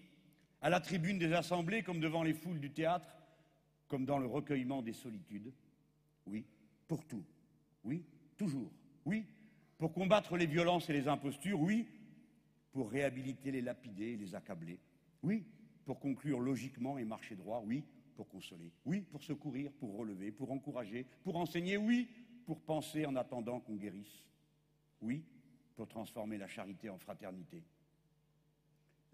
à 0.65 0.71
la 0.71 0.81
tribune 0.81 1.19
des 1.19 1.35
assemblées 1.35 1.83
comme 1.83 2.01
devant 2.01 2.23
les 2.23 2.33
foules 2.33 2.59
du 2.59 2.71
théâtre, 2.71 3.15
comme 3.87 4.07
dans 4.07 4.17
le 4.17 4.25
recueillement 4.25 4.81
des 4.81 4.95
solitudes. 4.95 5.53
Oui, 6.25 6.47
pour 6.89 7.07
tout. 7.07 7.23
Oui, 7.85 8.03
toujours. 8.39 8.73
Oui, 9.05 9.27
pour 9.77 9.93
combattre 9.93 10.39
les 10.39 10.47
violences 10.47 10.89
et 10.89 10.95
les 10.95 11.07
impostures. 11.07 11.61
Oui, 11.61 11.87
pour 12.73 12.91
réhabiliter 12.91 13.51
les 13.51 13.61
lapidés 13.61 14.13
et 14.13 14.17
les 14.17 14.35
accabler. 14.35 14.81
Oui, 15.23 15.45
pour 15.85 16.01
conclure 16.01 16.41
logiquement 16.41 16.97
et 16.97 17.05
marcher 17.05 17.37
droit. 17.37 17.63
Oui, 17.67 17.85
pour 18.17 18.27
consoler. 18.31 18.73
Oui, 18.87 19.03
pour 19.03 19.23
secourir, 19.23 19.71
pour 19.71 19.95
relever, 19.95 20.33
pour 20.33 20.51
encourager, 20.51 21.05
pour 21.25 21.37
enseigner. 21.37 21.77
Oui, 21.77 22.09
pour 22.47 22.63
penser 22.63 23.05
en 23.05 23.17
attendant 23.17 23.61
qu'on 23.61 23.77
guérisse. 23.77 24.27
Oui, 25.03 25.27
pour 25.77 25.89
transformer 25.89 26.39
la 26.39 26.49
charité 26.49 26.89
en 26.89 26.97
fraternité. 26.97 27.63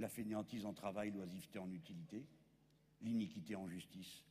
La 0.00 0.08
fainéantise 0.08 0.64
en 0.64 0.72
travail, 0.72 1.10
l'oisiveté 1.10 1.58
en 1.58 1.70
utilité, 1.70 2.24
l'iniquité 3.02 3.54
en 3.54 3.68
justice, 3.68 4.24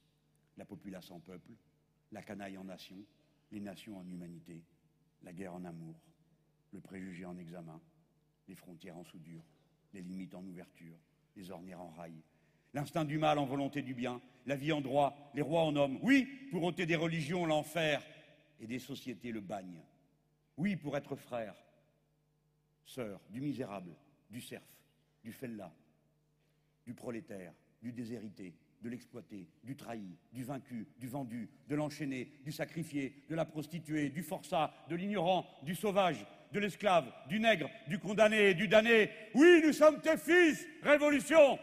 la 0.57 0.65
populace 0.65 1.11
en 1.11 1.19
peuple, 1.19 1.51
la 2.11 2.23
canaille 2.23 2.57
en 2.57 2.63
nation, 2.63 2.97
les 3.51 3.59
nations 3.59 3.99
en 3.99 4.07
humanité, 4.07 4.63
la 5.21 5.31
guerre 5.31 5.53
en 5.53 5.63
amour, 5.65 5.95
le 6.73 6.81
préjugé 6.81 7.23
en 7.23 7.37
examen, 7.37 7.79
les 8.47 8.55
frontières 8.55 8.97
en 8.97 9.03
soudure, 9.03 9.43
les 9.93 10.01
limites 10.01 10.33
en 10.33 10.43
ouverture, 10.43 10.97
les 11.35 11.51
ornières 11.51 11.81
en 11.81 11.89
rail, 11.89 12.15
l'instinct 12.73 13.05
du 13.05 13.19
mal 13.19 13.37
en 13.37 13.45
volonté 13.45 13.83
du 13.83 13.93
bien, 13.93 14.19
la 14.47 14.55
vie 14.55 14.71
en 14.71 14.81
droit, 14.81 15.31
les 15.35 15.43
rois 15.43 15.61
en 15.61 15.75
hommes. 15.75 15.99
Oui, 16.01 16.47
pour 16.49 16.63
ôter 16.63 16.87
des 16.87 16.95
religions 16.95 17.45
l'enfer 17.45 18.03
et 18.59 18.65
des 18.65 18.79
sociétés 18.79 19.31
le 19.31 19.41
bagne. 19.41 19.83
Oui, 20.57 20.75
pour 20.75 20.97
être 20.97 21.15
frère, 21.15 21.55
sœur 22.85 23.21
du 23.29 23.39
misérable, 23.39 23.95
du 24.31 24.41
serf, 24.41 24.63
du 25.23 25.31
fellah, 25.31 25.71
du 26.85 26.93
prolétaire, 26.93 27.53
du 27.81 27.91
déshérité, 27.91 28.53
de 28.81 28.89
l'exploité, 28.89 29.47
du 29.63 29.75
trahi, 29.75 30.17
du 30.31 30.43
vaincu, 30.43 30.87
du 30.97 31.07
vendu, 31.07 31.49
de 31.67 31.75
l'enchaîné, 31.75 32.31
du 32.43 32.51
sacrifié, 32.51 33.23
de 33.29 33.35
la 33.35 33.45
prostituée, 33.45 34.09
du 34.09 34.23
forçat, 34.23 34.73
de 34.89 34.95
l'ignorant, 34.95 35.45
du 35.63 35.75
sauvage, 35.75 36.25
de 36.51 36.59
l'esclave, 36.59 37.11
du 37.27 37.39
nègre, 37.39 37.69
du 37.87 37.99
condamné, 37.99 38.53
du 38.53 38.67
damné. 38.67 39.09
Oui, 39.35 39.61
nous 39.63 39.73
sommes 39.73 40.01
tes 40.01 40.17
fils, 40.17 40.65
révolution 40.81 41.59